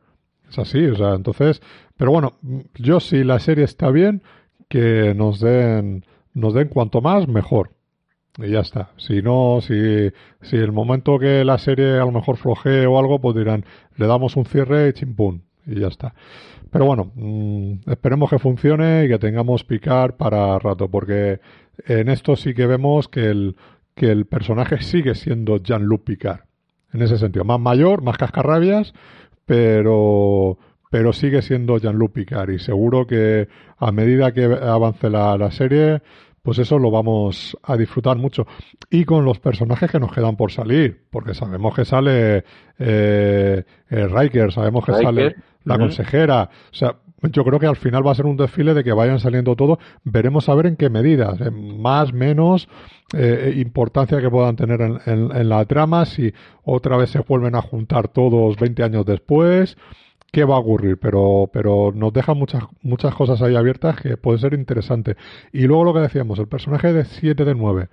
Es 0.53 0.59
así, 0.59 0.85
o 0.85 0.95
sea, 0.95 1.15
entonces, 1.15 1.63
pero 1.97 2.11
bueno, 2.11 2.33
yo 2.75 2.99
si 2.99 3.23
la 3.23 3.39
serie 3.39 3.63
está 3.63 3.89
bien, 3.89 4.21
que 4.69 5.15
nos 5.15 5.39
den, 5.39 6.05
nos 6.35 6.53
den 6.53 6.67
cuanto 6.67 7.01
más, 7.01 7.27
mejor. 7.27 7.71
Y 8.37 8.51
ya 8.51 8.59
está. 8.59 8.91
Si 8.97 9.23
no, 9.23 9.61
si, 9.61 10.11
si 10.41 10.57
el 10.57 10.71
momento 10.71 11.17
que 11.17 11.43
la 11.43 11.57
serie 11.57 11.93
a 11.93 12.05
lo 12.05 12.11
mejor 12.11 12.37
flojee 12.37 12.85
o 12.85 12.99
algo, 12.99 13.19
pues 13.19 13.35
dirán, 13.35 13.65
le 13.97 14.05
damos 14.05 14.35
un 14.35 14.45
cierre 14.45 14.89
y 14.89 14.93
chimpún. 14.93 15.41
Y 15.65 15.79
ya 15.79 15.87
está. 15.87 16.13
Pero 16.69 16.85
bueno, 16.85 17.11
mmm, 17.15 17.89
esperemos 17.89 18.29
que 18.29 18.37
funcione 18.37 19.05
y 19.05 19.07
que 19.07 19.17
tengamos 19.17 19.63
picar 19.63 20.17
para 20.17 20.59
rato, 20.59 20.87
porque 20.87 21.39
en 21.87 22.09
esto 22.09 22.35
sí 22.35 22.53
que 22.53 22.67
vemos 22.67 23.07
que 23.07 23.25
el, 23.25 23.55
que 23.95 24.11
el 24.11 24.25
personaje 24.25 24.83
sigue 24.83 25.15
siendo 25.15 25.57
Jean-Luc 25.57 26.03
Picard. 26.03 26.41
En 26.93 27.01
ese 27.01 27.17
sentido, 27.17 27.43
más 27.43 27.59
mayor, 27.59 28.03
más 28.03 28.17
cascarrabias, 28.17 28.93
pero, 29.45 30.57
pero 30.89 31.13
sigue 31.13 31.41
siendo 31.41 31.77
Jean-Luc 31.77 32.13
Picard. 32.13 32.51
Y 32.51 32.59
seguro 32.59 33.05
que 33.07 33.47
a 33.77 33.91
medida 33.91 34.31
que 34.33 34.45
avance 34.45 35.09
la, 35.09 35.37
la 35.37 35.51
serie, 35.51 36.01
pues 36.43 36.59
eso 36.59 36.77
lo 36.77 36.91
vamos 36.91 37.57
a 37.63 37.77
disfrutar 37.77 38.17
mucho. 38.17 38.45
Y 38.89 39.05
con 39.05 39.23
los 39.25 39.39
personajes 39.39 39.89
que 39.89 39.99
nos 39.99 40.11
quedan 40.11 40.35
por 40.35 40.51
salir, 40.51 41.01
porque 41.09 41.33
sabemos 41.33 41.73
que 41.73 41.85
sale 41.85 42.43
eh, 42.77 43.63
eh, 43.89 44.07
Riker, 44.07 44.51
sabemos 44.51 44.85
que 44.85 44.91
Riker. 44.91 45.05
sale 45.05 45.35
la 45.63 45.77
consejera, 45.77 46.49
o 46.71 46.75
sea, 46.75 46.97
yo 47.31 47.43
creo 47.43 47.59
que 47.59 47.67
al 47.67 47.75
final 47.75 48.05
va 48.05 48.11
a 48.11 48.15
ser 48.15 48.25
un 48.25 48.37
desfile 48.37 48.73
de 48.73 48.83
que 48.83 48.91
vayan 48.93 49.19
saliendo 49.19 49.55
todos, 49.55 49.79
veremos 50.03 50.49
a 50.49 50.55
ver 50.55 50.67
en 50.67 50.75
qué 50.75 50.89
medidas, 50.89 51.39
en 51.41 51.81
más, 51.81 52.13
menos, 52.13 52.67
eh, 53.13 53.53
importancia 53.57 54.19
que 54.19 54.29
puedan 54.29 54.55
tener 54.55 54.81
en, 54.81 54.99
en, 55.05 55.35
en, 55.35 55.49
la 55.49 55.65
trama, 55.65 56.05
si 56.05 56.33
otra 56.63 56.97
vez 56.97 57.11
se 57.11 57.19
vuelven 57.19 57.55
a 57.55 57.61
juntar 57.61 58.07
todos 58.07 58.57
20 58.57 58.83
años 58.83 59.05
después, 59.05 59.77
qué 60.33 60.43
va 60.45 60.55
a 60.55 60.59
ocurrir, 60.59 60.97
pero, 60.97 61.49
pero 61.53 61.91
nos 61.93 62.11
deja 62.11 62.33
muchas, 62.33 62.63
muchas 62.81 63.13
cosas 63.13 63.41
ahí 63.43 63.55
abiertas 63.55 64.01
que 64.01 64.17
puede 64.17 64.39
ser 64.39 64.55
interesante. 64.55 65.15
Y 65.51 65.67
luego 65.67 65.83
lo 65.83 65.93
que 65.93 65.99
decíamos, 65.99 66.39
el 66.39 66.47
personaje 66.47 66.91
de 66.91 67.05
7 67.05 67.45
de 67.45 67.53
9, 67.53 67.89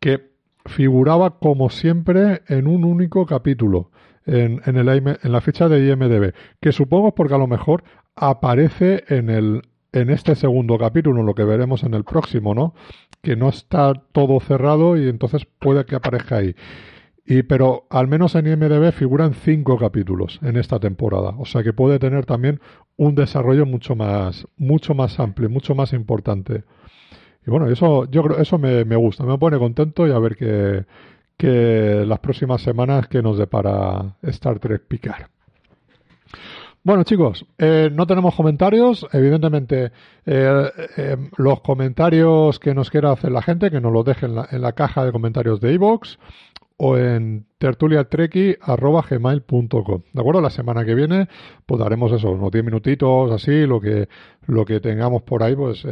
que 0.00 0.32
figuraba 0.64 1.38
como 1.38 1.68
siempre 1.68 2.42
en 2.48 2.66
un 2.66 2.84
único 2.84 3.26
capítulo. 3.26 3.90
En, 4.24 4.60
en, 4.66 4.76
el, 4.76 4.88
en 4.88 5.32
la 5.32 5.40
ficha 5.40 5.68
de 5.68 5.86
IMDB, 5.86 6.32
que 6.60 6.72
supongo 6.72 7.14
porque 7.14 7.34
a 7.34 7.38
lo 7.38 7.46
mejor 7.46 7.82
aparece 8.14 9.04
en 9.08 9.30
el 9.30 9.62
en 9.92 10.10
este 10.10 10.34
segundo 10.34 10.78
capítulo, 10.78 11.22
lo 11.22 11.34
que 11.34 11.44
veremos 11.44 11.82
en 11.84 11.94
el 11.94 12.04
próximo, 12.04 12.54
¿no? 12.54 12.74
Que 13.20 13.36
no 13.36 13.50
está 13.50 13.92
todo 14.12 14.40
cerrado 14.40 14.96
y 14.96 15.08
entonces 15.08 15.46
puede 15.58 15.84
que 15.84 15.96
aparezca 15.96 16.36
ahí. 16.36 16.56
Y 17.24 17.44
pero 17.44 17.86
al 17.90 18.08
menos 18.08 18.34
en 18.34 18.46
IMDB 18.46 18.92
figuran 18.92 19.34
cinco 19.34 19.78
capítulos 19.78 20.40
en 20.42 20.56
esta 20.56 20.80
temporada, 20.80 21.34
o 21.38 21.44
sea 21.44 21.62
que 21.62 21.72
puede 21.72 21.98
tener 21.98 22.26
también 22.26 22.60
un 22.96 23.14
desarrollo 23.14 23.64
mucho 23.66 23.94
más 23.94 24.46
mucho 24.56 24.94
más 24.94 25.20
amplio, 25.20 25.48
mucho 25.48 25.74
más 25.74 25.92
importante. 25.92 26.64
Y 27.46 27.50
bueno, 27.50 27.68
eso 27.68 28.10
yo 28.10 28.22
creo 28.22 28.38
eso 28.38 28.58
me, 28.58 28.84
me 28.84 28.96
gusta, 28.96 29.24
me 29.24 29.38
pone 29.38 29.58
contento 29.58 30.06
y 30.08 30.12
a 30.12 30.18
ver 30.18 30.36
qué 30.36 30.84
que 31.36 32.04
las 32.06 32.20
próximas 32.20 32.62
semanas 32.62 33.08
que 33.08 33.22
nos 33.22 33.38
depara 33.38 34.16
Star 34.22 34.58
Trek 34.58 34.82
Picard. 34.86 35.26
Bueno 36.84 37.04
chicos, 37.04 37.46
eh, 37.58 37.90
no 37.92 38.08
tenemos 38.08 38.34
comentarios, 38.34 39.06
evidentemente 39.12 39.92
eh, 40.26 40.70
eh, 40.96 41.16
los 41.36 41.60
comentarios 41.60 42.58
que 42.58 42.74
nos 42.74 42.90
quiera 42.90 43.12
hacer 43.12 43.30
la 43.30 43.40
gente, 43.40 43.70
que 43.70 43.80
nos 43.80 43.92
los 43.92 44.04
dejen 44.04 44.30
en 44.30 44.36
la, 44.36 44.48
en 44.50 44.62
la 44.62 44.72
caja 44.72 45.04
de 45.04 45.12
comentarios 45.12 45.60
de 45.60 45.74
iVoox 45.74 46.16
o 46.78 46.98
en 46.98 47.46
tertuliatreki.gmail.com 47.58 50.02
¿De 50.12 50.20
acuerdo? 50.20 50.40
La 50.40 50.50
semana 50.50 50.84
que 50.84 50.96
viene 50.96 51.28
pues 51.66 51.78
daremos 51.78 52.10
eso, 52.10 52.32
unos 52.32 52.50
10 52.50 52.64
minutitos 52.64 53.30
así, 53.30 53.64
lo 53.64 53.80
que, 53.80 54.08
lo 54.46 54.64
que 54.64 54.80
tengamos 54.80 55.22
por 55.22 55.44
ahí 55.44 55.54
pues 55.54 55.86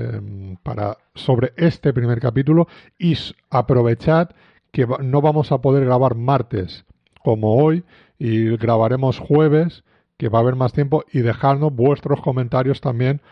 para 0.64 0.98
sobre 1.14 1.52
este 1.56 1.92
primer 1.92 2.18
capítulo 2.18 2.66
y 2.98 3.16
aprovechad 3.48 4.30
que 4.72 4.86
no 5.02 5.20
vamos 5.20 5.52
a 5.52 5.58
poder 5.58 5.84
grabar 5.84 6.14
martes 6.14 6.84
como 7.22 7.56
hoy 7.56 7.84
y 8.18 8.56
grabaremos 8.56 9.18
jueves 9.18 9.84
que 10.16 10.28
va 10.28 10.38
a 10.38 10.42
haber 10.42 10.54
más 10.54 10.72
tiempo 10.74 11.04
y 11.12 11.20
dejarnos 11.20 11.74
vuestros 11.74 12.20
comentarios 12.20 12.80
también 12.82 13.22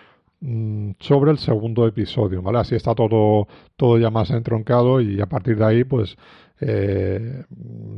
mmm, 0.40 0.92
sobre 0.98 1.30
el 1.30 1.38
segundo 1.38 1.86
episodio, 1.86 2.40
¿vale? 2.40 2.60
Así 2.60 2.74
está 2.74 2.94
todo, 2.94 3.46
todo 3.76 3.98
ya 3.98 4.10
más 4.10 4.30
entroncado 4.30 5.00
y 5.00 5.20
a 5.20 5.26
partir 5.26 5.58
de 5.58 5.64
ahí, 5.66 5.84
pues, 5.84 6.16
eh, 6.60 7.44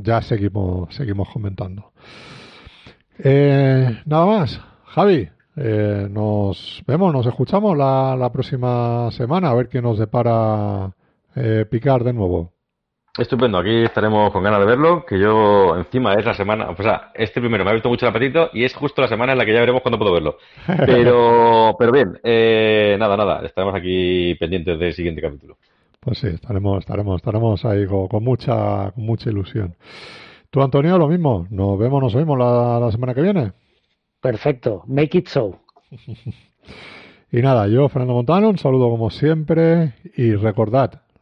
ya 0.02 0.20
seguimos, 0.22 0.92
seguimos 0.94 1.28
comentando. 1.28 1.92
Eh, 3.18 4.00
nada 4.06 4.26
más, 4.26 4.60
Javi, 4.86 5.28
eh, 5.56 6.08
nos 6.10 6.82
vemos, 6.86 7.12
nos 7.12 7.26
escuchamos 7.26 7.76
la, 7.76 8.16
la, 8.18 8.32
próxima 8.32 9.10
semana 9.12 9.50
a 9.50 9.54
ver 9.54 9.68
qué 9.68 9.80
nos 9.80 9.98
depara 9.98 10.92
Picar 11.70 12.02
de 12.02 12.12
nuevo. 12.12 12.59
Estupendo, 13.20 13.58
aquí 13.58 13.82
estaremos 13.82 14.32
con 14.32 14.42
ganas 14.42 14.60
de 14.60 14.64
verlo, 14.64 15.04
que 15.04 15.18
yo 15.18 15.76
encima 15.76 16.14
es 16.14 16.24
la 16.24 16.32
semana, 16.32 16.70
o 16.70 16.82
sea, 16.82 17.10
este 17.14 17.38
primero 17.38 17.64
me 17.64 17.70
ha 17.70 17.74
visto 17.74 17.90
mucho 17.90 18.06
el 18.06 18.10
apetito 18.10 18.48
y 18.54 18.64
es 18.64 18.74
justo 18.74 19.02
la 19.02 19.08
semana 19.08 19.32
en 19.32 19.38
la 19.38 19.44
que 19.44 19.52
ya 19.52 19.60
veremos 19.60 19.82
cuándo 19.82 19.98
puedo 19.98 20.14
verlo. 20.14 20.38
Pero, 20.86 21.76
pero 21.78 21.92
bien, 21.92 22.18
eh, 22.24 22.96
nada, 22.98 23.18
nada, 23.18 23.44
estaremos 23.44 23.74
aquí 23.74 24.34
pendientes 24.36 24.78
del 24.78 24.94
siguiente 24.94 25.20
capítulo. 25.20 25.58
Pues 26.00 26.18
sí, 26.18 26.28
estaremos, 26.28 26.78
estaremos, 26.78 27.16
estaremos 27.16 27.62
ahí 27.66 27.86
con, 27.86 28.08
con 28.08 28.24
mucha, 28.24 28.90
con 28.92 29.04
mucha 29.04 29.28
ilusión. 29.28 29.76
Tú, 30.48 30.62
Antonio, 30.62 30.96
lo 30.96 31.06
mismo. 31.06 31.46
Nos 31.50 31.78
vemos, 31.78 32.02
nos 32.02 32.14
oímos 32.14 32.38
la, 32.38 32.80
la 32.80 32.90
semana 32.90 33.12
que 33.12 33.20
viene. 33.20 33.52
Perfecto, 34.22 34.82
make 34.86 35.18
it 35.18 35.28
so. 35.28 35.60
y 37.32 37.42
nada, 37.42 37.68
yo, 37.68 37.86
Fernando 37.90 38.14
Montano, 38.14 38.48
un 38.48 38.56
saludo 38.56 38.88
como 38.88 39.10
siempre 39.10 39.92
y 40.16 40.34
recordad, 40.36 41.02